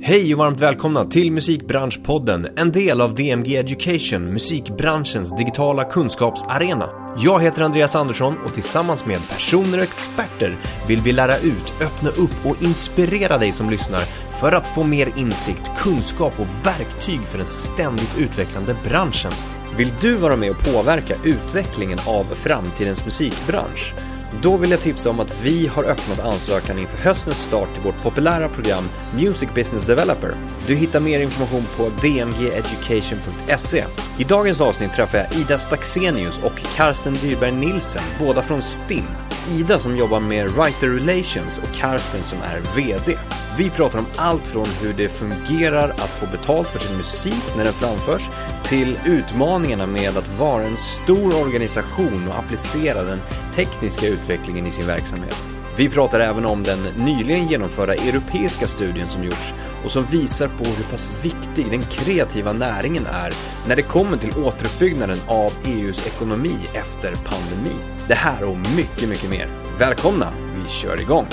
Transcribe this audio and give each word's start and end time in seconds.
Hej 0.00 0.34
och 0.34 0.38
varmt 0.38 0.60
välkomna 0.60 1.04
till 1.04 1.32
Musikbranschpodden, 1.32 2.48
en 2.56 2.72
del 2.72 3.00
av 3.00 3.14
DMG 3.14 3.56
Education, 3.56 4.32
musikbranschens 4.32 5.36
digitala 5.36 5.84
kunskapsarena. 5.84 7.14
Jag 7.18 7.42
heter 7.42 7.62
Andreas 7.62 7.96
Andersson 7.96 8.38
och 8.44 8.54
tillsammans 8.54 9.06
med 9.06 9.28
personer 9.28 9.78
och 9.78 9.84
experter 9.84 10.56
vill 10.88 11.00
vi 11.00 11.12
lära 11.12 11.38
ut, 11.38 11.72
öppna 11.80 12.10
upp 12.10 12.46
och 12.46 12.62
inspirera 12.62 13.38
dig 13.38 13.52
som 13.52 13.70
lyssnar 13.70 14.00
för 14.40 14.52
att 14.52 14.66
få 14.66 14.82
mer 14.82 15.12
insikt, 15.16 15.70
kunskap 15.78 16.40
och 16.40 16.66
verktyg 16.66 17.20
för 17.20 17.38
den 17.38 17.46
ständigt 17.46 18.18
utvecklande 18.18 18.76
branschen. 18.84 19.32
Vill 19.76 19.92
du 20.00 20.14
vara 20.14 20.36
med 20.36 20.50
och 20.50 20.72
påverka 20.72 21.14
utvecklingen 21.24 21.98
av 22.06 22.24
framtidens 22.24 23.04
musikbransch? 23.04 23.94
Då 24.42 24.56
vill 24.56 24.70
jag 24.70 24.80
tipsa 24.80 25.10
om 25.10 25.20
att 25.20 25.42
vi 25.42 25.66
har 25.66 25.84
öppnat 25.84 26.20
ansökan 26.20 26.78
inför 26.78 26.98
höstens 26.98 27.42
start 27.42 27.74
till 27.74 27.82
vårt 27.82 28.02
populära 28.02 28.48
program 28.48 28.88
Music 29.14 29.48
Business 29.54 29.82
Developer. 29.82 30.34
Du 30.66 30.74
hittar 30.74 31.00
mer 31.00 31.20
information 31.20 31.64
på 31.76 31.90
dmgeducation.se. 32.02 33.84
I 34.18 34.24
dagens 34.24 34.60
avsnitt 34.60 34.92
träffar 34.92 35.18
jag 35.18 35.40
Ida 35.40 35.58
Staxenius 35.58 36.38
och 36.44 36.62
Karsten 36.76 37.14
Dyrberg 37.14 37.52
Nilsen, 37.52 38.02
båda 38.18 38.42
från 38.42 38.62
STIM. 38.62 39.25
Ida 39.50 39.78
som 39.78 39.96
jobbar 39.96 40.20
med 40.20 40.50
Writer 40.50 40.88
Relations 40.88 41.58
och 41.58 41.74
Karsten 41.74 42.22
som 42.22 42.38
är 42.38 42.60
VD. 42.76 43.18
Vi 43.58 43.70
pratar 43.70 43.98
om 43.98 44.06
allt 44.16 44.48
från 44.48 44.66
hur 44.80 44.92
det 44.92 45.08
fungerar 45.08 45.88
att 45.88 46.10
få 46.20 46.26
betalt 46.26 46.68
för 46.68 46.78
sin 46.78 46.96
musik 46.96 47.56
när 47.56 47.64
den 47.64 47.72
framförs 47.72 48.28
till 48.64 48.98
utmaningarna 49.06 49.86
med 49.86 50.16
att 50.16 50.38
vara 50.38 50.62
en 50.62 50.76
stor 50.76 51.40
organisation 51.40 52.28
och 52.28 52.38
applicera 52.38 53.04
den 53.04 53.18
tekniska 53.54 54.06
utvecklingen 54.06 54.66
i 54.66 54.70
sin 54.70 54.86
verksamhet. 54.86 55.55
Vi 55.78 55.88
pratar 55.88 56.20
även 56.20 56.46
om 56.46 56.62
den 56.62 56.82
nyligen 56.82 57.46
genomförda 57.46 57.94
europeiska 57.94 58.66
studien 58.66 59.08
som 59.08 59.24
gjorts 59.24 59.54
och 59.84 59.90
som 59.90 60.04
visar 60.04 60.48
på 60.48 60.64
hur 60.64 60.84
pass 60.84 61.24
viktig 61.24 61.70
den 61.70 61.82
kreativa 61.82 62.52
näringen 62.52 63.06
är 63.06 63.32
när 63.68 63.76
det 63.76 63.82
kommer 63.82 64.16
till 64.16 64.30
återuppbyggnaden 64.30 65.18
av 65.28 65.52
EUs 65.64 66.06
ekonomi 66.06 66.56
efter 66.74 67.14
pandemin. 67.24 67.80
Det 68.08 68.14
här 68.14 68.44
och 68.44 68.56
mycket, 68.56 69.08
mycket 69.08 69.30
mer. 69.30 69.48
Välkomna! 69.78 70.32
Vi 70.56 70.70
kör 70.70 71.00
igång! 71.00 71.26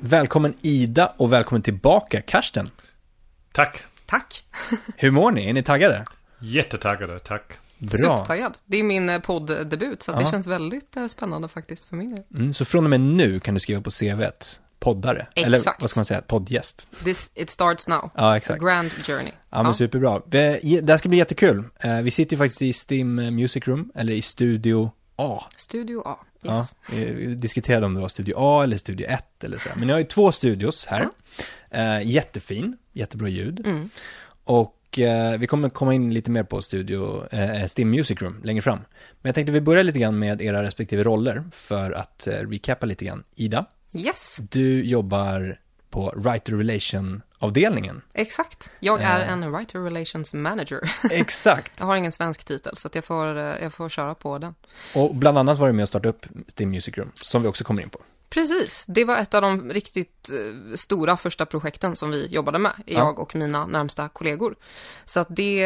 Välkommen 0.00 0.54
Ida 0.60 1.12
och 1.16 1.32
välkommen 1.32 1.62
tillbaka 1.62 2.22
Karsten. 2.22 2.70
Tack. 3.52 3.84
Tack. 4.06 4.44
Hur 4.96 5.10
mår 5.10 5.30
ni? 5.30 5.48
Är 5.48 5.52
ni 5.52 5.62
taggade? 5.62 6.04
Jättetaggade, 6.40 7.18
tack. 7.18 7.58
Bra. 7.86 7.98
Supertaggad. 7.98 8.54
Det 8.64 8.76
är 8.76 8.82
min 8.82 9.08
eh, 9.08 9.18
podddebut, 9.20 10.02
så 10.02 10.12
Ja. 10.12 10.18
det 10.18 10.26
känns 10.26 10.46
väldigt 10.46 10.96
eh, 10.96 11.06
spännande 11.06 11.48
faktiskt 11.48 11.84
för 11.88 11.96
min 11.96 12.14
del. 12.14 12.24
Mm, 12.34 12.52
så 12.52 12.64
från 12.64 12.84
och 12.84 12.90
med 12.90 13.00
nu 13.00 13.40
kan 13.40 13.54
du 13.54 13.60
skriva 13.60 13.80
på 13.80 13.90
CVet 13.90 14.60
poddare. 14.78 15.26
Eller 15.34 15.58
Exakt. 15.58 15.80
vad 15.82 15.90
ska 15.90 15.98
man 16.00 16.04
säga? 16.04 16.20
Poddgäst. 16.22 16.88
This, 17.04 17.30
it 17.34 17.50
starts 17.50 17.88
now. 17.88 18.10
Ja, 18.14 18.36
exakt. 18.36 18.62
A 18.62 18.64
grand 18.66 18.90
journey. 18.92 19.32
Ja, 19.50 19.62
men 19.62 19.74
superbra. 19.74 20.22
Vi- 20.26 20.80
Det 20.82 20.92
här 20.92 20.96
ska 20.98 21.08
bli 21.08 21.18
jättekul. 21.18 21.64
Eh, 21.80 21.96
Vi 22.00 22.10
sitter 22.10 22.36
ju 22.36 22.38
faktiskt 22.38 22.62
i 22.62 22.72
Stim 22.72 23.14
Music 23.14 23.68
Room, 23.68 23.90
eller 23.94 24.12
i 24.12 24.22
Studio 24.22 24.90
A. 25.16 25.44
Studio 25.56 26.02
A. 26.06 26.16
Ja, 26.42 26.58
Yes. 26.58 26.72
vi 26.90 27.34
diskuterade 27.34 27.86
om 27.86 27.94
det 27.94 28.00
var 28.00 28.08
Studio 28.08 28.34
A 28.38 28.62
eller 28.62 28.76
Studio 28.76 29.06
1 29.10 29.44
eller 29.44 29.58
så. 29.58 29.68
Men 29.76 29.88
jag 29.88 29.94
har 29.94 30.00
ju 30.00 30.06
två 30.06 30.32
studios 30.32 30.86
här. 30.86 31.08
Eh, 31.70 32.02
jättefin, 32.02 32.76
jättebra 32.92 33.28
ljud. 33.28 33.66
Mm. 33.66 33.90
Och 34.44 34.74
eh, 34.98 35.38
vi 35.38 35.46
kommer 35.46 35.68
komma 35.68 35.94
in 35.94 36.14
lite 36.14 36.30
mer 36.30 36.42
på 36.42 36.62
Studio 36.62 37.26
eh, 37.34 37.66
Stim 37.66 37.90
Music 37.90 38.22
Room 38.22 38.40
längre 38.44 38.62
fram. 38.62 38.78
Men 38.78 39.28
jag 39.28 39.34
tänkte 39.34 39.52
vi 39.52 39.60
börjar 39.60 39.84
lite 39.84 39.98
grann 39.98 40.18
med 40.18 40.42
era 40.42 40.62
respektive 40.62 41.02
roller 41.02 41.44
för 41.52 41.90
att 41.92 42.26
eh, 42.26 42.32
recappa 42.32 42.86
lite 42.86 43.04
grann. 43.04 43.24
Ida, 43.34 43.64
Yes, 43.92 44.36
du 44.50 44.84
jobbar 44.84 45.58
på 45.90 46.12
Writer 46.16 46.52
Relation-avdelningen. 46.56 48.00
exakt. 48.14 48.70
Jag 48.80 49.02
är 49.02 49.20
Eh. 49.20 49.32
en 49.32 49.52
writer 49.52 49.78
relations 49.80 50.34
manager. 50.34 50.80
Exakt. 51.10 51.72
Jag 51.78 51.86
har 51.86 51.96
ingen 51.96 52.12
svensk 52.12 52.44
titel, 52.44 52.76
så 52.76 52.88
jag, 52.92 53.04
får, 53.04 53.36
eh, 53.38 53.42
jag 53.62 53.72
får 53.72 53.88
köra 53.88 54.14
på 54.14 54.38
den. 54.38 54.54
Och 54.94 55.14
bland 55.14 55.38
annat 55.38 55.58
var 55.58 55.66
du 55.66 55.72
med 55.72 55.82
och 55.82 55.88
startade 55.88 56.08
upp 56.08 56.26
Stim 56.48 56.70
Music 56.70 56.98
Room, 56.98 57.10
som 57.14 57.42
vi 57.42 57.48
också 57.48 57.64
kommer 57.64 57.82
in 57.82 57.90
på. 57.90 57.98
Precis, 58.28 58.84
det 58.88 59.04
var 59.04 59.16
ett 59.16 59.34
av 59.34 59.42
de 59.42 59.72
riktigt 59.72 60.30
eh, 60.30 60.74
stora 60.74 61.16
första 61.16 61.46
projekten 61.46 61.96
som 61.96 62.10
vi 62.10 62.26
jobbade 62.26 62.58
med, 62.58 62.72
jag 62.86 63.18
och 63.18 63.36
mina 63.36 63.66
närmsta 63.66 64.08
kollegor. 64.08 64.56
Så 65.04 65.20
att 65.20 65.28
det, 65.30 65.58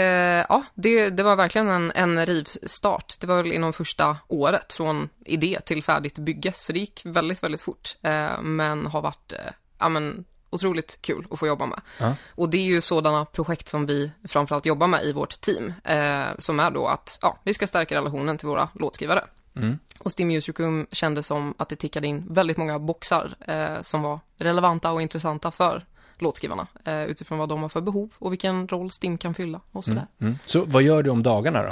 ja, 0.48 0.64
det, 0.74 1.10
det 1.10 1.22
var 1.22 1.36
verkligen 1.36 1.68
en, 1.68 1.90
en 1.90 2.26
rivstart. 2.26 3.14
Det 3.20 3.26
var 3.26 3.36
väl 3.36 3.52
inom 3.52 3.72
första 3.72 4.16
året 4.28 4.72
från 4.72 5.08
idé 5.24 5.60
till 5.64 5.82
färdigt 5.82 6.18
bygge, 6.18 6.52
så 6.56 6.72
det 6.72 6.78
gick 6.78 7.00
väldigt, 7.04 7.42
väldigt 7.42 7.62
fort. 7.62 7.96
Eh, 8.02 8.40
men 8.42 8.86
har 8.86 9.02
varit, 9.02 9.32
eh, 9.32 9.52
ja 9.78 9.88
men, 9.88 10.24
otroligt 10.50 11.02
kul 11.02 11.26
att 11.30 11.38
få 11.38 11.46
jobba 11.46 11.66
med. 11.66 11.80
Ja. 11.98 12.14
Och 12.34 12.50
det 12.50 12.58
är 12.58 12.64
ju 12.64 12.80
sådana 12.80 13.24
projekt 13.24 13.68
som 13.68 13.86
vi 13.86 14.10
framförallt 14.28 14.66
jobbar 14.66 14.86
med 14.86 15.04
i 15.04 15.12
vårt 15.12 15.40
team, 15.40 15.72
eh, 15.84 16.26
som 16.38 16.60
är 16.60 16.70
då 16.70 16.86
att, 16.86 17.18
ja, 17.22 17.38
vi 17.44 17.54
ska 17.54 17.66
stärka 17.66 17.94
relationen 17.94 18.38
till 18.38 18.48
våra 18.48 18.68
låtskrivare. 18.74 19.24
Mm. 19.56 19.78
Och 19.98 20.10
Steam 20.18 20.28
Music 20.28 20.58
Room 20.58 20.86
kändes 20.92 21.26
som 21.26 21.54
att 21.58 21.68
det 21.68 21.76
tickade 21.76 22.06
in 22.06 22.26
väldigt 22.30 22.56
många 22.56 22.78
boxar 22.78 23.34
eh, 23.40 23.82
som 23.82 24.02
var 24.02 24.20
relevanta 24.38 24.92
och 24.92 25.02
intressanta 25.02 25.50
för 25.50 25.84
låtskrivarna 26.22 26.66
eh, 26.84 27.04
utifrån 27.04 27.38
vad 27.38 27.48
de 27.48 27.62
har 27.62 27.68
för 27.68 27.80
behov 27.80 28.10
och 28.18 28.32
vilken 28.32 28.68
roll 28.68 28.90
Stim 28.90 29.18
kan 29.18 29.34
fylla 29.34 29.60
och 29.72 29.84
sådär. 29.84 30.06
Mm. 30.20 30.38
Så 30.44 30.64
vad 30.64 30.82
gör 30.82 31.02
du 31.02 31.10
om 31.10 31.22
dagarna 31.22 31.62
då? 31.62 31.68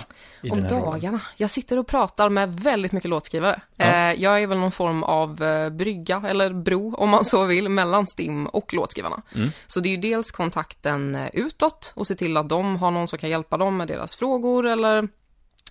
Om 0.52 0.62
här 0.62 0.70
rollen? 0.70 0.84
dagarna? 0.84 1.20
Jag 1.36 1.50
sitter 1.50 1.78
och 1.78 1.86
pratar 1.86 2.28
med 2.28 2.60
väldigt 2.60 2.92
mycket 2.92 3.10
låtskrivare. 3.10 3.60
Ja. 3.76 3.84
Eh, 3.84 4.22
jag 4.22 4.42
är 4.42 4.46
väl 4.46 4.58
någon 4.58 4.72
form 4.72 5.02
av 5.02 5.42
eh, 5.42 5.70
brygga, 5.70 6.22
eller 6.26 6.52
bro 6.52 6.94
om 6.94 7.10
man 7.10 7.24
så 7.24 7.44
vill, 7.44 7.68
mellan 7.68 8.06
Stim 8.06 8.46
och 8.46 8.74
låtskrivarna. 8.74 9.22
Mm. 9.34 9.50
Så 9.66 9.80
det 9.80 9.88
är 9.88 9.90
ju 9.90 9.96
dels 9.96 10.30
kontakten 10.30 11.14
eh, 11.14 11.28
utåt 11.32 11.92
och 11.96 12.06
se 12.06 12.14
till 12.14 12.36
att 12.36 12.48
de 12.48 12.76
har 12.76 12.90
någon 12.90 13.08
som 13.08 13.18
kan 13.18 13.30
hjälpa 13.30 13.56
dem 13.56 13.76
med 13.76 13.88
deras 13.88 14.16
frågor 14.16 14.66
eller 14.66 15.08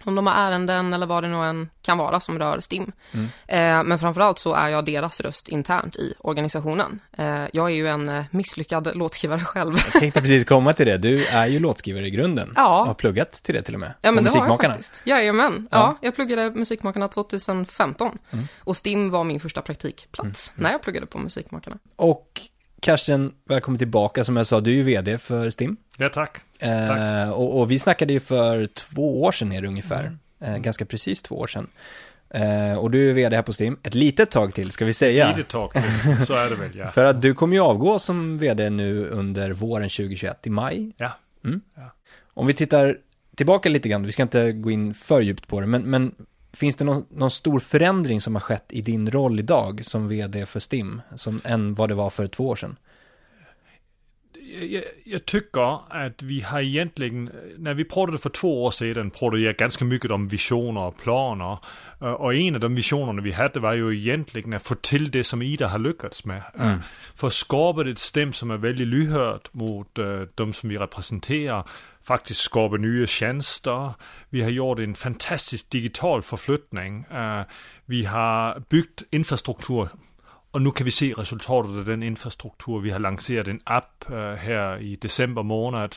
om 0.04 0.16
de 0.16 0.28
har 0.28 0.34
ärenden 0.34 0.94
eller 0.94 1.06
vad 1.06 1.24
det 1.24 1.28
nu 1.28 1.38
än 1.38 1.70
kan 1.82 1.98
vara 1.98 2.20
som 2.20 2.40
rör 2.40 2.60
STIM. 2.60 2.92
Mm. 3.12 3.26
Eh, 3.48 3.84
men 3.84 4.00
framförallt 4.00 4.40
så 4.40 4.54
är 4.54 4.70
jag 4.70 4.86
deras 4.86 5.22
röst 5.22 5.50
internt 5.50 5.96
i 5.96 6.14
organisationen. 6.20 7.00
Eh, 7.18 7.44
jag 7.54 7.66
är 7.72 7.76
ju 7.76 7.88
en 7.88 8.10
eh, 8.10 8.24
misslyckad 8.32 8.96
låtskrivare 8.96 9.40
själv. 9.46 9.74
Jag 9.94 10.02
tänkte 10.02 10.22
precis 10.22 10.46
komma 10.46 10.74
till 10.74 10.86
det. 10.86 10.98
Du 10.98 11.26
är 11.26 11.48
ju 11.48 11.60
låtskrivare 11.60 12.08
i 12.08 12.12
grunden. 12.12 12.54
Ja. 12.56 12.80
Och 12.82 12.88
har 12.88 12.94
pluggat 12.94 13.32
till 13.32 13.56
det 13.56 13.62
till 13.62 13.74
och 13.74 13.80
med. 13.80 13.94
Ja, 14.02 14.12
men 14.12 14.24
det 14.24 14.30
har 14.30 14.48
jag 14.48 14.62
faktiskt. 14.62 15.02
Jajamän. 15.06 15.68
Ja. 15.72 15.78
Ja, 15.78 15.98
jag 16.02 16.16
pluggade 16.16 16.52
Musikmakarna 16.52 17.08
2015. 17.08 18.18
Mm. 18.32 18.48
Och 18.60 18.78
STIM 18.78 19.10
var 19.10 19.24
min 19.24 19.40
första 19.40 19.62
praktikplats 19.62 20.54
när 20.56 20.72
jag 20.72 20.82
pluggade 20.82 21.06
på 21.06 21.18
Musikmakarna. 21.20 21.78
Och 21.96 22.42
Karsten, 22.82 23.34
välkommen 23.46 23.78
tillbaka. 23.78 24.24
Som 24.24 24.38
jag 24.38 24.48
sa, 24.48 24.62
du 24.62 24.72
är 24.72 24.76
ju 24.76 24.84
vd 24.84 25.18
för 25.18 25.50
Stim. 25.50 25.78
Ja, 25.98 26.10
tack. 26.10 26.38
Eh, 26.60 27.30
och, 27.30 27.60
och 27.60 27.72
vi 27.72 27.80
snackade 27.80 28.14
ju 28.14 28.20
för 28.20 28.66
två 28.68 29.22
år 29.22 29.32
sedan 29.32 29.52
är 29.52 29.62
det 29.62 29.68
ungefär. 29.68 30.04
Mm. 30.04 30.20
Eh, 30.40 30.58
ganska 30.58 30.86
precis 30.86 31.22
två 31.22 31.36
år 31.36 31.48
sedan. 31.48 31.68
Eh, 32.30 32.78
och 32.78 32.92
du 32.92 33.10
är 33.10 33.14
vd 33.14 33.36
här 33.36 33.44
på 33.44 33.54
Stim. 33.54 33.78
Ett 33.84 33.96
litet 33.96 34.32
tag 34.32 34.54
till, 34.54 34.72
ska 34.72 34.86
vi 34.86 34.94
säga. 34.94 35.30
Lite 35.36 35.50
tag 35.50 35.72
till. 35.74 36.26
Så 36.26 36.34
är 36.34 36.50
det 36.50 36.56
väl, 36.56 36.78
ja. 36.78 36.88
För 36.92 37.06
att 37.06 37.22
du 37.22 37.34
kommer 37.34 37.56
ju 37.56 37.62
avgå 37.62 38.00
som 38.00 38.38
vd 38.38 38.70
nu 38.70 39.08
under 39.08 39.52
våren 39.52 39.90
2021, 39.90 40.48
i 40.48 40.50
maj. 40.50 40.92
Ja. 40.98 41.12
Mm. 41.44 41.62
Ja. 41.76 41.94
Om 42.34 42.48
vi 42.48 42.54
tittar 42.54 42.98
tillbaka 43.36 43.70
lite 43.70 43.90
grann, 43.90 44.06
vi 44.06 44.12
ska 44.12 44.24
inte 44.24 44.52
gå 44.52 44.72
in 44.72 44.94
för 44.94 45.22
djupt 45.22 45.48
på 45.48 45.62
det, 45.62 45.68
men, 45.68 45.82
men 45.82 46.16
finns 46.58 46.76
det 46.76 46.86
någon, 46.86 47.06
någon 47.10 47.32
stor 47.32 47.60
förändring 47.60 48.22
som 48.22 48.36
har 48.36 48.42
skett 48.42 48.66
i 48.70 48.82
din 48.82 49.12
roll 49.12 49.40
idag 49.40 49.86
som 49.86 50.08
vd 50.08 50.46
för 50.46 50.60
STIM, 50.60 51.02
som 51.16 51.42
än 51.44 51.76
vad 51.76 51.90
det 51.90 51.96
var 51.96 52.10
för 52.10 52.28
två 52.28 52.48
år 52.48 52.56
sedan? 52.56 52.78
Jag, 54.62 54.84
jag 55.04 55.26
tycker 55.26 55.80
att 55.90 56.22
vi 56.22 56.42
har 56.42 56.62
egentligen, 56.62 57.32
när 57.58 57.74
vi 57.74 57.86
pratade 57.86 58.18
för 58.18 58.30
två 58.30 58.64
år 58.64 58.72
sedan 58.72 59.12
pratade 59.12 59.42
jag 59.42 59.56
ganska 59.56 59.86
mycket 59.86 60.12
om 60.12 60.28
visioner 60.28 60.82
och 60.82 60.98
planer. 60.98 61.58
Och 62.00 62.34
en 62.36 62.56
av 62.56 62.62
de 62.62 62.76
visionerna 62.76 63.22
vi 63.22 63.32
hade 63.32 63.60
var 63.60 63.74
ju 63.74 63.98
egentligen 63.98 64.54
att 64.54 64.64
få 64.64 64.76
till 64.76 65.12
det 65.12 65.24
som 65.24 65.42
Ida 65.42 65.68
har 65.68 65.80
lyckats 65.80 66.26
med. 66.26 66.44
Mm. 66.56 66.70
Eh, 66.70 66.78
För 67.16 67.28
att 67.28 67.34
skapa 67.34 67.90
ett 67.90 68.00
stäm 68.00 68.34
som 68.34 68.52
är 68.52 68.58
väldigt 68.58 68.88
lyhört 68.88 69.54
mot 69.54 69.98
eh, 69.98 70.22
de 70.36 70.54
som 70.54 70.70
vi 70.70 70.78
representerar. 70.78 71.70
Faktiskt 72.04 72.40
skapa 72.40 72.76
nya 72.76 73.08
tjänster. 73.08 73.94
Vi 74.30 74.42
har 74.42 74.50
gjort 74.50 74.80
en 74.80 74.96
fantastisk 74.96 75.70
digital 75.70 76.22
förflyttning. 76.22 77.06
Vi 77.86 78.06
har 78.06 78.64
byggt 78.70 79.04
infrastruktur 79.12 79.90
och 80.52 80.62
nu 80.62 80.72
kan 80.72 80.86
vi 80.86 80.92
se 80.92 81.14
resultatet 81.14 81.72
av 81.72 81.86
den 81.86 82.04
infrastruktur. 82.04 82.80
Vi 82.80 82.92
har 82.92 83.00
lanserat 83.00 83.48
en 83.48 83.60
app 83.64 84.06
här 84.38 84.82
i 84.82 84.96
december 84.96 85.44
månad 85.44 85.96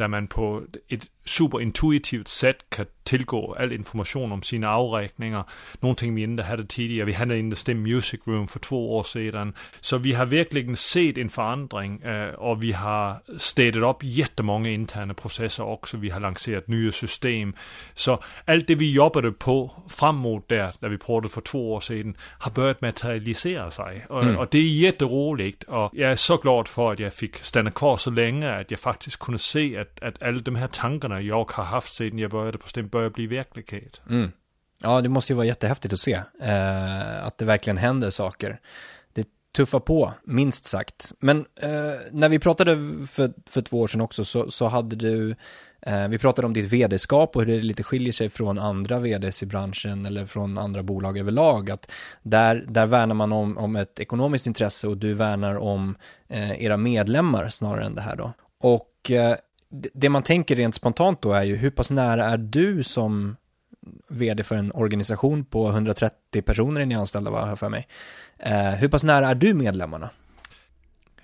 där 0.00 0.08
man 0.08 0.26
på 0.26 0.62
ett 0.88 1.08
superintuitivt 1.24 2.28
sätt 2.28 2.56
kan 2.68 2.86
tillgå 3.02 3.56
all 3.60 3.72
information 3.72 4.32
om 4.32 4.42
sina 4.42 4.76
avräkningar. 4.76 5.44
Någonting 5.80 6.14
vi 6.14 6.22
inte 6.22 6.42
hade 6.42 6.66
tidigare. 6.66 7.06
Vi 7.06 7.12
hade 7.12 7.38
inte 7.38 7.56
Stem 7.56 7.82
Music 7.82 8.20
Room 8.24 8.46
för 8.46 8.58
två 8.58 8.96
år 8.96 9.04
sedan. 9.04 9.54
Så 9.80 9.98
vi 9.98 10.12
har 10.12 10.26
verkligen 10.26 10.76
sett 10.76 11.18
en 11.18 11.28
förändring 11.28 12.02
och 12.36 12.62
vi 12.62 12.72
har 12.72 13.38
städat 13.38 13.96
upp 13.96 14.02
jättemånga 14.02 14.70
interna 14.70 15.14
processer 15.14 15.64
också. 15.64 15.96
Vi 15.96 16.10
har 16.10 16.20
lanserat 16.20 16.68
nya 16.68 16.92
system. 16.92 17.54
Så 17.94 18.18
allt 18.44 18.66
det 18.66 18.74
vi 18.74 18.92
jobbade 18.92 19.32
på 19.32 19.70
framåt 19.88 20.48
där, 20.48 20.74
där 20.80 20.88
vi 20.88 20.98
pratade 20.98 21.28
för 21.28 21.40
två 21.40 21.72
år 21.72 21.80
sedan, 21.80 22.16
har 22.38 22.50
börjat 22.50 22.80
materialisera 22.80 23.70
sig. 23.70 23.80
sig. 23.84 24.06
Och, 24.08 24.22
mm. 24.22 24.36
och, 24.36 24.48
det 24.50 24.58
är 24.58 24.62
jätteroligt 24.62 25.62
och 25.62 25.90
jag 25.92 26.12
är 26.12 26.16
så 26.16 26.36
glad 26.36 26.68
för 26.68 26.92
att 26.92 26.98
jag 26.98 27.14
fick 27.14 27.36
stanna 27.36 27.70
kvar 27.70 27.96
så 27.96 28.10
länge 28.10 28.60
att 28.60 28.70
jag 28.70 28.80
faktiskt 28.80 29.18
kunde 29.18 29.38
se 29.38 29.78
att, 29.78 29.89
att 30.02 30.22
alla 30.22 30.40
de 30.40 30.56
här 30.56 30.68
tankarna 30.68 31.20
jag 31.20 31.50
har 31.50 31.64
haft 31.64 31.92
sedan 31.92 32.18
jag 32.18 32.30
började 32.30 32.58
på 32.58 32.68
STEM 32.68 32.88
börjar 32.88 33.10
bli 33.10 33.26
verklighet. 33.26 34.00
Mm. 34.10 34.32
Ja, 34.82 35.00
det 35.00 35.08
måste 35.08 35.32
ju 35.32 35.36
vara 35.36 35.46
jättehäftigt 35.46 35.94
att 35.94 36.00
se 36.00 36.20
eh, 36.40 37.26
att 37.26 37.38
det 37.38 37.44
verkligen 37.44 37.76
händer 37.76 38.10
saker. 38.10 38.60
Det 39.12 39.28
tuffar 39.56 39.80
på, 39.80 40.12
minst 40.24 40.64
sagt. 40.64 41.12
Men 41.18 41.38
eh, 41.60 41.70
när 42.12 42.28
vi 42.28 42.38
pratade 42.38 42.76
för, 43.06 43.32
för 43.46 43.62
två 43.62 43.80
år 43.80 43.86
sedan 43.86 44.00
också 44.00 44.24
så, 44.24 44.50
så 44.50 44.66
hade 44.66 44.96
du 44.96 45.36
Eh, 45.82 46.08
vi 46.08 46.18
pratade 46.18 46.46
om 46.46 46.52
ditt 46.52 46.72
vd-skap 46.72 47.36
och 47.36 47.42
hur 47.42 47.52
det 47.52 47.62
lite 47.62 47.82
skiljer 47.82 48.12
sig 48.12 48.28
från 48.28 48.58
andra 48.58 48.98
vds 48.98 49.42
i 49.42 49.46
branschen 49.46 50.06
eller 50.06 50.26
från 50.26 50.58
andra 50.58 50.82
bolag 50.82 51.18
överlag. 51.18 51.70
Att 51.70 51.90
där, 52.22 52.64
där 52.68 52.86
värnar 52.86 53.14
man 53.14 53.32
om, 53.32 53.58
om 53.58 53.76
ett 53.76 54.00
ekonomiskt 54.00 54.46
intresse 54.46 54.88
och 54.88 54.96
du 54.96 55.14
värnar 55.14 55.54
om 55.54 55.96
eh, 56.28 56.64
era 56.64 56.76
medlemmar 56.76 57.48
snarare 57.48 57.84
än 57.84 57.94
det 57.94 58.00
här 58.00 58.16
då. 58.16 58.32
Och 58.60 59.10
eh, 59.10 59.36
det 59.70 60.08
man 60.08 60.22
tänker 60.22 60.56
rent 60.56 60.74
spontant 60.74 61.22
då 61.22 61.32
är 61.32 61.42
ju 61.42 61.56
hur 61.56 61.70
pass 61.70 61.90
nära 61.90 62.26
är 62.26 62.38
du 62.38 62.82
som 62.82 63.36
vd 64.08 64.42
för 64.42 64.56
en 64.56 64.72
organisation 64.72 65.44
på 65.44 65.68
130 65.68 66.42
personer 66.42 66.80
är 66.80 66.86
ni 66.86 66.94
anställda, 66.94 67.30
va, 67.30 67.56
för 67.56 67.68
mig. 67.68 67.88
Eh, 68.38 68.70
hur 68.70 68.88
pass 68.88 69.04
nära 69.04 69.28
är 69.28 69.34
du 69.34 69.54
medlemmarna? 69.54 70.10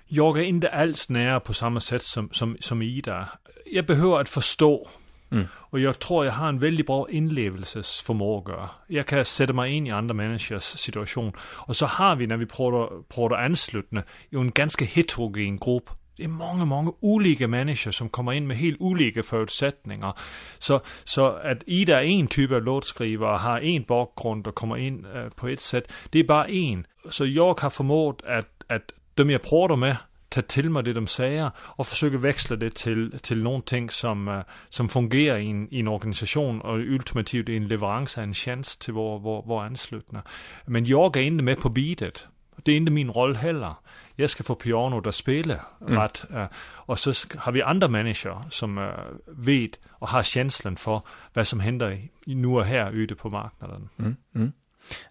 Jag 0.05 0.37
är 0.37 0.43
inte 0.43 0.69
alls 0.69 1.09
nära 1.09 1.39
på 1.39 1.53
samma 1.53 1.79
sätt 1.79 2.03
som, 2.03 2.29
som, 2.31 2.57
som 2.59 2.81
Ida 2.81 3.29
jag 3.71 3.85
behöver 3.85 4.19
att 4.19 4.29
förstå. 4.29 4.87
Mm. 5.31 5.47
Och 5.53 5.79
jag 5.79 5.99
tror 5.99 6.25
jag 6.25 6.33
har 6.33 6.49
en 6.49 6.59
väldigt 6.59 6.85
bra 6.85 7.09
inlevelsesförmåga. 7.09 8.69
Jag 8.87 9.07
kan 9.07 9.25
sätta 9.25 9.53
mig 9.53 9.73
in 9.73 9.87
i 9.87 9.91
andra 9.91 10.13
människors 10.13 10.63
situation. 10.63 11.33
Och 11.39 11.75
så 11.75 11.85
har 11.85 12.15
vi, 12.15 12.27
när 12.27 12.37
vi 12.37 12.45
pratar, 12.45 13.01
pratar 13.03 13.35
anslutna, 13.35 14.03
en 14.29 14.51
ganska 14.51 14.85
heterogen 14.85 15.57
grupp. 15.57 15.89
Det 16.17 16.23
är 16.23 16.27
många, 16.27 16.65
många 16.65 16.93
olika 16.99 17.47
människor 17.47 17.91
som 17.91 18.09
kommer 18.09 18.33
in 18.33 18.47
med 18.47 18.57
helt 18.57 18.81
olika 18.81 19.23
förutsättningar. 19.23 20.13
Så, 20.57 20.81
så 21.03 21.25
att 21.25 21.63
Ida 21.65 22.03
är 22.03 22.07
en 22.07 22.27
typ 22.27 22.51
av 22.51 22.61
låtskrivare, 22.61 23.37
har 23.37 23.61
en 23.61 23.83
bakgrund 23.83 24.47
och 24.47 24.55
kommer 24.55 24.77
in 24.77 25.05
eh, 25.15 25.29
på 25.29 25.47
ett 25.47 25.61
sätt. 25.61 25.91
Det 26.09 26.19
är 26.19 26.23
bara 26.23 26.47
en. 26.47 26.87
Så 27.09 27.25
jag 27.25 27.59
har 27.59 27.69
förmått 27.69 28.21
att, 28.21 28.63
att 28.67 28.91
de 29.13 29.29
jag 29.29 29.43
pratar 29.43 29.75
med 29.75 29.97
ta 30.29 30.41
till 30.41 30.69
mig 30.69 30.83
det 30.83 30.93
de 30.93 31.07
säger 31.07 31.51
och 31.57 31.87
försöka 31.87 32.17
växla 32.17 32.55
det 32.55 32.75
till, 32.75 33.19
till 33.21 33.43
någonting 33.43 33.89
som, 33.89 34.27
eh, 34.27 34.41
som 34.69 34.89
fungerar 34.89 35.37
i 35.37 35.49
en, 35.49 35.73
i 35.73 35.79
en 35.79 35.87
organisation 35.87 36.61
och 36.61 36.77
ultimativt 36.77 37.49
en 37.49 37.67
leverans 37.67 38.17
av 38.17 38.23
en 38.23 38.33
tjänst 38.33 38.81
till 38.81 38.93
våra, 38.93 39.17
våra, 39.17 39.41
våra 39.41 39.65
anslutna. 39.65 40.23
Men 40.65 40.85
jag 40.85 41.17
är 41.17 41.21
inte 41.21 41.43
med 41.43 41.59
på 41.59 41.69
beatet. 41.69 42.27
Det 42.63 42.71
är 42.71 42.77
inte 42.77 42.91
min 42.91 43.11
roll 43.11 43.35
heller. 43.35 43.73
Jag 44.15 44.29
ska 44.29 44.43
få 44.43 44.55
pianot 44.55 45.07
att 45.07 45.15
spela 45.15 45.59
mm. 45.81 45.99
rätt. 45.99 46.25
Och 46.59 46.99
så 46.99 47.13
har 47.37 47.51
vi 47.51 47.61
andra 47.61 47.87
människor 47.87 48.41
som 48.49 48.77
uh, 48.77 48.89
vet 49.27 49.79
och 49.89 50.09
har 50.09 50.23
känslan 50.23 50.75
för 50.75 51.01
vad 51.33 51.47
som 51.47 51.59
händer 51.59 52.07
nu 52.25 52.47
och 52.47 52.65
här 52.65 52.91
ute 52.91 53.15
på 53.15 53.29
marknaden. 53.29 53.89
Mm. 53.99 54.15
Mm. 54.35 54.51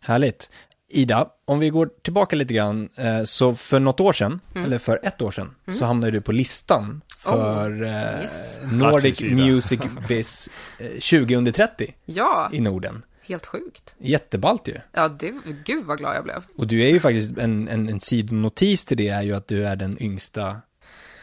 Härligt. 0.00 0.50
Ida, 0.88 1.28
om 1.44 1.58
vi 1.58 1.70
går 1.70 1.90
tillbaka 2.02 2.36
lite 2.36 2.54
grann, 2.54 2.88
eh, 2.96 3.22
så 3.24 3.54
för 3.54 3.80
något 3.80 4.00
år 4.00 4.12
sedan, 4.12 4.40
mm. 4.54 4.64
eller 4.64 4.78
för 4.78 5.00
ett 5.02 5.22
år 5.22 5.30
sedan, 5.30 5.54
mm. 5.66 5.78
så 5.78 5.84
hamnade 5.84 6.10
du 6.10 6.20
på 6.20 6.32
listan 6.32 7.00
för 7.18 7.84
oh, 7.84 7.88
yes. 7.88 8.60
Nordic 8.72 9.20
Music 9.22 9.80
Biz 10.08 10.50
2030 10.78 11.94
ja. 12.04 12.50
i 12.52 12.60
Norden. 12.60 13.02
Helt 13.26 13.46
sjukt. 13.46 13.94
Jätteballt 13.98 14.68
ju. 14.68 14.80
Ja, 14.92 15.08
det, 15.08 15.34
gud 15.64 15.84
vad 15.84 15.98
glad 15.98 16.16
jag 16.16 16.24
blev. 16.24 16.44
Och 16.56 16.66
du 16.66 16.82
är 16.82 16.88
ju 16.88 17.00
faktiskt, 17.00 17.38
en, 17.38 17.68
en, 17.68 17.88
en 17.88 18.00
sidonotis 18.00 18.84
till 18.84 18.96
det 18.96 19.08
är 19.08 19.22
ju 19.22 19.36
att 19.36 19.48
du 19.48 19.66
är 19.66 19.76
den 19.76 20.02
yngsta 20.02 20.60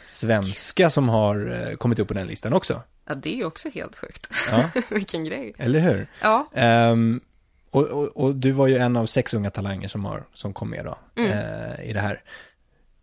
svenska 0.04 0.90
som 0.90 1.10
har 1.10 1.68
eh, 1.70 1.76
kommit 1.76 2.00
upp 2.00 2.08
på 2.08 2.14
den 2.14 2.28
listan 2.28 2.54
också. 2.54 2.82
Ja, 3.06 3.14
det 3.14 3.40
är 3.40 3.46
också 3.46 3.70
helt 3.70 3.96
sjukt. 3.96 4.28
Ja. 4.52 4.70
Vilken 4.90 5.26
grej. 5.26 5.54
Eller 5.58 5.80
hur? 5.80 6.08
Ja. 6.22 6.50
Um, 6.92 7.22
och, 7.70 7.84
och, 7.84 8.08
och, 8.08 8.36
du 8.36 8.52
var 8.52 8.68
ju 8.68 8.78
en 8.78 8.98
av 8.98 9.06
sex 9.06 9.34
unga 9.34 9.52
talanger 9.52 9.88
som, 9.88 10.06
har, 10.06 10.24
som 10.34 10.54
kom 10.54 10.70
med 10.70 10.86
då, 10.86 10.98
mm. 11.16 11.32
eh, 11.32 11.90
i 11.90 11.94
det 11.94 12.00
här. 12.00 12.24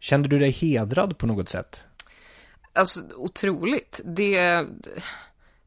Kände 0.00 0.28
du 0.28 0.38
dig 0.38 0.50
hedrad 0.50 1.18
på 1.18 1.26
något 1.26 1.48
sätt? 1.48 1.86
Alltså, 2.72 3.00
otroligt. 3.16 4.00
Det, 4.04 4.66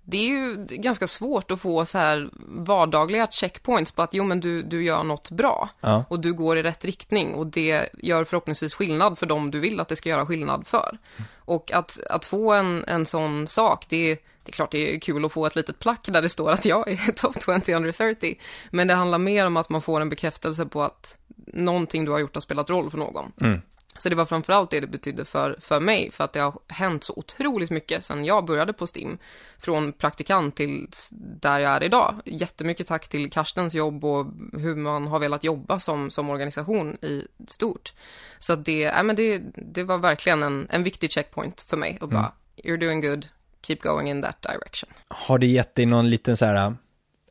det 0.05 0.17
är 0.17 0.27
ju 0.27 0.65
ganska 0.69 1.07
svårt 1.07 1.51
att 1.51 1.61
få 1.61 1.85
så 1.85 1.97
här 1.97 2.29
vardagliga 2.47 3.27
checkpoints 3.27 3.91
på 3.91 4.01
att 4.01 4.13
jo, 4.13 4.23
men 4.23 4.39
du, 4.39 4.61
du 4.61 4.83
gör 4.83 5.03
något 5.03 5.31
bra. 5.31 5.69
Ja. 5.81 6.05
Och 6.09 6.19
du 6.19 6.33
går 6.33 6.57
i 6.57 6.63
rätt 6.63 6.85
riktning 6.85 7.33
och 7.33 7.47
det 7.47 7.89
gör 7.94 8.23
förhoppningsvis 8.23 8.73
skillnad 8.73 9.19
för 9.19 9.25
dem 9.25 9.51
du 9.51 9.59
vill 9.59 9.79
att 9.79 9.88
det 9.88 9.95
ska 9.95 10.09
göra 10.09 10.25
skillnad 10.25 10.67
för. 10.67 10.97
Och 11.35 11.71
att, 11.71 12.00
att 12.09 12.25
få 12.25 12.53
en, 12.53 12.83
en 12.88 13.05
sån 13.05 13.47
sak, 13.47 13.85
det 13.89 14.11
är 14.11 14.17
det 14.45 14.50
är 14.50 14.53
klart 14.53 14.71
det 14.71 14.95
är 14.95 15.00
kul 15.00 15.25
att 15.25 15.31
få 15.31 15.45
ett 15.45 15.55
litet 15.55 15.79
plack 15.79 16.00
där 16.06 16.21
det 16.21 16.29
står 16.29 16.51
att 16.51 16.65
jag 16.65 16.91
är 16.91 17.11
top 17.15 17.63
20 17.65 17.73
under 17.73 17.91
30. 17.91 18.35
Men 18.69 18.88
det 18.88 18.94
handlar 18.94 19.17
mer 19.17 19.45
om 19.45 19.57
att 19.57 19.69
man 19.69 19.81
får 19.81 20.01
en 20.01 20.09
bekräftelse 20.09 20.65
på 20.65 20.83
att 20.83 21.17
någonting 21.53 22.06
du 22.06 22.11
har 22.11 22.19
gjort 22.19 22.33
har 22.33 22.41
spelat 22.41 22.69
roll 22.69 22.91
för 22.91 22.97
någon. 22.97 23.31
Mm. 23.41 23.61
Så 23.98 24.10
det 24.10 24.16
var 24.16 24.25
framförallt 24.25 24.72
det 24.72 24.80
det 24.80 24.88
betydde 24.88 25.25
för, 25.25 25.57
för 25.62 25.80
mig, 25.80 26.12
för 26.12 26.24
att 26.24 26.34
det 26.34 26.40
har 26.40 26.60
hänt 26.68 27.04
så 27.04 27.13
otroligt 27.16 27.69
mycket 27.69 28.04
sedan 28.04 28.25
jag 28.25 28.45
började 28.45 28.74
på 28.74 28.88
STIM. 28.88 29.18
Från 29.57 29.94
praktikant 29.94 30.56
till 30.56 30.88
där 31.12 31.60
jag 31.60 31.72
är 31.72 31.84
idag. 31.84 32.16
Jättemycket 32.25 32.88
tack 32.88 33.07
till 33.07 33.31
Karstens 33.31 33.75
jobb 33.75 34.06
och 34.06 34.25
hur 34.54 34.75
man 34.75 35.07
har 35.07 35.19
velat 35.19 35.44
jobba 35.44 35.80
som, 35.80 36.10
som 36.10 36.30
organisation 36.30 36.98
i 37.01 37.28
stort. 37.48 37.94
Så 38.40 38.56
det, 38.56 38.86
äh, 38.86 39.04
men 39.04 39.16
det, 39.16 39.42
det 39.56 39.84
var 39.84 39.98
verkligen 39.98 40.44
en, 40.44 40.68
en 40.69 40.84
viktig 40.84 41.12
checkpoint 41.12 41.62
för 41.62 41.78
mig. 41.78 41.98
Och 42.01 42.10
bara, 42.10 42.19
mm. 42.19 42.31
you're 42.63 42.86
doing 42.86 43.01
good, 43.01 43.28
keep 43.62 43.78
going 43.81 44.10
in 44.10 44.22
that 44.22 44.42
direction. 44.42 44.90
Har 45.07 45.40
det 45.40 45.48
gett 45.48 45.75
dig 45.75 45.86
någon 45.86 46.10
liten 46.10 46.38
så 46.38 46.45
här 46.45 46.56
äh, 46.56 46.74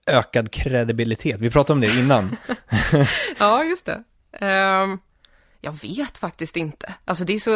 ökad 0.06 0.50
kredibilitet? 0.50 1.40
Vi 1.40 1.50
pratade 1.50 1.72
om 1.72 1.80
det 1.80 2.00
innan. 2.00 2.36
ja, 3.38 3.64
just 3.64 3.86
det. 3.86 4.02
Um, 4.40 5.00
jag 5.64 5.72
vet 5.82 6.18
faktiskt 6.18 6.56
inte. 6.56 6.94
Alltså 7.04 7.24
det 7.24 7.32
är 7.32 7.38
så, 7.38 7.50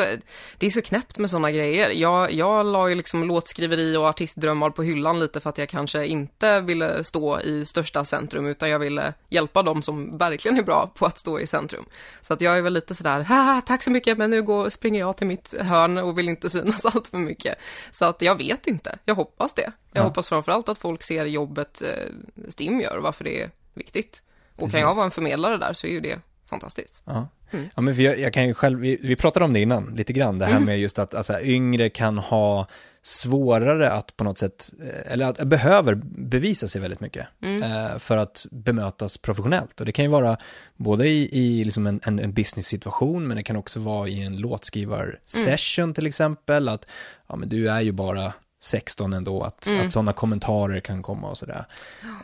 det 0.58 0.66
är 0.66 0.70
så 0.70 0.82
knäppt 0.82 1.18
med 1.18 1.30
sådana 1.30 1.50
grejer. 1.50 1.90
Jag, 1.90 2.32
jag 2.32 2.66
la 2.66 2.88
ju 2.88 2.94
liksom 2.94 3.24
låtskriveri 3.24 3.96
och 3.96 4.06
artistdrömmar 4.06 4.70
på 4.70 4.82
hyllan 4.82 5.20
lite 5.20 5.40
för 5.40 5.50
att 5.50 5.58
jag 5.58 5.68
kanske 5.68 6.06
inte 6.06 6.60
ville 6.60 7.04
stå 7.04 7.40
i 7.40 7.64
största 7.64 8.04
centrum 8.04 8.46
utan 8.46 8.70
jag 8.70 8.78
ville 8.78 9.14
hjälpa 9.28 9.62
dem 9.62 9.82
som 9.82 10.18
verkligen 10.18 10.58
är 10.58 10.62
bra 10.62 10.92
på 10.94 11.06
att 11.06 11.18
stå 11.18 11.40
i 11.40 11.46
centrum. 11.46 11.84
Så 12.20 12.34
att 12.34 12.40
jag 12.40 12.58
är 12.58 12.62
väl 12.62 12.72
lite 12.72 12.94
sådär, 12.94 13.60
tack 13.60 13.82
så 13.82 13.90
mycket 13.90 14.18
men 14.18 14.30
nu 14.30 14.42
går, 14.42 14.70
springer 14.70 15.00
jag 15.00 15.16
till 15.16 15.26
mitt 15.26 15.54
hörn 15.60 15.98
och 15.98 16.18
vill 16.18 16.28
inte 16.28 16.50
synas 16.50 16.84
allt 16.94 17.08
för 17.08 17.18
mycket. 17.18 17.58
Så 17.90 18.04
att 18.04 18.22
jag 18.22 18.38
vet 18.38 18.66
inte. 18.66 18.98
Jag 19.04 19.14
hoppas 19.14 19.54
det. 19.54 19.72
Jag 19.92 20.02
ja. 20.02 20.08
hoppas 20.08 20.28
framförallt 20.28 20.68
att 20.68 20.78
folk 20.78 21.02
ser 21.02 21.24
jobbet 21.24 21.82
eh, 21.82 22.12
STIM 22.48 22.80
gör 22.80 22.96
och 22.96 23.02
varför 23.02 23.24
det 23.24 23.42
är 23.42 23.50
viktigt. 23.74 24.22
Och 24.52 24.58
Precis. 24.58 24.72
kan 24.72 24.80
jag 24.80 24.94
vara 24.94 25.04
en 25.04 25.10
förmedlare 25.10 25.56
där 25.56 25.72
så 25.72 25.86
är 25.86 25.90
ju 25.90 26.00
det 26.00 26.20
fantastiskt. 26.50 27.02
Ja. 27.04 27.28
Mm. 27.50 27.68
Ja, 27.76 27.82
men 27.82 27.94
för 27.94 28.02
jag, 28.02 28.20
jag, 28.20 28.32
kan 28.32 28.46
ju 28.46 28.54
själv, 28.54 28.80
vi, 28.80 28.98
vi, 29.02 29.16
pratade 29.16 29.44
om 29.44 29.52
det 29.52 29.60
innan, 29.60 29.94
lite 29.96 30.12
grann, 30.12 30.38
det 30.38 30.44
här 30.44 30.52
mm. 30.52 30.64
med 30.64 30.78
just 30.78 30.98
att 30.98 31.14
alltså, 31.14 31.40
yngre 31.40 31.90
kan 31.90 32.18
ha 32.18 32.66
svårare 33.02 33.92
att 33.92 34.16
på 34.16 34.24
något 34.24 34.38
sätt, 34.38 34.72
eh, 34.80 35.12
eller 35.12 35.26
att 35.26 35.48
behöver 35.48 35.94
bevisa 36.04 36.68
sig 36.68 36.80
väldigt 36.80 37.00
mycket 37.00 37.26
mm. 37.42 37.62
eh, 37.62 37.98
för 37.98 38.16
att 38.16 38.46
bemötas 38.50 39.18
professionellt. 39.18 39.80
Och 39.80 39.86
det 39.86 39.92
kan 39.92 40.04
ju 40.04 40.10
vara 40.10 40.36
både 40.76 41.08
i, 41.08 41.28
i 41.32 41.64
liksom 41.64 41.86
en, 41.86 42.00
en, 42.02 42.18
en 42.18 42.32
business-situation, 42.32 43.26
men 43.26 43.36
det 43.36 43.42
kan 43.42 43.56
också 43.56 43.80
vara 43.80 44.08
i 44.08 44.22
en 44.22 44.36
låtskrivar-session 44.36 45.84
mm. 45.84 45.94
till 45.94 46.06
exempel, 46.06 46.68
att 46.68 46.88
ja, 47.26 47.36
men 47.36 47.48
du 47.48 47.70
är 47.70 47.80
ju 47.80 47.92
bara 47.92 48.32
16 48.62 49.12
ändå, 49.12 49.42
att, 49.42 49.66
mm. 49.66 49.86
att 49.86 49.92
sådana 49.92 50.12
kommentarer 50.12 50.80
kan 50.80 51.02
komma 51.02 51.30
och 51.30 51.38
sådär. 51.38 51.64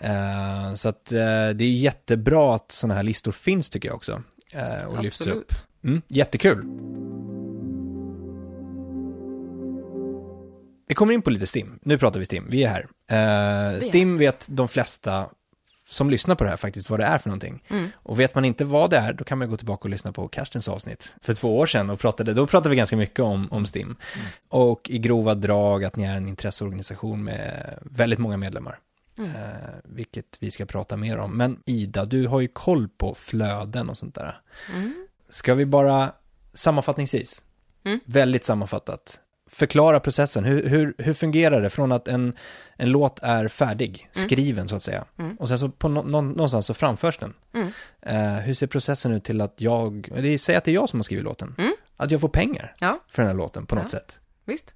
Eh, 0.00 0.74
så 0.74 0.88
att 0.88 1.12
eh, 1.12 1.48
det 1.54 1.64
är 1.64 1.72
jättebra 1.72 2.54
att 2.54 2.72
sådana 2.72 2.94
här 2.94 3.02
listor 3.02 3.32
finns 3.32 3.70
tycker 3.70 3.88
jag 3.88 3.96
också 3.96 4.22
eh, 4.52 4.86
och 4.86 5.02
lyfts 5.02 5.26
upp. 5.26 5.52
Mm, 5.84 6.02
jättekul. 6.08 6.64
Vi 10.88 10.94
kommer 10.94 11.14
in 11.14 11.22
på 11.22 11.30
lite 11.30 11.46
STIM. 11.46 11.78
Nu 11.82 11.98
pratar 11.98 12.20
vi 12.20 12.26
STIM. 12.26 12.46
Vi 12.48 12.64
är 12.64 12.68
här. 12.68 13.74
Eh, 13.74 13.80
STIM 13.80 14.18
vet 14.18 14.46
de 14.50 14.68
flesta 14.68 15.28
som 15.88 16.10
lyssnar 16.10 16.34
på 16.34 16.44
det 16.44 16.50
här 16.50 16.56
faktiskt 16.56 16.90
vad 16.90 17.00
det 17.00 17.06
är 17.06 17.18
för 17.18 17.28
någonting. 17.28 17.62
Mm. 17.68 17.88
Och 17.94 18.20
vet 18.20 18.34
man 18.34 18.44
inte 18.44 18.64
vad 18.64 18.90
det 18.90 18.96
är, 18.96 19.12
då 19.12 19.24
kan 19.24 19.38
man 19.38 19.50
gå 19.50 19.56
tillbaka 19.56 19.82
och 19.82 19.90
lyssna 19.90 20.12
på 20.12 20.28
Karstens 20.28 20.68
avsnitt 20.68 21.16
för 21.22 21.34
två 21.34 21.58
år 21.58 21.66
sedan 21.66 21.90
och 21.90 22.00
pratade, 22.00 22.34
då 22.34 22.46
pratade 22.46 22.70
vi 22.70 22.76
ganska 22.76 22.96
mycket 22.96 23.20
om, 23.20 23.52
om 23.52 23.66
STIM. 23.66 23.86
Mm. 23.86 23.96
Och 24.48 24.90
i 24.90 24.98
grova 24.98 25.34
drag 25.34 25.84
att 25.84 25.96
ni 25.96 26.04
är 26.04 26.16
en 26.16 26.28
intresseorganisation 26.28 27.24
med 27.24 27.78
väldigt 27.82 28.18
många 28.18 28.36
medlemmar. 28.36 28.78
Mm. 29.24 29.36
Eh, 29.36 29.68
vilket 29.84 30.36
vi 30.40 30.50
ska 30.50 30.66
prata 30.66 30.96
mer 30.96 31.18
om. 31.18 31.36
Men 31.36 31.62
Ida, 31.66 32.04
du 32.04 32.26
har 32.26 32.40
ju 32.40 32.48
koll 32.48 32.88
på 32.88 33.14
flöden 33.14 33.90
och 33.90 33.98
sånt 33.98 34.14
där. 34.14 34.40
Mm. 34.74 35.06
Ska 35.28 35.54
vi 35.54 35.66
bara 35.66 36.12
sammanfattningsvis, 36.54 37.44
mm. 37.84 38.00
väldigt 38.04 38.44
sammanfattat, 38.44 39.20
förklara 39.50 40.00
processen. 40.00 40.44
Hur, 40.44 40.68
hur, 40.68 40.94
hur 40.98 41.14
fungerar 41.14 41.62
det 41.62 41.70
från 41.70 41.92
att 41.92 42.08
en, 42.08 42.34
en 42.76 42.90
låt 42.90 43.18
är 43.22 43.48
färdig, 43.48 44.08
skriven 44.12 44.68
så 44.68 44.76
att 44.76 44.82
säga, 44.82 45.04
och 45.38 45.48
sen 45.48 45.58
så 45.58 45.68
på 45.70 45.88
nå- 45.88 46.02
nå- 46.02 46.20
någonstans 46.22 46.66
så 46.66 46.74
framförs 46.74 47.18
den. 47.18 47.34
Eh, 48.02 48.32
hur 48.34 48.54
ser 48.54 48.66
processen 48.66 49.12
ut 49.12 49.24
till 49.24 49.40
att 49.40 49.54
jag, 49.60 50.08
säg 50.40 50.56
att 50.56 50.64
det 50.64 50.70
är 50.70 50.74
jag 50.74 50.88
som 50.88 50.98
har 50.98 51.04
skrivit 51.04 51.24
låten, 51.24 51.54
att 51.96 52.10
jag 52.10 52.20
får 52.20 52.28
pengar 52.28 52.74
Ja. 52.78 53.00
för 53.10 53.22
den 53.22 53.28
här 53.28 53.36
låten 53.36 53.66
på 53.66 53.74
något 53.74 53.84
Ja. 53.84 53.88
sätt. 53.88 54.18
Visst. 54.44 54.74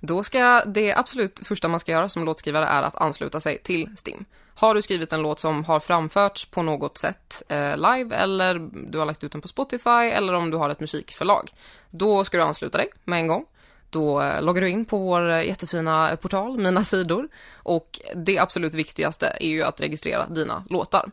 Då 0.00 0.22
ska 0.22 0.64
det 0.66 0.94
absolut 0.94 1.40
första 1.44 1.68
man 1.68 1.80
ska 1.80 1.92
göra 1.92 2.08
som 2.08 2.24
låtskrivare 2.24 2.64
är 2.64 2.82
att 2.82 2.96
ansluta 2.96 3.40
sig 3.40 3.58
till 3.58 3.88
STIM. 3.96 4.24
Har 4.54 4.74
du 4.74 4.82
skrivit 4.82 5.12
en 5.12 5.22
låt 5.22 5.40
som 5.40 5.64
har 5.64 5.80
framförts 5.80 6.44
på 6.44 6.62
något 6.62 6.98
sätt 6.98 7.42
eh, 7.48 7.76
live 7.76 8.16
eller 8.16 8.70
du 8.90 8.98
har 8.98 9.06
lagt 9.06 9.24
ut 9.24 9.32
den 9.32 9.40
på 9.40 9.48
Spotify 9.48 9.90
eller 9.90 10.32
om 10.32 10.50
du 10.50 10.56
har 10.56 10.70
ett 10.70 10.80
musikförlag, 10.80 11.50
då 11.90 12.24
ska 12.24 12.36
du 12.36 12.42
ansluta 12.42 12.78
dig 12.78 12.88
med 13.04 13.20
en 13.20 13.26
gång. 13.26 13.44
Då 13.90 14.22
eh, 14.22 14.42
loggar 14.42 14.60
du 14.62 14.70
in 14.70 14.84
på 14.84 14.98
vår 14.98 15.30
eh, 15.30 15.46
jättefina 15.46 16.10
eh, 16.10 16.16
portal, 16.16 16.58
Mina 16.58 16.84
sidor, 16.84 17.28
och 17.54 18.00
det 18.16 18.38
absolut 18.38 18.74
viktigaste 18.74 19.36
är 19.40 19.48
ju 19.48 19.62
att 19.62 19.80
registrera 19.80 20.26
dina 20.26 20.64
låtar. 20.70 21.10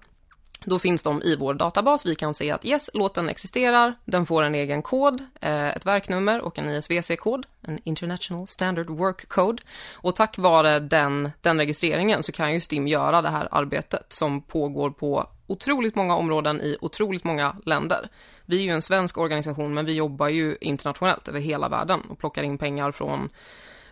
Då 0.70 0.80
finns 0.80 1.04
de 1.04 1.22
i 1.22 1.36
vår 1.36 1.54
databas. 1.54 2.06
Vi 2.06 2.16
kan 2.16 2.34
se 2.34 2.52
att 2.52 2.66
yes, 2.66 2.90
låten 2.94 3.30
existerar, 3.30 3.94
den 4.06 4.26
får 4.26 4.44
en 4.44 4.56
egen 4.56 4.82
kod, 4.82 5.22
eh, 5.42 5.68
ett 5.68 5.86
verknummer 5.86 6.42
och 6.42 6.60
en 6.60 6.70
ISVC-kod, 6.70 7.46
en 7.62 7.80
International 7.84 8.48
Standard 8.48 8.90
Work 8.90 9.30
Code. 9.30 9.64
Och 9.94 10.16
tack 10.16 10.38
vare 10.38 10.80
den, 10.80 11.32
den 11.42 11.58
registreringen 11.58 12.24
så 12.24 12.32
kan 12.32 12.54
ju 12.54 12.60
STIM 12.60 12.88
göra 12.88 13.22
det 13.22 13.30
här 13.30 13.48
arbetet 13.52 14.14
som 14.14 14.42
pågår 14.42 14.90
på 14.90 15.30
otroligt 15.48 15.96
många 15.96 16.16
områden 16.16 16.62
i 16.62 16.78
otroligt 16.82 17.24
många 17.24 17.56
länder. 17.66 18.10
Vi 18.46 18.58
är 18.58 18.64
ju 18.64 18.72
en 18.72 18.82
svensk 18.82 19.18
organisation, 19.18 19.74
men 19.74 19.86
vi 19.86 19.94
jobbar 19.94 20.28
ju 20.28 20.58
internationellt 20.62 21.28
över 21.28 21.40
hela 21.40 21.70
världen 21.70 22.02
och 22.10 22.20
plockar 22.20 22.44
in 22.44 22.58
pengar 22.58 22.92
från 22.92 23.30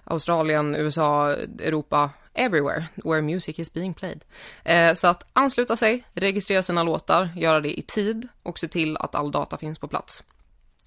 Australien, 0.04 0.76
USA, 0.76 1.32
Europa, 1.60 2.10
everywhere 2.36 2.86
where 2.96 3.22
music 3.22 3.60
is 3.60 3.74
being 3.74 3.94
played. 3.94 4.24
Eh, 4.64 4.94
så 4.94 5.08
att 5.08 5.24
ansluta 5.34 5.76
sig, 5.76 6.04
registrera 6.14 6.62
sina 6.64 6.84
låtar, 6.84 7.30
göra 7.36 7.60
det 7.62 7.80
i 7.80 7.82
tid 7.82 8.28
och 8.44 8.60
se 8.60 8.68
till 8.68 8.98
att 8.98 9.16
all 9.16 9.32
data 9.32 9.58
finns 9.58 9.80
på 9.80 9.88
plats. 9.88 10.24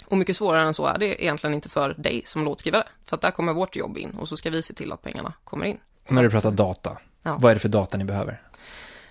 Och 0.06 0.18
mycket 0.18 0.36
svårare 0.36 0.62
än 0.66 0.74
så 0.74 0.86
är 0.86 0.98
det 0.98 1.22
egentligen 1.24 1.54
inte 1.54 1.68
för 1.68 1.94
dig 1.98 2.22
som 2.26 2.44
låtskrivare, 2.44 2.84
för 3.06 3.16
att 3.16 3.22
där 3.22 3.30
kommer 3.30 3.52
vårt 3.52 3.76
jobb 3.76 3.98
in 3.98 4.10
och 4.10 4.28
så 4.28 4.36
ska 4.36 4.50
vi 4.50 4.62
se 4.62 4.74
till 4.74 4.92
att 4.92 5.02
pengarna 5.02 5.32
kommer 5.44 5.66
in. 5.66 5.78
När 6.08 6.22
du 6.22 6.30
pratar 6.30 6.50
data, 6.50 6.98
Ja. 7.22 7.36
vad 7.40 7.50
är 7.50 7.54
det 7.54 7.60
för 7.60 7.68
data 7.68 7.96
ni 7.98 8.04
behöver? 8.04 8.42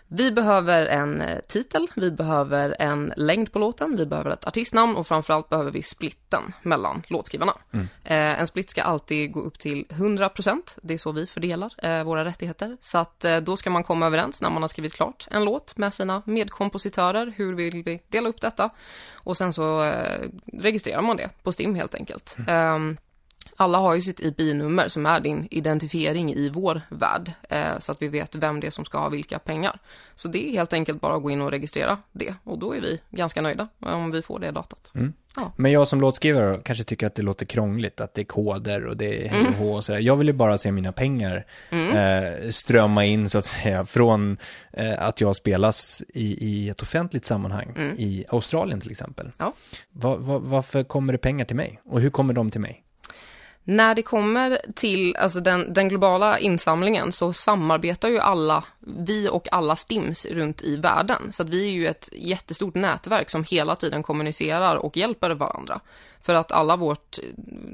Vi 0.08 0.32
behöver 0.32 0.86
en 0.86 1.22
eh, 1.22 1.40
titel, 1.40 1.88
vi 1.96 2.12
behöver 2.12 2.76
en 2.80 3.14
längd 3.18 3.52
på 3.52 3.60
låten, 3.60 3.98
vi 3.98 4.06
behöver 4.06 4.32
ett 4.32 4.48
artistnamn 4.48 4.96
och 4.96 5.08
framförallt 5.08 5.50
behöver 5.50 5.72
vi 5.72 5.82
splitten 5.82 6.54
mellan 6.62 7.04
låtskrivarna. 7.08 7.54
Eh, 8.04 8.40
en 8.40 8.48
split 8.48 8.72
ska 8.72 8.84
alltid 8.84 9.32
gå 9.32 9.40
upp 9.40 9.60
till 9.60 9.86
100%, 9.90 10.78
det 10.82 10.94
är 10.94 10.98
så 10.98 11.12
vi 11.12 11.28
fördelar 11.28 11.74
eh, 11.78 12.04
våra 12.04 12.26
rättigheter. 12.26 12.78
Så 12.82 12.98
att 12.98 13.26
eh, 13.26 13.38
då 13.38 13.56
ska 13.56 13.70
man 13.70 13.84
komma 13.84 14.06
överens 14.06 14.42
när 14.42 14.50
man 14.50 14.64
har 14.64 14.68
skrivit 14.68 14.94
klart 14.94 15.28
en 15.32 15.46
låt 15.46 15.78
med 15.78 15.94
sina 15.94 16.22
medkompositörer, 16.26 17.34
hur 17.38 17.54
vill 17.54 17.84
vi 17.84 18.02
dela 18.08 18.30
upp 18.30 18.42
detta? 18.42 18.70
Och 19.14 19.38
sen 19.38 19.54
så 19.54 19.84
eh, 19.84 20.30
registrerar 20.54 21.02
man 21.02 21.18
det 21.18 21.30
på 21.44 21.52
STIM 21.52 21.76
helt 21.76 21.96
enkelt. 21.96 22.38
Ehm, 22.48 22.98
alla 23.58 23.78
har 23.78 23.96
ju 23.96 24.02
sitt 24.02 24.20
IPI-nummer 24.20 24.88
som 24.88 25.06
är 25.06 25.20
din 25.20 25.48
identifiering 25.52 26.34
i 26.34 26.50
vår 26.50 26.82
värld, 26.90 27.32
eh, 27.50 27.80
så 27.80 27.92
att 27.92 28.02
vi 28.02 28.08
vet 28.08 28.36
vem 28.36 28.60
det 28.60 28.68
är 28.68 28.72
som 28.72 28.86
ska 28.86 28.98
ha 28.98 29.10
vilka 29.10 29.40
pengar. 29.40 29.80
Så 30.16 30.28
det 30.28 30.50
är 30.50 30.52
helt 30.52 30.74
enkelt 30.74 31.02
bara 31.02 31.16
att 31.16 31.24
gå 31.24 31.32
in 31.32 31.42
och 31.42 31.52
registrera 31.52 31.98
det 32.12 32.36
och 32.44 32.60
då 32.60 32.76
är 32.76 32.82
vi 32.82 33.02
ganska 33.10 33.42
nöjda 33.42 33.68
om 33.80 34.12
vi 34.12 34.22
får 34.22 34.40
det 34.40 34.52
datat. 34.52 34.92
Men 35.56 35.72
jag 35.72 35.88
som 35.88 36.02
låtskrivare 36.02 36.60
kanske 36.64 36.84
tycker 36.84 37.08
att 37.08 37.16
det 37.16 37.22
låter 37.22 37.46
krångligt, 37.46 38.02
att 38.02 38.14
det 38.14 38.22
är 38.22 38.26
koder 38.26 38.86
och 38.86 38.98
det 38.98 39.26
är 39.26 39.30
hej 39.30 39.70
och 39.70 39.84
sådär. 39.84 40.00
Jag 40.00 40.16
vill 40.16 40.28
ju 40.28 40.34
bara 40.34 40.58
se 40.58 40.72
mina 40.72 40.92
pengar 40.92 41.46
eh, 41.72 42.50
strömma 42.50 43.06
in 43.06 43.30
så 43.30 43.38
att 43.38 43.46
säga 43.46 43.86
från 43.86 44.38
eh, 44.74 45.02
att 45.02 45.22
jag 45.22 45.36
spelas 45.36 46.04
i, 46.08 46.48
i 46.48 46.70
ett 46.70 46.82
offentligt 46.82 47.26
sammanhang, 47.26 47.96
i 47.98 48.26
Australien 48.30 48.82
till 48.82 48.92
exempel. 48.92 49.32
Ja. 49.38 49.54
Va, 49.90 50.16
va, 50.16 50.38
varför 50.38 50.84
kommer 50.84 51.14
det 51.14 51.20
pengar 51.20 51.46
till 51.46 51.56
mig? 51.56 51.82
Och 51.86 52.02
hur 52.02 52.10
kommer 52.10 52.34
de 52.34 52.52
till 52.52 52.62
mig? 52.62 52.84
När 53.70 53.96
det 53.96 54.02
kommer 54.02 54.60
till 54.76 55.16
alltså 55.16 55.40
den, 55.40 55.74
den 55.74 55.90
globala 55.90 56.40
insamlingen 56.40 57.12
så 57.12 57.34
samarbetar 57.34 58.10
ju 58.10 58.20
alla, 58.20 58.64
vi 58.80 59.30
och 59.30 59.54
alla 59.54 59.76
STIMs 59.76 60.26
runt 60.26 60.64
i 60.64 60.76
världen. 60.76 61.32
Så 61.32 61.44
att 61.44 61.50
vi 61.50 61.68
är 61.68 61.72
ju 61.72 61.88
ett 61.88 62.10
jättestort 62.14 62.76
nätverk 62.76 63.30
som 63.30 63.44
hela 63.44 63.76
tiden 63.76 64.04
kommunicerar 64.04 64.76
och 64.76 64.98
hjälper 64.98 65.30
varandra. 65.30 65.80
För 66.22 66.34
att 66.34 66.52
alla 66.52 66.76
vårt, 66.76 67.20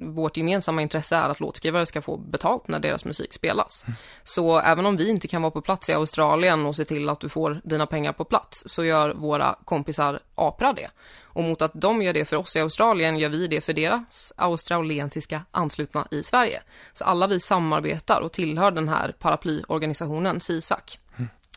vårt 0.01 0.37
gemensamma 0.37 0.81
intresse 0.81 1.15
är 1.15 1.29
att 1.29 1.39
låtskrivare 1.39 1.85
ska 1.85 2.01
få 2.01 2.17
betalt 2.17 2.67
när 2.67 2.79
deras 2.79 3.05
musik 3.05 3.33
spelas. 3.33 3.85
Så 4.23 4.59
även 4.59 4.85
om 4.85 4.97
vi 4.97 5.09
inte 5.09 5.27
kan 5.27 5.41
vara 5.41 5.51
på 5.51 5.61
plats 5.61 5.89
i 5.89 5.93
Australien 5.93 6.65
och 6.65 6.75
se 6.75 6.85
till 6.85 7.09
att 7.09 7.19
du 7.19 7.29
får 7.29 7.61
dina 7.63 7.85
pengar 7.85 8.13
på 8.13 8.25
plats 8.25 8.63
så 8.65 8.83
gör 8.83 9.13
våra 9.13 9.55
kompisar 9.65 10.19
APRA 10.35 10.73
det. 10.73 10.89
Och 11.33 11.43
mot 11.43 11.61
att 11.61 11.71
de 11.73 12.01
gör 12.01 12.13
det 12.13 12.25
för 12.25 12.35
oss 12.35 12.55
i 12.55 12.59
Australien 12.59 13.17
gör 13.17 13.29
vi 13.29 13.47
det 13.47 13.61
för 13.61 13.73
deras 13.73 14.33
australiensiska 14.35 15.41
anslutna 15.51 16.07
i 16.11 16.23
Sverige. 16.23 16.61
Så 16.93 17.03
alla 17.03 17.27
vi 17.27 17.39
samarbetar 17.39 18.21
och 18.21 18.31
tillhör 18.31 18.71
den 18.71 18.89
här 18.89 19.11
paraplyorganisationen 19.19 20.39
SISAC. 20.39 20.99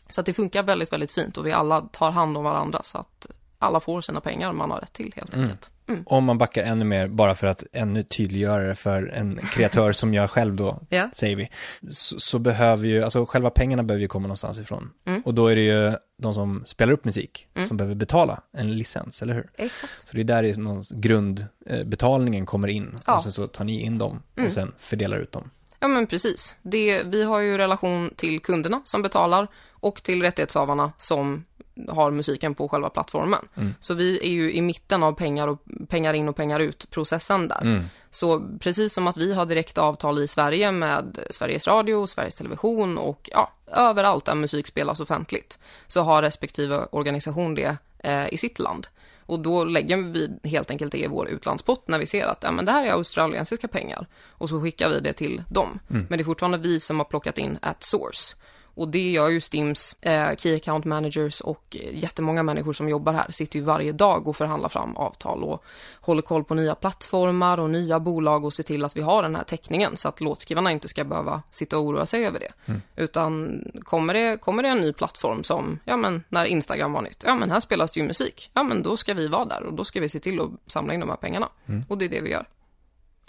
Så 0.09 0.21
att 0.21 0.25
det 0.25 0.33
funkar 0.33 0.63
väldigt, 0.63 0.93
väldigt 0.93 1.11
fint 1.11 1.37
och 1.37 1.45
vi 1.45 1.51
alla 1.51 1.81
tar 1.81 2.11
hand 2.11 2.37
om 2.37 2.43
varandra 2.43 2.83
så 2.83 2.97
att 2.97 3.27
alla 3.59 3.79
får 3.79 4.01
sina 4.01 4.21
pengar 4.21 4.53
man 4.53 4.71
har 4.71 4.79
rätt 4.79 4.93
till 4.93 5.13
helt 5.15 5.33
enkelt. 5.35 5.71
Om 6.05 6.23
man 6.23 6.37
backar 6.37 6.63
ännu 6.63 6.85
mer, 6.85 7.07
bara 7.07 7.35
för 7.35 7.47
att 7.47 7.63
ännu 7.73 8.03
tydliggöra 8.03 8.67
det 8.67 8.75
för 8.75 9.07
en 9.07 9.39
kreatör 9.53 9.91
som 9.91 10.13
jag 10.13 10.29
själv 10.29 10.55
då, 10.55 10.79
Ja. 10.89 11.09
säger 11.13 11.35
vi, 11.35 11.49
så, 11.91 12.19
så 12.19 12.39
behöver 12.39 12.87
ju, 12.87 13.03
alltså 13.03 13.25
själva 13.25 13.49
pengarna 13.49 13.83
behöver 13.83 14.01
ju 14.01 14.07
komma 14.07 14.27
någonstans 14.27 14.59
ifrån. 14.59 14.89
Mm. 15.05 15.21
Och 15.25 15.33
då 15.33 15.47
är 15.47 15.55
det 15.55 15.61
ju 15.61 15.93
de 16.21 16.33
som 16.33 16.63
spelar 16.65 16.93
upp 16.93 17.05
musik 17.05 17.47
som 17.67 17.77
behöver 17.77 17.95
betala 17.95 18.41
en 18.57 18.77
licens, 18.77 19.21
eller 19.21 19.33
hur? 19.33 19.49
Exakt. 19.57 20.07
Så 20.09 20.15
det 20.15 20.21
är 20.21 20.23
där 20.23 20.43
är 20.43 20.53
någon 20.57 20.83
grundbetalningen 20.91 22.45
kommer 22.45 22.67
in. 22.67 22.99
Ja. 23.05 23.15
Och 23.15 23.23
sen 23.23 23.31
så 23.31 23.47
tar 23.47 23.63
ni 23.65 23.81
in 23.81 23.97
dem 23.97 24.23
och 24.45 24.51
sen 24.51 24.71
fördelar 24.77 25.17
ut 25.17 25.31
dem. 25.31 25.49
Ja 25.79 25.87
men 25.87 26.07
precis. 26.07 26.55
Det, 26.61 27.03
vi 27.03 27.23
har 27.23 27.39
ju 27.39 27.57
relation 27.57 28.13
till 28.15 28.39
kunderna 28.39 28.81
som 28.85 29.01
betalar 29.01 29.47
och 29.69 30.03
till 30.03 30.21
rättighetshavarna 30.21 30.91
som 30.97 31.45
har 31.87 32.11
musiken 32.11 32.55
på 32.55 32.69
själva 32.69 32.89
plattformen. 32.89 33.47
Så 33.79 33.93
vi 33.93 34.19
är 34.19 34.29
ju 34.29 34.53
i 34.53 34.61
mitten 34.61 35.03
av 35.03 35.13
pengar 35.13 35.47
och 35.47 35.63
pengar 35.87 36.13
in 36.13 36.29
och 36.29 36.35
pengar 36.35 36.59
ut 36.59 36.89
processen 36.89 37.47
där. 37.47 37.89
Så 38.09 38.47
precis 38.59 38.93
som 38.93 39.07
att 39.07 39.17
vi 39.17 39.33
har 39.33 39.45
direkt 39.45 39.77
avtal 39.77 40.19
i 40.19 40.27
Sverige 40.27 40.71
med 40.71 41.19
Sveriges 41.29 41.67
Radio, 41.67 42.07
Sveriges 42.07 42.35
Television 42.35 42.97
och 42.97 43.29
ja, 43.33 43.51
överallt 43.67 44.25
där 44.25 44.35
musik 44.35 44.67
spelas 44.67 44.99
offentligt 44.99 45.59
så 45.87 46.01
har 46.01 46.21
respektive 46.21 46.85
organisation 46.91 47.55
det 47.55 47.77
eh, 47.99 48.33
i 48.33 48.37
sitt 48.37 48.59
land. 48.59 48.87
Och 49.27 49.39
då 49.39 49.63
lägger 49.63 49.97
vi 49.97 50.49
helt 50.49 50.71
enkelt 50.71 50.91
det 50.91 50.97
i 50.97 51.07
vår 51.07 51.27
utlandspott 51.27 51.87
när 51.87 51.99
vi 51.99 52.05
ser 52.05 52.25
att 52.25 52.43
ja, 52.43 52.51
men 52.51 52.65
det 52.65 52.71
här 52.71 52.85
är 52.85 52.91
australiensiska 52.91 53.67
pengar. 53.67 54.07
Och 54.27 54.49
så 54.49 54.61
skickar 54.61 54.89
vi 54.89 54.99
det 54.99 55.13
till 55.13 55.43
dem. 55.49 55.79
Men 56.09 56.17
det 56.17 56.23
är 56.23 56.25
fortfarande 56.25 56.57
vi 56.57 56.79
som 56.79 56.97
har 56.97 57.05
plockat 57.05 57.37
in 57.37 57.59
at 57.61 57.83
source. 57.83 58.35
Och 58.77 58.87
det 58.87 59.11
gör 59.11 59.29
ju 59.29 59.41
Stims 59.41 59.95
eh, 60.01 60.35
Key 60.35 60.55
Account 60.55 60.85
Managers 60.85 61.41
och 61.41 61.77
jättemånga 61.91 62.43
människor 62.43 62.73
som 62.73 62.89
jobbar 62.89 63.13
här 63.13 63.31
sitter 63.31 63.59
ju 63.59 63.65
varje 63.65 63.91
dag 63.91 64.27
och 64.27 64.35
förhandlar 64.35 64.69
fram 64.69 64.97
avtal 64.97 65.43
och 65.43 65.63
håller 66.01 66.21
koll 66.21 66.43
på 66.43 66.53
nya 66.53 66.75
plattformar 66.75 67.57
och 67.57 67.69
nya 67.69 67.99
bolag 67.99 68.45
och 68.45 68.53
ser 68.53 68.63
till 68.63 68.85
att 68.85 68.97
vi 68.97 69.01
har 69.01 69.23
den 69.23 69.35
här 69.35 69.43
täckningen 69.43 69.97
så 69.97 70.09
att 70.09 70.21
låtskrivarna 70.21 70.71
inte 70.71 70.87
ska 70.87 71.03
behöva 71.03 71.41
sitta 71.51 71.77
och 71.77 71.83
oroa 71.83 72.05
sig 72.05 72.25
över 72.25 72.39
det. 72.39 72.73
Utan 72.95 73.63
kommer 73.83 74.13
det, 74.13 74.37
kommer 74.41 74.63
det 74.63 74.69
en 74.69 74.77
ny 74.77 74.93
plattform 74.93 75.43
som, 75.43 75.79
ja 75.85 75.97
men 75.97 76.23
när 76.29 76.45
Instagram 76.45 76.93
var 76.93 77.01
nytt, 77.01 77.23
ja 77.25 77.35
men 77.35 77.51
här 77.51 77.59
spelas 77.59 77.91
det 77.91 77.99
ju 77.99 78.07
musik, 78.07 78.51
ja 78.53 78.63
men 78.63 78.83
då 78.83 78.97
ska 78.97 79.13
vi 79.13 79.27
vara 79.27 79.45
där 79.45 79.63
och 79.63 79.73
då 79.73 79.85
ska 79.85 80.01
vi 80.01 80.09
se 80.09 80.19
till 80.19 80.39
att 80.41 80.71
samla 80.71 80.93
in 80.93 80.99
de 80.99 81.09
här 81.09 81.15
pengarna. 81.15 81.49
Och 81.89 81.97
det 81.97 82.05
är 82.05 82.09
det 82.09 82.21
vi 82.21 82.29
gör. 82.29 82.45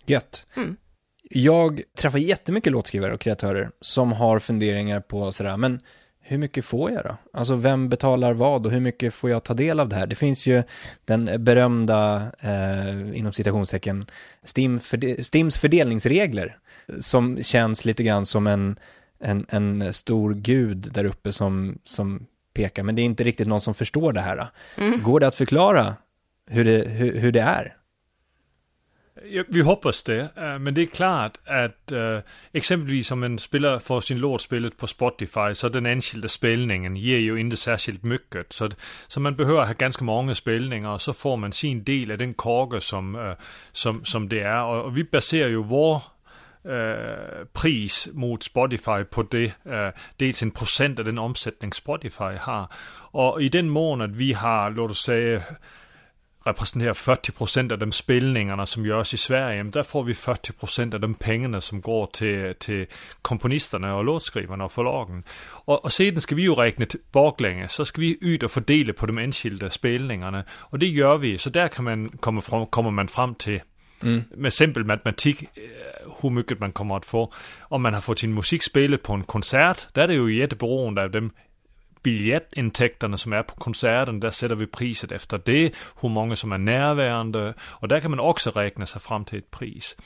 Gött. 0.07 0.47
Mm. 0.55 0.77
Jag 1.31 1.83
träffar 1.99 2.19
jättemycket 2.19 2.73
låtskrivare 2.73 3.15
och 3.15 3.21
kreatörer 3.21 3.71
som 3.81 4.13
har 4.13 4.39
funderingar 4.39 5.01
på 5.01 5.33
sådär, 5.33 5.57
men 5.57 5.81
hur 6.21 6.39
mycket 6.39 6.65
får 6.65 6.91
jag 6.91 7.05
då? 7.05 7.17
Alltså 7.33 7.55
vem 7.55 7.89
betalar 7.89 8.33
vad 8.33 8.67
och 8.67 8.73
hur 8.73 8.81
mycket 8.81 9.15
får 9.15 9.31
jag 9.31 9.43
ta 9.45 9.55
del 9.55 9.81
av 9.81 9.89
det 9.89 9.97
här? 9.97 10.07
Det 10.07 10.15
finns 10.15 10.47
ju 10.47 10.63
den 11.05 11.45
berömda, 11.45 12.23
eh, 12.41 13.19
inom 13.19 13.33
citationstecken, 13.33 14.07
Stim 14.45 14.81
förde- 14.81 15.25
Stims 15.25 15.59
fördelningsregler 15.59 16.59
som 16.99 17.43
känns 17.43 17.85
lite 17.85 18.03
grann 18.03 18.27
som 18.27 18.47
en, 18.47 18.79
en, 19.21 19.47
en 19.49 19.93
stor 19.93 20.35
gud 20.35 20.79
där 20.93 21.05
uppe 21.05 21.33
som, 21.33 21.79
som 21.85 22.27
pekar, 22.55 22.83
men 22.83 22.95
det 22.95 23.03
är 23.03 23.05
inte 23.05 23.25
riktigt 23.25 23.49
någon 23.49 23.61
som 23.61 23.75
förstår 23.75 24.13
det 24.13 24.21
här. 24.21 24.47
Går 25.03 25.21
det 25.21 25.27
att 25.27 25.35
förklara 25.35 25.95
hur 26.47 26.65
det, 26.65 26.89
hur, 26.89 27.19
hur 27.19 27.33
det 27.33 27.41
är? 27.41 27.77
Ja, 29.25 29.43
vi 29.49 29.61
hoppas 29.61 30.03
det, 30.03 30.31
øh, 30.39 30.61
men 30.61 30.77
det 30.77 30.83
är 30.83 30.87
klart 30.87 31.39
att 31.47 31.93
øh, 31.93 32.23
exempelvis 32.55 33.13
om 33.13 33.25
en 33.25 33.39
spelare 33.39 33.81
får 33.81 34.01
sin 34.01 34.17
låt 34.17 34.43
spelet 34.43 34.77
på 34.77 34.87
Spotify 34.87 35.55
så 35.55 35.69
den 35.69 35.87
enskilda 35.87 36.29
spelningen 36.29 36.97
ger 36.97 37.19
ju 37.19 37.37
inte 37.37 37.57
särskilt 37.57 38.05
mycket. 38.05 38.53
Så, 38.53 38.71
så 39.09 39.21
man 39.21 39.37
behöver 39.37 39.65
ha 39.65 39.73
ganska 39.73 40.05
många 40.05 40.35
spelningar 40.35 40.91
och 40.91 41.01
så 41.01 41.13
får 41.13 41.37
man 41.37 41.53
sin 41.53 41.85
del 41.85 42.11
av 42.11 42.19
den 42.19 42.35
kaka 42.35 42.81
som, 42.81 43.17
øh, 43.17 43.35
som, 43.73 44.05
som 44.05 44.29
det 44.29 44.41
är. 44.41 44.63
Och, 44.63 44.85
och 44.85 44.97
vi 44.97 45.05
baserar 45.05 45.49
ju 45.49 45.63
vår 45.63 46.03
øh, 46.65 47.47
pris 47.55 48.09
mot 48.13 48.45
Spotify 48.45 49.05
på 49.11 49.23
det. 49.23 49.53
Øh, 49.67 49.93
dels 50.21 50.43
en 50.43 50.51
procent 50.51 50.99
av 50.99 51.05
den 51.05 51.19
omsättning 51.19 51.75
Spotify 51.75 52.37
har. 52.41 52.73
Och 53.13 53.43
i 53.43 53.49
den 53.49 53.71
mån, 53.71 54.01
att 54.01 54.19
vi 54.19 54.33
har, 54.33 54.71
låt 54.71 54.91
oss 54.91 55.03
säga, 55.05 55.43
repræsenterer 56.47 57.69
40% 57.69 57.73
af 57.73 57.79
de 57.79 57.93
spilningerne, 57.93 58.67
som 58.67 58.85
gøres 58.85 59.13
i 59.13 59.17
Sverige, 59.17 59.71
der 59.71 59.83
får 59.83 60.03
vi 60.03 60.13
40% 60.13 60.95
af 60.95 61.01
de 61.01 61.15
pengene, 61.15 61.61
som 61.61 61.83
går 61.83 62.11
til, 62.15 62.55
til 62.61 62.87
komponisterne 63.23 63.93
og 63.93 64.05
låtskriverne 64.05 64.65
og 64.65 64.73
forlagen. 64.73 65.25
Og, 65.67 65.85
og 65.85 65.93
siden 65.93 66.21
skal 66.21 66.37
vi 66.37 66.45
jo 66.45 66.55
regne 66.55 66.87
baklænge, 67.13 67.69
så 67.69 67.85
skal 67.85 68.01
vi 68.01 68.17
yde 68.23 68.45
og 68.45 68.51
fordele 68.51 68.93
på 68.93 69.07
de 69.07 69.23
enkelte 69.23 69.71
spilningerne, 69.71 70.45
og 70.71 70.81
det 70.81 70.97
gør 70.97 71.17
vi, 71.17 71.39
så 71.39 71.51
der 71.51 71.69
kan 71.69 71.85
man 71.85 72.11
komme 72.21 72.43
frem, 72.43 72.67
kommer 72.67 72.91
man 72.91 73.09
frem 73.09 73.35
til 73.35 73.61
Mm. 74.03 74.23
med 74.37 74.51
simpel 74.51 74.87
matematik, 74.87 75.45
hvor 76.21 76.29
mycket 76.29 76.61
man 76.61 76.73
kommer 76.73 76.97
at 76.97 77.05
få. 77.05 77.35
Om 77.71 77.81
man 77.81 77.93
har 77.93 78.01
fået 78.01 78.19
sin 78.19 78.35
musik 78.35 78.63
spillet 78.63 79.01
på 79.01 79.15
en 79.15 79.23
koncert, 79.23 79.89
der 79.95 80.03
er 80.03 80.07
det 80.07 80.17
jo 80.17 80.27
jætteberoende 80.27 81.03
af 81.03 81.13
dem 81.13 81.31
biljettintäkterna 82.03 83.19
som 83.19 83.33
är 83.33 83.43
på 83.43 83.55
konserten, 83.55 84.21
där 84.21 84.31
sätter 84.31 84.55
vi 84.55 84.67
priset 84.67 85.13
efter 85.13 85.41
det, 85.45 85.73
hur 86.01 86.09
många 86.09 86.37
som 86.37 86.53
är 86.53 86.59
närvarande 86.59 87.55
och 87.61 87.89
där 87.89 88.01
kan 88.01 88.11
man 88.11 88.21
också 88.21 88.51
räkna 88.51 88.87
sig 88.87 89.01
fram 89.01 89.25
till 89.25 89.39
ett 89.39 89.51
pris. 89.51 89.97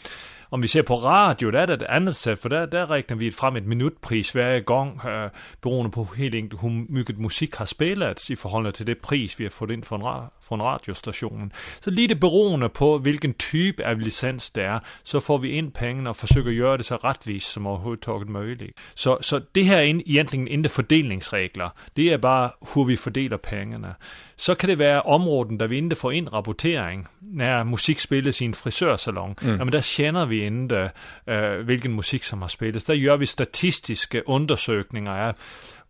Om 0.53 0.61
vi 0.61 0.69
ser 0.69 0.83
på 0.83 0.95
radio, 0.95 1.51
där 1.51 1.63
är 1.63 1.67
det 1.67 1.75
ett 1.75 1.91
annat 1.91 2.17
sätt, 2.17 2.41
för 2.43 2.49
där, 2.49 2.67
där 2.67 2.87
räknar 2.87 3.17
vi 3.17 3.33
fram 3.33 3.57
ett 3.57 3.65
minutpris 3.65 4.35
varje 4.35 4.61
gång 4.61 5.01
äh, 5.05 5.25
øh, 5.25 5.31
beroende 5.63 5.91
på 5.91 6.05
helt 6.17 6.35
enkelt, 6.35 6.63
hur 6.63 6.93
mycket 6.93 7.19
musik 7.19 7.55
har 7.55 7.67
spelats 7.67 8.31
i 8.31 8.37
förhållande 8.37 8.77
till 8.77 8.87
det 8.87 8.95
pris, 8.95 9.41
vi 9.41 9.45
har 9.45 9.51
fått 9.51 9.71
in 9.71 9.83
från 9.83 10.03
en, 10.43 10.43
ra- 10.43 10.49
fra 10.49 10.55
en 10.57 10.63
radiostation. 10.63 11.53
Så 11.81 11.91
det 12.09 12.21
beroende 12.21 12.69
på, 12.69 12.99
hvilken 12.99 13.35
type 13.35 13.85
af 13.85 14.05
licens 14.05 14.51
det 14.51 14.65
er, 14.65 14.79
så 15.05 15.21
får 15.21 15.39
vi 15.39 15.51
ind 15.51 15.73
pengene 15.73 16.11
og 16.11 16.17
forsøger 16.17 16.51
at 16.51 16.57
gøre 16.57 16.77
det 16.77 16.85
så 16.85 16.97
retvist 16.97 17.53
som 17.53 17.67
overhovedet 17.67 18.05
taget 18.05 18.29
muligt. 18.29 18.73
Så, 18.95 19.17
så 19.21 19.41
det 19.55 19.67
her 19.67 19.77
er 19.77 19.83
egentlig 19.83 20.07
ikke 20.07 20.69
fordelingsregler. 20.69 21.69
Det 21.97 22.13
er 22.13 22.17
bare, 22.17 22.51
hvor 22.73 22.85
vi 22.85 22.97
fordeler 22.97 23.37
pengene. 23.37 23.95
Så 24.37 24.55
kan 24.55 24.69
det 24.69 24.79
være 24.79 25.03
områden, 25.03 25.61
der 25.61 25.67
vi 25.67 25.77
ikke 25.77 25.97
får 25.97 26.11
ind 26.11 26.33
rapportering, 26.33 27.09
når 27.21 27.63
musik 27.65 27.99
spilles 27.99 28.41
i 28.41 28.45
en 28.45 28.55
frisørsalon. 28.55 29.35
Mm. 29.43 29.49
Jamen 29.49 29.73
der 29.73 29.93
kender 29.97 30.25
vi 30.25 30.45
ikke, 30.45 30.91
øh, 31.27 31.61
hvilken 31.61 31.93
musik 31.93 32.23
som 32.23 32.41
har 32.41 32.49
spillet. 32.49 32.87
Der 32.87 33.05
gør 33.05 33.17
vi 33.17 33.27
statistiske 33.27 34.29
undersøgninger 34.29 35.13
af, 35.13 35.35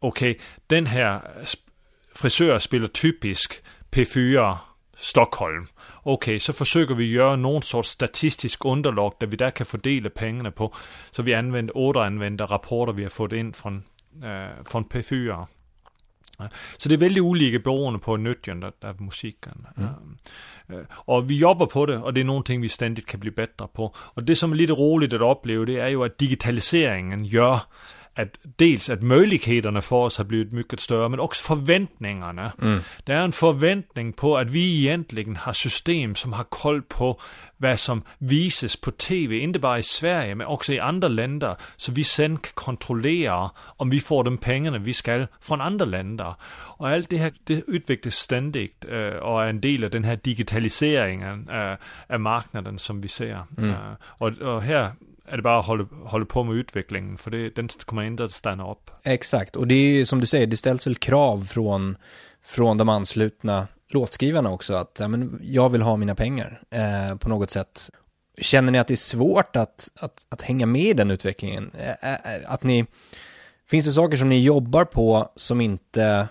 okay, 0.00 0.34
den 0.70 0.86
her 0.86 1.20
frisør 2.16 2.58
spiller 2.58 2.88
typisk 2.88 3.62
P4 3.96 4.56
Stockholm. 4.96 5.66
Okay, 6.04 6.38
så 6.38 6.52
forsøger 6.52 6.94
vi 6.94 7.12
at 7.12 7.16
gøre 7.16 7.38
nogen 7.38 7.62
sorts 7.62 7.88
statistisk 7.88 8.64
underlag, 8.64 9.12
der 9.20 9.26
vi 9.26 9.36
der 9.36 9.50
kan 9.50 9.66
fordele 9.66 10.10
pengene 10.10 10.50
på, 10.50 10.76
så 11.12 11.22
vi 11.22 11.32
anvender, 11.32 11.72
otte 11.76 12.00
anvender 12.00 12.46
rapporter, 12.46 12.92
vi 12.92 13.02
har 13.02 13.08
fået 13.08 13.32
ind 13.32 13.54
fra, 13.54 13.70
øh, 13.70 14.64
fra 14.66 14.82
P4. 14.94 15.46
Så 16.78 16.88
det 16.88 16.92
er 16.92 16.98
vældig 16.98 17.22
ulike 17.22 17.58
beroende 17.58 17.98
på 18.00 18.16
nytten 18.16 18.64
af 18.82 18.94
musikken. 18.98 19.66
Mm. 19.76 20.76
Øh, 20.76 20.84
og 21.06 21.28
vi 21.28 21.36
jobber 21.36 21.66
på 21.66 21.86
det, 21.86 21.96
og 21.96 22.14
det 22.14 22.20
er 22.20 22.24
nogle 22.24 22.44
ting, 22.44 22.62
vi 22.62 22.68
stændigt 22.68 23.06
kan 23.06 23.20
blive 23.20 23.34
bedre 23.34 23.68
på. 23.74 23.94
Og 24.14 24.28
det, 24.28 24.38
som 24.38 24.52
er 24.52 24.56
lidt 24.56 24.70
roligt 24.70 25.14
at 25.14 25.22
opleve, 25.22 25.66
det 25.66 25.80
er 25.80 25.86
jo, 25.86 26.02
at 26.02 26.20
digitaliseringen 26.20 27.30
gør, 27.30 27.68
at 28.16 28.38
dels 28.58 28.88
at 28.88 29.02
mulighederne 29.02 29.82
for 29.82 30.06
os 30.06 30.16
har 30.16 30.24
blivit 30.24 30.52
mycket 30.52 30.80
større, 30.80 31.10
men 31.10 31.20
også 31.20 31.42
forventningerne. 31.42 32.50
Mm. 32.58 32.80
Der 33.06 33.14
er 33.14 33.24
en 33.24 33.32
forventning 33.32 34.16
på, 34.16 34.36
at 34.36 34.52
vi 34.52 34.88
egentligen 34.88 35.36
har 35.36 35.52
system, 35.52 36.14
som 36.14 36.32
har 36.32 36.42
kold 36.42 36.82
på, 36.82 37.20
hvad 37.58 37.76
som 37.76 38.04
vises 38.20 38.76
på 38.76 38.90
tv, 38.90 39.30
ikke 39.42 39.58
bare 39.58 39.78
i 39.78 39.82
Sverige, 39.82 40.34
men 40.34 40.46
også 40.46 40.72
i 40.72 40.76
andre 40.76 41.08
länder, 41.08 41.54
så 41.76 41.92
vi 41.92 42.02
sen 42.02 42.36
kan 42.36 42.52
kontrollere, 42.54 43.48
om 43.78 43.92
vi 43.92 44.00
får 44.00 44.22
de 44.22 44.36
pengene, 44.36 44.84
vi 44.84 44.92
skal 44.92 45.26
fra 45.40 45.56
andre 45.60 45.86
länder. 45.86 46.38
Og 46.78 46.92
alt 46.92 47.10
det 47.10 47.18
her, 47.18 47.30
det 47.48 47.64
udvikles 47.68 48.14
stændigt, 48.14 48.84
øh, 48.88 49.12
og 49.20 49.44
er 49.44 49.50
en 49.50 49.62
del 49.62 49.84
af 49.84 49.90
den 49.90 50.04
her 50.04 50.14
digitalisering 50.14 51.22
af, 51.22 51.76
af 52.08 52.20
marknaden, 52.20 52.78
som 52.78 53.02
vi 53.02 53.08
ser. 53.08 53.38
Mm. 53.58 53.70
Uh, 53.70 53.76
og, 54.18 54.32
og 54.40 54.62
her 54.62 54.90
är 55.24 55.36
det 55.36 55.42
bara 55.42 55.58
att 55.58 55.66
hålla, 55.66 55.86
hålla 56.04 56.24
på 56.24 56.44
med 56.44 56.56
utvecklingen, 56.56 57.18
för 57.18 57.30
det, 57.30 57.50
den 57.50 57.68
kommer 57.68 58.02
inte 58.02 58.24
att 58.24 58.32
stanna 58.32 58.70
upp. 58.70 58.90
Exakt, 59.04 59.56
och 59.56 59.66
det 59.66 59.74
är 59.74 59.92
ju 59.92 60.04
som 60.04 60.20
du 60.20 60.26
säger, 60.26 60.46
det 60.46 60.56
ställs 60.56 60.86
väl 60.86 60.94
krav 60.94 61.44
från, 61.44 61.96
från 62.42 62.78
de 62.78 62.88
anslutna 62.88 63.66
låtskrivarna 63.88 64.50
också, 64.50 64.74
att 64.74 64.96
ja, 65.00 65.08
men 65.08 65.40
jag 65.42 65.68
vill 65.68 65.82
ha 65.82 65.96
mina 65.96 66.14
pengar 66.14 66.62
eh, 66.70 67.16
på 67.16 67.28
något 67.28 67.50
sätt. 67.50 67.90
Känner 68.38 68.72
ni 68.72 68.78
att 68.78 68.88
det 68.88 68.94
är 68.94 68.96
svårt 68.96 69.56
att, 69.56 69.88
att, 69.94 70.26
att 70.28 70.42
hänga 70.42 70.66
med 70.66 70.82
i 70.82 70.92
den 70.92 71.10
utvecklingen? 71.10 71.70
Eh, 71.78 72.12
eh 72.12 72.40
att 72.46 72.62
ni, 72.62 72.86
finns 73.66 73.86
det 73.86 73.92
saker 73.92 74.16
som 74.16 74.28
ni 74.28 74.40
jobbar 74.40 74.84
på 74.84 75.32
som 75.34 75.60
inte 75.60 76.28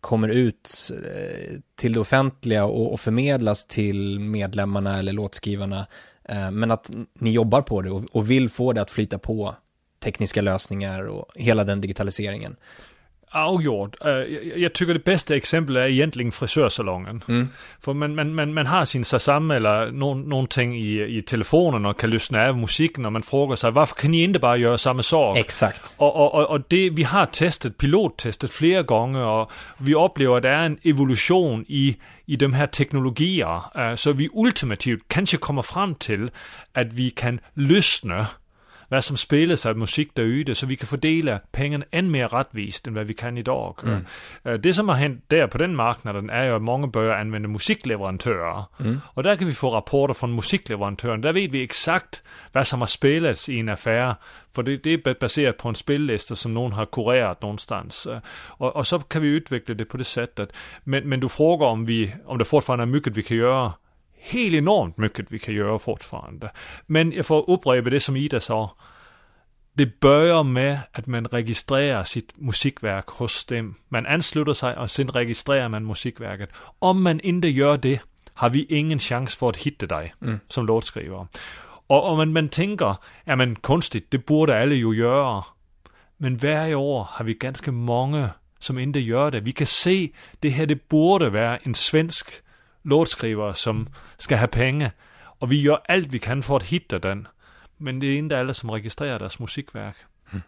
kommer 0.00 0.28
ut 0.28 0.90
eh, 0.90 1.58
till 1.76 1.92
det 1.92 2.00
offentliga 2.00 2.64
och, 2.64 2.92
och 2.92 3.00
förmedlas 3.00 3.66
till 3.66 4.20
medlemmarna 4.20 4.98
eller 4.98 5.12
låtskrivarna 5.12 5.86
Eh, 6.28 6.50
men 6.50 6.70
att 6.70 6.90
ni 7.14 7.30
jobbar 7.30 7.62
på 7.62 7.82
det 7.82 7.90
och 7.90 8.30
vill 8.30 8.50
få 8.50 8.72
det 8.72 8.82
att 8.82 8.90
flyta 8.90 9.18
på 9.18 9.54
tekniska 9.98 10.40
lösningar 10.40 11.02
och 11.02 11.26
hela 11.34 11.64
den 11.64 11.80
digitaliseringen. 11.80 12.56
Afgjort. 13.36 13.96
Uh, 14.04 14.08
jeg, 14.08 14.40
jeg 14.56 14.72
tykker 14.72 14.94
det 14.94 15.04
bedste 15.04 15.34
eksempel 15.34 15.76
er 15.76 15.84
egentlig 15.84 16.32
frisørsalongen. 16.32 17.22
Mm. 17.26 17.48
For 17.80 17.92
man, 17.92 18.14
man, 18.14 18.34
man, 18.34 18.52
man 18.52 18.66
har 18.66 18.84
sin 18.84 19.04
sammen 19.04 19.56
eller 19.56 19.90
nogle, 19.90 20.28
nogle 20.28 20.46
ting 20.46 20.80
i, 20.80 21.04
i 21.04 21.20
telefonen 21.20 21.86
og 21.86 21.96
kan 21.96 22.10
løsne 22.10 22.40
af 22.40 22.54
musikken, 22.54 23.04
og 23.04 23.12
man 23.12 23.22
frågar 23.22 23.54
sig, 23.54 23.70
hvorfor 23.70 23.94
kan 23.94 24.14
I 24.14 24.20
ikke 24.22 24.38
bare 24.38 24.60
gøre 24.60 24.78
samme 24.78 25.02
sorg? 25.02 25.36
Exakt. 25.38 25.94
Og, 25.98 26.16
og, 26.16 26.34
og, 26.34 26.50
og 26.50 26.70
det, 26.70 26.96
vi 26.96 27.02
har 27.02 27.28
testet, 27.32 27.76
pilottestet 27.76 28.50
flere 28.50 28.82
gange, 28.82 29.18
og 29.18 29.50
vi 29.78 29.94
oplever, 29.94 30.36
at 30.36 30.42
der 30.42 30.50
er 30.50 30.66
en 30.66 30.78
evolution 30.84 31.64
i, 31.68 31.96
i 32.26 32.36
de 32.36 32.54
her 32.54 32.66
teknologier, 32.66 33.70
uh, 33.90 33.96
så 33.96 34.12
vi 34.12 34.28
ultimativt 34.32 35.08
kanskje 35.08 35.38
kommer 35.38 35.62
frem 35.62 35.94
til, 35.94 36.30
at 36.74 36.96
vi 36.96 37.08
kan 37.08 37.40
løsne 37.54 38.26
hvad 38.88 39.02
som 39.02 39.16
spilles 39.16 39.66
af 39.66 39.76
musik 39.76 40.16
derude, 40.16 40.54
så 40.54 40.66
vi 40.66 40.74
kan 40.74 40.86
fordele 40.86 41.40
pengene 41.52 41.84
end 41.92 42.08
mere 42.08 42.26
retvist, 42.26 42.86
end 42.86 42.94
hvad 42.94 43.04
vi 43.04 43.12
kan 43.12 43.38
i 43.38 43.42
dag. 43.42 43.74
Mm. 43.82 44.06
Øh, 44.44 44.62
det, 44.62 44.74
som 44.74 44.88
har 44.88 44.96
hent 44.96 45.30
der 45.30 45.46
på 45.46 45.58
den 45.58 45.76
marknaden, 45.76 46.30
er 46.30 46.44
jo, 46.44 46.56
at 46.56 46.62
mange 46.62 46.92
bør 46.92 47.14
anvende 47.14 47.48
musikleverandører. 47.48 48.70
Mm. 48.78 48.98
Og 49.14 49.24
der 49.24 49.36
kan 49.36 49.46
vi 49.46 49.52
få 49.52 49.72
rapporter 49.72 50.14
fra 50.14 50.26
musikleverandøren. 50.26 51.22
Der 51.22 51.32
ved 51.32 51.48
vi 51.48 51.62
eksakt, 51.62 52.22
hvad 52.52 52.64
som 52.64 52.78
har 52.78 52.86
spillet 52.86 53.48
i 53.48 53.56
en 53.56 53.68
affære, 53.68 54.14
for 54.54 54.62
det, 54.62 54.84
det 54.84 55.06
er 55.06 55.14
baseret 55.20 55.56
på 55.56 55.68
en 55.68 55.74
spilliste, 55.74 56.36
som 56.36 56.52
nogen 56.52 56.72
har 56.72 56.84
kureret 56.84 57.42
någonstans. 57.42 58.06
Øh, 58.06 58.16
og, 58.58 58.76
og 58.76 58.86
så 58.86 58.98
kan 58.98 59.22
vi 59.22 59.36
udvikle 59.36 59.74
det 59.74 59.88
på 59.88 59.96
det 59.96 60.06
sæt. 60.06 60.30
At, 60.36 60.50
men, 60.84 61.08
men 61.08 61.20
du 61.20 61.28
frågar 61.28 61.66
om, 61.66 61.88
vi, 61.88 62.12
om 62.26 62.38
der 62.38 62.44
fortfarande 62.44 62.82
er 62.82 62.86
mycket, 62.86 63.16
vi 63.16 63.22
kan 63.22 63.36
gøre 63.36 63.72
helt 64.26 64.54
enormt 64.54 64.96
mycket 64.96 65.26
vi 65.32 65.38
kan 65.38 65.54
göra 65.54 65.78
fortfarande. 65.78 66.50
Men 66.86 67.12
jag 67.12 67.26
får 67.26 67.50
upprepa 67.50 67.90
det 67.90 68.00
som 68.00 68.16
Ida 68.16 68.40
sa. 68.40 68.76
Det 69.72 70.00
börjar 70.00 70.42
med 70.42 70.80
att 70.92 71.06
man 71.06 71.26
registrerar 71.26 72.04
sitt 72.04 72.36
musikverk 72.36 73.06
hos 73.06 73.44
dem. 73.44 73.74
Man 73.88 74.06
ansluter 74.06 74.52
sig 74.52 74.76
och 74.76 74.90
sen 74.90 75.10
registrerar 75.10 75.68
man 75.68 75.86
musikverket. 75.86 76.50
Om 76.78 77.02
man 77.02 77.20
inte 77.20 77.48
gör 77.48 77.78
det 77.78 78.00
har 78.34 78.50
vi 78.50 78.64
ingen 78.64 78.98
chans 78.98 79.34
för 79.34 79.48
att 79.48 79.56
hitta 79.56 79.86
dig 79.86 80.14
mm. 80.22 80.40
som 80.48 80.66
låtskrivare. 80.66 81.28
Och 81.86 82.10
om 82.10 82.16
man, 82.16 82.32
man 82.32 82.48
tänker, 82.48 82.96
ja 83.24 83.36
men 83.36 83.56
konstigt, 83.56 84.10
det 84.10 84.26
borde 84.26 84.62
alla 84.62 84.74
ju 84.74 84.94
göra. 84.94 85.44
Men 86.16 86.36
varje 86.36 86.74
år 86.74 87.08
har 87.10 87.24
vi 87.24 87.34
ganska 87.34 87.72
många 87.72 88.30
som 88.58 88.78
inte 88.78 89.00
gör 89.00 89.30
det. 89.30 89.40
Vi 89.40 89.52
kan 89.52 89.66
se, 89.66 90.08
det 90.40 90.48
här 90.48 90.66
det 90.66 90.88
borde 90.88 91.30
vara 91.30 91.56
en 91.56 91.74
svensk 91.74 92.30
låtskrivare 92.86 93.54
som 93.54 93.88
ska 94.16 94.36
ha 94.36 94.46
pengar. 94.46 94.92
Och 95.38 95.52
vi 95.52 95.62
gör 95.62 95.80
allt 95.88 96.08
vi 96.08 96.18
kan 96.18 96.42
för 96.42 96.56
att 96.56 96.62
hitta 96.62 96.98
den. 96.98 97.28
Men 97.76 98.00
det 98.00 98.06
är 98.06 98.18
inte 98.18 98.38
alla 98.38 98.54
som 98.54 98.70
registrerar 98.70 99.18
deras 99.18 99.38
musikverk. 99.38 99.96
Mm. 100.30 100.42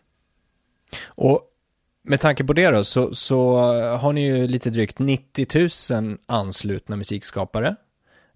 Och 1.07 1.43
med 2.03 2.21
tanke 2.21 2.45
på 2.45 2.53
det 2.53 2.71
då, 2.71 2.85
så, 2.85 3.15
så 3.15 3.57
har 3.97 4.13
ni 4.13 4.27
ju 4.27 4.47
lite 4.47 4.71
drygt 4.71 4.99
90 4.99 5.93
000 6.01 6.19
anslutna 6.27 6.97
musikskapare. 6.97 7.77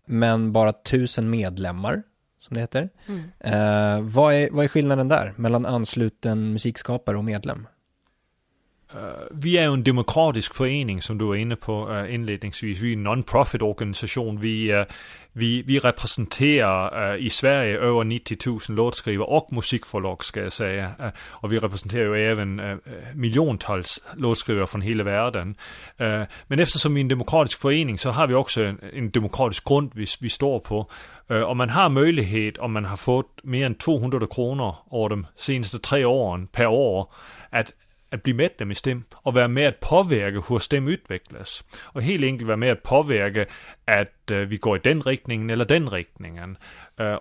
Men 0.07 0.53
bara 0.53 0.71
1000 0.71 1.31
medlemmar, 1.31 2.03
som 2.38 2.55
det 2.55 2.61
heter. 2.61 2.88
Mm. 3.07 3.23
Eh, 3.38 4.01
vad, 4.01 4.35
är, 4.35 4.51
vad 4.51 4.65
är 4.65 4.69
skillnaden 4.69 5.09
där, 5.09 5.35
mellan 5.37 5.67
ansluten 5.67 6.53
musikskapare 6.53 7.17
och 7.17 7.25
medlem? 7.25 7.67
Øh, 8.95 9.43
vi 9.43 9.57
är 9.57 9.65
ju 9.65 9.75
en 9.75 9.83
demokratisk 9.83 10.55
förening 10.55 11.03
som 11.03 11.19
du 11.19 11.27
var 11.27 11.35
inne 11.35 11.57
på 11.57 11.91
øh, 11.91 12.15
inledningsvis. 12.15 12.83
Vi 12.83 12.89
är 12.89 12.93
en 12.93 13.03
non-profit 13.03 13.63
organisation. 13.63 14.43
Vi, 14.43 14.73
øh, 14.73 14.87
vi, 15.35 15.63
vi 15.67 15.79
representerar 15.79 17.15
i 17.15 17.29
Sverige 17.29 17.79
över 17.79 18.05
90 18.05 18.47
000 18.47 18.61
låtskrivare 18.69 19.27
och 19.27 19.49
musikförlag 19.53 20.25
ska 20.25 20.41
jag 20.41 20.53
säga. 20.53 20.91
och 21.31 21.53
vi 21.53 21.59
representerar 21.59 22.15
ju 22.15 22.31
även 22.31 22.61
miljontals 23.15 24.03
låtskrivare 24.17 24.67
från 24.67 24.83
hela 24.83 25.05
världen. 25.05 25.57
men 26.49 26.59
eftersom 26.59 26.95
vi 26.95 27.01
är 27.01 27.05
en 27.05 27.09
demokratisk 27.09 27.61
förening 27.61 27.99
så 27.99 28.11
har 28.11 28.27
vi 28.27 28.35
också 28.35 28.63
en, 28.63 28.79
en 28.93 29.11
demokratisk 29.11 29.65
grund 29.65 29.91
vi, 29.95 30.07
vi 30.21 30.29
står 30.29 30.59
på. 30.59 30.87
och 31.47 31.57
man 31.57 31.71
har 31.71 31.89
möjlighet 31.89 32.59
om 32.59 32.73
man 32.73 32.85
har 32.85 32.97
fått 32.97 33.45
mer 33.45 33.67
än 33.67 33.75
200 33.75 34.27
kronor 34.27 34.75
av 34.91 35.09
de 35.11 35.27
senaste 35.37 35.79
tre 35.79 36.05
åren 36.05 36.47
per 36.47 36.67
år 36.67 37.09
att 37.51 37.73
att 38.12 38.22
bli 38.22 38.35
medlem 38.35 38.70
i 38.70 38.75
STEM 38.75 39.05
och 39.12 39.35
vara 39.35 39.48
med 39.48 39.68
att 39.68 39.81
påverka 39.81 40.44
hur 40.48 40.59
STEM 40.59 40.88
utvecklas. 40.88 41.64
Och 41.81 42.03
helt 42.03 42.25
enkelt 42.25 42.46
vara 42.46 42.57
med 42.57 42.72
att 42.72 42.83
påverka 42.83 43.46
att 43.85 44.31
øh, 44.31 44.51
vi 44.51 44.57
går 44.57 44.77
i 44.77 44.81
den 44.85 45.03
riktningen 45.03 45.51
eller 45.51 45.64
den 45.64 45.88
riktningen. 45.88 46.57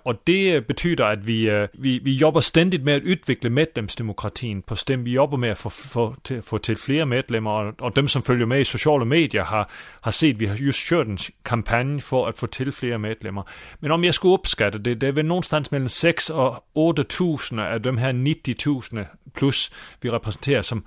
Och 0.04 0.16
det 0.24 0.68
betyder 0.68 1.04
att 1.04 1.20
vi, 1.20 1.52
uh, 1.52 1.68
vi, 1.74 2.00
vi 2.00 2.18
jobbar 2.18 2.42
ständigt 2.42 2.82
med 2.82 2.98
att 2.98 3.04
utveckla 3.04 3.50
medlemsdemokratin 3.50 4.62
på 4.62 4.76
STEM. 4.76 5.04
Vi 5.04 5.12
jobbar 5.12 5.38
med 5.38 5.52
att 5.52 5.60
få, 5.60 5.70
få, 5.70 6.16
till, 6.22 6.42
få 6.42 6.58
till 6.58 6.78
fler 6.78 7.06
medlemmar 7.06 7.66
och, 7.66 7.82
och 7.82 7.92
de 7.94 8.08
som 8.08 8.22
följer 8.22 8.46
med 8.46 8.62
i 8.62 8.66
sociala 8.66 9.06
medier 9.06 9.44
har, 9.44 9.68
har 10.02 10.12
sett 10.12 10.38
vi 10.38 10.46
har 10.46 10.56
just 10.56 10.80
kört 10.80 11.08
en 11.08 11.18
kampanj 11.44 12.02
för 12.02 12.30
att 12.30 12.38
få 12.38 12.48
till 12.48 12.72
fler 12.72 12.98
medlemmar. 12.98 13.44
Men 13.80 13.92
om 13.92 14.04
jag 14.04 14.16
skulle 14.16 14.34
uppskatta 14.34 14.78
det, 14.78 14.96
det 14.96 15.08
är 15.08 15.12
väl 15.12 15.26
någonstans 15.26 15.72
mellan 15.72 15.90
6 15.90 16.30
och 16.30 16.68
8 16.74 17.04
tusen 17.04 17.60
av 17.60 17.82
de 17.82 17.98
här 17.98 18.14
90 18.14 18.54
tusen 18.54 19.06
plus 19.34 19.72
vi 20.02 20.10
representerar 20.10 20.62
som 20.62 20.84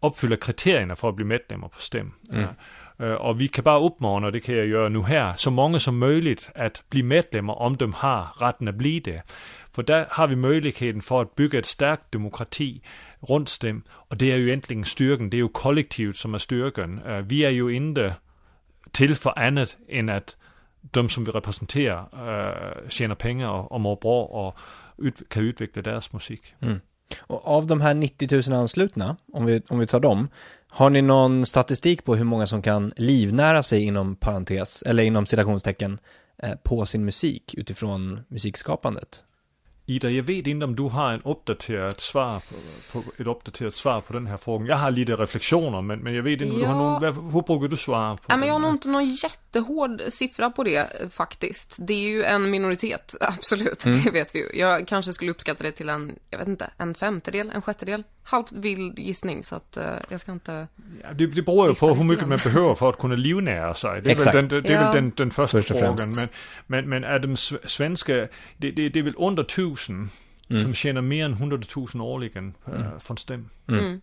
uppfyller 0.00 0.36
kriterierna 0.36 0.96
för 0.96 1.08
att 1.08 1.16
bli 1.16 1.24
medlemmar 1.24 1.68
på 1.68 1.80
STEM. 1.80 2.12
Mm. 2.30 2.42
Uh, 2.42 2.48
Øh, 3.00 3.14
och 3.14 3.40
vi 3.40 3.46
kan 3.46 3.64
bara 3.64 3.80
uppmana, 3.80 4.26
och 4.26 4.32
det 4.32 4.40
kan 4.40 4.54
jag 4.54 4.66
göra 4.66 4.88
nu 4.88 5.02
här, 5.02 5.34
så 5.36 5.50
många 5.50 5.78
som 5.78 5.98
möjligt 5.98 6.50
att 6.54 6.82
bli 6.90 7.02
medlemmar 7.02 7.54
om 7.54 7.76
de 7.76 7.92
har 7.92 8.26
rätten 8.40 8.68
att 8.68 8.74
bli 8.74 9.00
det. 9.00 9.22
För 9.72 9.82
där 9.82 10.06
har 10.10 10.26
vi 10.26 10.36
möjligheten 10.36 11.02
för 11.02 11.22
att 11.22 11.34
bygga 11.34 11.58
ett 11.58 11.66
starkt 11.66 12.12
demokrati 12.12 12.82
runt 13.20 13.60
dem. 13.60 13.82
Och 13.90 14.16
det 14.16 14.32
är 14.32 14.36
ju 14.36 14.46
egentligen 14.46 14.84
styrkan, 14.84 15.30
det 15.30 15.36
är 15.36 15.38
ju 15.38 15.48
kollektivet 15.48 16.16
som 16.16 16.34
är 16.34 16.38
styrkan. 16.38 17.00
Øh, 17.06 17.20
vi 17.30 17.44
är 17.44 17.50
ju 17.50 17.70
inte 17.70 18.14
till 18.92 19.16
för 19.16 19.38
annat 19.38 19.76
än 19.88 20.08
att 20.08 20.36
de 20.94 21.08
som 21.08 21.26
vi 21.26 21.32
representerar 21.32 22.08
øh, 22.12 22.88
tjänar 22.88 23.14
pengar 23.14 23.48
och, 23.48 23.72
och 23.72 23.80
mår 23.80 23.94
bra 23.94 24.24
och 24.24 24.54
ut, 24.98 25.22
kan 25.30 25.42
utveckla 25.42 25.82
deras 25.82 26.12
musik. 26.12 26.54
Mm. 26.60 26.80
Och 27.20 27.46
av 27.46 27.66
de 27.66 27.80
här 27.80 27.94
90 27.94 28.50
000 28.50 28.60
anslutna, 28.60 29.16
om 29.32 29.46
vi, 29.46 29.62
om 29.68 29.78
vi 29.78 29.86
tar 29.86 30.00
dem, 30.00 30.28
har 30.70 30.90
ni 30.90 31.02
någon 31.02 31.46
statistik 31.46 32.04
på 32.04 32.16
hur 32.16 32.24
många 32.24 32.46
som 32.46 32.62
kan 32.62 32.92
livnära 32.96 33.62
sig 33.62 33.82
inom 33.82 34.16
parentes, 34.16 34.82
eller 34.82 35.02
inom 35.02 35.26
citationstecken, 35.26 35.98
eh, 36.42 36.54
på 36.62 36.86
sin 36.86 37.04
musik 37.04 37.54
utifrån 37.54 38.20
musikskapandet? 38.28 39.22
Ida, 39.86 40.10
jag 40.10 40.22
vet 40.22 40.46
inte 40.46 40.64
om 40.64 40.76
du 40.76 40.82
har 40.82 41.12
en 41.12 41.22
uppdaterat 41.22 42.00
svar 42.00 42.38
på, 42.38 42.54
på, 42.92 43.10
ett 43.22 43.26
uppdaterat 43.26 43.74
svar 43.74 44.00
på 44.00 44.12
den 44.12 44.26
här 44.26 44.36
frågan. 44.36 44.66
Jag 44.66 44.76
har 44.76 44.90
lite 44.90 45.12
reflektioner, 45.12 45.82
men, 45.82 45.98
men 45.98 46.14
jag 46.14 46.22
vet 46.22 46.40
inte, 46.40 46.56
ja. 46.56 46.60
du 46.60 46.66
har 46.66 46.74
någon, 46.74 47.32
hur 47.32 47.42
brukar 47.42 47.68
du 47.68 47.76
svara 47.76 48.16
på 48.16 48.22
ja, 48.26 48.36
men 48.36 48.48
Jag 48.48 48.54
har 48.54 48.60
nog 48.60 48.70
inte 48.70 48.88
någon 48.88 49.06
jättehård 49.58 50.02
siffra 50.08 50.50
på 50.50 50.64
det 50.64 51.12
faktiskt. 51.12 51.76
Det 51.80 51.94
är 51.94 52.08
ju 52.08 52.22
en 52.24 52.50
minoritet, 52.50 53.14
absolut, 53.20 53.84
mm. 53.84 54.02
det 54.04 54.10
vet 54.10 54.34
vi 54.34 54.38
ju. 54.38 54.60
Jag 54.60 54.88
kanske 54.88 55.12
skulle 55.12 55.30
uppskatta 55.30 55.64
det 55.64 55.72
till 55.72 55.88
en, 55.88 56.18
jag 56.30 56.38
vet 56.38 56.48
inte, 56.48 56.70
en 56.78 56.94
femtedel, 56.94 57.50
en 57.54 57.62
sjättedel 57.62 58.04
halvt 58.22 58.52
vild 58.52 58.98
gissning 58.98 59.44
så 59.44 59.56
att 59.56 59.78
uh, 59.80 59.84
jag 60.08 60.20
ska 60.20 60.32
inte... 60.32 60.66
Ja, 61.02 61.12
det, 61.12 61.26
det 61.26 61.42
beror 61.42 61.68
ju 61.68 61.74
på 61.74 61.94
hur 61.94 62.04
mycket 62.04 62.28
man 62.28 62.38
behöver 62.44 62.74
för 62.74 62.88
att 62.88 62.98
kunna 62.98 63.14
livnära 63.14 63.74
sig. 63.74 64.02
Det 64.02 64.10
är 64.10 64.14
Exakt. 64.14 64.36
väl 64.36 64.48
den, 64.48 64.62
det 64.62 64.68
är 64.68 64.74
ja. 64.74 64.82
väl 64.82 64.94
den, 64.94 65.12
den 65.16 65.30
första 65.30 65.58
Först 65.58 65.68
frågan. 65.68 65.96
Men, 66.16 66.28
men, 66.66 66.88
men 66.88 67.04
är 67.04 67.18
de 67.18 67.36
svenska, 67.68 68.14
det, 68.56 68.70
det, 68.70 68.88
det 68.88 68.98
är 68.98 69.02
väl 69.02 69.14
under 69.18 69.44
tusen 69.44 70.10
mm. 70.48 70.62
som 70.62 70.74
tjänar 70.74 71.00
mer 71.00 71.24
än 71.24 71.32
100 71.32 71.58
000 71.76 72.00
årligen 72.00 72.54
uh, 72.68 72.98
från 72.98 73.18
STEM. 73.18 73.50
Mm. 73.68 73.84
mm. 73.84 74.00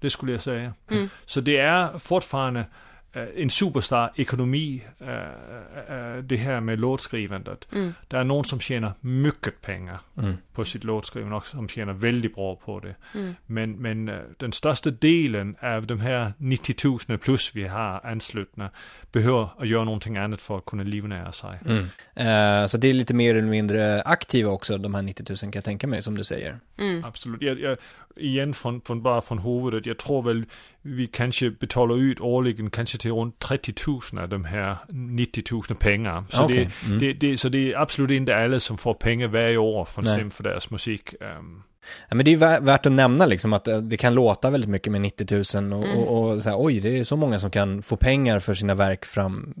Det 0.00 0.10
skulle 0.10 0.32
jag 0.32 0.40
säga. 0.40 0.74
Mm. 0.90 1.08
Så 1.26 1.40
det 1.40 1.56
är 1.56 1.98
fortfarande 1.98 2.60
Eh, 2.60 2.66
en 3.12 3.50
superstar-ekonomi, 3.50 4.82
äh, 4.98 5.08
äh, 5.08 6.16
det 6.22 6.36
här 6.36 6.60
med 6.60 6.78
låtskrivandet. 6.78 7.68
Mm. 7.72 7.94
Det 8.08 8.16
är 8.16 8.24
någon 8.24 8.44
som 8.44 8.60
tjänar 8.60 8.92
mycket 9.00 9.62
pengar 9.62 10.00
mm. 10.18 10.36
på 10.54 10.64
sitt 10.64 10.84
låtskrivande 10.84 11.36
och 11.36 11.46
som 11.46 11.68
tjänar 11.68 11.92
väldigt 11.92 12.34
bra 12.34 12.56
på 12.56 12.80
det. 12.80 12.94
Mm. 13.14 13.34
Men, 13.46 13.72
men 13.72 14.10
den 14.36 14.52
största 14.52 14.90
delen 14.90 15.56
av 15.62 15.86
de 15.86 16.00
här 16.00 16.32
90 16.38 16.98
000 17.08 17.18
plus 17.18 17.50
vi 17.54 17.68
har 17.68 18.06
anslutna 18.06 18.70
behöver 19.12 19.48
att 19.58 19.68
göra 19.68 19.84
någonting 19.84 20.16
annat 20.16 20.42
för 20.42 20.58
att 20.58 20.64
kunna 20.64 20.82
livnära 20.82 21.32
sig. 21.32 21.58
Mm. 21.66 21.82
Uh, 21.82 22.66
så 22.66 22.76
det 22.76 22.88
är 22.88 22.92
lite 22.92 23.14
mer 23.14 23.34
eller 23.34 23.48
mindre 23.48 24.02
aktiva 24.02 24.50
också, 24.50 24.78
de 24.78 24.94
här 24.94 25.02
90 25.02 25.24
000 25.28 25.36
kan 25.36 25.52
jag 25.54 25.64
tänka 25.64 25.86
mig, 25.86 26.02
som 26.02 26.16
du 26.16 26.24
säger. 26.24 26.58
Mm. 26.78 27.04
Absolut. 27.04 27.42
Jag, 27.42 27.60
jag, 27.60 27.78
igen 28.16 28.54
från, 28.54 28.80
från, 28.80 29.02
bara 29.02 29.20
från 29.20 29.38
huvudet, 29.38 29.86
jag 29.86 29.98
tror 29.98 30.22
väl 30.22 30.44
vi 30.82 31.06
kanske 31.06 31.50
betalar 31.50 31.98
ut 31.98 32.20
årligen 32.20 32.70
kanske 32.70 32.98
till 33.00 33.12
runt 33.12 33.38
30 33.38 33.74
000 33.86 34.22
av 34.22 34.28
de 34.28 34.44
här 34.44 34.76
90 34.88 35.44
000 35.52 35.62
pengar. 35.62 36.24
Så, 36.30 36.44
okay. 36.44 36.56
det, 36.56 36.86
mm. 36.86 36.98
det, 36.98 37.12
det, 37.12 37.38
så 37.38 37.48
det 37.48 37.72
är 37.72 37.78
absolut 37.78 38.10
inte 38.10 38.36
alla 38.36 38.60
som 38.60 38.78
får 38.78 38.94
pengar 38.94 39.28
varje 39.28 39.56
år 39.56 39.84
från 39.84 40.04
STEM 40.04 40.30
för 40.30 40.42
deras 40.42 40.70
musik. 40.70 41.14
Um, 41.20 41.62
Ja, 42.08 42.14
men 42.16 42.24
det 42.24 42.32
är 42.32 42.60
värt 42.60 42.86
att 42.86 42.92
nämna 42.92 43.26
liksom 43.26 43.52
att 43.52 43.68
eh, 43.68 43.78
det 43.78 43.96
kan 43.96 44.14
låta 44.14 44.50
väldigt 44.50 44.70
mycket 44.70 44.92
med 44.92 45.00
90 45.00 45.60
000 45.60 45.72
och, 45.72 45.88
mm. 45.88 45.98
och, 45.98 46.30
och 46.30 46.42
så 46.42 46.48
här, 46.48 46.56
oj, 46.60 46.80
det 46.80 46.98
är 46.98 47.04
så 47.04 47.16
många 47.16 47.40
som 47.40 47.50
kan 47.50 47.82
få 47.82 47.96
pengar 47.96 48.38
för 48.38 48.54
sina 48.54 48.74
verk 48.74 49.04
fram, 49.04 49.54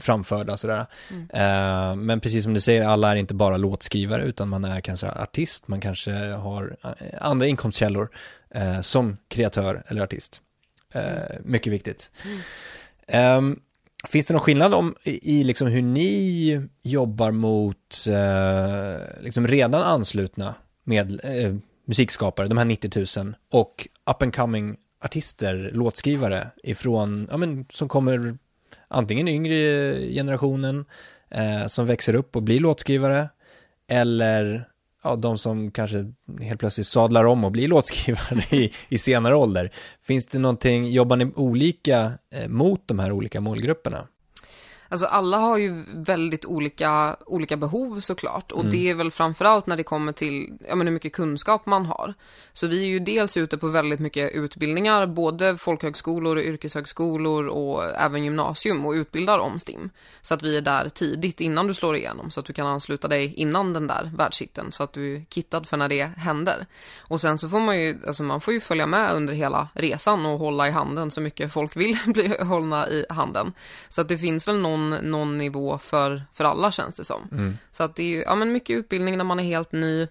framförda 0.00 0.56
sådär. 0.56 0.86
Mm. 1.10 1.22
Uh, 1.22 1.96
men 1.96 2.20
precis 2.20 2.44
som 2.44 2.54
du 2.54 2.60
säger, 2.60 2.82
alla 2.84 3.10
är 3.10 3.16
inte 3.16 3.34
bara 3.34 3.56
låtskrivare 3.56 4.22
utan 4.22 4.48
man 4.48 4.64
är 4.64 4.80
kanske 4.80 5.10
artist, 5.10 5.68
man 5.68 5.80
kanske 5.80 6.12
har 6.32 6.76
eh, 6.84 6.90
andra 7.20 7.46
inkomstkällor 7.46 8.10
uh, 8.56 8.80
som 8.80 9.16
kreatör 9.28 9.82
eller 9.86 10.02
artist. 10.02 10.40
Uh, 10.96 11.02
mycket 11.44 11.72
viktigt. 11.72 12.10
Mm. 12.24 12.38
Um, 13.14 13.60
Finns 14.08 14.26
det 14.26 14.34
någon 14.34 14.40
skillnad 14.40 14.74
om, 14.74 14.94
i, 15.04 15.40
i 15.40 15.44
liksom 15.44 15.68
hur 15.68 15.82
ni 15.82 16.68
jobbar 16.82 17.30
mot 17.30 18.06
eh, 18.08 19.22
liksom 19.22 19.48
redan 19.48 19.82
anslutna 19.82 20.54
med 20.84 21.24
uh, 21.24 21.56
musikskapare, 21.84 22.48
de 22.48 22.58
här 22.58 22.64
90 22.64 23.22
000, 23.24 23.34
och 23.50 23.88
up 24.10 24.22
and 24.22 24.34
coming 24.34 24.76
artister, 25.04 25.70
låtskrivare 25.74 26.50
ifrån, 26.62 27.28
ja 27.30 27.36
men 27.36 27.66
som 27.70 27.88
kommer 27.88 28.38
antingen 28.88 29.28
yngre 29.28 29.94
generationen 30.12 30.84
eh, 31.30 31.66
som 31.66 31.86
växer 31.86 32.14
upp 32.14 32.36
och 32.36 32.42
blir 32.42 32.60
låtskrivare 32.60 33.28
eller 33.88 34.68
ja, 35.02 35.16
de 35.16 35.38
som 35.38 35.70
kanske 35.70 36.12
helt 36.40 36.60
plötsligt 36.60 36.86
sadlar 36.86 37.24
om 37.24 37.44
och 37.44 37.52
blir 37.52 37.68
låtskrivare 37.74 38.56
i, 38.56 38.72
i 38.88 38.98
senare 38.98 39.36
ålder. 39.36 39.70
Finns 40.02 40.26
det 40.26 40.38
någonting, 40.38 40.90
jobbar 40.90 41.16
ni 41.16 41.32
olika 41.36 42.12
eh, 42.34 42.48
mot 42.48 42.88
de 42.88 42.98
här 42.98 43.12
olika 43.12 43.40
målgrupperna? 43.40 44.06
Alltså 44.92 45.06
alla 45.06 45.36
har 45.36 45.58
ju 45.58 45.84
väldigt 45.92 46.44
olika, 46.44 47.16
olika 47.26 47.56
behov 47.56 48.00
såklart 48.00 48.52
och 48.52 48.60
mm. 48.60 48.70
det 48.70 48.90
är 48.90 48.94
väl 48.94 49.10
framförallt 49.10 49.66
när 49.66 49.76
det 49.76 49.82
kommer 49.82 50.12
till 50.12 50.58
ja, 50.68 50.74
men 50.74 50.86
hur 50.86 50.94
mycket 50.94 51.12
kunskap 51.12 51.66
man 51.66 51.86
har. 51.86 52.14
Så 52.52 52.66
vi 52.66 52.82
är 52.82 52.86
ju 52.86 52.98
dels 52.98 53.36
ute 53.36 53.58
på 53.58 53.68
väldigt 53.68 54.00
mycket 54.00 54.32
utbildningar, 54.32 55.06
både 55.06 55.58
folkhögskolor 55.58 56.36
och 56.36 56.42
yrkeshögskolor 56.42 57.46
och 57.46 57.84
även 57.84 58.24
gymnasium 58.24 58.86
och 58.86 58.92
utbildar 58.92 59.38
om 59.38 59.58
STIM. 59.58 59.90
Så 60.20 60.34
att 60.34 60.42
vi 60.42 60.56
är 60.56 60.60
där 60.60 60.88
tidigt 60.88 61.40
innan 61.40 61.66
du 61.66 61.74
slår 61.74 61.96
igenom 61.96 62.30
så 62.30 62.40
att 62.40 62.46
du 62.46 62.52
kan 62.52 62.66
ansluta 62.66 63.08
dig 63.08 63.34
innan 63.34 63.72
den 63.72 63.86
där 63.86 64.10
världshitten 64.16 64.72
så 64.72 64.82
att 64.82 64.92
du 64.92 65.16
är 65.16 65.24
kittad 65.30 65.64
för 65.68 65.76
när 65.76 65.88
det 65.88 66.04
händer. 66.04 66.66
Och 66.98 67.20
sen 67.20 67.38
så 67.38 67.48
får 67.48 67.60
man 67.60 67.80
ju, 67.80 67.98
alltså 68.06 68.22
man 68.22 68.40
får 68.40 68.54
ju 68.54 68.60
följa 68.60 68.86
med 68.86 69.14
under 69.14 69.34
hela 69.34 69.68
resan 69.74 70.26
och 70.26 70.38
hålla 70.38 70.68
i 70.68 70.70
handen 70.70 71.10
så 71.10 71.20
mycket 71.20 71.52
folk 71.52 71.76
vill 71.76 71.98
bli 72.06 72.36
hållna 72.42 72.88
i 72.88 73.06
handen. 73.08 73.52
Så 73.88 74.00
att 74.00 74.08
det 74.08 74.18
finns 74.18 74.48
väl 74.48 74.58
någon 74.58 74.79
någon, 74.80 75.10
någon 75.10 75.38
nivå 75.38 75.78
för, 75.78 76.22
för 76.32 76.44
alla 76.44 76.72
känns 76.72 76.94
det 76.94 77.04
som. 77.04 77.28
Mm. 77.32 77.58
Så 77.70 77.82
att 77.82 77.96
det 77.96 78.02
är 78.02 78.06
ju, 78.06 78.22
ja 78.22 78.34
men 78.34 78.52
mycket 78.52 78.76
utbildning 78.76 79.16
när 79.16 79.24
man 79.24 79.40
är 79.40 79.44
helt 79.44 79.72
ny. 79.72 80.06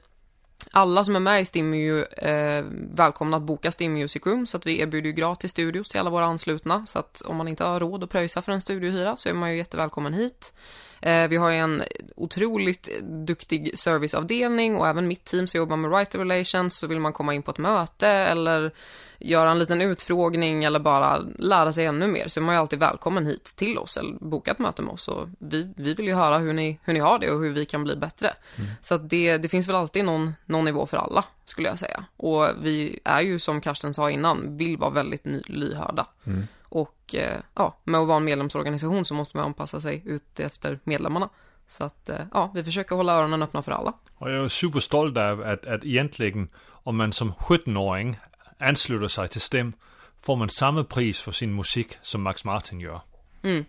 Alla 0.72 1.04
som 1.04 1.16
är 1.16 1.20
med 1.20 1.42
i 1.42 1.46
STIM 1.46 1.74
är 1.74 1.78
ju 1.78 2.04
eh, 2.04 2.66
välkomna 2.94 3.38
att 3.38 3.44
boka 3.44 3.72
STIM 3.72 3.94
Music 3.94 4.26
Room 4.26 4.48
så 4.48 4.58
att 4.58 4.66
vi 4.66 4.80
erbjuder 4.80 5.08
ju 5.08 5.14
gratis 5.14 5.52
studios 5.52 5.90
till 5.90 6.00
alla 6.00 6.10
våra 6.10 6.26
anslutna 6.26 6.86
så 6.86 7.00
att 7.00 7.22
om 7.22 7.36
man 7.36 7.48
inte 7.48 7.64
har 7.64 7.80
råd 7.80 8.04
att 8.04 8.10
pröjsa 8.10 8.42
för 8.42 8.52
en 8.52 8.62
studiohyra 8.62 9.16
så 9.16 9.30
är 9.30 9.34
man 9.34 9.52
ju 9.52 9.58
jättevälkommen 9.58 10.14
hit. 10.14 10.54
Eh, 11.02 11.28
vi 11.28 11.38
har 11.38 11.52
en 11.52 11.84
otroligt 12.16 12.90
duktig 13.02 13.78
serviceavdelning 13.78 14.76
och 14.76 14.88
även 14.88 15.08
mitt 15.08 15.26
team 15.26 15.48
som 15.48 15.58
jobbar 15.58 15.78
med 15.78 15.92
writer 15.92 16.20
relations, 16.20 16.78
så 16.78 16.88
vill 16.88 17.00
man 17.00 17.14
komma 17.14 17.34
in 17.34 17.44
på 17.44 17.52
ett 17.52 17.58
möte 17.58 18.08
eller 18.08 18.72
göra 19.20 19.52
en 19.52 19.60
liten 19.60 19.82
utfrågning 19.82 20.64
eller 20.64 20.80
bara 20.80 21.18
lära 21.38 21.72
sig 21.72 21.86
ännu 21.86 22.08
mer 22.08 22.28
så 22.28 22.40
är 22.40 22.42
man 22.42 22.56
alltid 22.56 22.80
välkommen 22.80 23.26
hit 23.26 23.54
till 23.56 23.78
oss 23.78 23.98
eller 23.98 24.14
boka 24.14 24.52
ett 24.52 24.60
möte 24.60 24.82
med 24.82 24.94
oss 24.94 25.08
och 25.08 25.28
vi, 25.40 25.74
vi 25.76 25.94
vill 25.94 26.06
ju 26.06 26.14
höra 26.14 26.38
hur 26.38 26.54
ni, 26.54 26.80
hur 26.84 26.94
ni 26.94 27.00
har 27.00 27.20
det 27.20 27.32
och 27.32 27.40
hur 27.40 27.52
vi 27.52 27.66
kan 27.66 27.84
bli 27.84 27.96
bättre. 27.96 28.34
Mm. 28.56 28.70
Så 28.82 28.96
att 28.96 29.10
det, 29.10 29.38
det 29.38 29.50
finns 29.50 29.68
väl 29.68 29.76
alltid 29.76 30.06
någon, 30.06 30.34
någon 30.46 30.66
nivå 30.66 30.86
för 30.86 30.98
alla 30.98 31.24
skulle 31.46 31.68
jag 31.68 31.80
säga. 31.80 32.06
Och 32.18 32.48
vi 32.62 33.00
är 33.04 33.22
ju 33.22 33.40
som 33.40 33.62
Karsten 33.62 33.94
sa 33.94 34.12
innan, 34.12 34.58
vill 34.58 34.78
vara 34.78 34.90
väldigt 34.90 35.26
ny, 35.26 35.42
lyhörda. 35.46 36.06
Mm. 36.26 36.48
Och 36.70 37.16
eh, 37.16 37.40
ja, 37.56 37.78
med 37.84 38.00
att 38.00 38.08
vara 38.08 38.18
en 38.18 38.24
medlemsorganisation 38.24 39.06
så 39.06 39.14
måste 39.14 39.38
man 39.38 39.46
anpassa 39.46 39.82
sig 39.82 40.02
ut 40.06 40.40
efter 40.40 40.80
medlemmarna. 40.84 41.30
Så 41.68 41.84
att 41.84 42.10
eh, 42.10 42.20
ja, 42.34 42.52
vi 42.54 42.64
försöker 42.64 42.96
hålla 42.96 43.14
öronen 43.14 43.44
öppna 43.44 43.62
för 43.62 43.72
alla. 43.72 43.94
Och 44.16 44.32
jag 44.32 44.46
är 44.46 44.50
superstolt 44.50 45.18
av 45.18 45.42
att, 45.42 45.66
att 45.66 45.86
egentligen 45.86 46.50
om 46.68 46.98
man 46.98 47.14
som 47.14 47.34
17-åring 47.34 48.18
ansluter 48.60 49.08
sig 49.08 49.28
till 49.28 49.42
STEM 49.42 49.74
får 50.22 50.36
man 50.36 50.50
samma 50.50 50.84
pris 50.84 51.22
för 51.22 51.32
sin 51.32 51.56
musik 51.56 51.98
som 52.02 52.22
Max 52.22 52.46
Martin 52.46 52.80
gör. 52.80 53.02
Mm. 53.44 53.66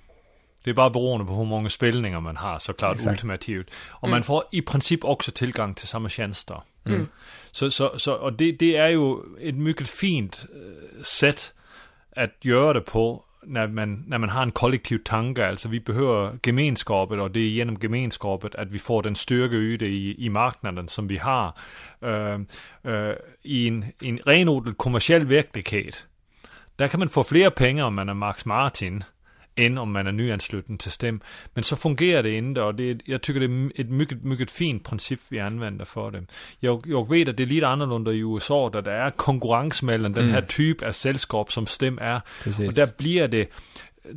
Det 0.62 0.70
är 0.70 0.74
bara 0.74 0.90
beroende 0.90 1.26
på 1.26 1.32
hur 1.32 1.44
många 1.44 1.68
spelningar 1.68 2.20
man 2.20 2.36
har 2.36 2.58
såklart 2.58 2.94
Exakt. 2.94 3.10
ultimativt. 3.10 3.70
Och 3.88 4.08
mm. 4.08 4.10
man 4.10 4.22
får 4.22 4.44
i 4.52 4.62
princip 4.62 5.04
också 5.04 5.30
tillgång 5.32 5.74
till 5.74 5.88
samma 5.88 6.08
tjänster. 6.08 6.62
Mm. 6.84 7.08
Så, 7.50 7.70
så, 7.70 7.98
så, 7.98 8.14
och 8.14 8.32
det, 8.32 8.52
det 8.52 8.76
är 8.76 8.88
ju 8.88 9.16
ett 9.40 9.54
mycket 9.54 9.88
fint 9.88 10.46
uh, 10.54 11.02
sätt 11.02 11.54
att 12.16 12.44
göra 12.44 12.72
det 12.72 12.80
på 12.80 13.24
när 13.42 13.66
man, 13.68 14.04
när 14.06 14.18
man 14.18 14.28
har 14.28 14.42
en 14.42 14.52
kollektiv 14.52 14.98
tanke. 14.98 15.48
Alltså 15.48 15.68
vi 15.68 15.80
behöver 15.80 16.38
gemenskapet 16.42 17.20
och 17.20 17.30
det 17.30 17.40
är 17.40 17.48
genom 17.48 17.78
gemenskapet 17.80 18.54
att 18.54 18.70
vi 18.70 18.78
får 18.78 19.02
den 19.02 19.14
styrka 19.14 19.54
ute 19.54 19.86
i, 19.86 20.24
i 20.24 20.28
marknaden 20.28 20.88
som 20.88 21.06
vi 21.06 21.18
har. 21.18 21.54
Uh, 22.04 22.40
uh, 22.86 23.14
I 23.42 23.68
en, 23.68 23.84
en 24.00 24.18
renodlad 24.18 24.76
kommersiell 24.76 25.26
verklighet. 25.26 26.06
Där 26.76 26.88
kan 26.88 27.00
man 27.00 27.08
få 27.08 27.24
fler 27.24 27.50
pengar 27.50 27.84
om 27.84 27.94
man 27.94 28.08
är 28.08 28.14
Max 28.14 28.44
Martin 28.44 29.04
än 29.54 29.78
om 29.78 29.92
man 29.92 30.06
är 30.06 30.12
nyansluten 30.12 30.78
till 30.78 30.90
STEM. 30.90 31.20
Men 31.54 31.64
så 31.64 31.76
fungerar 31.76 32.22
det 32.22 32.30
inte 32.30 32.62
och 32.62 32.74
det, 32.74 32.98
jag 33.04 33.22
tycker 33.22 33.40
det 33.40 33.46
är 33.46 33.80
ett 33.80 33.90
mycket, 33.90 34.24
mycket 34.24 34.50
fint 34.50 34.84
princip 34.84 35.20
vi 35.28 35.40
använder 35.40 35.84
för 35.84 36.10
det. 36.10 36.26
Jag, 36.60 36.82
jag 36.86 37.08
vet 37.08 37.28
att 37.28 37.36
det 37.36 37.42
är 37.42 37.46
lite 37.46 37.68
annorlunda 37.68 38.12
i 38.12 38.18
USA 38.18 38.70
där 38.70 38.82
det 38.82 38.92
är 38.92 39.10
konkurrens 39.10 39.82
mellan 39.82 40.12
mm. 40.14 40.26
den 40.26 40.34
här 40.34 40.42
typ 40.42 40.82
av 40.82 40.92
sällskap 40.92 41.52
som 41.52 41.66
STEM 41.66 41.98
är. 41.98 42.20
Precis. 42.44 42.68
Och 42.68 42.74
där 42.74 42.88
blir 42.98 43.28
det 43.28 43.46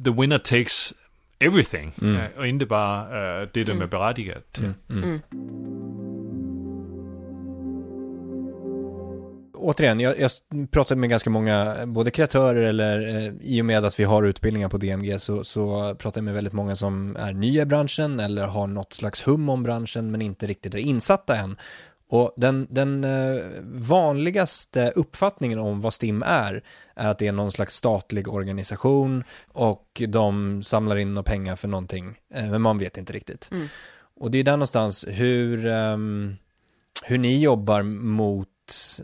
the 0.04 0.12
winner 0.22 0.40
takes 0.40 0.94
everything 1.40 1.92
mm. 2.02 2.22
Och 2.38 2.48
inte 2.48 2.66
bara 2.66 3.04
uh, 3.42 3.50
det 3.54 3.64
de 3.64 3.72
är 3.72 3.76
mm. 3.76 3.90
berättigade 3.90 4.42
till. 4.52 4.74
Mm. 4.90 5.04
mm. 5.04 5.22
Återigen, 9.64 10.00
jag, 10.00 10.20
jag 10.20 10.32
pratar 10.72 10.96
med 10.96 11.10
ganska 11.10 11.30
många, 11.30 11.86
både 11.86 12.12
kreatörer 12.12 12.62
eller 12.62 13.16
eh, 13.16 13.34
i 13.42 13.62
och 13.62 13.66
med 13.66 13.86
att 13.86 14.00
vi 14.00 14.04
har 14.04 14.24
utbildningar 14.24 14.70
på 14.70 14.78
DMG 14.78 15.20
så, 15.20 15.44
så 15.44 15.96
pratar 15.96 16.20
jag 16.20 16.26
med 16.26 16.34
väldigt 16.34 16.54
många 16.54 16.76
som 16.76 17.16
är 17.20 17.34
nya 17.34 17.62
i 17.62 17.66
branschen 17.66 18.20
eller 18.20 18.46
har 18.46 18.68
något 18.68 18.94
slags 18.94 19.28
hum 19.28 19.50
om 19.50 19.64
branschen 19.64 20.12
men 20.12 20.22
inte 20.22 20.48
riktigt 20.48 20.74
är 20.74 20.80
insatta 20.80 21.38
än. 21.38 21.58
Och 22.10 22.34
den, 22.38 22.68
den 22.70 23.04
eh, 23.04 23.42
vanligaste 23.64 24.92
uppfattningen 24.96 25.60
om 25.60 25.82
vad 25.82 25.94
STIM 25.94 26.24
är, 26.24 26.64
är 26.96 27.10
att 27.10 27.20
det 27.20 27.28
är 27.28 27.32
någon 27.32 27.52
slags 27.52 27.76
statlig 27.76 28.28
organisation 28.28 29.24
och 29.48 30.02
de 30.08 30.64
samlar 30.64 30.96
in 30.96 31.14
några 31.14 31.24
pengar 31.24 31.56
för 31.56 31.68
någonting, 31.68 32.20
eh, 32.34 32.50
men 32.50 32.62
man 32.62 32.78
vet 32.78 32.98
inte 32.98 33.14
riktigt. 33.14 33.50
Mm. 33.52 33.68
Och 34.16 34.32
det 34.32 34.38
är 34.38 34.44
där 34.44 34.52
någonstans 34.52 35.06
hur, 35.08 35.66
um, 35.66 36.36
hur 37.04 37.18
ni 37.18 37.42
jobbar 37.42 37.82
mot 37.84 38.48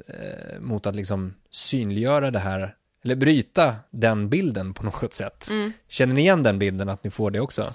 eh, 0.07 0.59
mot 0.59 0.85
att 0.85 0.95
liksom 0.95 1.33
synliggöra 1.49 2.31
det 2.31 2.39
här, 2.39 2.75
eller 3.03 3.15
bryta 3.15 3.75
den 3.91 4.29
bilden 4.29 4.73
på 4.73 4.83
något 4.83 5.13
sätt. 5.13 5.47
Mm. 5.51 5.73
Känner 5.87 6.13
ni 6.13 6.21
igen 6.21 6.43
den 6.43 6.59
bilden, 6.59 6.89
att 6.89 7.03
ni 7.03 7.11
får 7.11 7.31
det 7.31 7.39
också? 7.39 7.73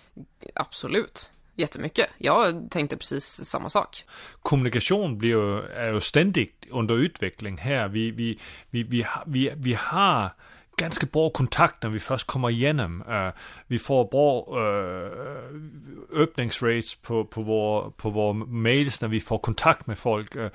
Absolut. 0.54 1.30
Jättemycket. 1.56 2.06
Jag 2.18 2.70
tänkte 2.70 2.96
precis 2.96 3.24
samma 3.44 3.68
sak. 3.68 4.04
Kommunikation 4.42 5.18
blir 5.18 5.30
ju, 5.30 5.60
är 5.60 5.92
ju 5.92 6.00
ständigt 6.00 6.66
under 6.70 6.98
utveckling 6.98 7.58
här. 7.58 7.88
Vi, 7.88 8.10
vi, 8.10 8.38
vi, 8.70 8.82
vi, 8.82 9.06
vi, 9.26 9.52
vi 9.56 9.74
har 9.74 10.30
ganska 10.76 11.06
bra 11.06 11.30
kontakt 11.30 11.82
när 11.82 11.90
vi 11.90 12.00
först 12.00 12.26
kommer 12.26 12.50
igenom. 12.50 13.02
Uh, 13.02 13.32
vi 13.66 13.78
får 13.78 14.04
bra 14.04 14.58
uh, 14.60 16.22
öppningsrates 16.22 16.94
på, 16.94 17.24
på, 17.24 17.42
vår, 17.42 17.90
på 17.90 18.10
våra 18.10 18.32
mails 18.32 19.00
när 19.00 19.08
vi 19.08 19.20
får 19.20 19.38
kontakt 19.38 19.86
med 19.86 19.98
folk. 19.98 20.36
Uh, 20.36 20.48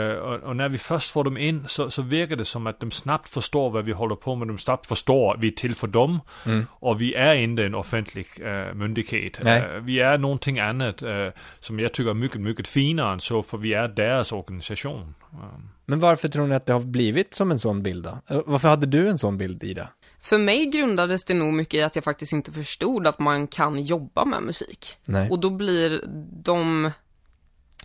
och, 0.00 0.42
och, 0.42 0.56
när 0.56 0.68
vi 0.68 0.78
först 0.78 1.10
får 1.10 1.24
dem 1.24 1.36
in 1.36 1.64
så, 1.66 1.90
så 1.90 2.02
verkar 2.02 2.36
det 2.36 2.44
som 2.44 2.66
att 2.66 2.80
de 2.80 2.90
snabbt 2.90 3.28
förstår 3.28 3.70
vad 3.70 3.84
vi 3.84 3.92
håller 3.92 4.16
på 4.16 4.34
med. 4.34 4.48
De 4.48 4.58
snabbt 4.58 4.86
förstår 4.86 5.34
att 5.34 5.40
vi 5.40 5.48
är 5.48 5.52
till 5.52 5.74
för 5.74 5.86
dem. 5.86 6.20
Mm. 6.46 6.66
Och 6.70 7.00
vi 7.00 7.14
är 7.14 7.34
inte 7.34 7.64
en 7.64 7.74
offentlig 7.74 8.26
myndighet. 8.74 9.40
vi 9.80 10.00
är 10.00 10.18
någonting 10.18 10.58
annat 10.58 11.02
som 11.60 11.80
jag 11.80 11.92
tycker 11.92 12.10
är 12.10 12.14
mycket, 12.14 12.40
mycket 12.40 12.68
finare 12.68 13.12
än 13.12 13.20
så, 13.20 13.42
för 13.42 13.58
vi 13.58 13.74
är 13.74 13.88
deras 13.88 14.32
organisation. 14.32 15.14
Um. 15.32 15.75
Men 15.86 15.98
varför 15.98 16.28
tror 16.28 16.46
ni 16.46 16.54
att 16.54 16.66
det 16.66 16.72
har 16.72 16.80
blivit 16.80 17.34
som 17.34 17.50
en 17.50 17.58
sån 17.58 17.82
bild 17.82 18.04
då? 18.04 18.18
Eh, 18.34 18.42
varför 18.46 18.68
hade 18.68 18.86
du 18.86 19.08
en 19.08 19.18
sån 19.18 19.38
bild, 19.38 19.64
Ida? 19.64 19.88
För 20.20 20.38
mig 20.38 20.66
grundades 20.66 21.24
det 21.24 21.34
nog 21.34 21.52
mycket 21.52 21.74
i 21.74 21.82
att 21.82 21.94
jag 21.94 22.04
faktiskt 22.04 22.32
inte 22.32 22.52
förstod 22.52 23.06
att 23.06 23.18
man 23.18 23.46
kan 23.46 23.82
jobba 23.82 24.24
med 24.24 24.42
musik. 24.42 24.96
Nej. 25.06 25.30
Och 25.30 25.40
då 25.40 25.50
blir 25.50 26.04
de 26.42 26.90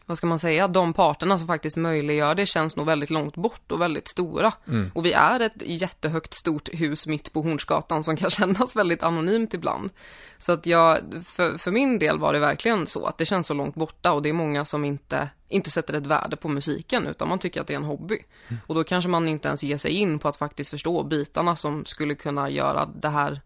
vad 0.05 0.17
ska 0.17 0.27
man 0.27 0.39
säga, 0.39 0.67
de 0.67 0.93
parterna 0.93 1.37
som 1.37 1.47
faktiskt 1.47 1.77
möjliggör 1.77 2.35
det 2.35 2.45
känns 2.45 2.77
nog 2.77 2.85
väldigt 2.85 3.09
långt 3.09 3.35
bort 3.35 3.71
och 3.71 3.81
väldigt 3.81 4.07
stora. 4.07 4.53
Mm. 4.67 4.91
Och 4.95 5.05
vi 5.05 5.13
är 5.13 5.39
ett 5.39 5.61
jättehögt 5.65 6.33
stort 6.33 6.69
hus 6.73 7.07
mitt 7.07 7.33
på 7.33 7.41
Hornsgatan 7.41 8.03
som 8.03 8.15
kan 8.17 8.29
kännas 8.29 8.75
väldigt 8.75 9.03
anonymt 9.03 9.53
ibland. 9.53 9.89
Så 10.37 10.51
att 10.51 10.65
jag, 10.65 10.99
för, 11.25 11.57
för 11.57 11.71
min 11.71 11.99
del 11.99 12.19
var 12.19 12.33
det 12.33 12.39
verkligen 12.39 12.87
så 12.87 13.05
att 13.05 13.17
det 13.17 13.25
känns 13.25 13.47
så 13.47 13.53
långt 13.53 13.75
borta 13.75 14.11
och 14.11 14.21
det 14.21 14.29
är 14.29 14.33
många 14.33 14.65
som 14.65 14.85
inte, 14.85 15.29
inte 15.49 15.71
sätter 15.71 15.93
ett 15.93 16.07
värde 16.07 16.35
på 16.35 16.47
musiken 16.47 17.07
utan 17.07 17.29
man 17.29 17.39
tycker 17.39 17.61
att 17.61 17.67
det 17.67 17.73
är 17.73 17.77
en 17.77 17.83
hobby. 17.83 18.17
Mm. 18.47 18.61
Och 18.67 18.75
då 18.75 18.83
kanske 18.83 19.09
man 19.09 19.27
inte 19.27 19.47
ens 19.47 19.63
ger 19.63 19.77
sig 19.77 19.91
in 19.91 20.19
på 20.19 20.27
att 20.27 20.37
faktiskt 20.37 20.69
förstå 20.69 21.03
bitarna 21.03 21.55
som 21.55 21.85
skulle 21.85 22.15
kunna 22.15 22.49
göra 22.49 22.85
det 22.85 23.09
här 23.09 23.41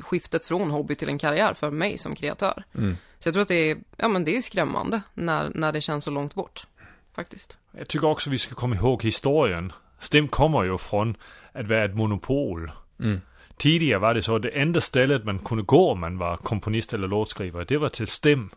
skiftet 0.00 0.44
från 0.44 0.70
hobby 0.70 0.94
till 0.94 1.08
en 1.08 1.18
karriär 1.18 1.54
för 1.54 1.70
mig 1.70 1.98
som 1.98 2.14
kreatör. 2.14 2.64
Mm. 2.74 2.96
Så 3.24 3.28
jag 3.28 3.34
tror 3.34 3.42
att 3.42 3.48
det 3.48 3.70
är, 3.70 3.78
ja 3.96 4.08
men 4.08 4.24
det 4.24 4.36
är 4.36 4.40
skrämmande 4.40 5.02
när, 5.14 5.50
när 5.54 5.72
det 5.72 5.80
känns 5.80 6.04
så 6.04 6.10
långt 6.10 6.34
bort. 6.34 6.66
Faktiskt. 7.14 7.58
Jag 7.78 7.88
tycker 7.88 8.06
också 8.06 8.30
vi 8.30 8.38
ska 8.38 8.54
komma 8.54 8.76
ihåg 8.76 9.02
historien. 9.02 9.72
Stim 9.98 10.28
kommer 10.28 10.64
ju 10.64 10.78
från 10.78 11.16
att 11.52 11.68
vara 11.68 11.84
ett 11.84 11.94
monopol. 11.94 12.70
Mm. 13.00 13.20
Tidigare 13.56 13.98
var 13.98 14.14
det 14.14 14.22
så 14.22 14.36
att 14.36 14.42
det 14.42 14.48
enda 14.48 14.80
stället 14.80 15.24
man 15.24 15.38
kunde 15.38 15.64
gå 15.64 15.90
om 15.92 16.00
man 16.00 16.18
var 16.18 16.36
komponist 16.36 16.94
eller 16.94 17.08
låtskrivare, 17.08 17.64
det 17.64 17.78
var 17.78 17.88
till 17.88 18.06
STEM. 18.06 18.50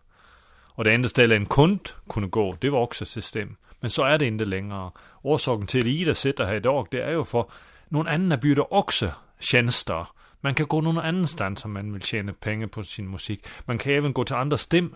Och 0.70 0.84
det 0.84 0.94
enda 0.94 1.10
stället 1.10 1.36
en 1.36 1.46
kund 1.46 1.90
kunde 2.10 2.30
gå, 2.30 2.58
det 2.62 2.70
var 2.70 2.82
också 2.82 3.06
till 3.06 3.24
STEM. 3.24 3.56
Men 3.80 3.90
så 3.90 4.04
är 4.04 4.18
det 4.18 4.26
inte 4.26 4.46
längre. 4.46 4.92
Orsaken 5.22 5.68
till 5.68 5.82
att 5.82 5.88
Ida 5.88 6.14
sitter 6.14 6.46
här 6.46 6.56
idag, 6.56 6.88
det 6.92 7.02
är 7.02 7.12
ju 7.12 7.26
för 7.26 7.46
någon 7.88 8.08
annan 8.08 8.40
bjuder 8.40 8.74
också 8.74 9.12
tjänster 9.40 10.08
man 10.42 10.56
kan 10.56 10.68
gå 10.68 10.82
någon 10.82 10.98
annanstans 10.98 11.66
om 11.66 11.74
man 11.74 11.94
vill 11.94 12.02
tjäna 12.02 12.34
pengar 12.34 12.68
på 12.68 12.84
sin 12.84 13.10
musik. 13.12 13.46
Man 13.66 13.78
kan 13.78 13.94
även 13.94 14.14
gå 14.14 14.26
till 14.26 14.36
andra 14.36 14.58
stem 14.58 14.96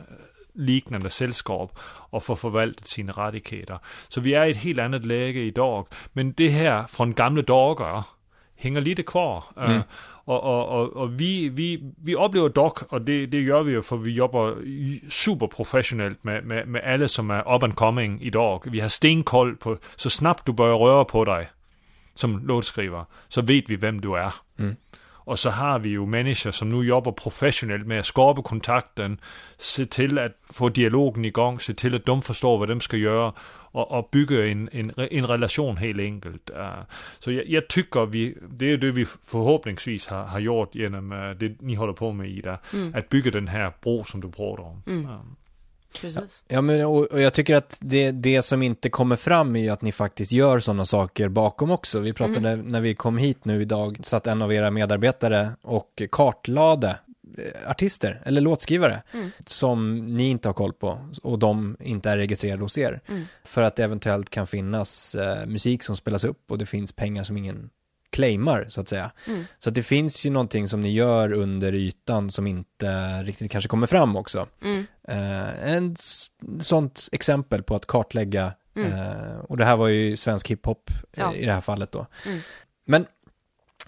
liknande 0.53 1.09
sällskap 1.09 1.79
och 1.83 2.23
få 2.23 2.35
förvaltat 2.35 2.87
sina 2.87 3.11
rättigheter. 3.11 3.79
Så 4.07 4.21
vi 4.21 4.33
är 4.33 4.45
i 4.45 4.51
ett 4.51 4.57
helt 4.57 4.79
annat 4.79 5.05
läge 5.05 5.39
idag. 5.39 5.87
Men 6.13 6.33
det 6.33 6.49
här 6.49 6.83
från 6.83 7.13
gamla 7.13 7.41
dagar 7.41 8.03
hänger 8.55 8.81
lite 8.81 9.03
kvar. 9.03 9.43
Mm. 9.57 9.71
Uh, 9.71 9.83
och, 10.23 10.43
och, 10.43 10.81
och, 10.81 10.89
och, 10.89 11.21
vi, 11.21 11.49
vi, 11.49 11.93
vi 11.97 12.15
upplever 12.15 12.49
dock, 12.49 12.93
och 12.93 13.01
det, 13.01 13.25
det 13.25 13.41
gör 13.41 13.63
vi 13.63 13.71
ju 13.71 13.81
för 13.81 13.97
vi 13.97 14.13
jobbar 14.13 14.57
superprofessionellt 15.09 16.23
med, 16.23 16.45
med, 16.45 16.67
med 16.67 16.93
alla 16.93 17.07
som 17.07 17.31
är 17.31 17.55
up 17.55 17.63
and 17.63 17.75
coming 17.75 18.21
idag. 18.21 18.63
Vi 18.65 18.79
har 18.79 18.89
stenkoll 18.89 19.55
på, 19.55 19.77
så 19.95 20.09
snabbt 20.09 20.45
du 20.45 20.51
börjar 20.51 20.77
röra 20.77 21.05
på 21.05 21.25
dig 21.25 21.49
som 22.13 22.47
låtskrivare, 22.47 23.05
så 23.27 23.41
vet 23.41 23.69
vi 23.69 23.75
vem 23.75 24.01
du 24.01 24.17
är. 24.17 24.33
Mm. 24.59 24.75
Och 25.23 25.39
så 25.39 25.49
har 25.49 25.79
vi 25.79 25.89
ju 25.89 26.05
människor 26.05 26.51
som 26.51 26.69
nu 26.69 26.87
jobbar 26.87 27.11
professionellt 27.11 27.87
med 27.87 27.99
att 27.99 28.05
skapa 28.05 28.41
kontakten, 28.41 29.17
se 29.57 29.85
till 29.85 30.19
att 30.19 30.37
få 30.53 30.69
dialogen 30.69 31.25
igång, 31.25 31.59
se 31.59 31.73
till 31.73 31.95
att 31.95 32.05
de 32.05 32.21
förstår 32.21 32.57
vad 32.57 32.69
de 32.69 32.79
ska 32.79 32.97
göra 32.97 33.33
och, 33.71 33.91
och 33.91 34.09
bygga 34.11 34.47
en, 34.47 34.69
en, 34.71 34.91
en 34.97 35.27
relation 35.27 35.77
helt 35.77 35.99
enkelt. 35.99 36.49
Så 37.19 37.31
jag, 37.31 37.47
jag, 37.47 37.67
tycker 37.67 38.05
vi, 38.05 38.37
det 38.49 38.71
är 38.71 38.77
det 38.77 38.91
vi 38.91 39.05
förhoppningsvis 39.05 40.07
har, 40.07 40.23
har 40.23 40.39
gjort 40.39 40.75
genom 40.75 41.11
uh, 41.11 41.31
det 41.31 41.61
ni 41.61 41.75
håller 41.75 41.93
på 41.93 42.11
med 42.11 42.29
Ida, 42.29 42.59
mm. 42.73 42.95
att 42.95 43.09
bygga 43.09 43.31
den 43.31 43.47
här 43.47 43.71
bro 43.83 44.03
som 44.03 44.21
du 44.21 44.31
pratar 44.31 44.63
om. 44.63 44.83
Mm. 44.87 45.07
Precis. 46.01 46.43
Ja, 46.47 46.61
men 46.61 46.85
och, 46.85 47.05
och, 47.05 47.21
jag 47.21 47.33
tycker 47.33 47.55
att 47.55 47.77
det, 47.81 48.11
det 48.11 48.41
som 48.41 48.63
inte 48.63 48.89
kommer 48.89 49.15
fram 49.15 49.55
är 49.55 49.71
att 49.71 49.81
ni 49.81 49.91
faktiskt 49.91 50.31
gör 50.31 50.59
sådana 50.59 50.85
saker 50.85 51.29
bakom 51.29 51.71
också. 51.71 51.99
Vi 51.99 52.13
pratade 52.13 52.49
mm. 52.49 52.65
när 52.65 52.81
vi 52.81 52.95
kom 52.95 53.17
hit 53.17 53.45
nu 53.45 53.61
idag, 53.61 53.97
satt 54.01 54.27
en 54.27 54.41
av 54.41 54.53
era 54.53 54.71
medarbetare 54.71 55.51
och 55.61 56.01
kartlade 56.11 56.99
eh, 57.37 57.69
artister 57.71 58.21
eller 58.25 58.41
låtskrivare 58.41 59.01
Mm. 59.13 59.31
som 59.45 59.97
ni 60.17 60.29
inte 60.29 60.49
har 60.49 60.53
koll 60.53 60.73
på 60.73 61.09
och 61.23 61.39
de 61.39 61.77
inte 61.79 62.09
är 62.09 62.17
registrerade 62.17 62.61
hos 62.61 62.77
er. 62.77 63.01
Mm. 63.07 63.23
För 63.43 63.61
att 63.61 63.75
det 63.75 63.83
eventuellt 63.83 64.29
kan 64.29 64.47
finnas 64.47 65.15
eh, 65.15 65.45
musik 65.45 65.83
som 65.83 65.95
spelas 65.97 66.23
upp 66.23 66.51
och 66.51 66.57
det 66.57 66.65
finns 66.65 66.91
pengar 66.91 67.23
som 67.23 67.37
ingen 67.37 67.69
claimar 68.11 68.65
så 68.69 68.81
att 68.81 68.89
säga. 68.89 69.11
Mm. 69.27 69.43
Så 69.59 69.69
att 69.69 69.75
det 69.75 69.83
finns 69.83 70.25
ju 70.25 70.29
någonting 70.29 70.67
som 70.67 70.79
ni 70.79 70.91
gör 70.93 71.31
under 71.33 71.73
ytan 71.73 72.31
som 72.31 72.47
inte 72.47 73.23
riktigt 73.23 73.51
kanske 73.51 73.67
kommer 73.67 73.87
fram 73.87 74.15
också. 74.15 74.47
Mm. 74.63 74.85
Eh, 75.07 75.73
en 75.73 75.95
sånt 76.61 77.09
exempel 77.11 77.63
på 77.63 77.75
att 77.75 77.85
kartlägga, 77.87 78.53
Mm. 78.75 78.91
eh, 78.93 79.37
och 79.49 79.57
det 79.57 79.65
här 79.65 79.75
var 79.77 79.87
ju 79.87 80.17
svensk 80.17 80.47
hiphop 80.51 80.89
eh, 80.89 81.19
Ja. 81.23 81.35
i 81.35 81.45
det 81.45 81.53
här 81.53 81.61
fallet 81.61 81.91
då. 81.91 82.05
Mm. 82.25 82.39
Men 82.85 83.05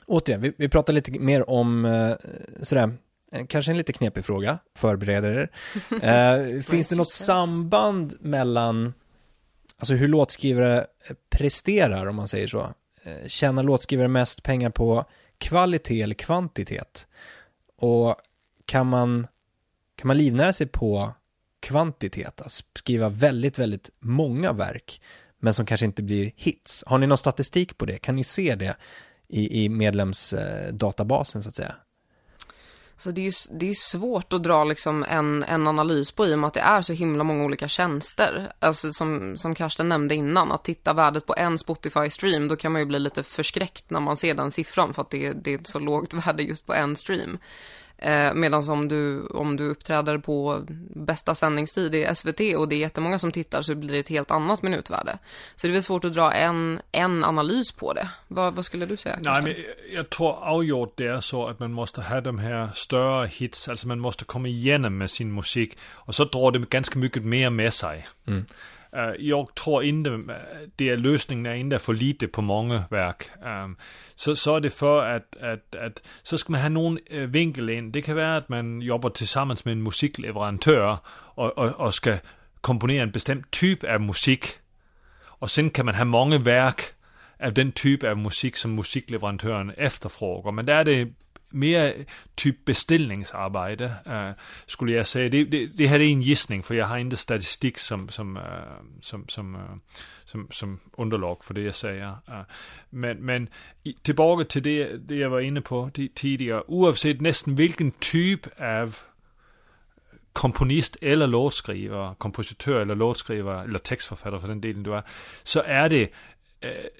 återigen, 0.08 0.42
vi, 0.42 0.54
vi 0.58 0.70
pratar 0.70 0.94
lite 0.94 1.12
mer 1.12 1.50
om 1.50 1.86
eh, 1.86 2.16
sådär, 2.64 2.92
eh, 3.32 3.46
kanske 3.46 3.72
en 3.72 3.78
lite 3.78 3.94
knepig 3.94 4.26
fråga, 4.26 4.60
förbered 4.76 5.26
er. 5.26 5.50
Eh, 6.02 6.62
finns 6.62 6.90
det 6.90 6.96
något 6.96 7.12
samband 7.12 8.14
mellan, 8.20 8.94
alltså 9.78 9.94
hur 9.94 10.08
låtskrivare 10.08 10.86
presterar 11.30 12.06
om 12.06 12.16
man 12.16 12.28
säger 12.28 12.48
så? 12.48 12.74
Eh, 13.04 13.28
Tjänar 13.28 13.63
låtskrivare 13.63 14.08
mest 14.08 14.44
pengar 14.44 14.70
på 14.70 15.06
kvalitet 15.38 16.02
eller 16.02 16.16
kvantitet? 16.16 17.08
Och 17.76 18.16
kan 18.66 18.88
man, 18.88 19.28
kan 19.96 20.08
man 20.08 20.18
livnära 20.18 20.54
sig 20.54 20.68
på 20.68 21.13
kvantitet, 21.60 22.42
att 22.42 22.63
skriva 22.76 23.10
väldigt, 23.10 23.60
väldigt 23.60 23.89
många 24.00 24.54
verk, 24.54 25.02
men 25.39 25.54
som 25.54 25.66
kanske 25.66 25.86
inte 25.86 26.04
blir 26.04 26.32
hits? 26.36 26.84
Har 26.88 26.98
ni 26.98 27.08
någon 27.08 27.18
statistik 27.18 27.78
på 27.78 27.86
det? 27.86 27.98
Kan 27.98 28.16
ni 28.16 28.24
se 28.24 28.56
det 28.56 28.78
i, 29.28 29.63
i 29.63 29.70
medlemsdatabasen 29.70 31.44
så 31.44 31.50
att 31.50 31.56
säga? 31.56 31.76
Så 32.98 33.12
det 33.12 33.22
är 33.22 33.24
ju 33.24 33.32
det 33.52 33.70
är 33.70 33.74
svårt 33.74 34.34
att 34.34 34.44
dra 34.44 34.64
liksom 34.64 35.04
en, 35.04 35.44
en 35.44 35.68
analys 35.68 36.12
på 36.12 36.28
i 36.28 36.34
och 36.34 36.40
med 36.40 36.48
att 36.48 36.54
det 36.54 36.60
är 36.60 36.82
så 36.82 36.94
himla 36.94 37.24
många 37.24 37.44
olika 37.44 37.68
tjänster. 37.68 38.52
Alltså 38.60 38.92
som, 38.92 39.38
som 39.38 39.56
Karsten 39.56 39.90
nämnde 39.90 40.16
innan, 40.16 40.52
att 40.52 40.64
titta 40.64 40.94
värdet 40.94 41.26
på 41.26 41.36
en 41.38 41.58
Spotify-stream, 41.58 42.50
då 42.50 42.56
kan 42.56 42.72
man 42.72 42.82
ju 42.82 42.86
bli 42.86 43.00
lite 43.00 43.24
förskräckt 43.24 43.90
när 43.90 44.00
man 44.00 44.18
ser 44.18 44.34
den 44.34 44.52
siffran 44.52 44.94
för 44.94 45.02
att 45.02 45.10
det, 45.10 45.34
det 45.34 45.54
är 45.54 45.60
ett 45.60 45.68
så 45.68 45.80
lågt 45.80 46.14
värde 46.28 46.44
just 46.44 46.66
på 46.66 46.74
en 46.74 46.96
stream. 46.96 47.38
Eh, 48.04 48.34
Medan 48.34 48.70
om 48.70 48.88
du, 48.88 49.22
om 49.22 49.58
du 49.58 49.63
uppträder 49.70 50.18
på 50.18 50.62
bästa 50.96 51.36
sändningstid 51.36 51.96
i 51.96 52.08
SVT 52.16 52.39
och 52.58 52.70
det 52.70 52.76
är 52.76 52.80
jättemånga 52.80 53.20
som 53.20 53.32
tittar 53.32 53.62
så 53.62 53.76
blir 53.76 53.92
det 53.92 54.00
ett 54.00 54.10
helt 54.10 54.32
annat 54.32 54.62
minutvärde. 54.62 55.18
Så 55.56 55.68
det 55.68 55.72
är 55.72 55.74
väl 55.74 55.82
svårt 55.84 56.06
att 56.06 56.13
dra 56.13 56.32
en, 56.32 56.82
en 56.92 57.24
analys 57.24 57.72
på 57.72 57.94
det. 57.94 58.10
Vad, 58.28 58.54
vad 58.56 58.66
skulle 58.66 58.86
du 58.86 58.98
säga? 58.98 59.20
Nej, 59.22 59.42
men 59.42 59.52
jag- 59.52 59.98
jag 60.00 60.10
tror 60.10 60.44
avgjort 60.44 60.94
det 60.98 61.08
är 61.08 61.20
så 61.20 61.48
att 61.48 61.60
man 61.60 61.72
måste 61.74 62.02
ha 62.02 62.22
de 62.22 62.39
här 62.39 62.70
större 62.76 63.28
hits, 63.28 63.70
alltså 63.70 63.88
man 63.88 64.00
måste 64.00 64.26
komma 64.26 64.48
igenom 64.48 64.98
med 64.98 65.12
sin 65.12 65.34
musik 65.36 65.78
och 65.92 66.16
så 66.16 66.24
drar 66.26 66.52
det 66.52 66.60
ganska 66.60 67.00
mycket 67.00 67.24
mer 67.24 67.50
med 67.50 67.74
sig. 67.74 68.08
Mm. 68.28 68.46
Eh, 68.96 69.14
jag 69.20 69.56
tror 69.56 69.84
inte, 69.84 70.10
eh, 70.10 70.70
det 70.76 70.90
är 70.90 70.98
lösningen 70.98 71.46
är 71.46 71.56
inte 71.56 71.80
för 71.80 71.94
lite 71.94 72.28
på 72.28 72.42
många 72.42 72.84
verk. 72.90 73.30
Um, 73.46 73.78
så, 74.16 74.36
så 74.36 74.56
är 74.56 74.60
det 74.60 74.70
för 74.70 75.16
att, 75.16 75.36
att, 75.36 75.76
att, 75.76 76.04
så 76.24 76.38
ska 76.38 76.52
man 76.52 76.62
ha 76.62 76.70
någon 76.70 77.00
uh, 77.14 77.28
vinkel 77.28 77.70
in. 77.70 77.92
Det 77.92 78.02
kan 78.02 78.16
vara 78.16 78.38
att 78.38 78.50
man 78.50 78.82
jobbar 78.82 79.10
tillsammans 79.10 79.66
med 79.66 79.72
en 79.72 79.84
musikleverantör 79.84 80.98
och, 81.08 81.58
och, 81.58 81.72
och 81.72 81.96
ska 81.96 82.18
komponera 82.62 83.04
en 83.04 83.12
bestämd 83.12 83.52
typ 83.52 83.84
av 83.84 84.02
musik. 84.02 84.46
Och 85.24 85.52
sen 85.52 85.70
kan 85.70 85.86
man 85.86 85.96
ha 85.96 86.06
många 86.06 86.38
verk 86.38 86.82
av 87.44 87.54
den 87.54 87.72
typ 87.72 88.04
av 88.04 88.18
musik 88.18 88.58
som 88.58 88.76
musikleverantören 88.76 89.70
efterfrågar. 89.70 90.52
Men 90.52 90.66
där 90.66 90.76
är 90.76 90.86
det 90.86 91.14
mer 91.54 92.06
typ 92.36 92.66
beställningsarbete, 92.66 93.94
uh, 94.08 94.32
skulle 94.66 94.92
jag 94.92 95.08
säga. 95.08 95.30
Det, 95.30 95.44
det, 95.44 95.66
det 95.66 95.88
här 95.88 96.00
är 96.00 96.04
en 96.04 96.22
gissning, 96.22 96.63
för 96.63 96.76
jag 96.76 96.86
har 96.86 96.98
inte 96.98 97.18
statistik 97.18 97.78
som, 97.78 98.10
som, 98.10 98.38
uh, 98.38 98.44
som, 99.02 99.28
som, 99.28 99.56
uh, 99.56 99.62
som, 100.26 100.48
som 100.52 100.80
underlag 100.98 101.44
för 101.44 101.54
det 101.54 101.62
jag 101.62 101.76
säger. 101.76 102.16
Men 102.89 103.18
men 103.18 103.50
i, 103.84 103.94
tillbaka 103.94 104.46
till 104.46 104.63
det, 104.63 104.98
det 104.98 105.16
jag 105.16 105.30
var 105.30 105.39
inne 105.39 105.62
på 105.62 105.89
tidigare, 106.16 106.63
oavsett 106.68 107.22
nästan 107.22 107.56
vilken 107.56 107.92
typ 107.92 108.48
av 108.62 108.98
komponist 110.34 110.98
eller 111.02 111.28
låtskrivare, 111.28 112.16
kompositör 112.18 112.82
eller 112.82 112.96
låtskrivare, 112.96 113.63
eller 113.63 113.80
textförfattare 113.80 114.39
för 114.39 114.48
den 114.48 114.62
delen 114.62 114.84
du 114.84 114.96
är, 114.96 115.04
så 115.44 115.62
är 115.62 115.89
det 115.89 116.10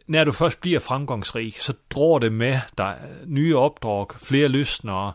när 0.06 0.26
du 0.26 0.34
först 0.34 0.60
blir 0.60 0.80
framgångsrik 0.80 1.58
så 1.58 1.74
drar 1.88 2.20
det 2.20 2.30
med 2.30 2.62
dig 2.76 2.96
nya 3.26 3.66
uppdrag, 3.66 4.12
fler 4.20 4.50
lyssnare 4.50 5.14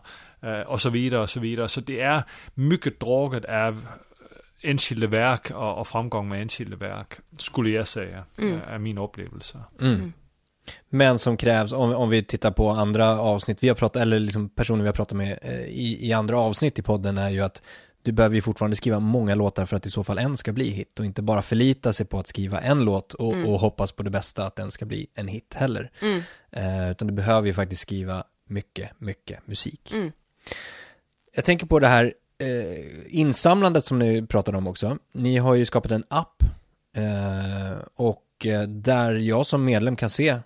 och 0.67 0.81
så 0.81 0.89
vidare 0.89 1.21
och 1.21 1.29
så 1.29 1.39
vidare. 1.39 1.67
Så 1.69 1.81
det 1.81 1.99
är 1.99 2.23
mycket 2.53 2.99
draget 2.99 3.45
av 3.45 3.85
enskilda 4.61 5.07
verk 5.07 5.51
och, 5.51 5.79
och 5.79 5.87
framgång 5.87 6.29
med 6.29 6.41
enskilda 6.41 6.77
verk, 6.77 7.13
skulle 7.37 7.69
jag 7.69 7.87
säga, 7.87 8.23
Mm. 8.37 8.59
är 8.67 8.77
min 8.77 8.97
upplevelse. 8.97 9.57
Mm. 9.81 10.13
Men 10.89 11.19
som 11.19 11.37
krävs, 11.37 11.73
om, 11.73 11.93
om 11.93 12.09
vi 12.09 12.23
tittar 12.23 12.51
på 12.51 12.69
andra 12.69 13.19
avsnitt 13.19 13.63
vi 13.63 13.67
har 13.67 13.75
pratat, 13.75 14.01
eller 14.01 14.19
liksom 14.19 14.49
personer 14.49 14.81
vi 14.81 14.87
har 14.87 14.93
pratat 14.93 15.17
med 15.17 15.39
eh, 15.41 15.61
i, 15.61 16.07
i 16.07 16.13
andra 16.13 16.37
avsnitt 16.37 16.79
i 16.79 16.81
podden 16.81 17.17
är 17.17 17.29
ju 17.29 17.41
att 17.41 17.61
du 18.01 18.11
behöver 18.11 18.35
ju 18.35 18.41
fortfarande 18.41 18.75
skriva 18.75 18.99
många 18.99 19.35
låtar 19.35 19.65
för 19.65 19.77
att 19.77 19.85
i 19.85 19.89
så 19.89 20.03
fall 20.03 20.17
en 20.17 20.37
ska 20.37 20.51
bli 20.51 20.69
hit 20.69 20.99
och 20.99 21.05
inte 21.05 21.21
bara 21.21 21.41
förlita 21.41 21.93
sig 21.93 22.05
på 22.05 22.19
att 22.19 22.27
skriva 22.27 22.59
en 22.59 22.85
låt 22.85 23.13
och, 23.13 23.33
Mm. 23.33 23.45
och 23.49 23.59
hoppas 23.59 23.91
på 23.91 24.03
det 24.03 24.09
bästa 24.09 24.45
att 24.45 24.55
den 24.55 24.71
ska 24.71 24.85
bli 24.85 25.07
en 25.13 25.27
hit 25.27 25.53
heller. 25.53 25.91
Mm. 26.01 26.21
Eh, 26.51 26.91
utan 26.91 27.07
du 27.07 27.13
behöver 27.13 27.47
ju 27.47 27.53
faktiskt 27.53 27.81
skriva 27.81 28.23
mycket, 28.45 28.89
mycket 28.99 29.47
musik. 29.47 29.91
Mm. 29.93 30.11
Jag 31.35 31.45
tänker 31.45 31.65
på 31.65 31.79
det 31.79 31.87
här 31.87 32.13
eh, 32.37 32.85
insamlandet 33.07 33.85
som 33.85 33.99
ni 33.99 34.25
pratade 34.27 34.57
om 34.57 34.67
också. 34.67 34.97
Ni 35.11 35.37
har 35.37 35.53
ju 35.55 35.65
skapat 35.65 35.91
en 35.91 36.03
app 36.07 36.43
eh, 36.97 37.77
och 37.95 38.45
eh, 38.45 38.61
där 38.61 39.15
jag 39.15 39.45
som 39.45 39.65
medlem 39.65 39.95
kan 39.95 40.09
se 40.09 40.29
eh, 40.29 40.39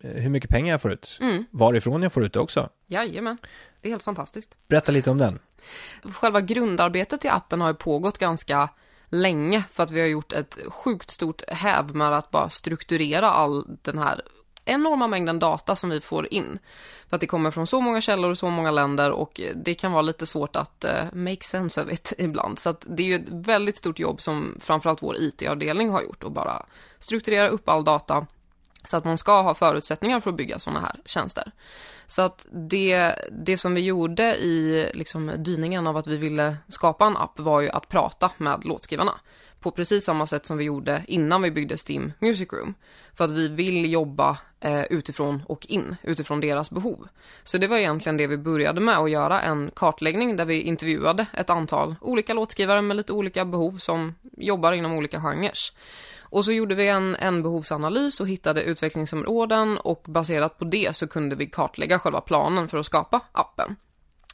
hur 0.00 0.30
mycket 0.30 0.50
pengar 0.50 0.70
jag 0.74 0.80
får 0.82 0.92
ut. 0.92 1.18
Mm. 1.20 1.44
Varifrån 1.50 2.02
jag 2.02 2.12
får 2.12 2.24
ut 2.24 2.32
det 2.32 2.40
också. 2.40 2.68
Jajamän, 2.86 3.38
det 3.80 3.88
är 3.88 3.90
helt 3.90 4.02
fantastiskt. 4.02 4.56
Berätta 4.68 4.92
lite 4.92 5.10
om 5.10 5.18
den. 5.18 5.38
Själva 6.14 6.40
grundarbetet 6.40 7.24
i 7.24 7.28
appen 7.28 7.60
har 7.60 7.68
ju 7.68 7.74
pågått 7.74 8.18
ganska 8.18 8.68
länge 9.08 9.64
för 9.72 9.82
att 9.82 9.90
vi 9.90 10.00
har 10.00 10.06
gjort 10.06 10.32
ett 10.32 10.58
sjukt 10.68 11.10
stort 11.10 11.42
häv 11.48 11.94
med 11.94 12.12
att 12.12 12.30
bara 12.30 12.48
strukturera 12.48 13.30
all 13.30 13.64
den 13.82 13.98
här 13.98 14.22
enorma 14.64 15.06
mängden 15.06 15.38
data 15.38 15.76
som 15.76 15.90
vi 15.90 16.00
får 16.00 16.34
in. 16.34 16.58
För 17.08 17.16
att 17.16 17.20
det 17.20 17.26
kommer 17.26 17.50
från 17.50 17.66
så 17.66 17.80
många 17.80 18.00
källor 18.00 18.30
och 18.30 18.38
så 18.38 18.50
många 18.50 18.70
länder 18.70 19.10
och 19.10 19.40
det 19.54 19.74
kan 19.74 19.92
vara 19.92 20.02
lite 20.02 20.26
svårt 20.26 20.56
att 20.56 20.84
uh, 20.84 21.14
make 21.14 21.44
sense 21.44 21.82
of 21.82 21.92
it 21.92 22.12
ibland. 22.18 22.58
Så 22.58 22.70
att 22.70 22.84
det 22.88 23.02
är 23.02 23.06
ju 23.06 23.14
ett 23.14 23.28
väldigt 23.28 23.78
stort 23.78 23.98
jobb 23.98 24.20
som 24.20 24.58
framförallt 24.60 25.02
vår 25.02 25.16
IT-avdelning 25.16 25.90
har 25.90 26.02
gjort 26.02 26.24
och 26.24 26.32
bara 26.32 26.66
strukturera 26.98 27.48
upp 27.48 27.68
all 27.68 27.84
data 27.84 28.26
så 28.84 28.96
att 28.96 29.04
man 29.04 29.18
ska 29.18 29.42
ha 29.42 29.54
förutsättningar 29.54 30.20
för 30.20 30.30
att 30.30 30.36
bygga 30.36 30.58
sådana 30.58 30.80
här 30.80 31.00
tjänster. 31.04 31.52
Så 32.06 32.22
att 32.22 32.46
det, 32.50 33.14
det 33.32 33.56
som 33.56 33.74
vi 33.74 33.80
gjorde 33.80 34.36
i 34.36 34.86
liksom 34.94 35.32
dyningen 35.38 35.86
av 35.86 35.96
att 35.96 36.06
vi 36.06 36.16
ville 36.16 36.56
skapa 36.68 37.06
en 37.06 37.16
app 37.16 37.38
var 37.40 37.60
ju 37.60 37.70
att 37.70 37.88
prata 37.88 38.30
med 38.36 38.64
låtskrivarna. 38.64 39.12
På 39.60 39.70
precis 39.70 40.04
samma 40.04 40.26
sätt 40.26 40.46
som 40.46 40.56
vi 40.56 40.64
gjorde 40.64 41.04
innan 41.08 41.42
vi 41.42 41.50
byggde 41.50 41.76
Steam 41.88 42.12
Music 42.18 42.52
Room. 42.52 42.74
För 43.14 43.24
att 43.24 43.30
vi 43.30 43.48
vill 43.48 43.92
jobba 43.92 44.38
eh, 44.60 44.84
utifrån 44.84 45.42
och 45.46 45.66
in, 45.66 45.96
utifrån 46.02 46.40
deras 46.40 46.70
behov. 46.70 47.08
Så 47.42 47.58
det 47.58 47.66
var 47.66 47.76
egentligen 47.76 48.16
det 48.16 48.26
vi 48.26 48.36
började 48.36 48.80
med, 48.80 48.98
att 48.98 49.10
göra 49.10 49.40
en 49.40 49.70
kartläggning 49.76 50.36
där 50.36 50.44
vi 50.44 50.60
intervjuade 50.60 51.26
ett 51.32 51.50
antal 51.50 51.94
olika 52.00 52.34
låtskrivare 52.34 52.82
med 52.82 52.96
lite 52.96 53.12
olika 53.12 53.44
behov 53.44 53.76
som 53.78 54.14
jobbar 54.36 54.72
inom 54.72 54.92
olika 54.92 55.20
genrer. 55.20 55.52
Och 56.34 56.44
så 56.44 56.52
gjorde 56.52 56.74
vi 56.74 56.88
en, 56.88 57.16
en 57.16 57.42
behovsanalys 57.42 58.20
och 58.20 58.28
hittade 58.28 58.62
utvecklingsområden 58.62 59.78
och 59.78 60.02
baserat 60.06 60.58
på 60.58 60.64
det 60.64 60.96
så 60.96 61.06
kunde 61.06 61.36
vi 61.36 61.46
kartlägga 61.46 61.98
själva 61.98 62.20
planen 62.20 62.68
för 62.68 62.78
att 62.78 62.86
skapa 62.86 63.20
appen. 63.32 63.76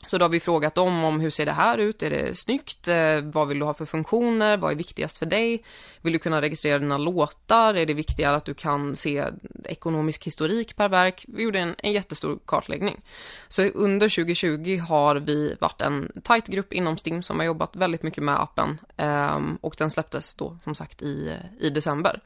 Så 0.06 0.18
då 0.18 0.24
har 0.24 0.30
vi 0.30 0.40
frågat 0.40 0.74
dem 0.74 1.04
om 1.04 1.20
hur 1.20 1.30
ser 1.30 1.46
det 1.46 1.52
här 1.52 1.78
ut? 1.78 2.02
Är 2.02 2.10
det 2.10 2.38
snyggt? 2.38 2.88
Eh, 2.88 3.20
vad 3.22 3.48
vill 3.48 3.58
du 3.58 3.64
ha 3.64 3.74
för 3.74 3.86
funktioner? 3.86 4.56
Vad 4.56 4.72
är 4.72 4.76
viktigast 4.76 5.18
för 5.18 5.26
dig? 5.26 5.64
Vill 6.02 6.12
du 6.12 6.18
kunna 6.18 6.42
registrera 6.42 6.78
dina 6.78 6.98
låtar? 6.98 7.74
Är 7.74 7.86
det 7.86 7.94
viktigare 7.94 8.36
att 8.36 8.44
du 8.44 8.54
kan 8.54 8.96
se 8.96 9.24
ekonomisk 9.64 10.26
historik 10.26 10.76
per 10.76 10.88
verk? 10.88 11.24
Vi 11.28 11.42
gjorde 11.42 11.58
en, 11.58 11.74
en 11.78 11.92
jättestor 11.92 12.38
kartläggning. 12.44 13.02
Så 13.48 13.62
under 13.62 14.08
2020 14.08 14.78
har 14.88 15.16
vi 15.16 15.56
varit 15.60 15.80
en 15.80 16.12
tight 16.24 16.46
grupp 16.46 16.72
inom 16.72 16.98
Stim 16.98 17.22
som 17.22 17.38
har 17.38 17.46
jobbat 17.46 17.76
väldigt 17.76 18.02
mycket 18.02 18.24
med 18.24 18.40
appen 18.40 18.80
ehm, 18.96 19.58
och 19.60 19.74
den 19.78 19.90
släpptes 19.90 20.34
då 20.34 20.58
som 20.64 20.74
sagt 20.74 21.02
i, 21.02 21.36
i 21.60 21.70
december. 21.70 22.20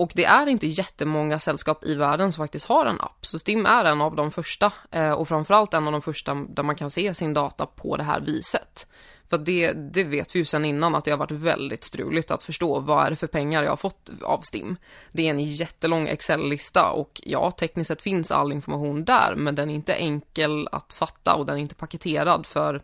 Och 0.00 0.12
det 0.14 0.24
är 0.24 0.46
inte 0.46 0.66
jättemånga 0.66 1.38
sällskap 1.38 1.84
i 1.84 1.94
världen 1.94 2.32
som 2.32 2.44
faktiskt 2.44 2.66
har 2.66 2.86
en 2.86 3.00
app. 3.00 3.26
Så 3.26 3.38
Stim 3.38 3.66
är 3.66 3.84
en 3.84 4.00
av 4.00 4.16
de 4.16 4.30
första 4.30 4.72
eh, 4.90 5.12
och 5.12 5.28
framförallt 5.28 5.74
en 5.74 5.86
av 5.86 5.92
de 5.92 6.02
första 6.02 6.34
där 6.34 6.62
man 6.62 6.76
kan 6.76 6.90
se 6.90 7.14
sin 7.14 7.34
data 7.34 7.66
på 7.66 7.96
det 7.96 8.02
här 8.02 8.20
viset. 8.20 8.86
För 9.30 9.38
det, 9.38 9.72
det 9.72 10.04
vet 10.04 10.34
vi 10.34 10.38
ju 10.38 10.44
sedan 10.44 10.64
innan 10.64 10.94
att 10.94 11.04
det 11.04 11.10
har 11.10 11.18
varit 11.18 11.30
väldigt 11.30 11.84
struligt 11.84 12.30
att 12.30 12.42
förstå 12.42 12.80
vad 12.80 13.06
är 13.06 13.10
det 13.10 13.16
för 13.16 13.26
pengar 13.26 13.62
jag 13.62 13.70
har 13.70 13.76
fått 13.76 14.10
av 14.22 14.40
STIM. 14.40 14.76
Det 15.12 15.26
är 15.26 15.30
en 15.30 15.40
jättelång 15.40 16.08
Excel-lista 16.08 16.90
och 16.90 17.20
ja, 17.24 17.50
tekniskt 17.50 17.88
sett 17.88 18.02
finns 18.02 18.30
all 18.30 18.52
information 18.52 19.04
där, 19.04 19.34
men 19.36 19.54
den 19.54 19.70
är 19.70 19.74
inte 19.74 19.94
enkel 19.94 20.68
att 20.72 20.92
fatta 20.92 21.34
och 21.34 21.46
den 21.46 21.56
är 21.56 21.60
inte 21.60 21.74
paketerad 21.74 22.46
för 22.46 22.82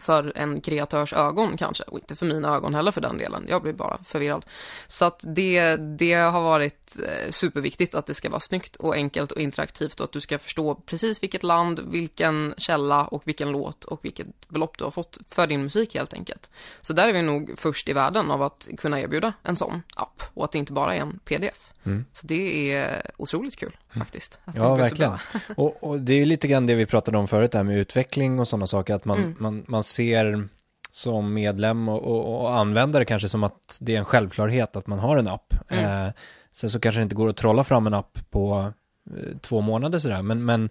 för 0.00 0.32
en 0.36 0.60
kreatörs 0.60 1.12
ögon 1.12 1.56
kanske, 1.56 1.84
och 1.84 1.98
inte 1.98 2.16
för 2.16 2.26
mina 2.26 2.54
ögon 2.56 2.74
heller 2.74 2.90
för 2.90 3.00
den 3.00 3.18
delen. 3.18 3.44
Jag 3.48 3.62
blir 3.62 3.72
bara 3.72 3.98
förvirrad. 4.04 4.44
Så 4.86 5.04
att 5.04 5.20
det, 5.22 5.76
det 5.76 6.14
har 6.14 6.42
varit 6.42 6.96
eh, 6.98 7.30
superviktigt 7.30 7.94
att 7.94 8.06
det 8.06 8.14
ska 8.14 8.30
vara 8.30 8.40
snyggt 8.40 8.76
och 8.76 8.94
enkelt 8.94 9.32
och 9.32 9.40
interaktivt 9.40 10.00
och 10.00 10.04
att 10.04 10.12
du 10.12 10.20
ska 10.20 10.38
förstå 10.38 10.74
precis 10.74 11.22
vilket 11.22 11.42
land, 11.42 11.80
vilken 11.80 12.54
källa 12.56 13.04
och 13.04 13.22
vilken 13.24 13.52
låt 13.52 13.84
och 13.84 14.04
vilket 14.04 14.48
belopp 14.48 14.78
du 14.78 14.84
har 14.84 14.90
fått 14.90 15.18
för 15.28 15.46
din 15.46 15.62
musik 15.62 15.94
helt 15.94 16.14
enkelt. 16.14 16.50
Så 16.80 16.92
där 16.92 17.08
är 17.08 17.12
vi 17.12 17.22
nog 17.22 17.54
först 17.56 17.88
i 17.88 17.92
världen 17.92 18.30
av 18.30 18.42
att 18.42 18.68
kunna 18.78 19.00
erbjuda 19.00 19.32
en 19.42 19.56
sån 19.56 19.82
app 19.96 20.22
och 20.34 20.44
att 20.44 20.52
det 20.52 20.58
inte 20.58 20.72
bara 20.72 20.94
är 20.94 21.00
en 21.00 21.18
pdf. 21.24 21.72
Mm. 21.84 22.04
Så 22.12 22.26
det 22.26 22.72
är 22.72 23.10
otroligt 23.16 23.56
kul 23.56 23.76
faktiskt. 23.98 24.38
ja, 24.54 24.74
verkligen. 24.74 25.12
och, 25.56 25.84
och, 25.84 26.00
det 26.00 26.14
är 26.14 26.26
lite 26.26 26.48
grann 26.48 26.66
det 26.66 26.74
vi 26.74 26.86
pratade 26.86 27.18
om 27.18 27.28
förut, 27.28 27.52
där 27.52 27.62
med 27.62 27.78
utveckling 27.78 28.40
och 28.40 28.48
sådana 28.48 28.66
saker, 28.66 28.94
att 28.94 29.04
man, 29.04 29.18
mm. 29.18 29.36
man, 29.38 29.64
man 29.68 29.84
ser 29.84 30.48
som 30.90 31.34
medlem 31.34 31.88
och, 31.88 32.02
och, 32.02 32.40
och, 32.40 32.56
användare 32.56 33.04
kanske 33.04 33.28
som 33.28 33.44
att 33.44 33.78
det 33.80 33.94
är 33.94 33.98
en 33.98 34.04
självklarhet 34.04 34.76
att 34.76 34.86
man 34.86 34.98
har 34.98 35.16
en 35.16 35.28
app. 35.28 35.54
Mm. 35.68 36.06
Eh, 36.06 36.12
sen 36.52 36.70
så 36.70 36.80
kanske 36.80 37.00
det 37.00 37.02
inte 37.02 37.14
går 37.14 37.28
att 37.28 37.36
trolla 37.36 37.64
fram 37.64 37.86
en 37.86 37.94
app 37.94 38.18
på 38.30 38.72
eh, 39.10 39.36
två 39.40 39.60
månader 39.60 39.98
sådär, 39.98 40.22
men, 40.22 40.44
men 40.44 40.64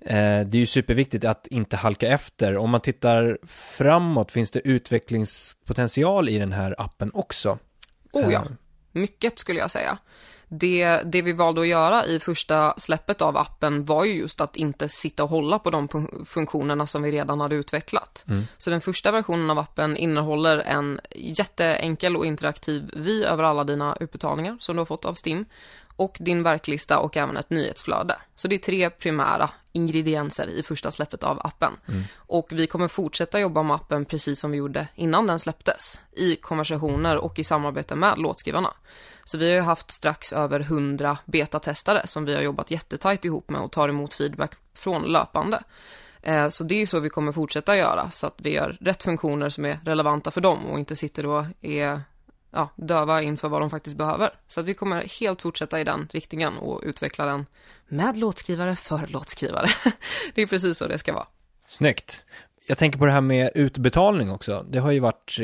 eh, 0.00 0.46
det 0.46 0.54
är 0.54 0.60
ju 0.60 0.66
superviktigt 0.66 1.24
att 1.24 1.46
inte 1.46 1.76
halka 1.76 2.08
efter. 2.08 2.56
Om 2.56 2.70
man 2.70 2.80
tittar 2.80 3.38
framåt, 3.46 4.32
finns 4.32 4.50
det 4.50 4.68
utvecklingspotential 4.68 6.28
i 6.28 6.38
den 6.38 6.52
här 6.52 6.74
appen 6.78 7.10
också? 7.14 7.58
Oh 8.12 8.32
ja, 8.32 8.44
eh. 8.44 8.50
mycket 8.92 9.38
skulle 9.38 9.60
jag 9.60 9.70
säga 9.70 9.98
det, 10.48 11.00
det 11.04 11.22
vi 11.22 11.32
valde 11.32 11.60
att 11.60 11.66
göra 11.66 12.06
i 12.06 12.20
första 12.20 12.74
släppet 12.76 13.22
av 13.22 13.36
appen 13.36 13.84
var 13.84 14.04
ju 14.04 14.12
just 14.12 14.40
att 14.40 14.56
inte 14.56 14.88
sitta 14.88 15.24
och 15.24 15.30
hålla 15.30 15.58
på 15.58 15.70
de 15.70 15.88
funktionerna 16.26 16.86
som 16.86 17.02
vi 17.02 17.12
redan 17.12 17.40
hade 17.40 17.54
utvecklat. 17.54 18.24
Mm. 18.28 18.44
Så 18.58 18.70
den 18.70 18.80
första 18.80 19.12
versionen 19.12 19.50
av 19.50 19.58
appen 19.58 19.96
innehåller 19.96 20.58
en 20.58 21.00
jätteenkel 21.14 22.16
och 22.16 22.26
interaktiv 22.26 22.90
vy 22.96 23.24
över 23.24 23.44
alla 23.44 23.64
dina 23.64 23.96
utbetalningar 24.00 24.56
som 24.60 24.76
du 24.76 24.80
har 24.80 24.86
fått 24.86 25.04
av 25.04 25.14
STIM 25.14 25.44
och 25.96 26.16
din 26.20 26.42
verklista 26.42 26.98
och 26.98 27.16
även 27.16 27.36
ett 27.36 27.50
nyhetsflöde. 27.50 28.16
Så 28.34 28.48
det 28.48 28.54
är 28.54 28.58
tre 28.58 28.90
primära 28.90 29.50
ingredienser 29.72 30.46
i 30.46 30.62
första 30.62 30.90
släppet 30.90 31.24
av 31.24 31.40
appen. 31.46 31.72
Mm. 31.88 32.02
Och 32.16 32.48
vi 32.50 32.66
kommer 32.66 32.88
fortsätta 32.88 33.40
jobba 33.40 33.62
med 33.62 33.74
appen 33.76 34.04
precis 34.04 34.40
som 34.40 34.50
vi 34.50 34.56
gjorde 34.56 34.88
innan 34.94 35.26
den 35.26 35.38
släpptes, 35.38 36.00
i 36.12 36.36
konversationer 36.36 37.16
och 37.16 37.38
i 37.38 37.44
samarbete 37.44 37.94
med 37.94 38.18
låtskrivarna. 38.18 38.74
Så 39.24 39.38
vi 39.38 39.48
har 39.48 39.54
ju 39.54 39.60
haft 39.60 39.90
strax 39.90 40.32
över 40.32 40.60
100 40.60 41.18
betatestare 41.24 42.06
som 42.06 42.24
vi 42.24 42.34
har 42.34 42.42
jobbat 42.42 42.70
jättetajt 42.70 43.24
ihop 43.24 43.50
med 43.50 43.60
och 43.60 43.72
tar 43.72 43.88
emot 43.88 44.14
feedback 44.14 44.52
från 44.74 45.02
löpande. 45.02 45.62
Eh, 46.22 46.48
så 46.48 46.64
det 46.64 46.82
är 46.82 46.86
så 46.86 47.00
vi 47.00 47.08
kommer 47.08 47.32
fortsätta 47.32 47.76
göra, 47.76 48.10
så 48.10 48.26
att 48.26 48.34
vi 48.36 48.54
gör 48.54 48.76
rätt 48.80 49.02
funktioner 49.02 49.48
som 49.48 49.64
är 49.64 49.80
relevanta 49.84 50.30
för 50.30 50.40
dem 50.40 50.66
och 50.66 50.78
inte 50.78 50.96
sitter 50.96 51.26
och 51.26 51.44
är 51.60 52.00
ja, 52.56 52.68
döva 52.76 53.22
inför 53.22 53.48
vad 53.48 53.62
de 53.62 53.70
faktiskt 53.70 53.96
behöver. 53.96 54.30
Så 54.46 54.60
att 54.60 54.66
vi 54.66 54.74
kommer 54.74 55.20
helt 55.20 55.42
fortsätta 55.42 55.80
i 55.80 55.84
den 55.84 56.08
riktningen 56.12 56.58
och 56.58 56.80
utveckla 56.84 57.26
den 57.26 57.46
med 57.88 58.16
låtskrivare 58.16 58.76
för 58.76 59.06
låtskrivare. 59.06 59.68
det 60.34 60.42
är 60.42 60.46
precis 60.46 60.78
så 60.78 60.86
det 60.86 60.98
ska 60.98 61.12
vara. 61.12 61.26
Snyggt. 61.66 62.26
Jag 62.68 62.78
tänker 62.78 62.98
på 62.98 63.06
det 63.06 63.12
här 63.12 63.20
med 63.20 63.50
utbetalning 63.54 64.30
också. 64.30 64.66
Det 64.70 64.78
har 64.78 64.90
ju 64.90 65.00
varit 65.00 65.38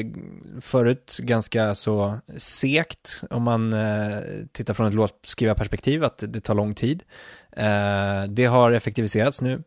förut 0.61 1.19
ganska 1.23 1.75
så 1.75 2.19
sekt 2.37 3.25
om 3.31 3.43
man 3.43 3.73
eh, 3.73 4.19
tittar 4.53 4.75
från 4.75 4.87
ett 4.87 4.95
låtskrivarperspektiv, 4.95 6.05
att 6.05 6.25
det 6.29 6.41
tar 6.41 6.55
lång 6.55 6.75
tid. 6.75 7.03
Eh, 7.51 8.25
det 8.29 8.45
har 8.45 8.73
effektiviserats 8.73 9.41
nu 9.41 9.63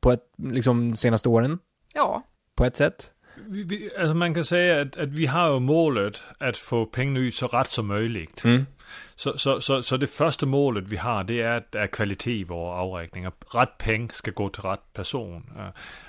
på 0.00 0.12
ett, 0.12 0.24
liksom 0.36 0.96
senaste 0.96 1.28
åren. 1.28 1.58
Ja. 1.94 2.22
På 2.54 2.64
ett 2.64 2.76
sätt. 2.76 3.10
Vi, 3.48 3.62
vi, 3.62 3.90
alltså 3.98 4.14
man 4.14 4.34
kan 4.34 4.44
säga 4.44 4.80
att, 4.80 4.96
att 4.96 5.08
vi 5.08 5.26
har 5.26 5.52
ju 5.52 5.60
målet 5.60 6.22
att 6.38 6.56
få 6.56 6.86
pengarna 6.86 7.20
ut 7.20 7.34
så 7.34 7.46
rätt 7.46 7.68
som 7.68 7.86
möjligt. 7.86 8.44
Mm. 8.44 8.66
Så, 9.14 9.38
så, 9.38 9.60
så, 9.60 9.82
så 9.82 9.96
det 9.96 10.06
första 10.06 10.46
målet 10.46 10.84
vi 10.88 10.96
har, 10.96 11.24
det 11.24 11.40
är, 11.40 11.56
att, 11.56 11.74
är 11.74 11.86
kvalitet 11.86 12.40
i 12.40 12.44
våra 12.44 12.76
avräkningar. 12.76 13.32
Rätt 13.54 13.78
peng 13.78 14.10
ska 14.10 14.30
gå 14.30 14.48
till 14.48 14.62
rätt 14.62 14.92
person. 14.92 15.52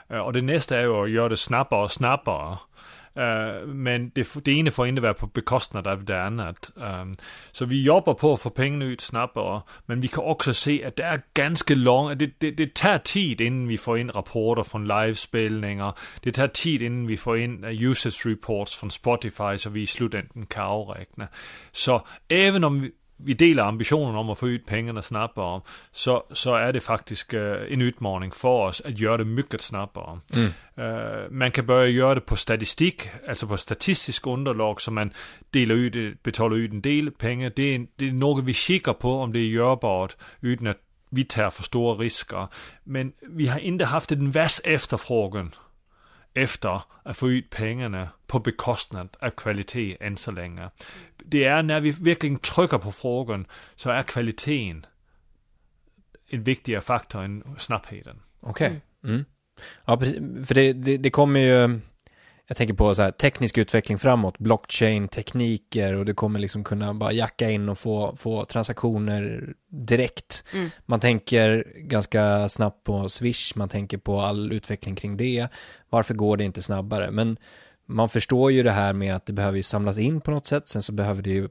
Och 0.08 0.34
det 0.34 0.42
nästa 0.42 0.78
är 0.78 0.82
ju 0.82 1.04
att 1.04 1.10
göra 1.10 1.30
det 1.30 1.38
snabbare 1.38 1.84
och 1.84 1.92
snabbare. 1.92 2.58
Uh, 3.18 3.68
men 3.68 4.10
det, 4.10 4.46
det 4.46 4.52
ene 4.52 4.72
får 4.72 4.88
inte 4.88 5.02
vara 5.02 5.14
på 5.14 5.28
bekostnad 5.28 5.88
av 5.88 6.06
det 6.06 6.24
annat. 6.24 6.72
Um, 6.76 7.16
så 7.52 7.66
vi 7.66 7.84
jobbar 7.84 8.14
på 8.14 8.34
att 8.34 8.42
få 8.42 8.50
pengarna 8.50 8.86
ut 8.86 9.02
snabbare, 9.02 9.62
men 9.86 10.02
vi 10.02 10.08
kan 10.08 10.24
också 10.24 10.54
se 10.54 10.86
att 10.86 10.96
det 10.96 11.04
är 11.04 11.22
ganska 11.34 11.76
långt, 11.76 12.20
det, 12.20 12.32
det, 12.40 12.52
det 12.52 12.76
tar 12.76 12.98
tid 12.98 13.42
innan 13.42 13.68
vi 13.68 13.78
får 13.78 14.00
in 14.00 14.12
rapporter 14.12 14.64
från 14.64 14.88
livespelningar, 14.88 15.94
det 16.24 16.32
tar 16.32 16.48
tid 16.48 16.82
innan 16.82 17.08
vi 17.08 17.18
får 17.18 17.38
in 17.38 17.64
øh, 17.64 17.82
usage 17.82 18.26
reports 18.26 18.78
från 18.78 18.92
Spotify 18.92 19.58
så 19.58 19.70
vi 19.70 19.82
i 19.82 19.88
slutändan 19.88 20.46
kan 20.46 20.66
avräkna. 20.66 21.28
Så 21.72 22.02
även 22.30 22.64
om 22.64 22.82
vi, 22.82 22.92
vi 23.24 23.34
delar 23.34 23.68
ambitionen 23.68 24.16
om 24.16 24.30
att 24.30 24.38
få 24.38 24.50
ut 24.50 24.66
pengarna 24.66 25.02
snabbare, 25.02 25.62
så, 25.92 26.24
så 26.32 26.56
är 26.56 26.74
det 26.74 26.80
faktiskt 26.80 27.34
uh, 27.34 27.74
en 27.74 27.82
utmaning 27.82 28.32
för 28.32 28.68
oss 28.68 28.82
att 28.86 29.00
göra 29.00 29.18
det 29.18 29.26
mycket 29.26 29.62
snabbare. 29.62 30.20
Mm. 30.34 30.52
Uh, 30.80 31.30
man 31.32 31.52
kan 31.52 31.66
börja 31.66 31.88
göra 31.88 32.16
det 32.16 32.22
på 32.22 32.36
statistik, 32.36 33.10
alltså 33.28 33.48
på 33.48 33.58
statistisk 33.58 34.28
underlag, 34.28 34.82
så 34.82 34.92
man 34.92 35.14
delar 35.50 35.76
ut, 35.76 36.24
betalar 36.24 36.56
ut 36.56 36.72
en 36.72 36.82
del 36.82 37.12
pengar. 37.12 37.52
Det 37.56 37.76
är, 37.76 37.88
det 37.96 38.08
är 38.08 38.12
något 38.12 38.44
vi 38.44 38.54
kikar 38.54 38.94
på 38.94 39.14
om 39.14 39.34
det 39.34 39.40
är 39.40 39.48
görbart, 39.48 40.16
utan 40.42 40.68
att 40.68 40.80
vi 41.10 41.24
tar 41.24 41.50
för 41.50 41.64
stora 41.64 41.96
risker. 41.96 42.48
Men 42.84 43.14
vi 43.22 43.48
har 43.48 43.60
inte 43.60 43.86
haft 43.86 44.12
en 44.12 44.32
vass 44.32 44.62
efterfrågan 44.64 45.52
efter 46.34 46.82
att 47.04 47.18
få 47.18 47.30
ut 47.30 47.50
pengarna 47.50 48.10
på 48.28 48.40
bekostnad 48.40 49.18
av 49.22 49.30
kvalitet 49.30 49.98
än 50.00 50.18
så 50.18 50.32
länge. 50.32 50.70
Det 51.26 51.44
är 51.44 51.64
när 51.64 51.80
vi 51.80 51.92
verkligen 51.92 52.38
trycker 52.38 52.78
på 52.78 52.92
frågan 52.92 53.46
så 53.76 53.90
är 53.90 54.04
kvaliteten 54.04 54.86
en 56.30 56.44
viktigare 56.44 56.82
faktor 56.82 57.24
än 57.24 57.56
snabbheten. 57.60 58.22
Okej. 58.40 58.68
Okay. 58.68 59.14
Mm. 59.14 59.26
Ja, 59.86 60.00
för 60.46 60.54
det, 60.54 60.74
det, 60.74 60.98
det 60.98 61.10
kommer 61.10 61.40
ju 61.40 61.80
jag 62.52 62.58
tänker 62.58 62.74
på 62.74 62.96
så 62.96 63.02
här, 63.02 63.12
teknisk 63.12 63.58
utveckling 63.58 63.98
framåt, 63.98 64.38
blockchain-tekniker 64.38 65.94
och 65.94 66.06
det 66.06 66.14
kommer 66.14 66.40
liksom 66.40 66.64
kunna 66.64 66.94
bara 66.94 67.12
jacka 67.12 67.50
in 67.50 67.70
och 67.70 67.78
få, 67.78 68.16
få 68.16 68.46
transaktioner 68.46 69.54
direkt. 69.70 70.44
Mm. 70.54 70.70
Man 70.86 71.00
tänker 71.00 71.66
ganska 71.78 72.50
snabbt 72.50 72.84
på 72.84 73.10
Swish, 73.10 73.56
man 73.56 73.70
tänker 73.70 73.98
på 73.98 74.22
all 74.22 74.52
utveckling 74.52 74.96
kring 74.96 75.18
det. 75.18 75.48
Varför 75.90 76.14
går 76.14 76.38
det 76.38 76.44
inte 76.44 76.62
snabbare? 76.62 77.12
Men 77.12 77.38
man 77.92 78.10
förstår 78.10 78.52
ju 78.52 78.64
det 78.64 78.72
här 78.72 78.94
med 78.94 79.16
att 79.16 79.26
det 79.26 79.34
behöver 79.34 79.58
ju 79.58 79.64
samlas 79.64 79.98
in 79.98 80.22
på 80.22 80.32
något 80.32 80.46
sätt, 80.46 80.68
sen 80.68 80.82
så 80.82 80.92
behöver 80.92 81.22
det 81.22 81.30
ju 81.30 81.50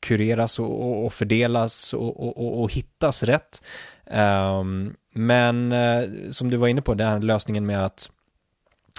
kureras 0.00 0.58
och, 0.58 0.80
och, 0.80 1.06
och 1.06 1.12
fördelas 1.12 1.94
och, 1.94 2.20
och, 2.20 2.62
och, 2.62 2.72
hittas 2.72 3.22
rätt. 3.22 3.62
Um, 4.04 4.96
men 5.12 5.72
uh, 5.72 6.30
som 6.30 6.50
du 6.50 6.56
var 6.56 6.68
inne 6.68 6.82
på, 6.82 6.94
den 6.94 7.08
här 7.08 7.18
lösningen 7.18 7.66
med 7.66 7.84
att 7.84 8.10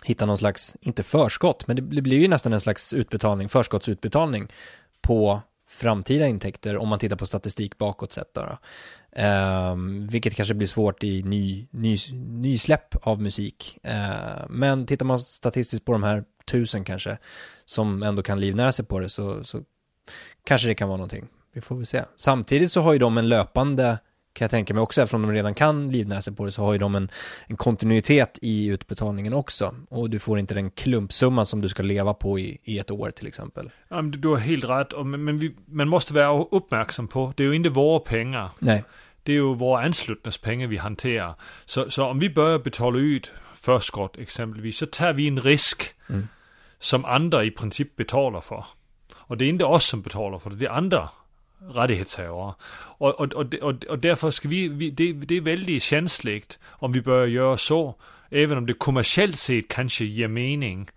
hitta 0.03 0.25
någon 0.25 0.37
slags, 0.37 0.75
inte 0.81 1.03
förskott, 1.03 1.67
men 1.67 1.75
det 1.75 2.01
blir 2.01 2.19
ju 2.19 2.27
nästan 2.27 2.53
en 2.53 2.61
slags 2.61 2.93
utbetalning, 2.93 3.49
förskottsutbetalning 3.49 4.47
på 5.01 5.41
framtida 5.69 6.27
intäkter 6.27 6.77
om 6.77 6.89
man 6.89 6.99
tittar 6.99 7.15
på 7.15 7.25
statistik 7.25 7.77
bakåt 7.77 8.11
sett 8.11 8.33
då. 8.33 8.41
då. 8.41 8.57
Um, 9.23 10.07
vilket 10.07 10.35
kanske 10.35 10.53
blir 10.53 10.67
svårt 10.67 11.03
i 11.03 11.23
ny, 11.23 11.67
ny, 11.71 11.97
nysläpp 12.13 12.95
av 13.01 13.21
musik. 13.21 13.77
Uh, 13.87 14.45
men 14.49 14.85
tittar 14.85 15.05
man 15.05 15.19
statistiskt 15.19 15.85
på 15.85 15.91
de 15.91 16.03
här 16.03 16.23
tusen 16.47 16.83
kanske, 16.83 17.17
som 17.65 18.03
ändå 18.03 18.23
kan 18.23 18.39
livnära 18.39 18.71
sig 18.71 18.85
på 18.85 18.99
det, 18.99 19.09
så, 19.09 19.43
så 19.43 19.61
kanske 20.43 20.67
det 20.67 20.75
kan 20.75 20.87
vara 20.87 20.97
någonting. 20.97 21.27
Vi 21.53 21.61
får 21.61 21.75
väl 21.75 21.85
se. 21.85 22.03
Samtidigt 22.15 22.71
så 22.71 22.81
har 22.81 22.93
ju 22.93 22.99
de 22.99 23.17
en 23.17 23.29
löpande 23.29 23.97
kan 24.37 24.45
jag 24.45 24.51
tänka 24.51 24.73
mig 24.73 24.81
också, 24.81 25.01
eftersom 25.01 25.21
de 25.21 25.31
redan 25.31 25.53
kan 25.53 25.91
livnära 25.91 26.21
sig 26.21 26.35
på 26.35 26.45
det, 26.45 26.51
så 26.51 26.63
har 26.63 26.73
ju 26.73 26.79
de 26.79 26.95
en, 26.95 27.11
en, 27.47 27.57
kontinuitet 27.57 28.39
i 28.41 28.65
utbetalningen 28.65 29.33
också. 29.33 29.75
Och 29.89 30.09
du 30.09 30.19
får 30.19 30.39
inte 30.39 30.53
den 30.53 30.71
klumpsumman 30.71 31.45
som 31.45 31.61
du 31.61 31.69
ska 31.69 31.83
leva 31.83 32.13
på 32.13 32.39
i, 32.39 32.57
i 32.63 32.79
ett 32.79 32.91
år 32.91 33.11
till 33.11 33.27
exempel. 33.27 33.71
Ja, 33.87 34.01
men 34.01 34.11
du 34.11 34.27
har 34.27 34.37
helt 34.37 34.63
rätt, 34.63 35.05
men 35.05 35.37
vi, 35.37 35.55
man 35.65 35.87
måste 35.87 36.13
vara 36.13 36.43
uppmärksam 36.51 37.07
på, 37.07 37.33
det 37.37 37.43
är 37.43 37.47
ju 37.47 37.55
inte 37.55 37.69
våra 37.69 37.99
pengar. 37.99 38.49
Nej. 38.59 38.83
Det 39.23 39.31
är 39.31 39.35
ju 39.35 39.53
våra 39.53 39.85
anslutnas 39.85 40.37
pengar 40.37 40.67
vi 40.67 40.77
hanterar. 40.77 41.35
Så, 41.65 41.91
så 41.91 42.05
om 42.05 42.19
vi 42.19 42.29
börjar 42.29 42.59
betala 42.59 42.99
ut 42.99 43.31
förskott 43.55 44.17
exempelvis, 44.17 44.77
så 44.77 44.85
tar 44.85 45.13
vi 45.13 45.27
en 45.27 45.41
risk 45.41 45.93
mm 46.09 46.27
som 46.79 47.05
andra 47.05 47.43
i 47.43 47.51
princip 47.51 47.95
betalar 47.95 48.41
för. 48.41 48.65
Och 49.13 49.37
det 49.37 49.45
är 49.45 49.49
inte 49.49 49.65
oss 49.65 49.85
som 49.85 50.01
betalar 50.01 50.39
för 50.39 50.49
det, 50.49 50.55
det 50.55 50.65
är 50.65 50.69
andra 50.69 51.09
rättighetshavare. 51.59 52.53
Och, 52.97 53.19
och, 53.19 53.33
och, 53.33 53.53
och, 53.53 53.85
och 53.85 53.99
därför 53.99 54.31
ska 54.31 54.47
vi, 54.47 54.67
vi 54.67 54.89
det, 54.89 55.13
det 55.13 55.37
är 55.37 55.41
väldigt 55.41 55.83
känsligt 55.83 56.59
om 56.65 56.91
vi 56.91 57.01
börjar 57.01 57.27
göra 57.27 57.57
så, 57.57 57.95
även 58.29 58.57
om 58.57 58.65
det 58.65 58.73
kommersiellt 58.73 59.37
sett 59.37 59.67
kanske 59.67 60.05
ger 60.05 60.27
mening. 60.27 60.89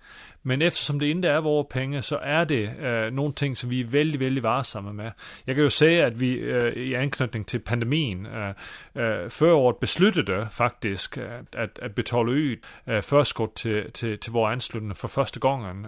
Men 0.43 0.63
eftersom 0.63 0.99
det 0.99 1.11
inte 1.11 1.29
är 1.29 1.41
våra 1.41 1.65
pengar 1.65 2.01
så 2.01 2.17
är 2.23 2.45
det 2.45 2.75
øh, 2.81 3.07
äh, 3.07 3.13
någonting 3.13 3.57
som 3.57 3.71
vi 3.71 3.81
är 3.81 3.85
väldigt, 3.85 4.21
väldigt 4.21 4.45
varsamma 4.45 4.93
med. 4.93 5.13
Jag 5.45 5.57
kan 5.57 5.65
ju 5.65 5.71
säga 5.71 6.07
att 6.07 6.17
vi 6.17 6.51
äh, 6.51 6.83
i 6.83 6.95
anknytning 6.97 7.45
till 7.45 7.61
pandemin 7.61 8.27
äh, 8.27 8.55
øh, 8.95 9.31
förra 9.31 9.55
året 9.55 9.81
beslutade 9.81 10.49
faktiskt 10.51 11.19
att, 11.19 11.55
att, 11.55 11.79
att 11.79 11.95
betala 11.95 12.33
ut 12.33 12.59
äh, 12.87 13.01
förskott 13.01 13.55
till, 13.55 13.91
till, 13.93 14.19
till 14.19 14.33
våra 14.33 14.53
anslutna 14.53 14.95
för 14.95 15.09
första 15.09 15.41
gången 15.41 15.87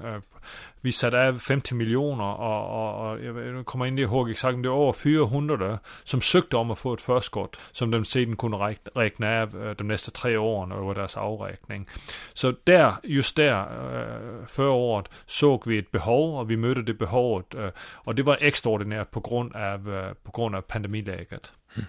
vi 0.81 0.93
satte 0.93 1.29
av 1.29 1.39
50 1.39 1.75
miljoner 1.75 2.25
och, 2.25 3.01
och, 3.01 3.11
och 3.11 3.25
jag 3.25 3.67
kommer 3.67 3.87
inte 3.87 4.03
ihåg 4.03 4.31
exakt, 4.31 4.55
men 4.55 4.63
det 4.63 4.69
var 4.69 4.83
över 4.83 4.93
400 4.93 5.79
som 6.05 6.21
sökte 6.21 6.57
om 6.57 6.71
att 6.71 6.79
få 6.79 6.95
ett 6.95 7.01
förskott 7.01 7.61
som 7.73 7.95
øh, 7.95 7.99
de 7.99 8.05
sedan 8.05 8.37
kunde 8.37 8.59
räkna 8.97 9.43
av 9.43 9.75
de 9.79 9.85
nästa 9.85 10.11
tre 10.11 10.37
åren 10.37 10.73
över 10.73 10.95
deras 10.95 11.17
avräkning. 11.17 11.89
Så 12.33 12.55
där, 12.67 12.93
just 13.05 13.37
där, 13.37 13.61
øh, 13.63 14.47
förra 14.47 14.73
året 14.73 15.07
såg 15.27 15.67
vi 15.67 15.79
ett 15.79 15.93
behov 15.93 16.39
och 16.39 16.51
vi 16.51 16.57
mötte 16.57 16.83
det 16.83 16.99
behovet 16.99 17.55
øh, 17.55 17.71
och 17.95 18.15
det 18.15 18.27
var 18.27 18.39
extraordinärt 18.41 19.11
på 19.11 19.21
grund 19.21 19.57
av, 19.57 20.15
på 20.25 20.31
grund 20.31 20.55
av 20.55 20.61
pandemiläget. 20.61 21.53
Mm. 21.77 21.87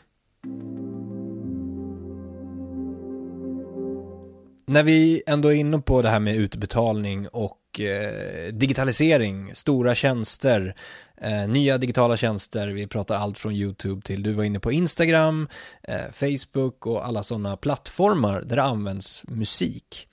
När 4.67 4.83
vi 4.83 5.23
ändå 5.27 5.49
är 5.49 5.55
inne 5.55 5.81
på 5.81 6.01
det 6.01 6.09
här 6.09 6.19
med 6.19 6.35
utbetalning 6.35 7.27
och 7.27 7.57
eh, 7.79 8.53
digitalisering, 8.53 9.55
stora 9.55 9.95
tjänster, 9.95 10.75
eh, 11.17 11.47
nya 11.47 11.77
digitala 11.77 12.17
tjänster. 12.17 12.67
Vi 12.67 12.87
pratar 12.87 13.15
allt 13.15 13.37
från 13.37 13.53
YouTube 13.53 14.01
till, 14.01 14.23
du 14.23 14.33
var 14.33 14.43
inne 14.43 14.59
på 14.59 14.71
Instagram, 14.71 15.47
eh, 15.83 16.11
Facebook 16.11 16.85
och 16.85 17.07
alla 17.07 17.23
sådana 17.23 17.57
plattformar 17.57 18.41
där 18.41 18.55
det 18.55 18.63
används 18.63 19.23
musik. 19.27 20.07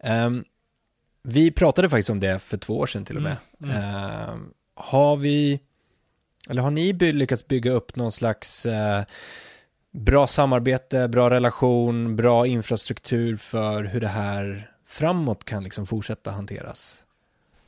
Ehm, 0.00 0.44
vi 1.22 1.50
pratade 1.50 1.88
faktiskt 1.88 2.10
om 2.10 2.20
det 2.20 2.38
för 2.38 2.56
två 2.56 2.78
år 2.78 2.86
sedan 2.86 3.04
till 3.04 3.16
och 3.16 3.22
med. 3.22 3.36
Mm, 3.62 3.76
mm. 3.76 3.84
Ehm, 3.84 4.50
har 4.74 5.16
vi, 5.16 5.60
eller 6.48 6.62
har 6.62 6.70
ni 6.70 6.92
lyckats 6.92 7.46
bygga 7.46 7.72
upp 7.72 7.96
någon 7.96 8.12
slags 8.12 8.66
eh, 8.66 9.04
bra 9.94 10.26
samarbete, 10.26 11.08
bra 11.08 11.30
relation, 11.30 12.16
bra 12.16 12.46
infrastruktur 12.46 13.36
för 13.36 13.84
hur 13.84 14.00
det 14.00 14.08
här 14.08 14.70
framåt 14.94 15.44
kan 15.44 15.64
liksom 15.64 15.86
fortsätta 15.86 16.30
hanteras? 16.30 17.04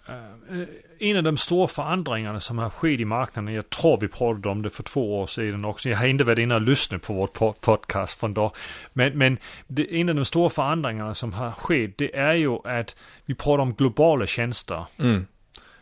Uh, 0.09 0.65
en 0.99 1.17
av 1.17 1.23
de 1.23 1.37
stora 1.37 1.69
förändringarna 1.69 2.41
som 2.41 2.59
har 2.59 2.71
skett 2.71 3.01
i 3.01 3.05
marknaden, 3.05 3.55
jag 3.55 3.71
tror 3.71 4.01
vi 4.01 4.09
pratade 4.09 4.49
om 4.49 4.63
det 4.63 4.71
för 4.71 4.83
två 4.83 5.21
år 5.21 5.27
sedan 5.27 5.65
också, 5.65 5.89
jag 5.89 5.97
har 5.97 6.07
inte 6.07 6.25
varit 6.25 6.39
inne 6.39 6.55
och 6.55 6.61
lyssnat 6.61 7.03
på 7.03 7.13
vårt 7.13 7.61
podcast 7.61 8.21
från 8.21 8.35
då, 8.35 8.53
men, 8.93 9.19
men 9.19 9.39
det, 9.67 10.01
en 10.01 10.09
av 10.09 10.15
de 10.15 10.25
stora 10.25 10.51
förändringarna 10.51 11.15
som 11.15 11.33
har 11.33 11.53
skett, 11.53 11.99
det 11.99 12.17
är 12.17 12.35
ju 12.35 12.59
att 12.69 12.97
vi 13.25 13.35
pratar 13.35 13.63
om 13.63 13.75
globala 13.75 14.27
tjänster. 14.27 14.85
Mm. 14.99 15.27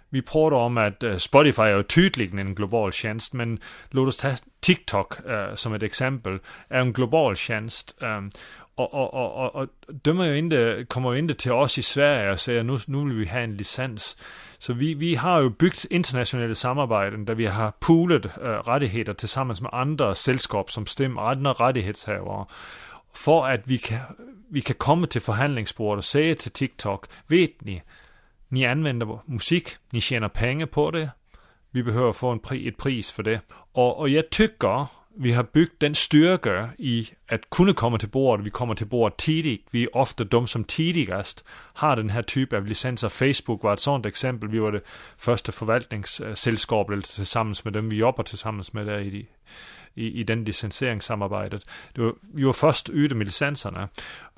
Vi 0.09 0.23
pratar 0.23 0.57
om 0.57 0.79
att 0.79 1.03
uh, 1.03 1.17
Spotify 1.17 1.63
är 1.63 1.83
tydligen 1.83 2.39
en 2.39 2.55
global 2.55 2.93
tjänst, 2.93 3.33
men 3.33 3.61
låt 3.91 4.09
oss 4.09 4.17
ta 4.17 4.33
TikTok 4.61 5.15
som 5.55 5.75
ett 5.75 5.83
exempel, 5.83 6.39
är 6.69 6.81
en 6.81 6.93
global 6.93 7.37
tjänst. 7.37 7.97
Och, 8.77 8.95
och, 8.95 9.15
och, 9.15 9.55
och 9.55 9.69
de 10.03 10.21
är 10.21 10.25
ju 10.25 10.39
inte, 10.39 10.87
kommer 10.89 11.13
ju 11.13 11.19
inte 11.19 11.35
till 11.35 11.53
oss 11.53 11.79
i 11.79 11.83
Sverige 11.83 12.33
och 12.33 12.41
säger 12.41 12.63
nu, 12.63 12.79
nu 12.87 13.05
vill 13.05 13.19
vi 13.19 13.27
ha 13.27 13.39
en 13.39 13.57
licens. 13.57 14.17
Så 14.59 14.73
vi, 14.73 14.95
vi 14.95 15.15
har 15.15 15.43
ju 15.43 15.51
byggt 15.51 15.85
internationella 15.91 16.55
samarbeten 16.55 17.25
där 17.25 17.35
vi 17.35 17.47
har 17.47 17.71
poolat 17.81 18.25
äh, 18.27 18.33
øh, 18.43 18.69
rättigheter 18.69 19.13
tillsammans 19.13 19.61
med 19.61 19.71
andra 19.73 20.15
sällskap 20.15 20.71
som 20.71 20.87
stämmer, 20.87 21.23
andra 21.23 21.53
rättighetshavare. 21.53 22.47
För 23.15 23.47
att 23.47 23.61
vi 23.65 23.79
kan, 23.79 23.99
vi 24.51 24.61
kan 24.61 24.77
komma 24.77 25.07
till 25.07 25.21
förhandlingsbordet 25.21 25.99
och 25.99 26.05
säga 26.05 26.35
till 26.35 26.53
TikTok, 26.53 27.07
vet 27.27 27.61
ni, 27.61 27.83
ni 28.49 28.67
använder 28.67 29.19
musik, 29.27 29.69
ni 29.91 30.01
tjänar 30.01 30.29
pengar 30.29 30.67
på 30.67 30.91
det, 30.91 31.11
vi 31.71 31.83
behöver 31.83 32.13
få 32.13 32.29
en 32.31 32.39
pri, 32.39 32.69
ett 32.69 32.77
pris 32.77 33.11
för 33.11 33.23
det. 33.23 33.41
Och, 33.73 33.99
och 33.99 34.09
jag 34.09 34.31
tycker 34.31 34.87
vi 35.17 35.33
har 35.33 35.43
byggt 35.43 35.81
den 35.81 35.95
styrka 35.95 36.69
i 36.79 37.09
att 37.29 37.51
kunna 37.51 37.73
komma 37.73 37.99
till 37.99 38.09
bordet. 38.09 38.47
Vi 38.47 38.51
kommer 38.51 38.75
till 38.75 38.87
bordet 38.87 39.19
tidigt. 39.19 39.67
Vi 39.71 39.83
är 39.83 39.97
ofta 39.97 40.25
de 40.25 40.47
som 40.47 40.65
tidigast 40.65 41.45
har 41.75 41.97
den 41.97 42.11
här 42.11 42.23
typen 42.23 42.59
av 42.59 42.67
licenser. 42.67 43.09
Facebook 43.09 43.63
var 43.63 43.73
ett 43.73 43.81
sådant 43.81 44.07
exempel. 44.07 44.49
Vi 44.49 44.59
var 44.59 44.73
det 44.73 44.81
första 45.17 45.53
förvaltningssällskapet 45.53 47.05
tillsammans 47.05 47.65
med 47.65 47.73
dem 47.73 47.89
vi 47.89 47.97
jobbar 47.97 48.25
tillsammans 48.25 48.73
med 48.73 48.87
där 48.87 49.01
i, 49.01 49.29
i, 49.95 50.21
i 50.21 50.25
den 50.25 50.45
licensieringssamarbetet. 50.45 51.67
Det 51.95 52.03
var, 52.03 52.15
vi 52.35 52.45
var 52.45 52.53
först 52.53 52.89
ute 52.89 53.15
med 53.15 53.27
licenserna. 53.27 53.89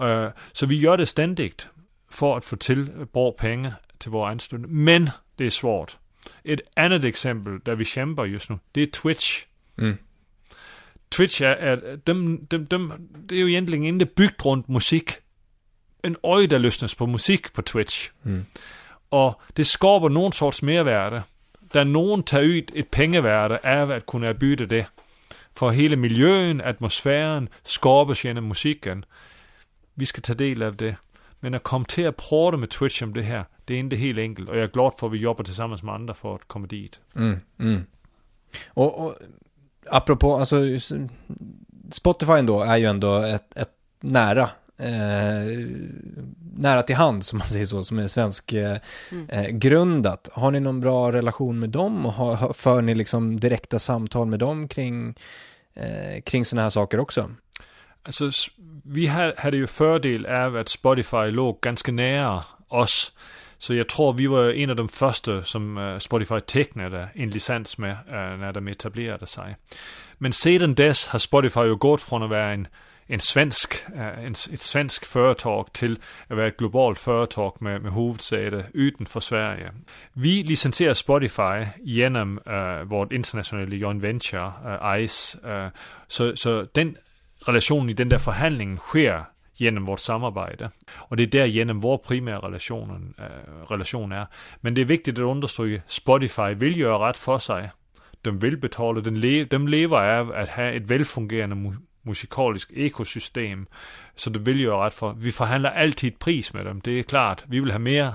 Uh, 0.01 0.07
øh, 0.07 0.31
så 0.53 0.67
vi 0.67 0.81
gör 0.81 0.97
det 0.97 1.07
ständigt 1.07 1.69
för 2.11 2.37
att 2.37 2.45
få 2.45 2.57
till 2.57 2.91
øh, 3.01 3.07
bra 3.07 3.33
pengar 3.39 3.75
till 3.99 4.11
våra 4.11 4.31
anställda. 4.31 4.69
Men 4.69 5.11
det 5.39 5.47
är 5.47 5.51
svårt. 5.51 5.99
Ett 6.45 6.61
annat 6.77 7.05
exempel 7.05 7.61
där 7.61 7.75
vi 7.75 7.85
kämpar 7.85 8.25
just 8.25 8.51
nu, 8.51 8.59
det 8.73 8.83
är 8.83 8.87
Twitch. 8.87 9.45
Mm. 9.79 9.97
Twitch 11.09 11.41
är, 11.41 11.57
är 11.57 12.01
de, 12.05 12.47
de, 12.49 12.65
de, 12.65 12.93
det 13.27 13.35
är 13.35 13.39
ju 13.39 13.51
egentligen 13.51 13.85
inte 13.85 14.05
byggt 14.05 14.45
runt 14.45 14.69
musik. 14.69 15.11
En 16.03 16.17
där 16.23 16.59
lyssnas 16.59 16.95
på 16.95 17.07
musik 17.07 17.53
på 17.53 17.63
Twitch. 17.63 18.11
Mm. 18.25 18.47
Och 19.09 19.41
det 19.53 19.65
skapar 19.65 20.09
någon 20.09 20.33
sorts 20.33 20.63
mervärde. 20.63 21.23
Där 21.61 21.85
någon 21.85 22.23
tar 22.23 22.41
ut 22.41 22.71
ett 22.75 22.91
pengevärde 22.91 23.83
av 23.83 23.91
att 23.91 24.07
kunna 24.07 24.35
byta 24.35 24.67
det. 24.67 24.87
För 25.55 25.71
hela 25.71 25.97
miljön, 25.97 26.61
atmosfären 26.61 27.49
skapas 27.63 28.25
genom 28.25 28.49
musiken. 28.49 29.05
Vi 29.95 30.07
ska 30.07 30.21
ta 30.21 30.35
del 30.35 30.63
av 30.63 30.77
det. 30.77 30.97
Men 31.41 31.55
att 31.55 31.63
komma 31.63 31.85
till 31.85 32.09
att 32.09 32.17
prata 32.17 32.57
med 32.57 32.71
Twitch 32.71 33.03
om 33.03 33.15
det 33.15 33.23
här, 33.23 33.45
det 33.65 33.75
är 33.75 33.79
inte 33.79 33.97
helt 33.97 34.19
enkelt. 34.19 34.49
Och 34.49 34.57
jag 34.57 34.65
är 34.65 34.69
glad 34.69 34.95
för 34.99 35.07
att 35.07 35.13
vi 35.13 35.19
jobbar 35.19 35.45
tillsammans 35.45 35.83
med 35.83 35.95
andra 35.95 36.15
för 36.15 36.35
att 36.35 36.49
komma 36.49 36.67
dit. 36.67 37.01
Mm, 37.17 37.41
mm. 37.59 37.85
Och, 38.69 39.07
och 39.07 39.19
apropå, 39.91 40.37
alltså 40.37 40.63
Spotify 41.93 42.33
ändå 42.33 42.63
är 42.63 42.77
ju 42.77 42.87
ändå 42.87 43.19
ett, 43.19 43.57
ett 43.57 43.73
nära 44.01 44.49
Eh, 44.79 45.67
nära 46.57 46.83
till 46.83 46.97
hand, 46.97 47.25
som 47.25 47.39
man 47.39 47.47
säger 47.47 47.67
så, 47.67 47.85
som 47.85 47.99
är 47.99 48.07
svensk 48.07 48.53
eh, 48.53 48.79
mm. 49.11 49.31
eh, 49.31 49.47
grundat. 49.47 50.29
Har 50.33 50.51
ni 50.51 50.61
någon 50.61 50.81
bra 50.81 51.13
relation 51.13 51.59
med 51.59 51.71
dem 51.71 52.07
och 52.07 52.13
har, 52.13 52.53
för 52.53 52.83
ni 52.83 52.95
liksom 52.95 53.41
direkta 53.41 53.79
samtal 53.79 54.27
med 54.27 54.39
dem 54.39 54.69
kring, 54.69 55.15
eh, 55.75 56.23
kring 56.23 56.45
sådana 56.45 56.63
här 56.63 56.71
saker 56.71 57.01
också? 57.01 57.31
Alltså, 58.03 58.31
vi 58.85 59.07
hade 59.37 59.57
ju 59.57 59.67
fördel 59.67 60.27
av 60.27 60.57
att 60.57 60.69
Spotify 60.69 61.31
låg 61.31 61.61
ganska 61.61 61.93
nära 61.93 62.45
oss. 62.69 63.13
Så 63.59 63.75
jag 63.75 63.89
tror 63.89 64.13
vi 64.13 64.27
var 64.27 64.51
en 64.51 64.71
av 64.71 64.77
de 64.77 64.89
första 64.89 65.43
som 65.43 65.79
eh, 65.79 65.99
Spotify 65.99 66.41
tecknade 66.41 67.09
en 67.15 67.31
licens 67.31 67.79
med 67.79 67.91
eh, 67.91 68.39
när 68.39 68.53
de 68.53 68.69
etablerade 68.69 69.27
sig. 69.27 69.57
Men 70.19 70.33
sedan 70.33 70.75
dess 70.75 71.09
har 71.09 71.19
Spotify 71.19 71.61
ju 71.61 71.77
gått 71.77 72.03
från 72.03 72.23
att 72.23 72.31
vara 72.31 72.53
en, 72.53 72.69
en 73.07 73.21
svensk, 73.21 73.75
eh, 73.95 74.25
en, 74.25 74.33
ett 74.33 74.61
svensk 74.61 75.05
företag 75.05 75.73
till 75.73 75.99
att 76.29 76.37
vara 76.37 76.47
ett 76.47 76.57
globalt 76.57 76.99
företag 76.99 77.57
med, 77.61 77.83
med 77.83 77.93
huvudsäte 77.93 78.67
utanför 78.75 79.21
Sverige. 79.21 79.73
Vi 80.13 80.43
licensierar 80.43 80.95
Spotify 80.95 81.67
genom 81.79 82.41
uh, 82.49 82.83
vårt 82.83 83.13
internationella 83.13 83.75
joint 83.75 84.03
venture, 84.03 84.53
uh, 84.65 85.03
ICE. 85.03 85.39
Uh, 85.47 85.69
så, 86.07 86.37
så 86.37 86.67
den 86.73 86.97
relationen 87.47 87.91
i 87.91 87.95
den 87.95 88.09
där 88.09 88.19
förhandlingen 88.19 88.79
sker 88.79 89.25
genom 89.57 89.85
vårt 89.85 90.01
samarbete. 90.01 90.71
Och 91.09 91.17
det 91.17 91.23
är 91.23 91.27
där 91.27 91.47
genom 91.47 91.81
vår 91.81 91.99
primära 91.99 92.39
relationen, 92.39 93.15
eh, 93.19 93.71
relation 93.71 94.13
øh, 94.13 94.19
är. 94.19 94.27
Men 94.61 94.75
det 94.75 94.81
är 94.81 94.85
viktigt 94.85 95.19
att 95.19 95.25
understryka, 95.25 95.83
Spotify 95.87 96.55
vill 96.55 96.77
göra 96.77 97.09
rätt 97.09 97.17
för 97.17 97.39
sig. 97.39 97.71
De 98.23 98.39
vill 98.39 98.57
betala, 98.57 99.01
de, 99.01 99.11
le 99.11 99.45
de 99.45 99.69
lever 99.69 100.19
av 100.19 100.33
att 100.33 100.49
ha 100.49 100.63
ett 100.63 100.91
välfungerande 100.91 101.57
mu 101.57 101.77
musikaliskt 102.03 102.73
ekosystem. 102.73 103.67
Så 104.15 104.31
de 104.31 104.39
vill 104.39 104.61
göra 104.61 104.87
rätt 104.87 104.95
för, 104.95 105.13
vi 105.13 105.33
förhandlar 105.33 105.71
alltid 105.71 106.19
pris 106.19 106.55
med 106.55 106.67
dem, 106.67 106.81
det 106.85 106.91
är 106.91 107.03
klart. 107.03 107.43
Vi 107.47 107.61
vill 107.61 107.71
ha 107.71 107.79
mer 107.79 108.15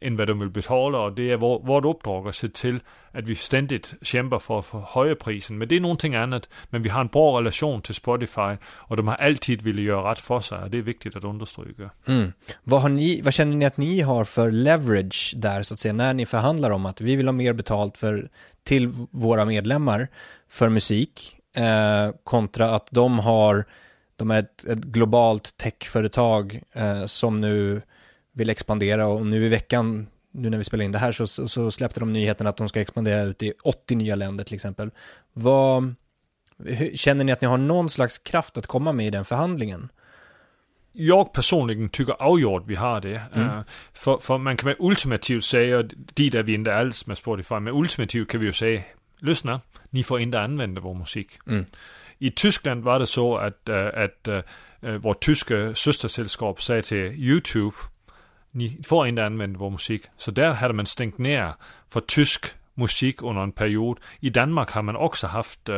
än 0.00 0.16
vad 0.16 0.28
de 0.28 0.38
vill 0.38 0.48
betala 0.48 0.98
och 0.98 1.12
det 1.12 1.30
är 1.30 1.36
vår, 1.36 1.60
vårt 1.60 1.84
uppdrag 1.84 2.28
att 2.28 2.34
se 2.34 2.48
till 2.48 2.80
att 3.12 3.24
vi 3.24 3.34
ständigt 3.34 3.94
kämpar 4.02 4.38
för 4.38 4.58
att 4.58 4.66
få 4.66 4.84
höja 4.88 5.14
prisen. 5.14 5.58
Men 5.58 5.68
det 5.68 5.76
är 5.76 5.80
någonting 5.80 6.14
annat. 6.14 6.48
Men 6.70 6.82
vi 6.82 6.88
har 6.88 7.00
en 7.00 7.06
bra 7.06 7.38
relation 7.38 7.82
till 7.82 7.94
Spotify 7.94 8.56
och 8.64 8.96
de 8.96 9.08
har 9.08 9.14
alltid 9.14 9.62
velat 9.62 9.82
göra 9.82 10.10
rätt 10.10 10.18
för 10.18 10.40
sig 10.40 10.58
och 10.58 10.70
det 10.70 10.78
är 10.78 10.82
viktigt 10.82 11.16
att 11.16 11.24
understryka. 11.24 11.90
Mm. 12.06 12.32
Vad, 12.62 12.82
har 12.82 12.88
ni, 12.88 13.20
vad 13.20 13.34
känner 13.34 13.56
ni 13.56 13.64
att 13.64 13.76
ni 13.76 14.00
har 14.00 14.24
för 14.24 14.50
leverage 14.50 15.34
där 15.36 15.62
så 15.62 15.74
att 15.74 15.80
säga 15.80 15.92
när 15.92 16.14
ni 16.14 16.26
förhandlar 16.26 16.70
om 16.70 16.86
att 16.86 17.00
vi 17.00 17.16
vill 17.16 17.26
ha 17.26 17.32
mer 17.32 17.52
betalt 17.52 17.98
för, 17.98 18.28
till 18.62 18.92
våra 19.10 19.44
medlemmar 19.44 20.08
för 20.48 20.68
musik 20.68 21.36
eh, 21.56 22.10
kontra 22.24 22.70
att 22.70 22.88
de 22.90 23.18
har 23.18 23.64
de 24.16 24.30
är 24.30 24.38
ett, 24.38 24.64
ett 24.64 24.78
globalt 24.78 25.56
techföretag 25.56 26.62
eh, 26.72 27.06
som 27.06 27.40
nu 27.40 27.82
vill 28.40 28.50
expandera 28.50 29.06
och 29.06 29.26
nu 29.26 29.46
i 29.46 29.48
veckan 29.48 30.06
nu 30.32 30.50
när 30.50 30.58
vi 30.58 30.64
spelar 30.64 30.84
in 30.84 30.92
det 30.92 30.98
här 30.98 31.12
så, 31.12 31.26
så, 31.26 31.48
så 31.48 31.70
släppte 31.70 32.00
de 32.00 32.12
nyheten 32.12 32.46
att 32.46 32.56
de 32.56 32.68
ska 32.68 32.80
expandera 32.80 33.22
ut 33.22 33.42
i 33.42 33.52
80 33.62 33.94
nya 33.94 34.16
länder 34.16 34.44
till 34.44 34.54
exempel. 34.54 34.90
Vad, 35.32 35.94
hur, 36.64 36.96
känner 36.96 37.24
ni 37.24 37.32
att 37.32 37.40
ni 37.40 37.48
har 37.48 37.58
någon 37.58 37.88
slags 37.88 38.18
kraft 38.18 38.56
att 38.56 38.66
komma 38.66 38.92
med 38.92 39.06
i 39.06 39.10
den 39.10 39.24
förhandlingen? 39.24 39.88
jag 40.92 41.32
personligen 41.32 41.88
tycker 41.88 42.12
avgjort 42.12 42.62
vi 42.66 42.74
har 42.74 43.00
det. 43.00 43.22
Mm. 43.34 43.48
Uh, 43.48 43.62
för, 43.92 44.18
för 44.18 44.38
man 44.38 44.56
kan 44.56 44.66
väl 44.66 44.76
ultimativt 44.78 45.44
säga, 45.44 45.82
dit 46.14 46.34
är 46.34 46.42
vi 46.42 46.54
inte 46.54 46.74
alls 46.74 47.06
med 47.06 47.18
Spotify, 47.18 47.54
men 47.54 47.74
ultimativt 47.74 48.28
kan 48.28 48.40
vi 48.40 48.46
ju 48.46 48.52
säga, 48.52 48.82
lyssna, 49.18 49.60
ni 49.90 50.02
får 50.02 50.20
inte 50.20 50.40
använda 50.40 50.80
vår 50.80 50.94
musik. 50.94 51.28
Mm. 51.46 51.64
I 52.18 52.30
Tyskland 52.30 52.84
var 52.84 52.98
det 52.98 53.06
så 53.06 53.36
att, 53.36 53.68
uh, 53.68 53.86
att 54.04 54.28
uh, 54.28 54.96
vårt 54.96 55.20
tyska 55.20 55.74
systersällskap 55.74 56.62
sa 56.62 56.82
till 56.82 56.98
YouTube, 56.98 57.76
ni 58.52 58.78
får 58.84 59.08
inte 59.08 59.26
använda 59.26 59.58
vår 59.58 59.70
musik. 59.70 60.02
Så 60.16 60.30
där 60.30 60.52
hade 60.52 60.74
man 60.74 60.86
stängt 60.86 61.18
ner 61.18 61.54
för 61.88 62.00
tysk 62.00 62.46
musik 62.80 63.22
under 63.22 63.42
en 63.42 63.52
period. 63.52 63.98
I 64.20 64.30
Danmark 64.30 64.70
har 64.70 64.82
man 64.82 64.96
också 64.96 65.26
haft 65.26 65.68
äh, 65.68 65.74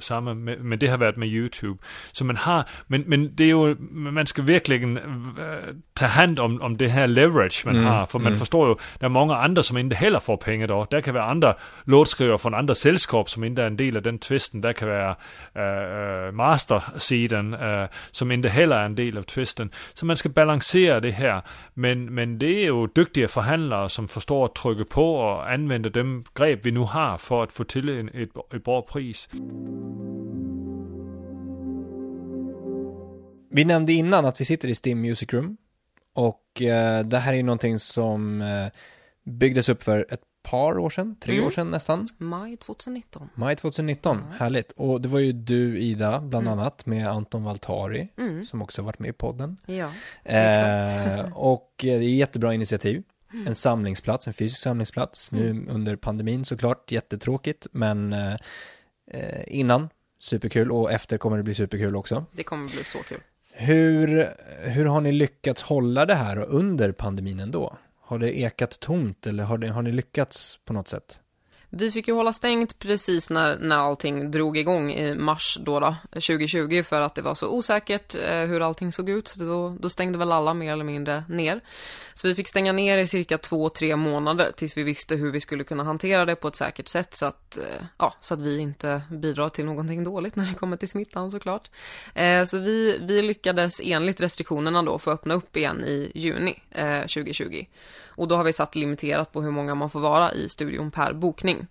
samma, 0.00 0.34
men 0.34 0.78
det 0.78 0.90
har 0.90 0.96
varit 0.96 1.16
med 1.16 1.28
YouTube. 1.28 1.78
Så 2.12 2.24
man 2.24 2.36
har, 2.36 2.64
men, 2.86 3.04
men 3.06 3.34
det 3.34 3.44
är 3.44 3.48
ju, 3.48 3.76
man 3.90 4.26
ska 4.26 4.42
verkligen 4.42 4.96
äh, 4.96 5.74
ta 5.94 6.06
hand 6.06 6.38
om, 6.38 6.62
om 6.62 6.76
det 6.76 6.88
här 6.88 7.06
leverage 7.06 7.62
man 7.66 7.76
mm, 7.76 7.86
har. 7.86 8.06
För 8.06 8.18
man 8.18 8.26
mm. 8.26 8.38
förstår 8.38 8.68
ju, 8.68 8.74
det 8.98 9.06
är 9.06 9.10
många 9.10 9.36
andra 9.36 9.62
som 9.62 9.78
inte 9.78 9.96
heller 9.96 10.20
får 10.20 10.36
pengar 10.36 10.66
då. 10.66 10.86
Det 10.90 11.02
kan 11.02 11.14
vara 11.14 11.24
andra 11.24 11.54
låtskrivare 11.84 12.38
från 12.38 12.54
andra 12.54 12.74
sällskap 12.74 13.30
som 13.30 13.44
inte 13.44 13.62
är 13.62 13.66
en 13.66 13.76
del 13.76 13.96
av 13.96 14.02
den 14.02 14.18
tvisten. 14.18 14.60
Det 14.60 14.74
kan 14.74 14.88
vara 14.88 15.16
äh, 15.54 16.32
mastersidan 16.32 17.54
äh, 17.54 17.88
som 18.10 18.32
inte 18.32 18.48
heller 18.48 18.76
är 18.76 18.84
en 18.84 18.94
del 18.94 19.18
av 19.18 19.22
tvisten. 19.22 19.70
Så 19.94 20.06
man 20.06 20.16
ska 20.16 20.28
balansera 20.28 21.00
det 21.00 21.10
här. 21.10 21.42
Men, 21.74 22.14
men 22.14 22.38
det 22.38 22.46
är 22.46 22.64
ju 22.64 22.86
duktiga 22.86 23.28
förhandlare 23.28 23.88
som 23.88 24.08
förstår 24.08 24.44
att 24.44 24.54
trycka 24.54 24.84
på 24.84 25.14
och 25.14 25.50
använda 25.50 25.88
dem 25.88 26.24
greb 26.34 26.60
vi 26.62 26.70
nu 26.70 26.80
har 26.80 27.18
för 27.18 27.44
att 27.44 27.52
få 27.52 27.64
till 27.64 27.88
en, 27.88 28.08
ett, 28.08 28.30
ett 28.54 28.64
bra 28.64 28.82
pris. 28.82 29.28
Vi 33.50 33.64
nämnde 33.64 33.92
innan 33.92 34.24
att 34.24 34.40
vi 34.40 34.44
sitter 34.44 34.68
i 34.68 34.74
Steam 34.84 35.00
Music 35.00 35.32
Room 35.32 35.56
och 36.12 36.62
eh, 36.62 37.04
det 37.04 37.18
här 37.18 37.32
är 37.32 37.36
ju 37.36 37.42
någonting 37.42 37.78
som 37.78 38.42
eh, 38.42 38.72
byggdes 39.24 39.68
upp 39.68 39.82
för 39.82 40.06
ett 40.10 40.22
par 40.42 40.78
år 40.78 40.90
sedan, 40.90 41.16
tre 41.20 41.34
mm. 41.34 41.46
år 41.46 41.50
sedan 41.50 41.70
nästan. 41.70 42.08
Maj 42.18 42.56
2019. 42.56 43.28
Maj 43.34 43.56
2019, 43.56 44.16
mm. 44.16 44.30
härligt. 44.38 44.72
Och 44.72 45.00
det 45.00 45.08
var 45.08 45.18
ju 45.18 45.32
du 45.32 45.78
Ida, 45.78 46.20
bland 46.20 46.46
mm. 46.46 46.58
annat, 46.58 46.86
med 46.86 47.08
Anton 47.08 47.44
Valtari, 47.44 48.08
mm. 48.18 48.44
som 48.44 48.62
också 48.62 48.82
varit 48.82 48.98
med 48.98 49.08
i 49.08 49.12
podden. 49.12 49.56
Ja, 49.66 49.90
eh, 50.24 51.32
Och 51.34 51.84
eh, 51.84 51.98
det 51.98 52.04
är 52.04 52.14
jättebra 52.14 52.54
initiativ. 52.54 53.02
Mm. 53.34 53.46
En 53.46 53.54
samlingsplats, 53.54 54.26
en 54.26 54.34
fysisk 54.34 54.62
samlingsplats. 54.62 55.32
Nu 55.32 55.50
mm. 55.50 55.68
under 55.70 55.96
pandemin 55.96 56.44
såklart, 56.44 56.92
jättetråkigt, 56.92 57.66
men 57.72 58.12
eh, 58.12 58.36
eh, 59.10 59.44
innan, 59.46 59.88
superkul 60.18 60.72
och 60.72 60.92
efter 60.92 61.18
kommer 61.18 61.36
det 61.36 61.42
bli 61.42 61.54
superkul 61.54 61.96
också. 61.96 62.24
Det 62.32 62.42
kommer 62.42 62.68
bli 62.68 62.84
så 62.84 62.98
kul. 62.98 63.20
Hur, 63.52 64.28
hur 64.68 64.84
har 64.84 65.00
ni 65.00 65.12
lyckats 65.12 65.62
hålla 65.62 66.06
det 66.06 66.14
här 66.14 66.38
under 66.38 66.92
pandemin 66.92 67.40
ändå? 67.40 67.76
Har 68.00 68.18
det 68.18 68.38
ekat 68.38 68.80
tomt 68.80 69.26
eller 69.26 69.44
har, 69.44 69.58
det, 69.58 69.68
har 69.68 69.82
ni 69.82 69.92
lyckats 69.92 70.58
på 70.64 70.72
något 70.72 70.88
sätt? 70.88 71.22
Vi 71.76 71.90
fick 71.90 72.08
ju 72.08 72.14
hålla 72.14 72.32
stängt 72.32 72.78
precis 72.78 73.30
när, 73.30 73.58
när 73.58 73.76
allting 73.76 74.30
drog 74.30 74.56
igång 74.56 74.92
i 74.92 75.14
mars 75.14 75.58
då, 75.60 75.80
då 75.80 75.96
2020 76.12 76.82
för 76.82 77.00
att 77.00 77.14
det 77.14 77.22
var 77.22 77.34
så 77.34 77.48
osäkert 77.48 78.14
eh, 78.14 78.40
hur 78.40 78.60
allting 78.60 78.92
såg 78.92 79.08
ut. 79.08 79.34
Då, 79.36 79.76
då 79.80 79.90
stängde 79.90 80.18
väl 80.18 80.32
alla 80.32 80.54
mer 80.54 80.72
eller 80.72 80.84
mindre 80.84 81.24
ner. 81.28 81.60
Så 82.14 82.28
vi 82.28 82.34
fick 82.34 82.48
stänga 82.48 82.72
ner 82.72 82.98
i 82.98 83.06
cirka 83.06 83.38
två, 83.38 83.68
tre 83.68 83.96
månader 83.96 84.52
tills 84.56 84.76
vi 84.76 84.82
visste 84.82 85.16
hur 85.16 85.32
vi 85.32 85.40
skulle 85.40 85.64
kunna 85.64 85.84
hantera 85.84 86.24
det 86.24 86.36
på 86.36 86.48
ett 86.48 86.56
säkert 86.56 86.88
sätt 86.88 87.14
så 87.16 87.26
att, 87.26 87.58
eh, 87.58 87.84
ja, 87.98 88.14
så 88.20 88.34
att 88.34 88.40
vi 88.40 88.58
inte 88.58 89.02
bidrar 89.10 89.48
till 89.48 89.64
någonting 89.64 90.04
dåligt 90.04 90.36
när 90.36 90.46
det 90.46 90.54
kommer 90.54 90.76
till 90.76 90.88
smittan 90.88 91.30
såklart. 91.30 91.70
Eh, 92.14 92.44
så 92.44 92.58
vi, 92.58 92.98
vi 93.02 93.22
lyckades 93.22 93.80
enligt 93.84 94.20
restriktionerna 94.20 94.82
då 94.82 94.98
få 94.98 95.10
öppna 95.10 95.34
upp 95.34 95.56
igen 95.56 95.84
i 95.84 96.12
juni 96.14 96.62
eh, 96.70 97.00
2020. 97.00 97.64
Och 98.16 98.28
då 98.28 98.36
har 98.36 98.44
vi 98.44 98.52
satt 98.52 98.74
limiterat 98.74 99.32
på 99.32 99.42
hur 99.42 99.50
många 99.50 99.74
man 99.74 99.90
får 99.90 100.00
vara 100.00 100.32
i 100.32 100.48
studion 100.48 100.90
per 100.90 101.12
bokning. 101.12 101.66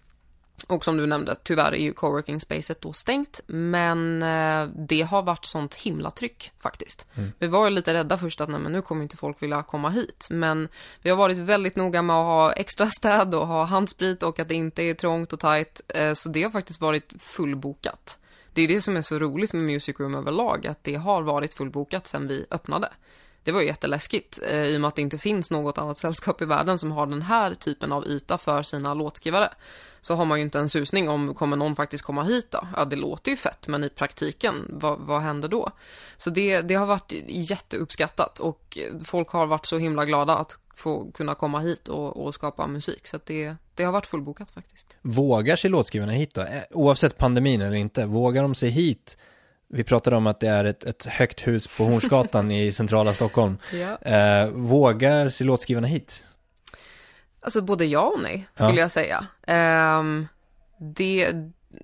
Och 0.67 0.85
som 0.85 0.97
du 0.97 1.05
nämnde, 1.05 1.35
tyvärr 1.43 1.71
är 1.71 1.77
ju 1.77 1.93
coworking 1.93 2.39
spacet 2.39 2.81
då 2.81 2.93
stängt, 2.93 3.41
men 3.47 4.23
eh, 4.23 4.67
det 4.75 5.01
har 5.01 5.23
varit 5.23 5.45
sånt 5.45 5.75
himla 5.75 6.11
tryck 6.11 6.51
faktiskt. 6.59 7.07
Mm. 7.15 7.31
Vi 7.39 7.47
var 7.47 7.65
ju 7.65 7.71
lite 7.71 7.93
rädda 7.93 8.17
först 8.17 8.41
att 8.41 8.49
nej, 8.49 8.59
men 8.59 8.71
nu 8.71 8.81
kommer 8.81 9.03
inte 9.03 9.17
folk 9.17 9.43
vilja 9.43 9.63
komma 9.63 9.89
hit, 9.89 10.27
men 10.31 10.67
vi 11.01 11.09
har 11.09 11.17
varit 11.17 11.37
väldigt 11.37 11.75
noga 11.75 12.01
med 12.01 12.15
att 12.15 12.25
ha 12.25 12.53
extra 12.53 12.87
städ 12.87 13.35
och 13.35 13.47
ha 13.47 13.63
handsprit 13.63 14.23
och 14.23 14.39
att 14.39 14.47
det 14.47 14.55
inte 14.55 14.83
är 14.83 14.93
trångt 14.93 15.33
och 15.33 15.39
tajt, 15.39 15.81
eh, 15.87 16.13
så 16.13 16.29
det 16.29 16.43
har 16.43 16.51
faktiskt 16.51 16.81
varit 16.81 17.13
fullbokat. 17.19 18.19
Det 18.53 18.61
är 18.61 18.67
det 18.67 18.81
som 18.81 18.97
är 18.97 19.01
så 19.01 19.19
roligt 19.19 19.53
med 19.53 19.63
Music 19.63 19.99
Room 19.99 20.15
överlag, 20.15 20.67
att 20.67 20.83
det 20.83 20.95
har 20.95 21.21
varit 21.21 21.53
fullbokat 21.53 22.07
sedan 22.07 22.27
vi 22.27 22.45
öppnade. 22.51 22.89
Det 23.43 23.51
var 23.51 23.61
ju 23.61 23.67
jätteläskigt 23.67 24.39
eh, 24.47 24.63
i 24.63 24.77
och 24.77 24.81
med 24.81 24.87
att 24.87 24.95
det 24.95 25.01
inte 25.01 25.17
finns 25.17 25.51
något 25.51 25.77
annat 25.77 25.97
sällskap 25.97 26.41
i 26.41 26.45
världen 26.45 26.77
som 26.77 26.91
har 26.91 27.05
den 27.05 27.21
här 27.21 27.55
typen 27.55 27.91
av 27.91 28.07
yta 28.07 28.37
för 28.37 28.63
sina 28.63 28.93
låtskrivare. 28.93 29.49
Så 30.01 30.15
har 30.15 30.25
man 30.25 30.39
ju 30.39 30.45
inte 30.45 30.59
en 30.59 30.69
susning 30.69 31.09
om, 31.09 31.33
kommer 31.33 31.57
någon 31.57 31.75
faktiskt 31.75 32.03
komma 32.03 32.23
hit 32.23 32.51
då? 32.51 32.67
Ja, 32.77 32.85
det 32.85 32.95
låter 32.95 33.31
ju 33.31 33.37
fett, 33.37 33.67
men 33.67 33.83
i 33.83 33.89
praktiken, 33.89 34.65
vad, 34.69 34.99
vad 34.99 35.21
händer 35.21 35.47
då? 35.47 35.71
Så 36.17 36.29
det, 36.29 36.61
det 36.61 36.75
har 36.75 36.85
varit 36.85 37.13
jätteuppskattat 37.27 38.39
och 38.39 38.77
folk 39.05 39.29
har 39.29 39.45
varit 39.45 39.65
så 39.65 39.77
himla 39.77 40.05
glada 40.05 40.37
att 40.37 40.57
få 40.75 41.11
kunna 41.11 41.35
komma 41.35 41.59
hit 41.59 41.87
och, 41.87 42.25
och 42.25 42.33
skapa 42.33 42.67
musik. 42.67 43.07
Så 43.07 43.19
det, 43.25 43.55
det 43.75 43.83
har 43.83 43.91
varit 43.91 44.05
fullbokat 44.05 44.51
faktiskt. 44.51 44.95
Vågar 45.01 45.55
sig 45.55 45.69
låtskrivarna 45.69 46.11
hit 46.11 46.33
då? 46.33 46.41
Eh, 46.41 46.47
oavsett 46.71 47.17
pandemin 47.17 47.61
eller 47.61 47.75
inte, 47.75 48.05
vågar 48.05 48.41
de 48.41 48.55
sig 48.55 48.69
hit 48.69 49.17
vi 49.73 49.83
pratade 49.83 50.15
om 50.15 50.27
att 50.27 50.39
det 50.39 50.47
är 50.47 50.65
ett, 50.65 50.83
ett 50.83 51.05
högt 51.05 51.47
hus 51.47 51.67
på 51.77 51.83
Hornsgatan 51.83 52.51
i 52.51 52.71
centrala 52.71 53.13
Stockholm. 53.13 53.57
Ja. 53.73 53.97
Eh, 54.11 54.47
vågar 54.47 55.43
låtskrivarna 55.43 55.87
hit? 55.87 56.23
Alltså 57.41 57.61
både 57.61 57.85
ja 57.85 58.01
och 58.01 58.19
nej, 58.23 58.47
skulle 58.55 58.73
ja. 58.73 58.79
jag 58.79 58.91
säga. 58.91 59.27
Um, 59.99 60.27
det, 60.77 61.31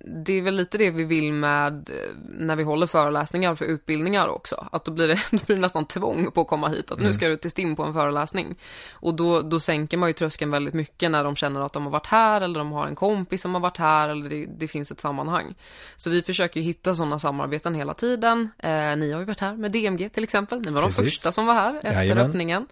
det 0.04 0.38
är 0.38 0.42
väl 0.42 0.54
lite 0.54 0.78
det 0.78 0.90
vi 0.90 1.04
vill 1.04 1.32
med 1.32 1.90
eh, 1.90 1.94
när 2.38 2.56
vi 2.56 2.62
håller 2.62 2.86
föreläsningar 2.86 3.54
för 3.54 3.64
utbildningar 3.64 4.28
också. 4.28 4.68
Att 4.72 4.84
då 4.84 4.92
blir 4.92 5.08
det, 5.08 5.20
då 5.30 5.38
blir 5.46 5.56
det 5.56 5.62
nästan 5.62 5.84
tvång 5.84 6.30
på 6.30 6.40
att 6.40 6.46
komma 6.46 6.68
hit. 6.68 6.90
Att 6.90 6.98
mm. 6.98 7.06
nu 7.06 7.12
ska 7.12 7.28
du 7.28 7.36
till 7.36 7.50
STIM 7.50 7.76
på 7.76 7.82
en 7.82 7.94
föreläsning. 7.94 8.56
Och 8.92 9.14
då, 9.14 9.40
då 9.40 9.60
sänker 9.60 9.96
man 9.96 10.08
ju 10.08 10.12
tröskeln 10.12 10.50
väldigt 10.50 10.74
mycket 10.74 11.10
när 11.10 11.24
de 11.24 11.36
känner 11.36 11.60
att 11.60 11.72
de 11.72 11.84
har 11.84 11.90
varit 11.90 12.06
här 12.06 12.40
eller 12.40 12.58
de 12.58 12.72
har 12.72 12.86
en 12.86 12.94
kompis 12.94 13.42
som 13.42 13.54
har 13.54 13.60
varit 13.60 13.76
här 13.76 14.08
eller 14.08 14.28
det, 14.28 14.46
det 14.58 14.68
finns 14.68 14.90
ett 14.90 15.00
sammanhang. 15.00 15.54
Så 15.96 16.10
vi 16.10 16.22
försöker 16.22 16.60
hitta 16.60 16.94
sådana 16.94 17.18
samarbeten 17.18 17.74
hela 17.74 17.94
tiden. 17.94 18.50
Eh, 18.58 18.96
ni 18.96 19.12
har 19.12 19.20
ju 19.20 19.24
varit 19.24 19.40
här 19.40 19.54
med 19.56 19.72
DMG 19.72 20.08
till 20.08 20.24
exempel. 20.24 20.60
Ni 20.60 20.70
var 20.70 20.82
Precis. 20.82 20.96
de 20.96 21.04
första 21.04 21.32
som 21.32 21.46
var 21.46 21.54
här 21.54 21.74
efter 21.74 21.92
Jajamän. 21.92 22.26
öppningen. 22.26 22.66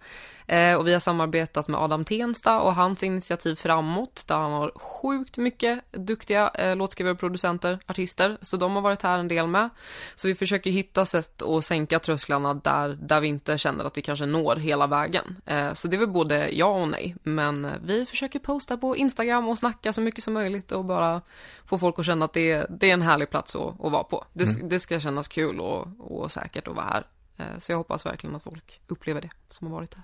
Eh, 0.49 0.75
och 0.75 0.87
vi 0.87 0.93
har 0.93 0.99
samarbetat 0.99 1.67
med 1.67 1.79
Adam 1.79 2.05
Tensta 2.05 2.59
och 2.59 2.75
hans 2.75 3.03
initiativ 3.03 3.55
Framåt, 3.55 4.25
där 4.27 4.35
han 4.35 4.51
har 4.51 4.71
sjukt 4.75 5.37
mycket 5.37 5.91
duktiga 5.91 6.49
eh, 6.49 6.75
låtskrivare, 6.75 7.08
producenter, 7.15 7.79
artister, 7.85 8.37
så 8.41 8.57
de 8.57 8.75
har 8.75 8.81
varit 8.81 9.01
här 9.01 9.19
en 9.19 9.27
del 9.27 9.47
med. 9.47 9.69
Så 10.15 10.27
vi 10.27 10.35
försöker 10.35 10.71
hitta 10.71 11.05
sätt 11.05 11.41
att 11.41 11.65
sänka 11.65 11.99
trösklarna 11.99 12.53
där, 12.53 12.97
där 13.01 13.21
vi 13.21 13.27
inte 13.27 13.57
känner 13.57 13.85
att 13.85 13.97
vi 13.97 14.01
kanske 14.01 14.25
når 14.25 14.55
hela 14.55 14.87
vägen. 14.87 15.41
Eh, 15.45 15.73
så 15.73 15.87
det 15.87 15.95
är 15.95 15.99
väl 15.99 16.09
både 16.09 16.49
ja 16.49 16.65
och 16.65 16.87
nej, 16.87 17.15
men 17.23 17.65
eh, 17.65 17.71
vi 17.83 18.05
försöker 18.05 18.39
posta 18.39 18.77
på 18.77 18.97
Instagram 18.97 19.47
och 19.47 19.57
snacka 19.57 19.93
så 19.93 20.01
mycket 20.01 20.23
som 20.23 20.33
möjligt 20.33 20.71
och 20.71 20.85
bara 20.85 21.21
få 21.65 21.77
folk 21.77 21.99
att 21.99 22.05
känna 22.05 22.25
att 22.25 22.33
det, 22.33 22.65
det 22.69 22.89
är 22.89 22.93
en 22.93 23.01
härlig 23.01 23.29
plats 23.29 23.55
att, 23.55 23.85
att 23.85 23.91
vara 23.91 24.03
på. 24.03 24.25
Det, 24.33 24.55
mm. 24.55 24.69
det 24.69 24.79
ska 24.79 24.99
kännas 24.99 25.27
kul 25.27 25.59
och, 25.59 25.87
och 25.99 26.31
säkert 26.31 26.67
att 26.67 26.75
vara 26.75 26.85
här. 26.85 27.05
Eh, 27.37 27.57
så 27.57 27.71
jag 27.71 27.77
hoppas 27.77 28.05
verkligen 28.05 28.35
att 28.35 28.43
folk 28.43 28.81
upplever 28.87 29.21
det 29.21 29.29
som 29.49 29.67
har 29.67 29.75
varit 29.75 29.93
här. 29.93 30.03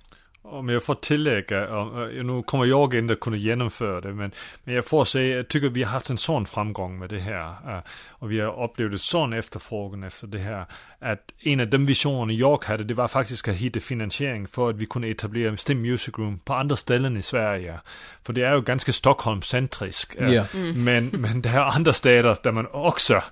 Om 0.50 0.70
jag 0.70 0.84
får 0.84 0.96
tillägga, 0.96 1.86
nu 2.24 2.43
kommer 2.43 2.66
jag 2.66 2.93
inte 2.93 3.16
kunna 3.16 3.38
genomföra 3.38 4.02
det, 4.02 4.14
men, 4.14 4.32
men 4.64 4.76
jag 4.76 4.86
får 4.86 5.06
säga, 5.06 5.36
jag 5.36 5.48
tycker 5.48 5.70
vi 5.70 5.84
har 5.84 5.91
haft 5.91 6.10
en 6.10 6.18
sån 6.18 6.46
framgång 6.46 7.00
med 7.00 7.10
det 7.10 7.20
här. 7.20 7.82
Och 8.10 8.32
vi 8.32 8.39
har 8.39 8.64
upplevt 8.64 8.91
en 8.91 9.00
sån 9.00 9.34
efterfrågan 9.34 10.04
efter 10.04 10.28
det 10.28 10.39
här. 10.39 10.66
Att 11.00 11.32
en 11.39 11.60
av 11.60 11.68
de 11.68 11.86
visioner 11.86 12.34
jag 12.34 12.64
hade, 12.64 12.84
det 12.84 12.93
var 12.93 13.08
faktiskt 13.08 13.48
att 13.48 13.56
hitta 13.56 13.80
finansiering 13.80 14.48
för 14.48 14.70
att 14.70 14.76
vi 14.76 14.86
kunde 14.86 15.08
etablera 15.08 15.58
STEM 15.58 15.82
Music 15.82 16.18
Room 16.18 16.39
på 16.39 16.54
andra 16.54 16.76
ställen 16.76 17.18
i 17.18 17.22
Sverige. 17.22 17.80
För 18.24 18.34
det 18.34 18.41
är 18.41 18.56
ju 18.56 18.62
ganska 18.62 18.93
Stockholmscentriskt. 18.93 20.16
Yeah. 20.22 20.56
Mm. 20.56 20.84
Men, 20.84 21.08
men 21.08 21.41
det 21.41 21.50
är 21.50 21.60
andra 21.60 21.93
städer 21.93 22.38
där 22.43 22.52
man 22.52 22.68
också 22.72 23.24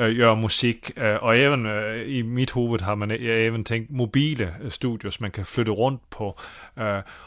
äh, 0.00 0.08
gör 0.08 0.36
musik. 0.36 0.96
Äh, 0.96 1.16
och 1.16 1.36
även 1.36 1.66
äh, 1.66 2.02
i 2.02 2.22
mitt 2.22 2.56
huvud 2.56 2.80
har 2.80 2.96
man 2.96 3.10
även 3.10 3.64
tänkt 3.64 3.90
mobila 3.90 4.70
studios 4.70 5.20
man 5.20 5.30
kan 5.30 5.44
flytta 5.44 5.72
runt 5.72 6.10
på. 6.10 6.36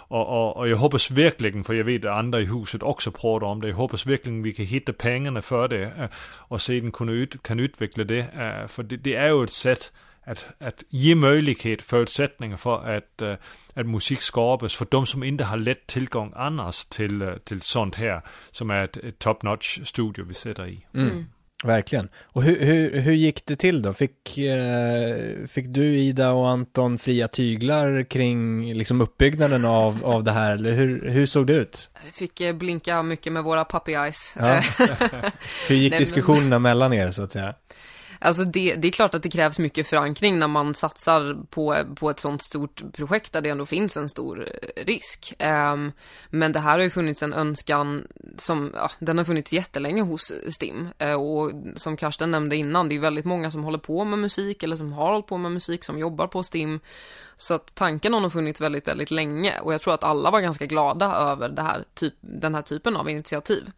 och, 0.09 0.28
och, 0.30 0.57
och 0.57 0.69
jag 0.69 0.78
hoppas 0.78 1.11
verkligen, 1.11 1.63
för 1.63 1.74
jag 1.74 1.84
vet 1.84 2.05
att 2.05 2.11
andra 2.11 2.41
i 2.41 2.45
huset 2.45 2.84
också 2.84 3.11
pratar 3.11 3.47
om 3.47 3.61
det, 3.61 3.67
jag 3.67 3.76
hoppas 3.76 4.05
verkligen 4.05 4.43
vi 4.43 4.53
kan 4.53 4.65
hitta 4.65 4.93
pengarna 4.93 5.41
för 5.41 5.67
det 5.67 6.09
och 6.49 6.61
sedan 6.61 6.91
kunna 6.91 7.11
ut, 7.11 7.43
kan 7.43 7.59
utveckla 7.59 8.03
det. 8.03 8.28
för 8.67 8.84
det, 8.84 8.97
det 8.97 9.15
är 9.15 9.28
ju 9.28 9.43
ett 9.43 9.49
sätt 9.49 9.91
att, 10.26 10.47
att 10.59 10.84
ge 10.89 11.15
möjlighet, 11.15 11.82
förutsättningar 11.82 12.57
för 12.57 12.97
att, 12.97 13.21
att 13.74 13.86
musik 13.86 14.21
skapas 14.21 14.76
för 14.76 14.88
de 14.91 15.05
som 15.05 15.24
inte 15.24 15.43
har 15.43 15.57
lätt 15.57 15.88
tillgång 15.88 16.34
annars 16.36 16.86
till, 16.86 17.34
till 17.43 17.61
sånt 17.61 17.95
här 17.95 18.21
som 18.51 18.69
är 18.69 18.84
ett, 18.84 18.97
ett 18.97 19.19
top 19.19 19.43
notch 19.43 19.80
studio 19.84 20.26
vi 20.26 20.34
sätter 20.34 20.67
i. 20.67 20.86
Mm. 20.93 21.26
Verkligen. 21.64 22.09
Och 22.24 22.43
hur, 22.43 22.66
hur, 22.66 22.99
hur 22.99 23.14
gick 23.14 23.45
det 23.45 23.55
till 23.55 23.82
då? 23.82 23.93
Fick, 23.93 24.38
eh, 24.38 25.45
fick 25.47 25.66
du, 25.68 25.84
Ida 25.84 26.32
och 26.32 26.49
Anton 26.49 26.97
fria 26.97 27.28
tyglar 27.28 28.03
kring 28.03 28.74
liksom 28.74 29.01
uppbyggnaden 29.01 29.66
av, 29.66 30.05
av 30.05 30.24
det 30.24 30.32
här? 30.32 30.55
Eller 30.55 30.72
hur, 30.72 31.09
hur 31.09 31.26
såg 31.26 31.47
det 31.47 31.53
ut? 31.53 31.89
Vi 32.05 32.11
fick 32.11 32.41
eh, 32.41 32.53
blinka 32.53 33.03
mycket 33.03 33.34
med 33.34 33.43
våra 33.43 33.66
puppy 33.66 33.91
eyes. 33.91 34.36
Ja. 34.39 34.61
hur 35.68 35.76
gick 35.76 35.97
diskussionerna 35.97 36.59
mellan 36.59 36.93
er 36.93 37.11
så 37.11 37.24
att 37.24 37.32
säga? 37.32 37.55
Alltså 38.24 38.43
det, 38.45 38.76
det 38.76 38.88
är 38.88 38.91
klart 38.91 39.15
att 39.15 39.24
det 39.24 39.30
krävs 39.30 39.59
mycket 39.59 39.88
förankring 39.88 40.39
när 40.39 40.47
man 40.47 40.76
satsar 40.76 41.45
på, 41.49 41.76
på 41.95 42.09
ett 42.09 42.19
sånt 42.19 42.43
stort 42.43 42.84
projekt 42.93 43.34
där 43.34 43.41
det 43.41 43.49
ändå 43.49 43.65
finns 43.65 43.97
en 43.97 44.09
stor 44.09 44.47
eh, 44.47 44.86
risk. 44.86 45.34
Um, 45.74 45.91
men 46.30 46.51
det 46.51 46.59
här 46.59 46.71
har 46.71 46.84
ju 46.84 46.89
funnits 46.89 47.24
en 47.24 47.34
önskan 47.34 48.07
som, 48.38 48.71
ja, 48.76 48.91
den 48.99 49.17
har 49.17 49.26
funnits 49.26 49.53
jättelänge 49.53 50.01
hos 50.01 50.32
STIM. 50.49 50.88
Uh, 51.03 51.13
och 51.13 51.51
som 51.76 51.97
Karsten 51.97 52.32
nämnde 52.32 52.55
innan, 52.55 52.89
det 52.89 52.95
är 52.95 52.99
väldigt 52.99 53.26
många 53.26 53.51
som 53.51 53.63
håller 53.63 53.78
på 53.78 54.03
med 54.05 54.19
musik 54.19 54.63
eller 54.63 54.76
som 54.76 54.93
har 54.93 55.11
hållit 55.11 55.28
på 55.28 55.38
med 55.38 55.51
musik 55.51 55.84
som 55.84 55.99
jobbar 55.99 56.28
på 56.28 56.43
STIM. 56.43 56.80
Så 57.38 57.53
att 57.53 57.76
tanken 57.76 58.13
har 58.13 58.19
nog 58.19 58.34
funnits 58.34 58.61
väldigt, 58.61 58.88
väldigt 58.88 59.11
länge 59.11 59.59
och 59.59 59.74
jag 59.74 59.82
tror 59.82 59.93
att 59.93 60.03
alla 60.03 60.32
var 60.32 60.41
ganska 60.41 60.65
glada 60.65 61.15
över 61.15 61.49
det 61.49 61.61
här 61.61 61.84
typ, 61.93 62.13
den 62.21 62.55
här 62.55 62.61
typen 62.61 62.97
av 62.97 63.09
initiativ. 63.09 63.71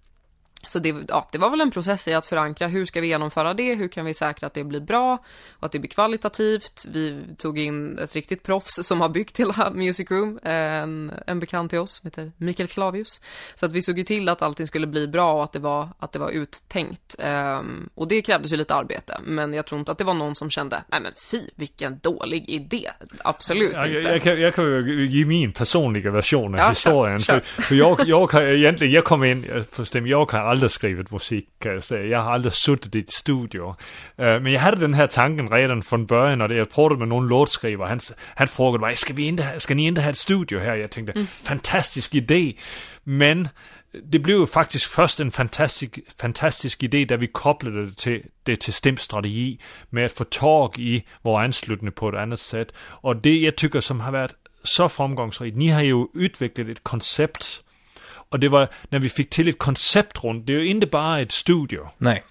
Så 0.67 0.79
det, 0.79 0.95
ja, 1.07 1.27
det 1.31 1.37
var 1.37 1.49
väl 1.49 1.61
en 1.61 1.71
process 1.71 2.07
i 2.07 2.13
att 2.13 2.25
förankra 2.25 2.67
hur 2.67 2.85
ska 2.85 3.01
vi 3.01 3.07
genomföra 3.07 3.53
det, 3.53 3.75
hur 3.75 3.87
kan 3.87 4.05
vi 4.05 4.13
säkra 4.13 4.47
att 4.47 4.53
det 4.53 4.63
blir 4.63 4.79
bra 4.79 5.23
och 5.59 5.65
att 5.65 5.71
det 5.71 5.79
blir 5.79 5.89
kvalitativt. 5.89 6.85
Vi 6.87 7.23
tog 7.37 7.59
in 7.59 7.99
ett 7.99 8.15
riktigt 8.15 8.43
proffs 8.43 8.87
som 8.87 9.01
har 9.01 9.09
byggt 9.09 9.39
hela 9.39 9.71
Music 9.75 10.11
Room, 10.11 10.39
en, 10.43 11.11
en 11.27 11.39
bekant 11.39 11.69
till 11.69 11.79
oss 11.79 11.91
som 11.91 12.07
heter 12.07 12.31
Mikael 12.37 12.69
Klavius. 12.69 13.21
Så 13.55 13.65
att 13.65 13.71
vi 13.71 13.81
såg 13.81 13.97
ju 13.97 14.03
till 14.03 14.29
att 14.29 14.41
allting 14.41 14.67
skulle 14.67 14.87
bli 14.87 15.07
bra 15.07 15.33
och 15.33 15.43
att 15.43 15.53
det 15.53 15.59
var, 15.59 15.89
att 15.99 16.11
det 16.11 16.19
var 16.19 16.29
uttänkt. 16.29 17.15
Um, 17.19 17.89
och 17.95 18.07
det 18.07 18.21
krävdes 18.21 18.53
ju 18.53 18.57
lite 18.57 18.75
arbete, 18.75 19.19
men 19.23 19.53
jag 19.53 19.65
tror 19.65 19.79
inte 19.79 19.91
att 19.91 19.97
det 19.97 20.03
var 20.03 20.13
någon 20.13 20.35
som 20.35 20.49
kände, 20.49 20.83
nej 20.87 21.01
men 21.01 21.11
fy, 21.31 21.41
vilken 21.55 21.99
dålig 21.99 22.49
idé. 22.49 22.89
Absolut 23.23 23.71
ja, 23.73 23.87
inte. 23.87 23.99
Jag, 23.99 24.15
jag, 24.15 24.23
kan, 24.23 24.41
jag 24.41 24.55
kan 24.55 24.87
ge 25.09 25.25
min 25.25 25.53
personliga 25.53 26.11
version 26.11 26.53
av 26.53 26.59
ja, 26.59 26.69
historien. 26.69 27.19
Kör, 27.19 27.33
kör. 27.33 27.39
För, 27.39 27.61
för 27.61 27.75
jag, 27.75 28.01
jag 28.05 28.33
egentligen, 28.33 28.93
jag 28.93 29.03
kom 29.03 29.23
in, 29.23 29.45
jag, 29.93 30.07
jag 30.07 30.17
har 30.17 30.25
aldrig 30.55 30.71
skrivit 30.71 31.11
musik 31.11 31.47
kan 31.59 31.73
jag 31.73 31.83
säga. 31.83 32.05
Jag 32.05 32.19
har 32.19 32.33
aldrig 32.33 32.53
suttit 32.53 32.95
i 32.95 32.99
ett 32.99 33.11
studio. 33.11 33.69
Uh, 33.69 33.75
men 34.15 34.47
jag 34.47 34.59
hade 34.59 34.77
den 34.77 34.93
här 34.93 35.07
tanken 35.07 35.49
redan 35.49 35.83
från 35.83 36.05
början 36.05 36.41
och 36.41 36.53
jag 36.53 36.71
pratade 36.71 36.99
med 36.99 37.07
någon 37.07 37.27
låtskrivare. 37.27 37.89
Han, 37.89 37.99
han 38.35 38.47
frågade 38.47 38.81
mig, 38.81 38.95
ska, 38.95 39.13
vi 39.13 39.23
inte, 39.27 39.59
ska 39.59 39.75
ni 39.75 39.85
inte 39.85 40.01
ha 40.01 40.09
ett 40.09 40.17
studio 40.17 40.59
här? 40.59 40.75
Jag 40.75 40.91
tänkte, 40.91 41.13
mm. 41.13 41.27
fantastisk 41.27 42.15
idé. 42.15 42.53
Men 43.03 43.49
det 44.03 44.19
blev 44.19 44.37
ju 44.37 44.45
faktiskt 44.45 44.85
först 44.85 45.19
en 45.19 45.31
fantastisk, 45.31 45.99
fantastisk 46.17 46.83
idé 46.83 47.05
där 47.05 47.17
vi 47.17 47.27
kopplade 47.27 47.85
det 47.85 47.97
till, 47.97 48.25
det 48.43 48.59
till 48.59 48.73
STIMs 48.73 49.01
strategi 49.01 49.59
med 49.89 50.05
att 50.05 50.11
få 50.11 50.23
tag 50.23 50.79
i 50.79 51.03
våra 51.21 51.43
anslutningar 51.43 51.91
på 51.91 52.09
ett 52.09 52.15
annat 52.15 52.39
sätt. 52.39 52.73
Och 52.77 53.15
det 53.15 53.37
jag 53.37 53.55
tycker 53.55 53.81
som 53.81 53.99
har 53.99 54.11
varit 54.11 54.35
så 54.63 54.89
framgångsrikt, 54.89 55.57
ni 55.57 55.69
har 55.69 55.81
ju 55.81 56.07
utvecklat 56.13 56.67
ett 56.67 56.83
koncept 56.83 57.64
och 58.29 58.39
det 58.39 58.49
var 58.49 58.67
när 58.89 58.99
vi 58.99 59.09
fick 59.09 59.29
till 59.29 59.47
ett 59.47 59.57
koncept 59.57 60.23
runt, 60.23 60.45
det 60.45 60.53
är 60.53 60.59
ju 60.59 60.67
inte 60.67 60.87
bara 60.87 61.19
ett 61.19 61.31
studio. 61.31 61.89
Nej. 61.97 62.23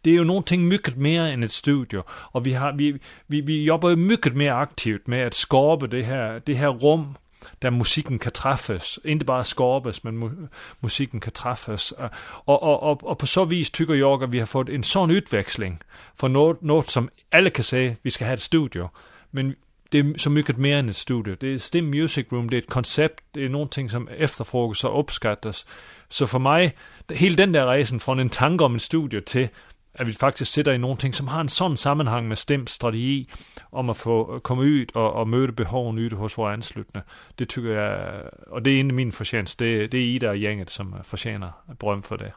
Det 0.00 0.10
är 0.10 0.14
ju 0.14 0.24
någonting 0.24 0.68
mycket 0.68 0.96
mer 0.96 1.20
än 1.20 1.42
ett 1.42 1.52
studio. 1.52 2.04
Och 2.08 2.46
vi, 2.46 2.54
har, 2.54 2.72
vi, 2.72 2.98
vi, 3.26 3.40
vi 3.40 3.64
jobbar 3.64 3.90
ju 3.90 3.96
mycket 3.96 4.34
mer 4.34 4.52
aktivt 4.52 5.06
med 5.06 5.26
att 5.26 5.34
skapa 5.34 5.86
det 5.86 6.02
här, 6.02 6.42
det 6.44 6.54
här 6.54 6.72
rum 6.72 7.14
där 7.58 7.70
musiken 7.70 8.18
kan 8.18 8.32
träffas. 8.32 8.98
Inte 9.04 9.24
bara 9.24 9.44
skapas, 9.44 10.02
men 10.02 10.18
mu 10.18 10.48
musiken 10.80 11.20
kan 11.20 11.32
träffas. 11.32 11.92
Och, 12.22 12.62
och, 12.62 12.82
och, 12.82 13.04
och, 13.04 13.18
på 13.18 13.26
så 13.26 13.44
vis 13.44 13.70
tycker 13.70 13.94
jag 13.94 14.22
att 14.22 14.30
vi 14.30 14.38
har 14.38 14.46
fått 14.46 14.68
en 14.68 14.82
sån 14.82 15.10
utväxling 15.10 15.78
från 16.16 16.32
något, 16.32 16.60
något 16.62 16.90
som 16.90 17.10
alla 17.30 17.50
kan 17.50 17.64
säga, 17.64 17.96
vi 18.02 18.10
ska 18.10 18.24
ha 18.24 18.32
ett 18.32 18.42
studio. 18.42 18.90
Men 19.30 19.54
det 19.94 20.00
är 20.00 20.18
så 20.18 20.30
mycket 20.30 20.56
mer 20.56 20.76
än 20.76 20.88
ett 20.88 20.96
studio. 20.96 21.36
Det 21.40 21.54
är 21.54 21.58
Stim 21.58 21.90
Music 21.90 22.26
Room, 22.32 22.50
det 22.50 22.56
är 22.56 22.58
ett 22.58 22.70
koncept, 22.70 23.24
det 23.30 23.44
är 23.44 23.48
någonting 23.48 23.90
som 23.90 24.08
efterfrågas 24.08 24.84
och 24.84 25.00
uppskattas. 25.00 25.66
Så 26.08 26.26
för 26.26 26.38
mig, 26.38 26.76
hela 27.08 27.36
den 27.36 27.52
där 27.52 27.66
resan 27.66 28.00
från 28.00 28.18
en 28.18 28.28
tanke 28.28 28.64
om 28.64 28.74
en 28.74 28.80
studio 28.80 29.20
till 29.20 29.48
att 29.92 30.08
vi 30.08 30.12
faktiskt 30.12 30.52
sitter 30.52 30.72
i 30.72 30.78
någonting 30.78 31.12
som 31.12 31.28
har 31.28 31.40
en 31.40 31.48
sån 31.48 31.76
sammanhang 31.76 32.28
med 32.28 32.38
Stims 32.38 32.70
strategi 32.70 33.26
om 33.70 33.90
att 33.90 33.96
få 33.96 34.34
øh, 34.34 34.40
komma 34.40 34.62
ut 34.62 34.90
och, 34.90 35.12
och 35.12 35.28
möta 35.28 35.52
behoven 35.52 35.98
ute 35.98 36.16
hos 36.16 36.38
våra 36.38 36.52
anslutna. 36.52 37.02
Det 37.38 37.48
tycker 37.48 37.76
jag, 37.76 38.24
och 38.50 38.62
det 38.62 38.70
är 38.70 38.80
inte 38.80 38.94
min 38.94 39.12
förtjänst, 39.12 39.58
det, 39.58 39.86
det 39.86 39.98
är 39.98 40.02
Ida 40.02 40.30
och 40.30 40.36
gänget 40.36 40.70
som 40.70 40.94
øh, 40.94 41.04
förtjänar 41.04 41.52
beröm 41.78 42.02
för 42.02 42.16
det. 42.16 42.32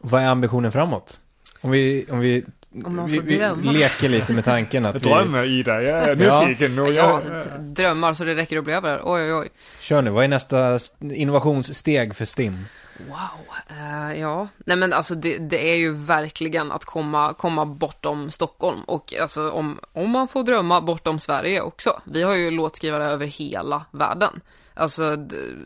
Vad 0.00 0.22
är 0.22 0.28
ambitionen 0.28 0.72
framåt? 0.72 1.20
Om 1.62 1.70
vi, 1.70 2.06
om 2.10 2.20
vi 2.20 2.44
om 2.84 2.96
man 2.96 3.08
får 3.08 3.22
vi, 3.22 3.36
drömma. 3.36 3.72
Vi 3.72 3.78
leker 3.78 4.08
lite 4.08 4.32
med 4.32 4.44
tanken 4.44 4.86
att 4.86 4.94
vi... 4.94 4.98
Drömmer 4.98 5.44
Ida, 5.44 5.82
jag 5.82 6.08
är 6.08 6.16
nyfiken. 6.16 6.94
Ja, 6.94 7.22
drömmar 7.58 8.14
så 8.14 8.24
det 8.24 8.34
räcker 8.34 8.58
att 8.58 8.64
bli 8.64 8.72
över. 8.72 9.00
Oj, 9.04 9.22
oj, 9.22 9.34
oj. 9.34 9.48
Kör 9.80 10.02
nu, 10.02 10.10
vad 10.10 10.24
är 10.24 10.28
nästa 10.28 10.78
innovationssteg 11.00 12.16
för 12.16 12.24
STIM? 12.24 12.64
Wow, 12.98 13.46
uh, 13.70 14.20
ja. 14.20 14.48
Nej 14.58 14.76
men 14.76 14.92
alltså 14.92 15.14
det, 15.14 15.38
det, 15.38 15.70
är 15.70 15.76
ju 15.76 15.92
verkligen 15.92 16.72
att 16.72 16.84
komma, 16.84 17.34
komma 17.34 17.66
bortom 17.66 18.30
Stockholm 18.30 18.80
och 18.82 19.14
alltså 19.20 19.50
om, 19.50 19.80
om 19.92 20.10
man 20.10 20.28
får 20.28 20.42
drömma 20.42 20.80
bortom 20.80 21.18
Sverige 21.18 21.60
också. 21.60 22.00
Vi 22.04 22.22
har 22.22 22.34
ju 22.34 22.50
låtskrivare 22.50 23.04
över 23.04 23.26
hela 23.26 23.84
världen. 23.90 24.40
Alltså, 24.78 25.16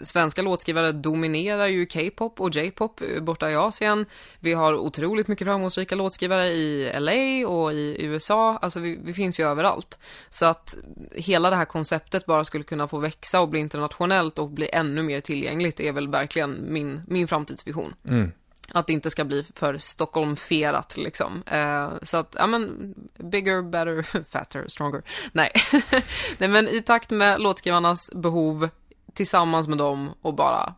svenska 0.02 0.42
låtskrivare 0.42 0.92
dominerar 0.92 1.66
ju 1.66 1.86
K-pop 1.86 2.40
och 2.40 2.50
J-pop 2.50 3.00
borta 3.20 3.50
i 3.50 3.56
Asien. 3.56 4.06
Vi 4.40 4.52
har 4.52 4.74
otroligt 4.74 5.28
mycket 5.28 5.44
framgångsrika 5.44 5.94
låtskrivare 5.94 6.46
i 6.48 6.92
LA 6.98 7.48
och 7.48 7.72
i 7.72 7.96
USA. 7.98 8.58
Alltså, 8.62 8.80
vi, 8.80 8.98
vi, 9.04 9.12
finns 9.12 9.40
ju 9.40 9.48
överallt. 9.48 9.98
Så 10.30 10.46
att 10.46 10.76
hela 11.12 11.50
det 11.50 11.56
här 11.56 11.64
konceptet 11.64 12.26
bara 12.26 12.44
skulle 12.44 12.64
kunna 12.64 12.88
få 12.88 12.98
växa 12.98 13.40
och 13.40 13.48
bli 13.48 13.60
internationellt 13.60 14.38
och 14.38 14.50
bli 14.50 14.70
ännu 14.72 15.02
mer 15.02 15.20
tillgängligt 15.20 15.80
är 15.80 15.92
väl 15.92 16.08
verkligen 16.08 16.72
min, 16.72 17.02
min 17.06 17.28
framtidsvision. 17.28 17.94
Mm. 18.08 18.32
Att 18.74 18.86
det 18.86 18.92
inte 18.92 19.10
ska 19.10 19.24
bli 19.24 19.44
för 19.54 19.76
Stockholmferat 19.78 20.96
liksom. 20.96 21.42
Uh, 21.52 21.98
så 22.02 22.16
att, 22.16 22.36
ja 22.38 22.46
men, 22.46 22.94
bigger, 23.18 23.62
better, 23.62 24.24
faster, 24.30 24.68
stronger. 24.68 25.02
Nej. 25.32 25.52
Nej 26.38 26.48
men 26.48 26.68
i 26.68 26.82
takt 26.82 27.10
med 27.10 27.40
låtskrivarnas 27.40 28.10
behov 28.14 28.68
tillsammans 29.14 29.68
med 29.68 29.78
dem 29.78 30.14
och 30.22 30.34
bara 30.34 30.74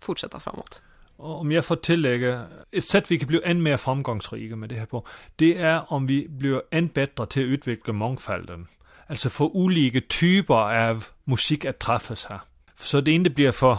fortsätta 0.00 0.40
framåt. 0.40 0.82
Om 1.16 1.52
jag 1.52 1.64
får 1.64 1.76
tillägga, 1.76 2.46
ett 2.72 2.84
sätt 2.84 3.10
vi 3.10 3.18
kan 3.18 3.28
bli 3.28 3.40
än 3.44 3.62
mer 3.62 3.76
framgångsrika 3.76 4.56
med 4.56 4.68
det 4.68 4.74
här 4.74 4.86
på, 4.86 5.06
det 5.36 5.58
är 5.58 5.92
om 5.92 6.06
vi 6.06 6.28
blir 6.28 6.62
än 6.70 6.88
bättre 6.88 7.26
till 7.26 7.42
att 7.42 7.48
utveckla 7.48 7.92
mångfalden. 7.92 8.66
Alltså 9.08 9.30
få 9.30 9.50
olika 9.50 10.00
typer 10.20 10.88
av 10.88 11.04
musik 11.24 11.64
att 11.64 11.78
träffas 11.78 12.26
här. 12.26 12.40
Så 12.78 13.00
det 13.00 13.10
inte 13.10 13.30
blir 13.30 13.52
för 13.52 13.78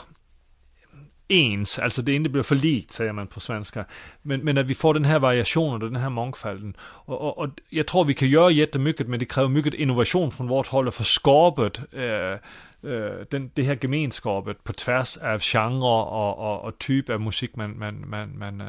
ens, 1.28 1.80
alltså 1.80 2.01
det 2.01 2.13
inte 2.13 2.30
blir 2.30 2.43
för 2.43 2.55
likt 2.55 2.91
säger 2.91 3.11
man 3.11 3.28
på 3.28 3.39
svenska. 3.39 3.86
Men, 4.21 4.39
men 4.39 4.57
att 4.57 4.65
vi 4.65 4.75
får 4.75 4.93
den 4.93 5.05
här 5.05 5.19
variationen 5.19 5.82
och 5.82 5.91
den 5.91 6.01
här 6.01 6.09
mångfalden. 6.09 6.78
Och, 6.82 7.21
och, 7.21 7.38
och 7.38 7.49
jag 7.69 7.88
tror 7.88 8.05
vi 8.05 8.13
kan 8.13 8.30
göra 8.30 8.51
jättemycket 8.51 9.07
men 9.07 9.19
det 9.19 9.25
kräver 9.25 9.49
mycket 9.49 9.73
innovation 9.73 10.32
från 10.32 10.47
vårt 10.47 10.67
håll 10.67 10.91
för 10.91 11.03
skapet 11.03 11.80
eh, 11.93 12.01
øh, 12.03 12.38
øh, 12.84 13.25
den, 13.32 13.51
det 13.55 13.65
här 13.65 13.75
gemenskapet 13.75 14.63
på 14.63 14.73
tvärs 14.73 15.17
av 15.17 15.39
genre 15.39 16.03
och, 16.03 16.38
och, 16.38 16.61
och 16.65 16.80
typ 16.80 17.09
av 17.09 17.21
musik 17.21 17.55
man, 17.55 17.80
man, 17.80 18.09
man, 18.09 18.38
man, 18.38 18.61
uh, 18.61 18.67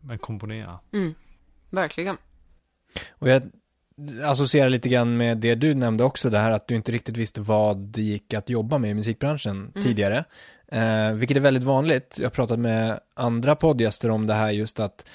man 0.00 0.18
komponerar. 0.18 0.78
Mm, 0.92 1.14
verkligen. 1.70 2.16
Och 3.10 3.28
jag 3.28 3.42
associerar 4.24 4.70
lite 4.70 4.88
grann 4.88 5.16
med 5.16 5.38
det 5.38 5.54
du 5.54 5.74
nämnde 5.74 6.04
också, 6.04 6.30
det 6.30 6.38
här 6.38 6.50
att 6.50 6.68
du 6.68 6.74
inte 6.74 6.92
riktigt 6.92 7.16
visste 7.16 7.40
vad 7.40 7.76
det 7.76 8.02
gick 8.02 8.34
att 8.34 8.50
jobba 8.50 8.78
med 8.78 8.90
i 8.90 8.94
musikbranschen 8.94 9.56
mm. 9.56 9.82
tidigare. 9.82 10.24
Eh, 10.72 11.12
vilket 11.12 11.36
är 11.36 11.40
väldigt 11.40 11.64
vanligt. 11.64 12.16
Jag 12.18 12.26
har 12.26 12.30
pratat 12.30 12.58
med 12.58 13.00
andra 13.14 13.56
poddgäster 13.56 14.10
om 14.10 14.26
det 14.26 14.34
här 14.34 14.50
just 14.50 14.80
att 14.80 15.08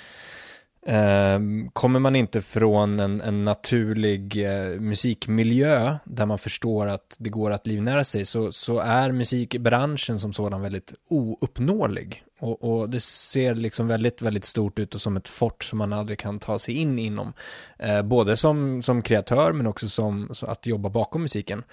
Ehm, 0.88 1.70
kommer 1.74 2.00
man 2.00 2.16
inte 2.16 2.42
från 2.42 3.00
en, 3.00 3.22
en 3.22 3.46
naturlig 3.46 4.46
eh, 4.46 4.80
musikmiljö 4.80 5.98
där 6.04 6.26
man 6.26 6.40
förstår 6.40 6.88
att 6.88 7.16
det 7.20 7.30
går 7.30 7.52
att 7.52 7.68
livnära 7.68 8.04
sig 8.04 8.26
så, 8.26 8.52
så 8.52 8.80
är 8.80 9.12
musikbranschen 9.12 10.20
som 10.20 10.34
sådan 10.34 10.62
väldigt 10.62 10.94
ouppnåelig. 11.10 12.24
Och, 12.40 12.64
och, 12.64 12.90
det 12.90 13.00
ser 13.00 13.56
liksom 13.56 13.88
väldigt, 13.88 14.22
väldigt 14.22 14.46
stort 14.46 14.80
ut 14.80 14.96
och 14.96 15.02
som 15.02 15.18
ett 15.18 15.28
fort 15.28 15.64
som 15.64 15.78
man 15.78 15.94
aldrig 15.94 16.20
kan 16.20 16.40
ta 16.40 16.60
sig 16.60 16.76
in 16.76 17.00
inom. 17.00 17.34
Eh, 17.80 18.02
både 18.02 18.38
som, 18.38 18.82
som 18.82 19.02
kreatör 19.02 19.54
men 19.54 19.68
också 19.68 19.90
som 19.90 20.34
att 20.42 20.66
jobba 20.66 20.90
bakom 20.90 21.22
musiken. 21.22 21.64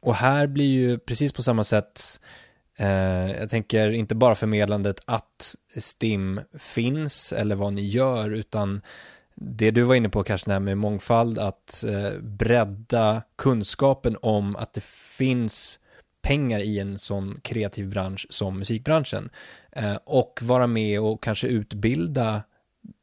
Och 0.00 0.14
här 0.14 0.46
blir 0.46 0.72
ju 0.72 0.98
precis 0.98 1.32
på 1.32 1.42
samma 1.42 1.64
sätt 1.64 2.20
Eh, 2.20 2.41
Eh, 2.82 3.30
jag 3.38 3.48
tänker 3.48 3.90
inte 3.90 4.14
bara 4.14 4.34
förmedlandet 4.34 5.00
att 5.04 5.54
STIM 5.76 6.40
finns 6.58 7.32
eller 7.32 7.54
vad 7.54 7.72
ni 7.72 7.82
gör, 7.82 8.30
utan 8.30 8.80
det 9.34 9.70
du 9.70 9.82
var 9.82 9.94
inne 9.94 10.08
på 10.08 10.22
kanske 10.22 10.50
det 10.50 10.52
här 10.52 10.60
med 10.60 10.78
mångfald, 10.78 11.38
att 11.38 11.84
eh, 11.84 12.20
bredda 12.20 13.22
kunskapen 13.36 14.16
om 14.22 14.56
att 14.56 14.72
det 14.72 14.84
finns 14.84 15.78
pengar 16.22 16.60
i 16.60 16.78
en 16.78 16.98
sån 16.98 17.40
kreativ 17.42 17.88
bransch 17.88 18.26
som 18.30 18.58
musikbranschen 18.58 19.30
eh, 19.72 19.96
och 20.04 20.38
vara 20.42 20.66
med 20.66 21.00
och 21.00 21.22
kanske 21.22 21.48
utbilda 21.48 22.42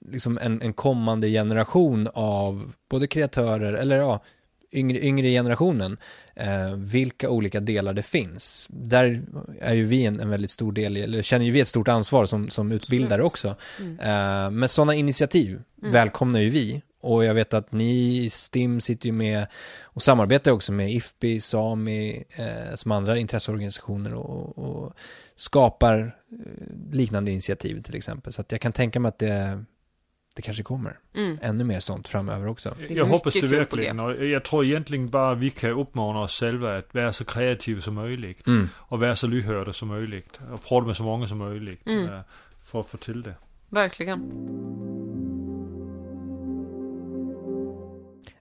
liksom 0.05 0.39
en, 0.41 0.61
en 0.61 0.73
kommande 0.73 1.29
generation 1.29 2.09
av 2.13 2.73
både 2.89 3.07
kreatörer 3.07 3.73
eller 3.73 3.97
ja, 3.97 4.23
yngre, 4.71 4.99
yngre 5.05 5.29
generationen, 5.29 5.97
eh, 6.35 6.73
vilka 6.75 7.29
olika 7.29 7.59
delar 7.59 7.93
det 7.93 8.03
finns. 8.03 8.67
Där 8.69 9.21
är 9.61 9.73
ju 9.73 9.85
vi 9.85 10.05
en, 10.05 10.19
en 10.19 10.29
väldigt 10.29 10.51
stor 10.51 10.71
del, 10.71 10.97
eller 10.97 11.21
känner 11.21 11.45
ju 11.45 11.51
vi 11.51 11.59
ett 11.59 11.67
stort 11.67 11.87
ansvar 11.87 12.25
som, 12.25 12.49
som 12.49 12.71
utbildare 12.71 13.23
också. 13.23 13.55
Mm. 13.79 13.99
Eh, 13.99 14.51
men 14.51 14.69
sådana 14.69 14.93
initiativ 14.93 15.61
mm. 15.81 15.93
välkomnar 15.93 16.39
ju 16.39 16.49
vi. 16.49 16.81
Och 17.01 17.25
jag 17.25 17.33
vet 17.33 17.53
att 17.53 17.71
ni, 17.71 18.29
STIM, 18.31 18.81
sitter 18.81 19.05
ju 19.05 19.13
med 19.13 19.47
och 19.81 20.03
samarbetar 20.03 20.51
också 20.51 20.71
med 20.71 20.91
IFPI, 20.91 21.39
SAMI, 21.39 22.23
eh, 22.29 22.75
som 22.75 22.91
andra 22.91 23.17
intresseorganisationer 23.17 24.13
och, 24.13 24.57
och 24.57 24.93
skapar 25.35 26.15
eh, 26.31 26.91
liknande 26.91 27.31
initiativ 27.31 27.81
till 27.81 27.95
exempel. 27.95 28.33
Så 28.33 28.41
att 28.41 28.51
jag 28.51 28.61
kan 28.61 28.71
tänka 28.71 28.99
mig 28.99 29.09
att 29.09 29.19
det 29.19 29.65
det 30.35 30.41
kanske 30.41 30.63
kommer 30.63 30.99
mm. 31.15 31.37
ännu 31.41 31.63
mer 31.63 31.79
sånt 31.79 32.07
framöver 32.07 32.47
också. 32.47 32.75
Jag 32.89 33.05
hoppas 33.05 33.33
det 33.33 33.47
verkligen. 33.47 33.99
Och 33.99 34.25
jag 34.25 34.43
tror 34.43 34.65
egentligen 34.65 35.09
bara 35.09 35.35
vi 35.35 35.49
kan 35.49 35.69
uppmana 35.69 36.19
oss 36.19 36.39
själva 36.39 36.77
att 36.77 36.93
vara 36.93 37.13
så 37.13 37.25
kreativa 37.25 37.81
som 37.81 37.93
möjligt. 37.93 38.47
Mm. 38.47 38.69
Och 38.75 38.99
vara 38.99 39.15
så 39.15 39.27
lyhörda 39.27 39.73
som 39.73 39.87
möjligt. 39.87 40.39
Och 40.51 40.63
prata 40.63 40.87
med 40.87 40.95
så 40.95 41.03
många 41.03 41.27
som 41.27 41.37
möjligt. 41.37 41.87
Mm. 41.87 42.09
Eh, 42.09 42.19
för 42.63 42.79
att 42.79 42.87
få 42.87 42.97
till 42.97 43.23
det. 43.23 43.35
Verkligen. 43.69 44.19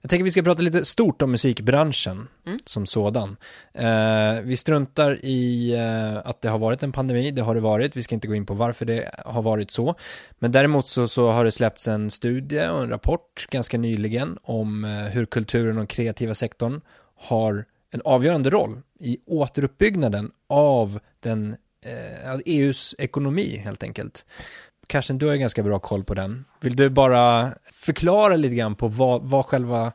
Jag 0.09 0.11
tänker 0.11 0.23
vi 0.23 0.31
ska 0.31 0.41
prata 0.41 0.61
lite 0.61 0.85
stort 0.85 1.21
om 1.21 1.31
musikbranschen 1.31 2.27
mm. 2.45 2.59
som 2.65 2.85
sådan. 2.85 3.37
Eh, 3.73 4.41
vi 4.43 4.57
struntar 4.57 5.25
i 5.25 5.73
eh, 5.73 6.29
att 6.29 6.41
det 6.41 6.49
har 6.49 6.59
varit 6.59 6.83
en 6.83 6.91
pandemi, 6.91 7.31
det 7.31 7.41
har 7.41 7.55
det 7.55 7.61
varit. 7.61 7.97
Vi 7.97 8.03
ska 8.03 8.15
inte 8.15 8.27
gå 8.27 8.35
in 8.35 8.45
på 8.45 8.53
varför 8.53 8.85
det 8.85 9.11
har 9.25 9.41
varit 9.41 9.71
så. 9.71 9.95
Men 10.39 10.51
däremot 10.51 10.87
så, 10.87 11.07
så 11.07 11.29
har 11.29 11.45
det 11.45 11.51
släppts 11.51 11.87
en 11.87 12.11
studie 12.11 12.67
och 12.67 12.83
en 12.83 12.89
rapport 12.89 13.47
ganska 13.49 13.77
nyligen 13.77 14.37
om 14.41 14.83
eh, 14.83 14.89
hur 14.91 15.25
kulturen 15.25 15.77
och 15.77 15.89
kreativa 15.89 16.35
sektorn 16.35 16.81
har 17.15 17.65
en 17.91 18.01
avgörande 18.05 18.49
roll 18.49 18.81
i 18.99 19.17
återuppbyggnaden 19.25 20.31
av 20.47 20.99
den 21.19 21.55
EUs 22.45 22.93
eh, 22.93 23.03
e 23.03 23.05
ekonomi 23.05 23.57
helt 23.57 23.83
enkelt. 23.83 24.25
Karsten, 24.89 25.17
du 25.17 25.25
har 25.25 25.33
ju 25.33 25.39
ganska 25.39 25.63
bra 25.63 25.79
koll 25.79 26.03
på 26.03 26.13
den. 26.13 26.45
Vill 26.61 26.75
du 26.75 26.89
bara 26.89 27.53
förklara 27.71 28.35
lite 28.35 28.55
grann 28.55 28.75
på 28.75 28.87
vad, 28.87 29.21
vad 29.23 29.45
själva 29.45 29.91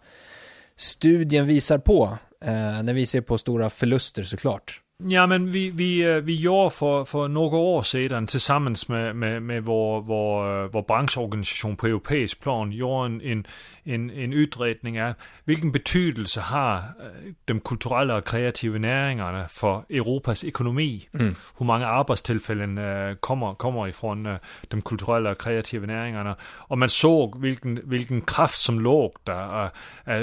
studien 0.77 1.47
visar 1.47 1.79
på? 1.79 2.19
Eh, 2.45 2.83
den 2.83 2.95
visar 2.95 3.21
på 3.21 3.39
stora 3.39 3.71
förluster 3.71 4.23
såklart. 4.23 4.81
Ja, 5.01 5.27
men 5.27 5.53
vi, 5.53 5.71
vi, 5.71 6.03
øh, 6.03 6.27
vi 6.27 6.37
gjorde 6.37 6.71
för, 6.71 7.05
för 7.05 7.29
några 7.29 7.57
år 7.57 7.83
sedan 7.83 8.27
tillsammans 8.27 8.89
med, 8.89 9.15
med, 9.15 9.41
med 9.41 9.61
vår, 9.61 10.01
vår, 10.01 10.67
vår 10.67 10.83
branschorganisation 10.83 11.77
på 11.77 11.87
europeisk 11.87 12.43
plan 12.43 12.71
gjorde 12.73 13.07
en, 13.07 13.21
en, 13.21 13.47
en, 13.85 14.11
en 14.11 14.33
utredning 14.33 15.01
av 15.01 15.15
vilken 15.45 15.73
betydelse 15.73 16.41
har 16.41 16.95
øh, 17.01 17.33
de 17.49 17.61
kulturella 17.61 18.15
och 18.15 18.25
kreativa 18.25 18.79
näringarna 18.79 19.49
för 19.49 19.85
Europas 19.91 20.45
ekonomi. 20.45 21.09
Mm. 21.15 21.37
Hur 21.59 21.67
många 21.67 21.87
arbetstillfällen 21.87 22.79
äh, 22.79 23.17
kommer, 23.17 23.55
kommer 23.55 23.87
ifrån 23.89 24.29
de 24.71 24.83
kulturella 24.83 25.31
och 25.31 25.39
kreativa 25.39 25.87
näringarna. 25.87 26.37
Och 26.69 26.79
man 26.79 26.89
såg 26.89 27.41
vilken, 27.41 27.81
vilken 27.85 28.21
kraft 28.21 28.61
som 28.61 28.81
låg 28.81 29.13
där. 29.25 29.71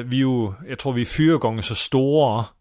Vi 0.04 0.18
ju, 0.18 0.54
jag 0.70 0.80
tror 0.80 0.94
vi 0.94 1.02
är 1.02 1.06
fyra 1.06 1.38
gånger 1.38 1.62
så 1.62 1.76
stora 1.76 2.40
Øh, 2.40 2.61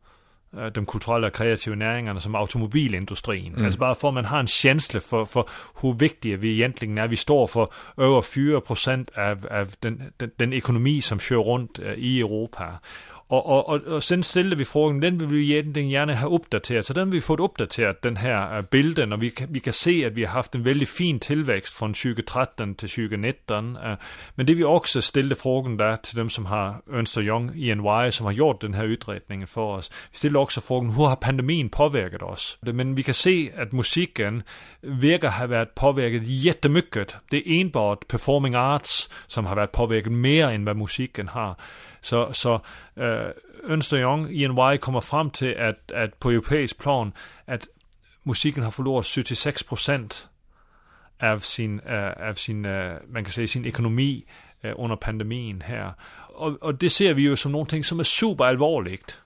de 0.74 0.86
kulturella 0.86 1.26
och 1.26 1.34
kreativa 1.34 1.76
näringarna 1.76 2.20
som 2.20 2.34
automobilindustrin. 2.34 3.52
Mm. 3.52 3.64
Alltså 3.64 3.78
bara 3.80 3.94
för 3.94 4.08
att 4.08 4.14
man 4.14 4.24
har 4.24 4.38
en 4.38 4.46
känsla 4.46 5.00
för, 5.00 5.24
för 5.24 5.48
hur 5.80 5.92
viktiga 5.92 6.36
vi 6.36 6.52
egentligen 6.52 6.98
är. 6.98 7.08
Vi 7.08 7.16
står 7.16 7.46
för 7.46 7.68
över 7.96 8.22
4 8.22 8.60
procent 8.60 9.10
av, 9.10 9.46
av 9.50 9.74
den, 9.80 10.12
den, 10.16 10.30
den 10.36 10.52
ekonomi 10.52 11.00
som 11.00 11.20
kör 11.20 11.42
runt 11.42 11.78
øh, 11.78 11.94
i 11.98 12.20
Europa. 12.20 12.80
Och, 13.30 13.46
och, 13.46 13.68
och, 13.68 13.82
och 13.82 14.04
sen 14.04 14.22
ställde 14.22 14.56
vi 14.56 14.64
frågan, 14.64 15.00
den 15.00 15.18
vill 15.18 15.28
vi 15.28 15.52
egentligen 15.52 15.88
gärna 15.88 16.14
ha 16.14 16.28
uppdaterad, 16.28 16.84
Så 16.84 16.92
den 16.92 17.08
har 17.08 17.12
vi 17.12 17.20
fått 17.20 17.40
uppdaterad, 17.40 17.96
den 18.02 18.16
här 18.16 18.50
uh, 18.50 18.56
øh, 18.56 18.64
bilden. 18.70 19.12
Och 19.12 19.22
vi, 19.22 19.32
vi 19.48 19.60
kan 19.60 19.72
se 19.72 20.06
att 20.06 20.12
vi 20.12 20.24
har 20.24 20.32
haft 20.32 20.54
en 20.54 20.62
väldigt 20.62 20.88
fin 20.88 21.20
tillväxt 21.20 21.74
från 21.74 21.94
2013 21.94 22.74
till 22.74 22.88
2019. 22.88 23.76
Uh, 23.76 23.94
men 24.34 24.46
det 24.46 24.54
vi 24.54 24.64
också 24.64 25.02
ställde 25.02 25.34
frågan 25.34 25.76
där 25.76 25.96
till 25.96 26.16
dem 26.16 26.30
som 26.30 26.46
har 26.46 26.82
Ernst 26.92 27.18
Young, 27.18 27.50
ENY, 27.54 28.10
som 28.10 28.26
har 28.26 28.32
gjort 28.32 28.60
den 28.60 28.74
här 28.74 28.84
utredningen 28.84 29.46
för 29.46 29.60
oss. 29.60 29.90
Vi 30.12 30.18
ställde 30.18 30.38
också 30.38 30.60
frågan, 30.60 30.90
hur 30.90 31.04
har 31.04 31.16
pandemin 31.16 31.68
påverkat 31.68 32.22
oss? 32.22 32.58
Men 32.60 32.94
vi 32.94 33.02
kan 33.02 33.14
se 33.14 33.52
att 33.56 33.72
musiken 33.72 34.42
verkar 34.80 35.30
ha 35.30 35.46
varit 35.46 35.74
påverkad 35.74 36.24
jättemycket. 36.24 37.16
Det 37.30 37.36
är 37.36 37.60
enbart 37.60 38.08
performing 38.08 38.54
arts 38.54 39.10
som 39.26 39.46
har 39.46 39.56
varit 39.56 39.72
påverkad 39.72 40.12
mer 40.12 40.48
än 40.48 40.64
vad 40.64 40.76
musiken 40.76 41.28
har. 41.28 41.56
Så, 42.02 42.32
så 42.32 42.58
øh, 42.96 43.30
Ernst 43.68 43.90
Young, 43.90 44.28
ENY, 44.30 44.76
kommer 44.76 45.00
frem 45.00 45.30
til, 45.30 45.46
at, 45.46 45.76
at 45.94 46.14
på 46.14 46.30
europæisk 46.30 46.80
plan, 46.80 47.12
at 47.46 47.68
musikken 48.24 48.62
har 48.62 48.70
forloret 48.70 49.06
76 49.06 49.64
procent 49.64 50.28
af 51.20 51.42
sin, 51.42 51.74
uh, 51.74 51.80
af 52.16 52.36
sin 52.36 52.64
uh, 52.64 52.72
man 53.08 53.24
kan 53.24 53.32
sige, 53.32 53.48
sin 53.48 53.64
økonomi 53.64 54.24
uh, 54.64 54.70
under 54.76 54.96
pandemien 54.96 55.62
her. 55.62 55.90
Og, 56.28 56.58
og 56.60 56.80
det 56.80 56.92
ser 56.92 57.12
vi 57.12 57.26
jo 57.26 57.36
som 57.36 57.52
nogle 57.52 57.66
ting, 57.66 57.84
som 57.84 57.98
er 57.98 58.04
super 58.04 58.44
alvorligt. 58.44 59.22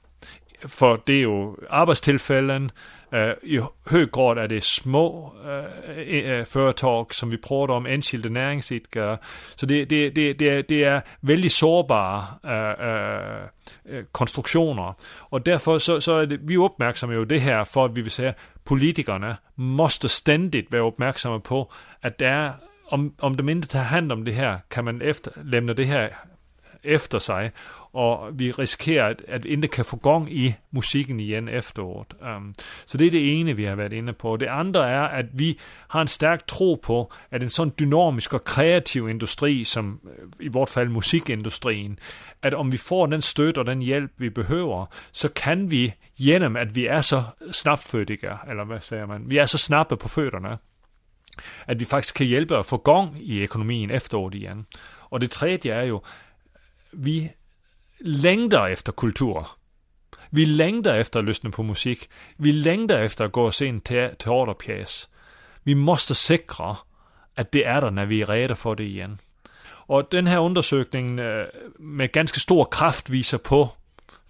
For 0.66 0.97
det 0.97 1.18
er 1.18 1.22
jo 1.22 1.57
arbejdstilfælden, 1.70 2.64
Uh, 2.64 2.70
Eh, 3.15 3.35
I 3.43 3.61
hög 3.87 4.12
grad 4.12 4.39
är 4.39 4.49
det 4.49 4.65
små 4.65 5.33
eh, 5.45 5.99
eh, 5.99 6.45
företag 6.45 7.15
som 7.15 7.31
vi 7.31 7.39
pratar 7.39 7.75
om, 7.75 7.87
enskilda 7.87 8.29
näringsidkare. 8.29 9.19
Så 9.55 9.67
det, 9.67 9.85
det, 9.85 10.11
det, 10.11 10.33
det, 10.33 10.62
det 10.69 10.85
är 10.85 11.03
väldigt 11.21 11.53
sårbara 11.53 12.25
konstruktioner. 14.12 14.95
Och 15.17 15.43
därför 15.43 15.79
så, 15.79 16.01
så 16.01 16.19
är 16.19 16.27
det, 16.27 16.39
vi 16.43 16.57
uppmärksammar 16.57 17.15
ju 17.15 17.25
det 17.25 17.39
här 17.39 17.65
för 17.65 17.85
att 17.85 17.93
vi 17.93 18.03
vill 18.03 18.11
säga 18.11 18.35
politikerna 18.65 19.37
måste 19.55 20.09
ständigt 20.09 20.73
vara 20.73 20.89
uppmärksamma 20.89 21.41
på 21.41 21.71
att 22.01 22.19
det 22.19 22.27
är 22.27 22.53
om, 22.87 23.15
om 23.19 23.37
de 23.37 23.49
inte 23.49 23.69
tar 23.69 23.83
hand 23.83 24.12
om 24.12 24.25
det 24.25 24.33
här 24.33 24.59
kan 24.69 24.85
man 24.85 25.03
efterlämna 25.03 25.75
det 25.75 25.85
här 25.85 26.17
efter 26.85 27.18
sig 27.18 27.53
och 27.95 28.41
vi 28.41 28.53
riskerar 28.53 29.11
att, 29.11 29.30
att 29.30 29.45
inte 29.45 29.68
kan 29.68 29.85
få 29.85 29.97
igång 29.97 30.28
i 30.28 30.55
musiken 30.70 31.20
igen 31.20 31.49
efteråt. 31.49 32.14
Um, 32.20 32.55
så 32.85 32.99
det 32.99 33.05
är 33.07 33.11
det 33.11 33.18
ena 33.18 33.53
vi 33.53 33.66
har 33.66 33.76
varit 33.76 33.93
inne 33.93 34.12
på. 34.12 34.37
Det 34.37 34.49
andra 34.53 34.89
är 34.89 35.20
att 35.20 35.26
vi 35.32 35.59
har 35.89 36.01
en 36.01 36.09
stark 36.09 36.47
tro 36.47 36.76
på 36.76 37.12
att 37.30 37.43
en 37.43 37.51
sån 37.51 37.72
dynamisk 37.78 38.35
och 38.35 38.49
kreativ 38.49 39.09
industri 39.09 39.64
som 39.64 40.01
øh, 40.05 40.47
i 40.47 40.49
vårt 40.49 40.68
fall 40.68 40.89
musikindustrin, 40.89 41.99
att 42.43 42.55
om 42.55 42.70
vi 42.70 42.78
får 42.78 43.07
den 43.07 43.22
stöd 43.22 43.59
och 43.59 43.64
den 43.64 43.82
hjälp 43.82 44.12
vi 44.16 44.30
behöver 44.30 44.87
så 45.12 45.28
kan 45.28 45.68
vi 45.68 45.95
genom 46.16 46.57
att 46.57 46.72
vi 46.72 46.87
är 46.87 47.01
så 47.01 47.22
snabbfödiga, 47.53 48.39
eller 48.49 48.64
vad 48.64 48.82
säger 48.82 49.07
man, 49.07 49.28
vi 49.28 49.39
är 49.39 49.47
så 49.47 49.59
snabba 49.59 49.97
på 49.97 50.09
fötterna, 50.09 50.59
att 51.66 51.80
vi 51.80 51.85
faktiskt 51.85 52.16
kan 52.16 52.26
hjälpa 52.26 52.59
att 52.59 52.66
få 52.66 52.76
igång 52.76 53.16
i 53.20 53.43
ekonomin 53.43 53.91
efteråt 53.91 54.35
igen. 54.35 54.66
Och 55.14 55.20
det 55.20 55.30
tredje 55.30 55.74
är 55.74 55.85
ju, 55.85 56.01
vi 56.97 57.32
längtar 57.99 58.70
efter 58.70 58.92
kultur. 58.92 59.47
Vi 60.30 60.47
längtar 60.47 60.99
efter 60.99 61.20
att 61.20 61.26
lyssna 61.26 61.51
på 61.51 61.62
musik. 61.62 62.11
Vi 62.36 62.53
längtar 62.53 63.03
efter 63.03 63.24
att 63.24 63.32
gå 63.32 63.42
och 63.45 63.55
se 63.55 63.68
en 63.68 63.80
te 63.80 64.14
teaterpjäs. 64.14 65.09
Vi 65.62 65.74
måste 65.74 66.14
säkra 66.14 66.76
att 67.34 67.53
det 67.53 67.64
är 67.64 67.80
där 67.80 67.90
när 67.90 68.07
vi 68.07 68.22
är 68.22 68.26
redo 68.26 68.55
för 68.55 68.74
det 68.76 68.84
igen. 68.84 69.18
Och 69.86 70.09
den 70.11 70.26
här 70.26 70.38
undersökningen 70.38 71.18
øh, 71.18 71.47
med 71.78 72.12
ganska 72.12 72.40
stor 72.40 72.64
kraft 72.70 73.11
visar 73.11 73.38
på 73.38 73.68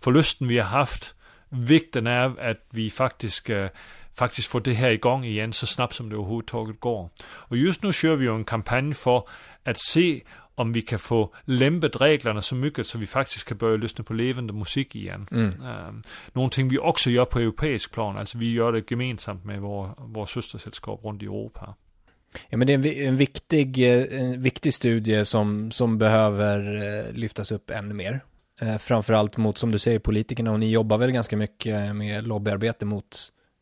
förlusten 0.00 0.48
vi 0.48 0.58
har 0.58 0.78
haft, 0.78 1.14
vikten 1.50 2.06
av 2.06 2.38
att 2.40 2.60
vi 2.70 2.90
faktiskt 2.90 3.50
øh, 3.50 3.68
faktiskt 4.14 4.48
får 4.48 4.58
det 4.58 4.74
här 4.74 4.90
igång 4.90 5.24
igen 5.24 5.52
så 5.52 5.66
snabbt 5.66 5.94
som 5.94 6.10
det 6.10 6.16
överhuvudtaget 6.16 6.80
går. 6.80 7.10
Och 7.24 7.56
just 7.56 7.82
nu 7.82 7.92
kör 7.92 8.16
vi 8.16 8.24
ju 8.24 8.36
en 8.36 8.44
kampanj 8.44 8.94
för 8.94 9.28
att 9.64 9.78
se 9.78 10.22
om 10.54 10.72
vi 10.72 10.82
kan 10.82 10.98
få 10.98 11.34
lämpet 11.44 12.00
reglerna 12.00 12.42
så 12.42 12.54
mycket 12.54 12.86
så 12.86 12.98
vi 12.98 13.06
faktiskt 13.06 13.44
kan 13.44 13.56
börja 13.56 13.76
lyssna 13.76 14.04
på 14.04 14.12
levande 14.14 14.52
musik 14.52 14.96
igen. 14.96 15.28
Mm. 15.30 15.46
Um, 15.46 16.02
någonting 16.32 16.68
vi 16.68 16.78
också 16.78 17.10
gör 17.10 17.24
på 17.24 17.38
europeisk 17.38 17.92
plan, 17.92 18.16
alltså 18.16 18.38
vi 18.38 18.52
gör 18.52 18.72
det 18.72 18.90
gemensamt 18.90 19.44
med 19.44 19.60
våra, 19.60 19.94
våra 19.98 20.26
systersällskap 20.26 21.04
runt 21.04 21.22
i 21.22 21.26
Europa. 21.26 21.74
Ja, 22.48 22.56
men 22.56 22.66
det 22.66 22.72
är 22.72 22.78
en, 22.78 23.08
en, 23.08 23.16
viktig, 23.16 23.78
eh, 23.78 24.20
en 24.22 24.42
viktig 24.42 24.74
studie 24.74 25.24
som, 25.24 25.70
som 25.70 25.98
behöver 25.98 26.58
eh, 26.74 27.12
lyftas 27.12 27.52
upp 27.52 27.70
ännu 27.70 27.94
mer. 27.94 28.20
Eh, 28.60 28.78
framförallt 28.78 29.36
mot, 29.36 29.58
som 29.58 29.70
du 29.70 29.78
säger, 29.78 29.98
politikerna 29.98 30.52
och 30.52 30.60
ni 30.60 30.70
jobbar 30.70 30.98
väl 30.98 31.10
ganska 31.10 31.36
mycket 31.36 31.96
med 31.96 32.26
lobbyarbete 32.26 32.86
mot 32.86 33.16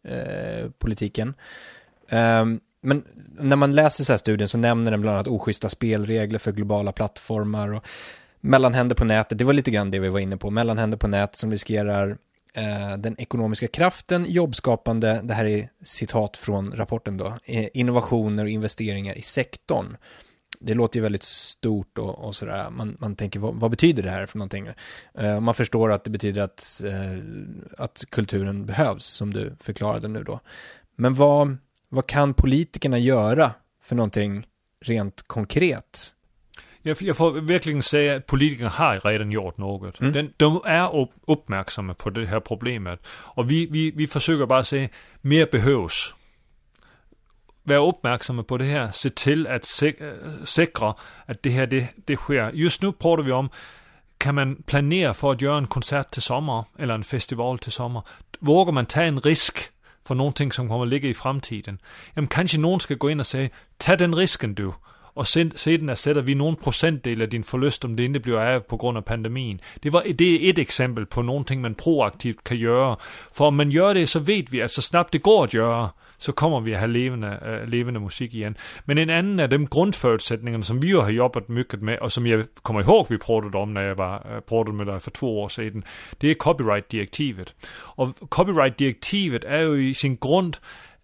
eh, 0.08 0.70
politiken. 0.78 1.34
Um, 2.10 2.60
men 2.82 3.04
när 3.38 3.56
man 3.56 3.74
läser 3.74 4.04
så 4.04 4.12
här 4.12 4.18
studien 4.18 4.48
så 4.48 4.58
nämner 4.58 4.90
den 4.90 5.00
bland 5.00 5.16
annat 5.16 5.28
oschyssta 5.28 5.68
spelregler 5.68 6.38
för 6.38 6.52
globala 6.52 6.92
plattformar 6.92 7.72
och 7.72 7.86
mellanhänder 8.40 8.96
på 8.96 9.04
nätet, 9.04 9.38
det 9.38 9.44
var 9.44 9.52
lite 9.52 9.70
grann 9.70 9.90
det 9.90 9.98
vi 9.98 10.08
var 10.08 10.20
inne 10.20 10.36
på, 10.36 10.50
mellanhänder 10.50 10.96
på 10.96 11.08
nätet 11.08 11.36
som 11.36 11.50
riskerar 11.50 12.18
eh, 12.54 12.96
den 12.98 13.20
ekonomiska 13.20 13.68
kraften, 13.68 14.26
jobbskapande, 14.28 15.20
det 15.24 15.34
här 15.34 15.44
är 15.44 15.68
citat 15.82 16.36
från 16.36 16.72
rapporten 16.72 17.16
då, 17.16 17.38
eh, 17.44 17.68
innovationer 17.74 18.44
och 18.44 18.50
investeringar 18.50 19.18
i 19.18 19.22
sektorn. 19.22 19.96
Det 20.60 20.74
låter 20.74 20.98
ju 20.98 21.02
väldigt 21.02 21.22
stort 21.22 21.98
och, 21.98 22.24
och 22.24 22.36
sådär, 22.36 22.70
man, 22.70 22.96
man 23.00 23.16
tänker 23.16 23.40
vad, 23.40 23.54
vad, 23.54 23.70
betyder 23.70 24.02
det 24.02 24.10
här 24.10 24.26
för 24.26 24.38
någonting? 24.38 24.68
Eh, 25.14 25.40
man 25.40 25.54
förstår 25.54 25.92
att 25.92 26.04
det 26.04 26.10
betyder 26.10 26.42
att, 26.42 26.82
eh, 26.84 27.24
att 27.78 28.04
kulturen 28.10 28.66
behövs, 28.66 29.04
som 29.04 29.32
du 29.32 29.56
förklarade 29.60 30.08
nu 30.08 30.24
då. 30.24 30.40
Men 30.96 31.14
vad, 31.14 31.56
vad 31.92 32.06
kan 32.06 32.34
politikerna 32.34 32.98
göra 32.98 33.50
för 33.82 33.96
någonting 33.96 34.46
rent 34.80 35.22
konkret? 35.22 36.14
Jag, 36.82 37.02
jag 37.02 37.16
får 37.16 37.30
verkligen 37.30 37.82
säga 37.82 38.16
att 38.16 38.26
politikerna 38.26 38.68
har 38.70 39.00
redan 39.00 39.32
gjort 39.32 39.58
något. 39.58 40.00
Mm. 40.00 40.12
Den, 40.12 40.32
de 40.36 40.62
är 40.64 40.96
upp, 40.96 41.10
uppmärksamma 41.26 41.94
på 41.94 42.10
det 42.10 42.26
här 42.26 42.40
problemet. 42.40 43.00
Och 43.08 43.50
vi, 43.50 43.66
vi, 43.66 43.90
vi 43.90 44.06
försöker 44.06 44.46
bara 44.46 44.64
säga, 44.64 44.88
mer 45.20 45.48
behövs. 45.52 46.14
Vara 47.62 47.88
uppmärksamma 47.88 48.42
på 48.42 48.58
det 48.58 48.64
här, 48.64 48.90
se 48.90 49.10
till 49.10 49.46
att 49.46 49.64
säkra 50.44 50.94
att 51.26 51.42
det 51.42 51.50
här 51.50 51.66
det, 51.66 51.88
det 51.96 52.16
sker. 52.16 52.50
Just 52.54 52.82
nu 52.82 52.92
pratar 52.92 53.22
vi 53.22 53.32
om, 53.32 53.48
kan 54.18 54.34
man 54.34 54.56
planera 54.56 55.14
för 55.14 55.32
att 55.32 55.40
göra 55.40 55.58
en 55.58 55.66
konsert 55.66 56.10
till 56.10 56.22
sommar, 56.22 56.64
eller 56.78 56.94
en 56.94 57.04
festival 57.04 57.58
till 57.58 57.72
sommar? 57.72 58.02
Vågar 58.38 58.72
man 58.72 58.86
ta 58.86 59.02
en 59.02 59.20
risk 59.20 59.71
för 60.06 60.14
någonting 60.14 60.52
som 60.52 60.68
kommer 60.68 60.82
att 60.82 60.88
ligga 60.88 61.08
i 61.08 61.14
framtiden? 61.14 61.78
Jamen 62.14 62.28
kanske 62.28 62.58
någon 62.58 62.80
ska 62.80 62.94
gå 62.94 63.10
in 63.10 63.20
och 63.20 63.26
säga, 63.26 63.50
ta 63.76 63.96
den 63.96 64.14
risken 64.14 64.54
du 64.54 64.72
och 65.14 65.28
sen, 65.28 65.52
sedan 65.54 65.96
sätter 65.96 66.22
vi 66.22 66.34
någon 66.34 66.56
procentdel 66.56 67.22
av 67.22 67.28
din 67.28 67.42
förlust 67.42 67.84
om 67.84 67.96
det 67.96 68.04
inte 68.04 68.20
blir 68.20 68.38
av 68.38 68.60
på 68.60 68.76
grund 68.76 68.98
av 68.98 69.02
pandemin. 69.02 69.60
Det, 69.80 69.90
var, 69.90 70.02
det 70.14 70.46
är 70.46 70.50
ett 70.50 70.58
exempel 70.58 71.06
på 71.06 71.22
någonting 71.22 71.60
man 71.60 71.74
proaktivt 71.74 72.44
kan 72.44 72.56
göra. 72.56 72.96
För 73.32 73.44
om 73.44 73.56
man 73.56 73.70
gör 73.70 73.94
det 73.94 74.06
så 74.06 74.18
vet 74.18 74.50
vi 74.50 74.62
att 74.62 74.70
så 74.70 74.82
snabbt 74.82 75.12
det 75.12 75.18
går 75.18 75.44
att 75.44 75.54
göra 75.54 75.90
så 76.18 76.32
kommer 76.32 76.60
vi 76.60 76.74
at 76.74 76.80
ha 76.80 76.86
levande, 76.86 77.38
uh, 77.42 77.52
øh, 77.52 77.68
levende 77.68 78.00
musik 78.00 78.34
igen. 78.34 78.56
Men 78.84 78.98
en 78.98 79.10
annan 79.10 79.40
av 79.40 79.48
de 79.48 79.66
grundförutsättningarna 79.66 80.64
som 80.64 80.82
vi 80.82 80.92
har 80.92 81.10
jobbat 81.10 81.48
mycket 81.48 81.82
med 81.82 81.98
och 81.98 82.12
som 82.12 82.26
jag 82.26 82.44
kommer 82.62 82.80
ihåg 82.80 83.06
vi 83.10 83.18
pratade 83.18 83.58
om 83.58 83.74
när 83.74 83.82
jag 83.82 83.94
var, 83.94 84.26
øh, 84.26 84.36
uh, 84.36 84.40
pratade 84.40 84.76
med 84.76 84.86
dig 84.86 85.00
för 85.00 85.10
två 85.10 85.42
år 85.42 85.48
sedan, 85.48 85.84
det 86.20 86.30
är 86.30 86.34
copyright-direktivet. 86.34 87.54
Och 87.96 88.30
copyright-direktivet 88.30 89.44
är 89.44 89.60
ju 89.60 89.90
i 89.90 89.94
sin 89.94 90.16
grund 90.16 90.56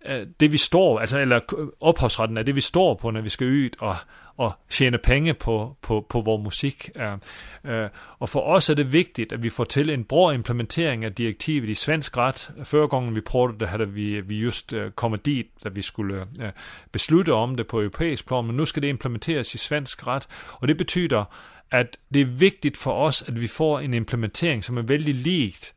Øh, 0.07 0.27
det 0.41 0.53
vi 0.53 0.59
står, 0.59 1.01
altså 1.01 1.19
eller 1.19 1.41
upphovsrätten 1.81 2.37
är 2.37 2.43
det 2.43 2.57
vi 2.57 2.61
står 2.61 2.95
på 2.95 3.11
när 3.11 3.21
vi 3.21 3.29
ska 3.29 3.45
ut 3.45 3.77
och, 3.77 3.97
og 4.37 4.53
tjäna 4.71 4.99
pengar 4.99 5.33
på, 5.33 5.77
på, 5.81 6.07
på 6.09 6.21
vår 6.21 6.37
musik. 6.37 6.91
Och 6.95 7.71
øh, 7.71 8.29
för 8.29 8.41
oss 8.41 8.71
är 8.71 8.75
det 8.75 8.85
viktigt 8.85 9.33
att 9.33 9.41
vi 9.41 9.51
får 9.51 9.65
till 9.65 9.91
en 9.91 10.05
bra 10.05 10.35
implementering 10.35 11.07
av 11.07 11.13
direktivet 11.13 11.71
i 11.71 11.75
svensk 11.75 12.17
rätt. 12.17 12.51
Förra 12.65 12.87
gången 12.87 13.15
vi 13.15 13.21
pratade 13.21 13.67
hade 13.67 13.87
vi, 13.87 14.21
vi 14.21 14.39
just 14.39 14.73
øh, 14.73 14.79
kommet 14.79 14.95
kommit 14.97 15.25
dit, 15.25 15.47
da 15.65 15.69
vi 15.69 15.83
skulle 15.83 16.27
beslutte 16.27 16.53
besluta 16.93 17.33
om 17.33 17.57
det 17.57 17.67
på 17.67 17.81
europæisk 17.81 18.27
plan, 18.27 18.47
men 18.47 18.57
nu 18.57 18.67
ska 18.67 18.81
det 18.81 18.89
implementeras 18.89 19.55
i 19.55 19.59
svensk 19.59 20.07
rätt. 20.07 20.29
Och 20.33 20.67
det 20.67 20.75
betyder 20.75 21.25
att 21.71 21.99
det 22.09 22.21
är 22.21 22.25
viktigt 22.25 22.77
för 22.77 22.91
oss 22.91 23.23
att 23.23 23.39
vi 23.39 23.49
får 23.49 23.81
en 23.81 23.95
implementering 23.95 24.63
som 24.63 24.79
är 24.79 24.83
väldigt 24.83 25.17
likt 25.17 25.75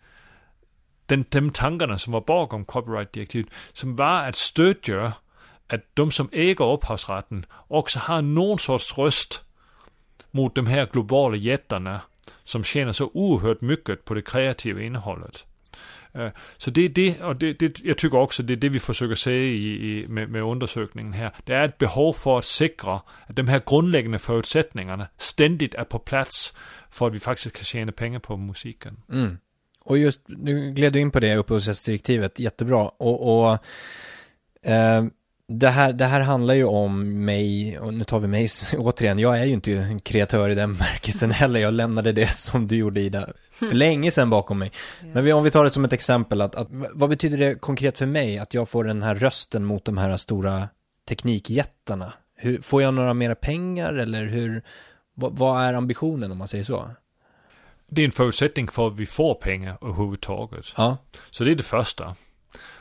den, 1.11 1.25
de 1.29 1.51
tankarna 1.51 1.97
som 1.97 2.13
var 2.13 2.21
bakom 2.21 2.65
copyright-direktivet, 2.65 3.47
som 3.73 3.95
var 3.95 4.27
att 4.29 4.35
stödja 4.35 5.13
att 5.67 5.81
de 5.93 6.11
som 6.11 6.29
äger 6.31 6.73
upphovsrätten 6.73 7.45
också 7.67 7.99
har 7.99 8.21
någon 8.21 8.59
sorts 8.59 8.97
röst 8.97 9.43
mot 10.31 10.55
de 10.55 10.67
här 10.67 10.89
globala 10.91 11.35
jättarna 11.35 12.01
som 12.43 12.63
tjänar 12.63 12.91
så 12.91 13.09
oerhört 13.13 13.61
mycket 13.61 14.05
på 14.05 14.13
det 14.13 14.21
kreativa 14.21 14.81
innehållet. 14.81 15.45
Øh, 16.15 16.31
så 16.57 16.71
det 16.71 16.85
är 16.85 16.89
det, 16.89 17.21
och 17.21 17.35
det, 17.35 17.59
det, 17.59 17.79
jag 17.83 17.97
tycker 17.97 18.17
också 18.17 18.43
det 18.43 18.53
är 18.53 18.57
det 18.57 18.69
vi 18.69 18.79
försöker 18.79 19.15
säga 19.15 19.43
i, 19.43 20.01
i, 20.01 20.07
med, 20.07 20.29
med 20.29 20.43
undersökningen 20.43 21.13
här. 21.13 21.31
Det 21.45 21.53
är 21.53 21.65
ett 21.65 21.77
behov 21.77 22.13
för 22.13 22.37
att 22.37 22.45
säkra 22.45 23.01
att 23.27 23.35
de 23.35 23.47
här 23.47 23.61
grundläggande 23.65 24.19
förutsättningarna 24.19 25.07
ständigt 25.17 25.75
är 25.75 25.83
på 25.83 25.99
plats 25.99 26.53
för 26.89 27.07
att 27.07 27.13
vi 27.13 27.19
faktiskt 27.19 27.55
kan 27.55 27.63
tjäna 27.63 27.91
pengar 27.91 28.19
på 28.19 28.37
musiken. 28.37 29.03
Mm. 29.09 29.37
Och 29.83 29.97
just, 29.97 30.21
nu 30.27 30.71
gled 30.71 30.93
du 30.93 30.99
in 30.99 31.11
på 31.11 31.19
det 31.19 31.35
upphovsrättsdirektivet, 31.35 32.39
jättebra. 32.39 32.89
Och, 32.97 33.43
och 33.43 33.57
eh, 34.71 35.03
det, 35.47 35.69
här, 35.69 35.93
det 35.93 36.05
här 36.05 36.21
handlar 36.21 36.53
ju 36.53 36.63
om 36.63 37.25
mig, 37.25 37.79
och 37.79 37.93
nu 37.93 38.03
tar 38.03 38.19
vi 38.19 38.27
mig 38.27 38.47
återigen, 38.77 39.19
jag 39.19 39.39
är 39.39 39.45
ju 39.45 39.53
inte 39.53 39.73
en 39.73 39.99
kreatör 39.99 40.49
i 40.49 40.55
den 40.55 40.73
märkelsen 40.79 41.31
heller, 41.31 41.59
jag 41.59 41.73
lämnade 41.73 42.11
det 42.11 42.27
som 42.35 42.67
du 42.67 42.75
gjorde 42.75 43.01
Ida, 43.01 43.27
för 43.51 43.73
länge 43.73 44.11
sedan 44.11 44.29
bakom 44.29 44.59
mig. 44.59 44.71
Men 45.13 45.25
vi, 45.25 45.33
om 45.33 45.43
vi 45.43 45.51
tar 45.51 45.63
det 45.63 45.69
som 45.69 45.85
ett 45.85 45.93
exempel, 45.93 46.41
att, 46.41 46.55
att, 46.55 46.67
vad 46.91 47.09
betyder 47.09 47.37
det 47.37 47.55
konkret 47.55 47.97
för 47.97 48.05
mig 48.05 48.37
att 48.37 48.53
jag 48.53 48.69
får 48.69 48.83
den 48.83 49.03
här 49.03 49.15
rösten 49.15 49.65
mot 49.65 49.85
de 49.85 49.97
här 49.97 50.17
stora 50.17 50.67
teknikjättarna? 51.07 52.13
Hur, 52.35 52.61
får 52.61 52.81
jag 52.81 52.93
några 52.93 53.13
mera 53.13 53.35
pengar 53.35 53.93
eller 53.93 54.25
hur, 54.25 54.63
vad, 55.13 55.37
vad 55.37 55.63
är 55.63 55.73
ambitionen 55.73 56.31
om 56.31 56.37
man 56.37 56.47
säger 56.47 56.63
så? 56.63 56.89
Det 57.93 58.01
är 58.01 58.05
en 58.05 58.11
förutsättning 58.11 58.67
för 58.67 58.87
att 58.87 58.97
vi 58.97 59.05
får 59.05 59.35
pengar 59.35 59.77
överhuvudtaget. 59.81 60.73
Ja. 60.77 60.97
Så 61.31 61.43
det 61.43 61.51
är 61.51 61.55
det 61.55 61.63
första. 61.63 62.15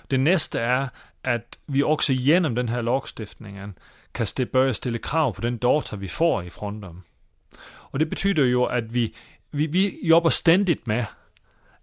Det 0.07 0.19
nästa 0.19 0.61
är 0.61 0.89
att 1.23 1.59
vi 1.67 1.83
också 1.83 2.13
genom 2.13 2.55
den 2.55 2.69
här 2.69 2.83
lagstiftningen 2.83 3.75
kan 4.13 4.27
börja 4.53 4.75
ställa 4.75 4.99
krav 4.99 5.33
på 5.33 5.43
den 5.43 5.59
data 5.59 5.97
vi 5.97 6.09
får 6.09 6.45
ifrån 6.45 6.81
dem. 6.81 7.03
Och 7.63 7.99
det 7.99 8.07
betyder 8.07 8.45
ju 8.45 8.67
att 8.67 8.85
vi, 8.85 9.15
vi, 9.51 9.67
vi 9.67 10.09
jobbar 10.09 10.31
ständigt 10.31 10.87
med 10.87 11.07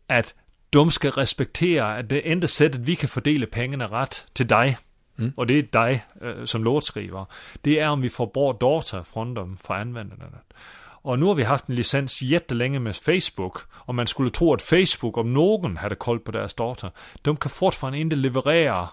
att 0.08 0.36
de 0.70 0.92
ska 0.92 1.10
respektera 1.10 1.98
att 1.98 2.10
det 2.10 2.32
enda 2.32 2.48
sättet 2.48 2.82
vi 2.82 2.96
kan 2.96 3.10
fördela 3.10 3.46
pengarna 3.46 3.86
rätt 3.86 4.28
till 4.34 4.48
dig, 4.48 4.78
mm. 5.18 5.34
och 5.36 5.48
det 5.48 5.54
är 5.54 5.62
dig 5.62 6.06
äh, 6.22 6.44
som 6.44 6.64
låtskrivare, 6.64 7.26
det 7.62 7.80
är 7.80 7.90
om 7.90 8.02
vi 8.02 8.10
får 8.10 8.28
bra 8.28 8.54
data 8.54 9.04
från 9.04 9.34
dem 9.34 9.58
för 9.58 9.74
användarna. 9.74 10.28
Och 11.08 11.20
nu 11.20 11.26
har 11.26 11.36
vi 11.36 11.44
haft 11.44 11.70
en 11.70 11.76
licens 11.76 12.22
jättelänge 12.22 12.80
med 12.80 12.96
Facebook. 12.96 13.58
Och 13.72 13.96
man 13.96 14.08
skulle 14.08 14.30
tro 14.30 14.54
att 14.54 14.62
Facebook, 14.62 15.18
om 15.18 15.34
någon 15.34 15.78
hade 15.78 15.96
koll 15.96 16.20
på 16.20 16.32
deras 16.32 16.54
data, 16.54 16.92
de 17.22 17.38
kan 17.38 17.50
fortfarande 17.50 18.00
inte 18.00 18.16
leverera 18.16 18.90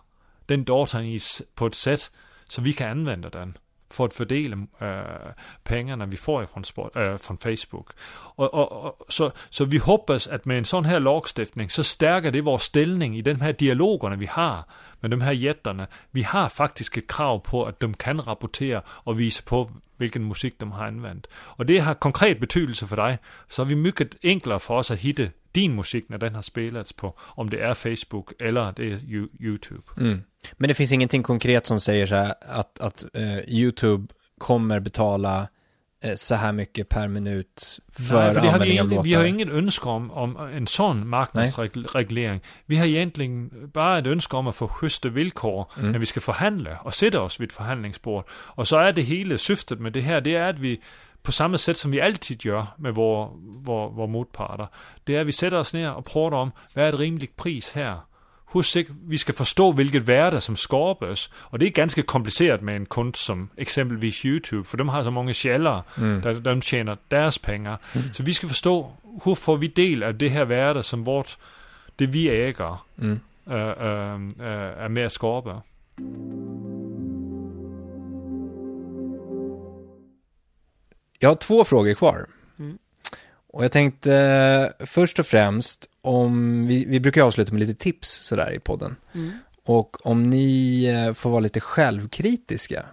den 0.47 0.65
datan 0.65 1.19
på 1.55 1.67
ett 1.67 1.75
sätt 1.75 2.11
så 2.49 2.63
vi 2.63 2.73
kan 2.73 2.91
använda 2.91 3.31
den 3.31 3.59
för 3.91 4.05
att 4.05 4.13
fördela 4.13 4.57
äh, 4.81 4.89
øh, 4.89 5.33
pengarna 5.65 6.07
vi 6.07 6.17
får 6.17 6.43
ifrån, 6.43 6.65
sport, 6.65 6.97
äh, 6.97 7.03
øh, 7.03 7.19
från 7.19 7.39
Facebook. 7.39 7.93
Och, 8.37 8.55
och, 8.55 8.73
och, 8.73 9.07
så, 9.09 9.31
så 9.51 9.65
vi 9.65 9.79
hoppas 9.79 10.29
att 10.29 10.47
med 10.47 10.59
en 10.59 10.65
sån 10.65 10.85
här 10.85 11.01
lagstiftning 11.01 11.71
så 11.71 11.85
stärker 11.85 12.31
det 12.31 12.41
vår 12.41 12.59
ställning 12.59 13.17
i 13.17 13.23
de 13.23 13.41
här 13.41 13.53
dialogerna 13.53 14.17
vi 14.17 14.27
har 14.27 14.65
men 15.05 15.11
de 15.11 15.21
här 15.21 15.33
jättarna. 15.33 15.87
Vi 16.11 16.23
har 16.23 16.49
faktiskt 16.49 16.97
ett 16.97 17.07
krav 17.11 17.39
på 17.39 17.67
att 17.67 17.81
de 17.81 17.95
kan 17.95 18.21
rapportera 18.21 18.83
och 18.89 19.21
visa 19.21 19.43
på 19.47 19.71
vilken 19.97 20.29
musik 20.29 20.55
de 20.59 20.73
har 20.73 20.85
använt. 20.87 21.27
Och 21.35 21.67
det 21.67 21.79
har 21.79 21.95
konkret 21.95 22.41
betydelse 22.41 22.87
för 22.87 22.97
dig. 22.97 23.19
Så 23.49 23.63
är 23.63 23.67
det 23.67 23.77
mycket 23.77 24.09
enklare 24.23 24.59
för 24.59 24.75
oss 24.75 24.91
att 24.91 24.99
hitta 24.99 25.23
din 25.53 25.77
musik 25.77 26.09
när 26.09 26.19
den 26.19 26.35
har 26.35 26.43
spelats 26.43 26.93
på, 26.93 27.15
om 27.19 27.51
det 27.51 27.61
är 27.61 27.75
Facebook 27.75 28.33
eller 28.39 28.73
det 28.77 28.93
är 28.93 29.01
YouTube. 29.41 29.83
Mm. 29.97 30.23
Men 30.53 30.69
det 30.69 30.75
finns 30.75 30.93
ingenting 30.93 31.23
konkret 31.23 31.67
som 31.67 31.81
säger 31.81 32.07
så 32.07 32.15
här 32.15 32.35
att, 32.41 32.81
att 32.81 33.05
uh, 33.17 33.39
YouTube 33.49 34.15
kommer 34.39 34.81
betala 34.81 35.49
så 36.17 36.35
här 36.35 36.53
mycket 36.53 36.89
per 36.89 37.09
minut 37.09 37.81
för, 37.93 38.25
Nej, 38.25 38.35
för 38.35 38.41
det 38.41 38.49
användning 38.49 38.81
av 38.81 38.89
låtar. 38.89 39.03
Vi 39.03 39.15
har 39.15 39.25
ingen 39.25 39.51
önskan 39.51 40.11
om, 40.11 40.37
om 40.37 40.37
en 40.37 40.67
sån 40.67 41.09
marknadsreglering. 41.09 42.41
Vi 42.67 42.77
har 42.77 42.87
egentligen 42.87 43.51
bara 43.75 43.99
ett 43.99 44.07
önskan 44.07 44.39
om 44.39 44.47
att 44.47 44.57
få 44.57 44.69
schyssta 44.69 45.09
villkor 45.09 45.67
mm. 45.79 45.93
när 45.93 45.99
vi 45.99 46.07
ska 46.07 46.21
förhandla 46.21 46.79
och 46.79 46.95
sätta 46.95 47.21
oss 47.21 47.41
vid 47.41 47.53
förhandlingsbord. 47.53 48.25
Och 48.31 48.69
så 48.69 48.79
är 48.79 48.93
det 48.93 49.03
hela 49.03 49.39
syftet 49.39 49.81
med 49.81 49.93
det 49.93 50.01
här, 50.01 50.21
det 50.21 50.35
är 50.35 50.51
att 50.51 50.59
vi 50.59 50.81
på 51.23 51.33
samma 51.33 51.59
sätt 51.59 51.77
som 51.77 51.91
vi 51.91 52.01
alltid 52.01 52.45
gör 52.45 52.67
med 52.77 52.95
våra, 52.95 53.31
våra, 53.37 53.89
våra 53.89 54.07
motparter. 54.07 54.69
Det 55.05 55.17
är 55.17 55.21
att 55.21 55.27
vi 55.27 55.33
sätter 55.33 55.59
oss 55.59 55.75
ner 55.75 55.95
och 55.95 56.07
pratar 56.07 56.37
om, 56.37 56.53
vad 56.75 56.85
är 56.85 56.89
ett 56.89 56.95
rimligt 56.95 57.37
pris 57.37 57.73
här? 57.73 58.01
Hur 58.55 58.87
vi 59.09 59.19
ska 59.19 59.33
förstå 59.33 59.73
vilket 59.73 60.03
värde 60.03 60.41
som 60.41 60.57
skapas. 60.57 61.31
Och 61.35 61.59
det 61.59 61.67
är 61.67 61.71
ganska 61.71 62.03
komplicerat 62.03 62.63
med 62.63 62.77
en 62.77 62.87
kund 62.87 63.17
som 63.17 63.49
exempelvis 63.57 64.25
YouTube, 64.25 64.65
för 64.65 64.79
de 64.79 64.89
har 64.89 65.05
så 65.05 65.11
många 65.11 65.33
källor 65.33 65.83
mm. 65.99 66.21
där 66.21 66.35
de 66.35 66.63
tjänar 66.63 66.99
deras 67.09 67.39
pengar. 67.39 67.79
Mm. 67.93 68.15
Så 68.15 68.23
vi 68.23 68.35
ska 68.35 68.49
förstå, 68.49 68.93
hur 69.25 69.35
får 69.35 69.57
vi 69.57 69.69
del 69.69 70.03
av 70.03 70.15
det 70.15 70.29
här 70.29 70.45
värde 70.45 70.83
som 70.83 71.05
vårt, 71.05 71.39
det 71.97 72.07
vi 72.07 72.29
äger, 72.29 72.79
mm. 72.99 73.21
äh, 73.47 73.57
äh, 73.57 74.15
äh, 74.41 74.85
är 74.85 74.89
med 74.89 75.07
att 75.07 75.13
skapa. 75.13 75.63
Jag 81.19 81.29
har 81.29 81.37
två 81.37 81.65
frågor 81.65 81.95
kvar. 81.95 82.27
Mm. 82.59 82.79
Och 83.47 83.65
jag 83.65 83.73
tänkte 83.73 84.15
eh, 84.15 84.87
först 84.87 85.19
och 85.19 85.27
främst 85.27 85.89
om, 86.05 86.67
vi, 86.67 86.85
vi 86.85 87.01
brukar 87.01 87.23
avsluta 87.23 87.53
med 87.53 87.61
lite 87.61 87.75
tips 87.75 88.09
sådär 88.09 88.53
i 88.53 88.59
podden. 88.59 88.97
Mm. 89.15 89.33
Och 89.65 90.07
om 90.07 90.23
ni 90.23 90.85
eh, 90.85 91.13
får 91.13 91.31
vara 91.31 91.41
lite 91.41 91.61
självkritiska 91.61 92.87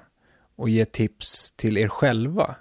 och 0.55 0.69
ge 0.69 0.85
tips 0.85 1.51
till 1.51 1.77
er 1.77 1.87
själva, 1.87 2.55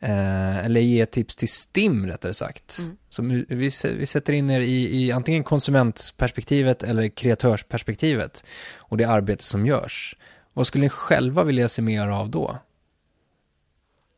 eh, 0.00 0.58
eller 0.58 0.80
ge 0.80 1.06
tips 1.06 1.36
till 1.36 1.48
STIM 1.48 2.06
rättare 2.06 2.34
sagt. 2.34 2.78
Mm. 2.78 2.96
Så 3.08 3.22
vi, 3.48 3.70
vi 3.84 4.06
sätter 4.06 4.32
in 4.32 4.50
er 4.50 4.60
i, 4.60 5.04
i 5.04 5.12
antingen 5.12 5.44
konsumentperspektivet 5.44 6.82
eller 6.82 7.08
kreatörsperspektivet 7.08 8.44
och 8.76 8.96
det 8.96 9.04
arbete 9.04 9.44
som 9.44 9.66
görs. 9.66 10.16
Vad 10.52 10.66
skulle 10.66 10.82
ni 10.82 10.90
själva 10.90 11.44
vilja 11.44 11.68
se 11.68 11.82
mer 11.82 12.08
av 12.08 12.30
då? 12.30 12.58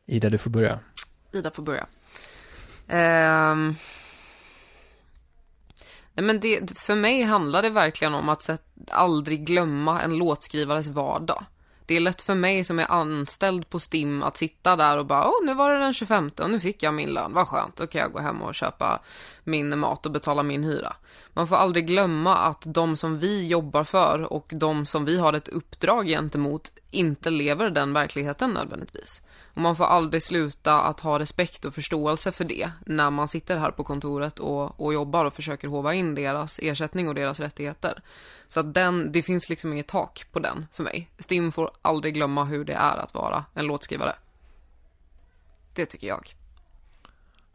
Ida, 0.05 0.29
du 0.29 0.37
får 0.37 0.49
börja. 0.49 0.79
Ida 1.33 1.51
får 1.51 1.63
börja. 1.63 1.87
Ehm. 2.87 3.75
Nej, 6.15 6.25
men 6.25 6.39
det, 6.39 6.79
för 6.79 6.95
mig 6.95 7.21
handlar 7.21 7.61
det 7.61 7.69
verkligen 7.69 8.13
om 8.13 8.29
att 8.29 8.41
sätt, 8.41 8.63
aldrig 8.91 9.45
glömma 9.45 10.01
en 10.01 10.17
låtskrivares 10.17 10.87
vardag. 10.87 11.45
Det 11.85 11.95
är 11.95 11.99
lätt 11.99 12.21
för 12.21 12.35
mig 12.35 12.63
som 12.63 12.79
är 12.79 12.91
anställd 12.91 13.69
på 13.69 13.79
STIM 13.79 14.23
att 14.23 14.37
sitta 14.37 14.75
där 14.75 14.97
och 14.97 15.05
bara, 15.05 15.27
åh, 15.27 15.45
nu 15.45 15.53
var 15.53 15.71
det 15.71 15.79
den 15.79 15.93
25 15.93 16.31
och 16.41 16.49
nu 16.49 16.59
fick 16.59 16.83
jag 16.83 16.93
min 16.93 17.09
lön, 17.09 17.33
vad 17.33 17.47
skönt, 17.47 17.75
då 17.75 17.87
kan 17.87 18.01
jag 18.01 18.11
gå 18.11 18.19
hem 18.19 18.41
och 18.41 18.55
köpa 18.55 18.99
min 19.43 19.79
mat 19.79 20.05
och 20.05 20.11
betala 20.11 20.43
min 20.43 20.63
hyra. 20.63 20.95
Man 21.33 21.47
får 21.47 21.55
aldrig 21.55 21.87
glömma 21.87 22.37
att 22.37 22.63
de 22.65 22.95
som 22.95 23.19
vi 23.19 23.47
jobbar 23.47 23.83
för 23.83 24.33
och 24.33 24.51
de 24.55 24.85
som 24.85 25.05
vi 25.05 25.17
har 25.17 25.33
ett 25.33 25.47
uppdrag 25.47 26.07
gentemot 26.07 26.71
inte 26.91 27.29
lever 27.29 27.69
den 27.69 27.93
verkligheten 27.93 28.51
nödvändigtvis. 28.51 29.21
Och 29.55 29.61
man 29.61 29.75
får 29.75 29.85
aldrig 29.85 30.21
sluta 30.21 30.81
att 30.81 30.99
ha 30.99 31.19
respekt 31.19 31.65
och 31.65 31.73
förståelse 31.73 32.31
för 32.31 32.45
det 32.45 32.71
när 32.85 33.09
man 33.09 33.27
sitter 33.27 33.57
här 33.57 33.71
på 33.71 33.83
kontoret 33.83 34.39
och, 34.39 34.81
och 34.81 34.93
jobbar 34.93 35.25
och 35.25 35.33
försöker 35.33 35.67
hova 35.67 35.93
in 35.93 36.15
deras 36.15 36.59
ersättning 36.59 37.07
och 37.07 37.15
deras 37.15 37.39
rättigheter. 37.39 38.01
Så 38.47 38.59
att 38.59 38.73
den, 38.73 39.11
det 39.11 39.23
finns 39.23 39.49
liksom 39.49 39.73
inget 39.73 39.87
tak 39.87 40.25
på 40.31 40.39
den 40.39 40.65
för 40.73 40.83
mig. 40.83 41.09
Stim 41.19 41.51
får 41.51 41.71
aldrig 41.81 42.13
glömma 42.13 42.43
hur 42.43 42.65
det 42.65 42.73
är 42.73 42.97
att 42.97 43.13
vara 43.13 43.45
en 43.53 43.65
låtskrivare. 43.65 44.15
Det 45.73 45.85
tycker 45.85 46.07
jag. 46.07 46.35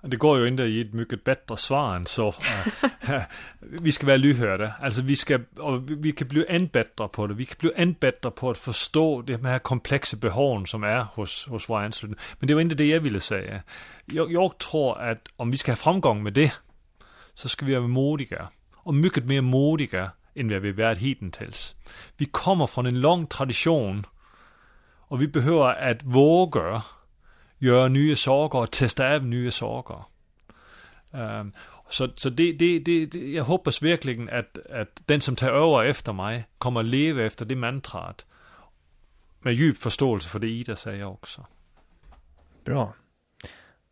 Det 0.02 0.16
går 0.16 0.38
ju 0.38 0.48
inte 0.48 0.62
att 0.62 0.68
ge 0.68 0.80
ett 0.80 0.92
mycket 0.92 1.24
bättre 1.24 1.56
svar 1.56 1.96
än 1.96 2.06
så. 2.06 2.34
Vi 3.60 3.92
ska 3.92 4.06
vara 4.06 4.16
lyhörda. 4.16 4.72
Alltså 4.80 5.02
vi 5.02 5.16
ska, 5.16 5.38
och 5.56 5.90
vi 5.90 6.12
kan 6.12 6.28
bli 6.28 6.46
än 6.48 6.66
bättre 6.66 7.08
på 7.08 7.26
det. 7.26 7.34
Vi 7.34 7.44
kan 7.44 7.56
bli 7.58 7.72
än 7.76 7.92
bättre 7.92 8.30
på 8.30 8.50
att 8.50 8.58
förstå 8.58 9.22
de 9.22 9.44
här 9.44 9.58
komplexa 9.58 10.16
behoven 10.16 10.66
som 10.66 10.84
är 10.84 11.06
hos, 11.14 11.46
hos 11.46 11.68
våra 11.68 11.84
anslutna. 11.84 12.16
Men 12.38 12.48
det 12.48 12.54
var 12.54 12.60
inte 12.60 12.74
det 12.74 12.86
jag 12.86 13.00
ville 13.00 13.20
säga. 13.20 13.62
Jag, 14.04 14.32
jag 14.32 14.58
tror 14.58 14.98
att 15.00 15.28
om 15.36 15.50
vi 15.50 15.58
ska 15.58 15.72
ha 15.72 15.76
framgång 15.76 16.22
med 16.22 16.32
det, 16.32 16.52
så 17.34 17.48
ska 17.48 17.66
vi 17.66 17.74
vara 17.74 17.86
modiga. 17.86 18.48
Och 18.76 18.94
mycket 18.94 19.24
mer 19.24 19.40
modiga 19.40 20.10
än 20.34 20.48
vad 20.48 20.62
vi 20.62 20.72
varit 20.72 20.98
hittills. 20.98 21.74
Vi 22.16 22.24
kommer 22.24 22.66
från 22.66 22.86
en 22.86 23.00
lång 23.00 23.26
tradition 23.26 24.06
och 24.98 25.22
vi 25.22 25.28
behöver 25.28 25.90
att 25.90 26.02
våga 26.02 26.82
göra 27.60 27.88
nya 27.88 28.16
saker 28.16 28.58
och 28.58 28.70
testa 28.70 29.14
av 29.14 29.24
nya 29.24 29.50
saker. 29.50 30.04
Um, 31.10 31.52
så 31.88 32.08
så 32.14 32.30
det, 32.30 32.52
det, 32.52 32.78
det, 32.78 33.14
jag 33.14 33.44
hoppas 33.44 33.82
verkligen 33.82 34.28
att, 34.28 34.58
att 34.72 35.02
den 35.06 35.20
som 35.20 35.36
tar 35.36 35.50
över 35.50 35.84
efter 35.84 36.12
mig 36.12 36.44
kommer 36.58 36.82
leva 36.82 37.22
efter 37.22 37.44
det 37.44 37.56
mantrat. 37.56 38.26
Med 39.42 39.54
djup 39.54 39.78
förståelse 39.78 40.28
för 40.28 40.38
det 40.38 40.48
Ida 40.48 40.76
säger 40.76 41.08
också. 41.08 41.46
Bra. 42.64 42.94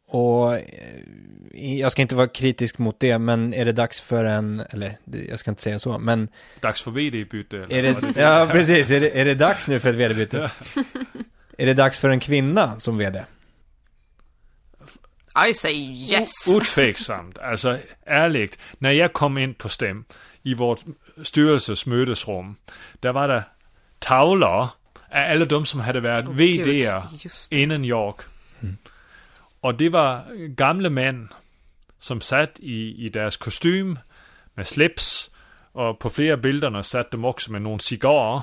Och 0.08 0.54
eh, 0.54 1.78
jag 1.78 1.92
ska 1.92 2.02
inte 2.02 2.14
vara 2.14 2.28
kritisk 2.28 2.78
mot 2.78 3.00
det, 3.00 3.18
men 3.18 3.54
är 3.54 3.64
det 3.64 3.72
dags 3.72 4.00
för 4.00 4.24
en, 4.24 4.60
eller 4.70 4.96
jag 5.28 5.38
ska 5.38 5.50
inte 5.50 5.62
säga 5.62 5.78
så, 5.78 5.98
men... 5.98 6.28
Dags 6.60 6.82
för 6.82 6.90
vd-byte? 6.90 7.66
Är 7.70 7.82
det, 7.82 8.20
ja, 8.20 8.48
precis. 8.52 8.90
Är 8.90 9.00
det, 9.00 9.20
är 9.20 9.24
det 9.24 9.34
dags 9.34 9.68
nu 9.68 9.80
för 9.80 9.90
ett 9.90 9.96
vd-byte? 9.96 10.50
är 11.58 11.66
det 11.66 11.74
dags 11.74 11.98
för 11.98 12.10
en 12.10 12.20
kvinna 12.20 12.78
som 12.78 12.98
vd? 12.98 13.24
I 15.46 15.54
say 15.54 15.74
yes. 15.74 16.48
Otveksamt. 16.48 17.38
Alltså, 17.38 17.78
ärligt. 18.06 18.58
När 18.78 18.90
jag 18.90 19.12
kom 19.12 19.38
in 19.38 19.54
på 19.54 19.68
STEM 19.68 20.04
i 20.42 20.54
vårt 20.54 20.80
styrelsesmötesrum, 21.22 22.56
där 23.00 23.12
var 23.12 23.28
det 23.28 23.44
tavlor 23.98 24.48
av 24.48 24.68
alla 25.10 25.44
de 25.44 25.66
som 25.66 25.80
hade 25.80 26.00
varit 26.00 26.28
Åh, 26.28 26.34
VD 26.34 26.92
innan 27.50 27.84
jag. 27.84 28.14
Och 29.60 29.74
det 29.74 29.88
var 29.88 30.20
gamla 30.46 30.90
män 30.90 31.28
som 31.98 32.20
satt 32.20 32.60
i, 32.60 33.06
i 33.06 33.08
deras 33.08 33.36
kostym 33.36 33.98
med 34.54 34.66
slips 34.66 35.30
och 35.72 35.98
på 35.98 36.10
flera 36.10 36.36
bilderna 36.36 36.82
satt 36.82 37.10
de 37.10 37.24
också 37.24 37.52
med 37.52 37.62
några 37.62 37.78
cigarrer. 37.78 38.42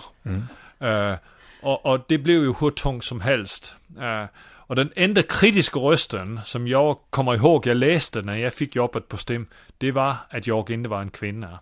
Uh, 0.82 1.16
och, 1.62 1.86
och 1.86 2.06
det 2.08 2.18
blev 2.18 2.44
ju 2.44 2.54
hur 2.60 2.72
tungt 2.72 3.04
som 3.04 3.22
helst. 3.22 3.76
Uh, 3.98 4.26
och 4.68 4.76
den 4.76 4.92
enda 4.96 5.24
kritiska 5.24 5.80
rösten 5.80 6.40
som 6.44 6.68
jag 6.68 6.98
kommer 7.10 7.36
ihåg 7.36 7.68
jag 7.68 7.78
läste 7.78 8.22
när 8.22 8.36
jag 8.36 8.54
fick 8.54 8.76
jobbet 8.76 9.08
på 9.08 9.18
STIM, 9.18 9.48
det 9.78 9.92
var 9.92 10.16
att 10.30 10.48
jag 10.48 10.70
inte 10.70 10.90
var 10.90 11.02
en 11.02 11.10
kvinna. 11.10 11.60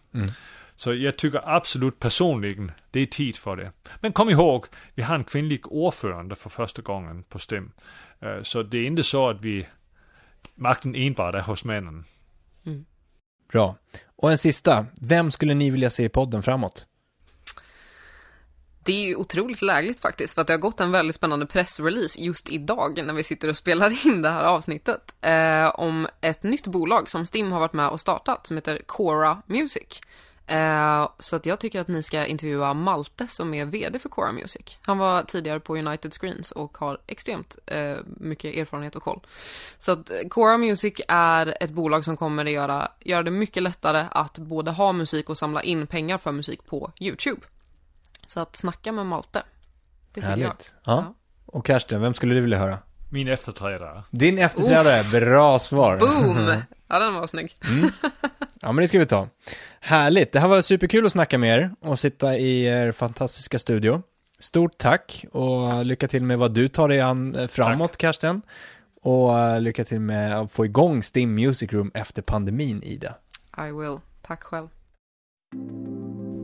Så 0.76 0.94
jag 0.94 1.18
tycker 1.18 1.56
absolut 1.56 2.00
personligen, 2.00 2.72
det 2.92 3.00
är 3.00 3.06
tid 3.06 3.36
för 3.36 3.56
det. 3.56 3.72
Men 4.00 4.14
kom 4.14 4.30
ihåg, 4.30 4.66
vi 4.96 5.04
har 5.04 5.16
en 5.16 5.24
kvinnlig 5.24 5.72
ordförande 5.72 6.36
för 6.36 6.50
första 6.50 6.82
gången 6.82 7.24
på 7.24 7.40
STIM. 7.40 7.72
Eh, 8.20 8.42
Så 8.42 8.64
det 8.64 8.78
är 8.78 8.86
inte 8.86 9.04
så 9.04 9.30
att 9.30 9.42
vi, 9.42 9.68
makten 10.56 10.96
enbart 10.96 11.36
är 11.36 11.42
hos 11.42 11.64
männen. 11.64 12.04
Bra. 13.52 13.76
Och 14.16 14.32
en 14.32 14.38
sista. 14.38 14.86
Vem 15.02 15.32
skulle 15.32 15.54
ni 15.54 15.70
vilja 15.70 15.90
se 15.90 16.04
i 16.04 16.10
podden 16.10 16.44
framåt? 16.44 16.86
Det 18.86 18.92
är 18.92 19.08
ju 19.08 19.16
otroligt 19.16 19.62
lägligt 19.62 20.00
faktiskt, 20.00 20.34
för 20.34 20.42
att 20.42 20.48
det 20.48 20.54
har 20.54 20.58
gått 20.58 20.80
en 20.80 20.92
väldigt 20.92 21.16
spännande 21.16 21.46
pressrelease 21.46 22.22
just 22.22 22.50
idag 22.50 23.04
när 23.06 23.14
vi 23.14 23.24
sitter 23.24 23.50
och 23.50 23.58
spelar 23.58 24.06
in 24.08 24.22
det 24.22 24.30
här 24.30 24.44
avsnittet, 24.44 25.16
eh, 25.22 25.80
om 25.80 26.08
ett 26.22 26.44
nytt 26.44 26.68
bolag 26.68 27.10
som 27.10 27.26
Stim 27.26 27.52
har 27.52 27.60
varit 27.60 27.74
med 27.74 27.90
och 27.90 28.00
startat, 28.00 28.48
som 28.48 28.58
heter 28.58 28.82
Cora 28.86 29.42
Music. 29.46 30.02
Eh, 30.48 31.10
så 31.20 31.36
att 31.36 31.46
jag 31.46 31.60
tycker 31.60 31.82
att 31.82 31.88
ni 31.88 32.04
ska 32.04 32.26
intervjua 32.26 32.74
Malte 32.74 33.28
som 33.28 33.54
är 33.54 33.66
VD 33.66 34.00
för 34.00 34.10
Cora 34.10 34.32
Music. 34.32 34.78
Han 34.82 34.98
var 34.98 35.24
tidigare 35.24 35.60
på 35.60 35.78
United 35.78 36.14
Screens 36.14 36.52
och 36.52 36.78
har 36.78 36.98
extremt 37.08 37.58
eh, 37.66 37.98
mycket 38.06 38.56
erfarenhet 38.56 38.96
och 38.96 39.04
koll. 39.04 39.20
Så 39.78 39.92
att 39.92 40.10
eh, 40.10 40.28
Cora 40.30 40.58
Music 40.58 41.02
är 41.08 41.58
ett 41.64 41.72
bolag 41.72 42.06
som 42.06 42.18
kommer 42.18 42.46
att 42.46 42.52
göra, 42.52 42.92
göra 43.00 43.24
det 43.24 43.32
mycket 43.32 43.64
lättare 43.64 44.06
att 44.12 44.38
både 44.38 44.72
ha 44.72 44.92
musik 44.92 45.30
och 45.30 45.38
samla 45.38 45.64
in 45.64 45.88
pengar 45.88 46.18
för 46.18 46.32
musik 46.32 46.66
på 46.66 46.92
YouTube. 47.00 47.42
Så 48.34 48.40
att 48.40 48.56
snacka 48.56 48.92
med 48.92 49.06
Malte. 49.06 49.44
Det 50.14 50.22
tycker 50.22 50.30
jag. 50.30 50.38
Härligt. 50.38 50.74
Ja. 50.86 51.14
Och 51.46 51.66
Karsten, 51.66 52.02
vem 52.02 52.14
skulle 52.14 52.36
du 52.36 52.42
vilja 52.42 52.58
höra? 52.60 52.78
Min 53.10 53.28
efterträdare. 53.28 54.04
Din 54.12 54.38
efterträdare, 54.38 55.20
bra 55.20 55.60
svar. 55.60 55.98
Boom! 55.98 56.62
Ja, 56.88 57.00
den 57.00 57.14
var 57.14 57.28
snygg. 57.28 57.56
Ja, 58.62 58.72
men 58.72 58.76
det 58.76 58.88
ska 58.88 59.00
vi 59.00 59.06
ta. 59.06 59.28
Härligt, 59.80 60.32
det 60.32 60.40
här 60.40 60.48
var 60.48 60.62
superkul 60.62 61.06
att 61.06 61.12
snacka 61.12 61.38
med 61.38 61.60
er 61.60 61.72
och 61.80 62.00
sitta 62.00 62.38
i 62.38 62.64
er 62.66 62.92
fantastiska 62.92 63.60
studio. 63.60 64.02
Stort 64.40 64.78
tack 64.78 65.26
och 65.32 65.86
lycka 65.86 66.08
till 66.08 66.24
med 66.24 66.38
vad 66.38 66.54
du 66.54 66.68
tar 66.68 66.88
dig 66.88 67.02
an 67.02 67.36
eh, 67.36 67.48
framåt, 67.48 67.98
Karsten. 67.98 68.42
Och 69.02 69.40
eh, 69.40 69.62
lycka 69.62 69.84
till 69.84 70.00
med 70.00 70.40
att 70.40 70.52
få 70.52 70.66
igång 70.66 71.04
Stim 71.04 71.36
Music 71.36 71.74
Room 71.74 71.92
efter 71.94 72.22
pandemin, 72.22 72.84
Ida. 72.84 73.16
I 73.58 73.72
will. 73.72 73.98
Tack 74.22 74.44
själv. 74.44 74.68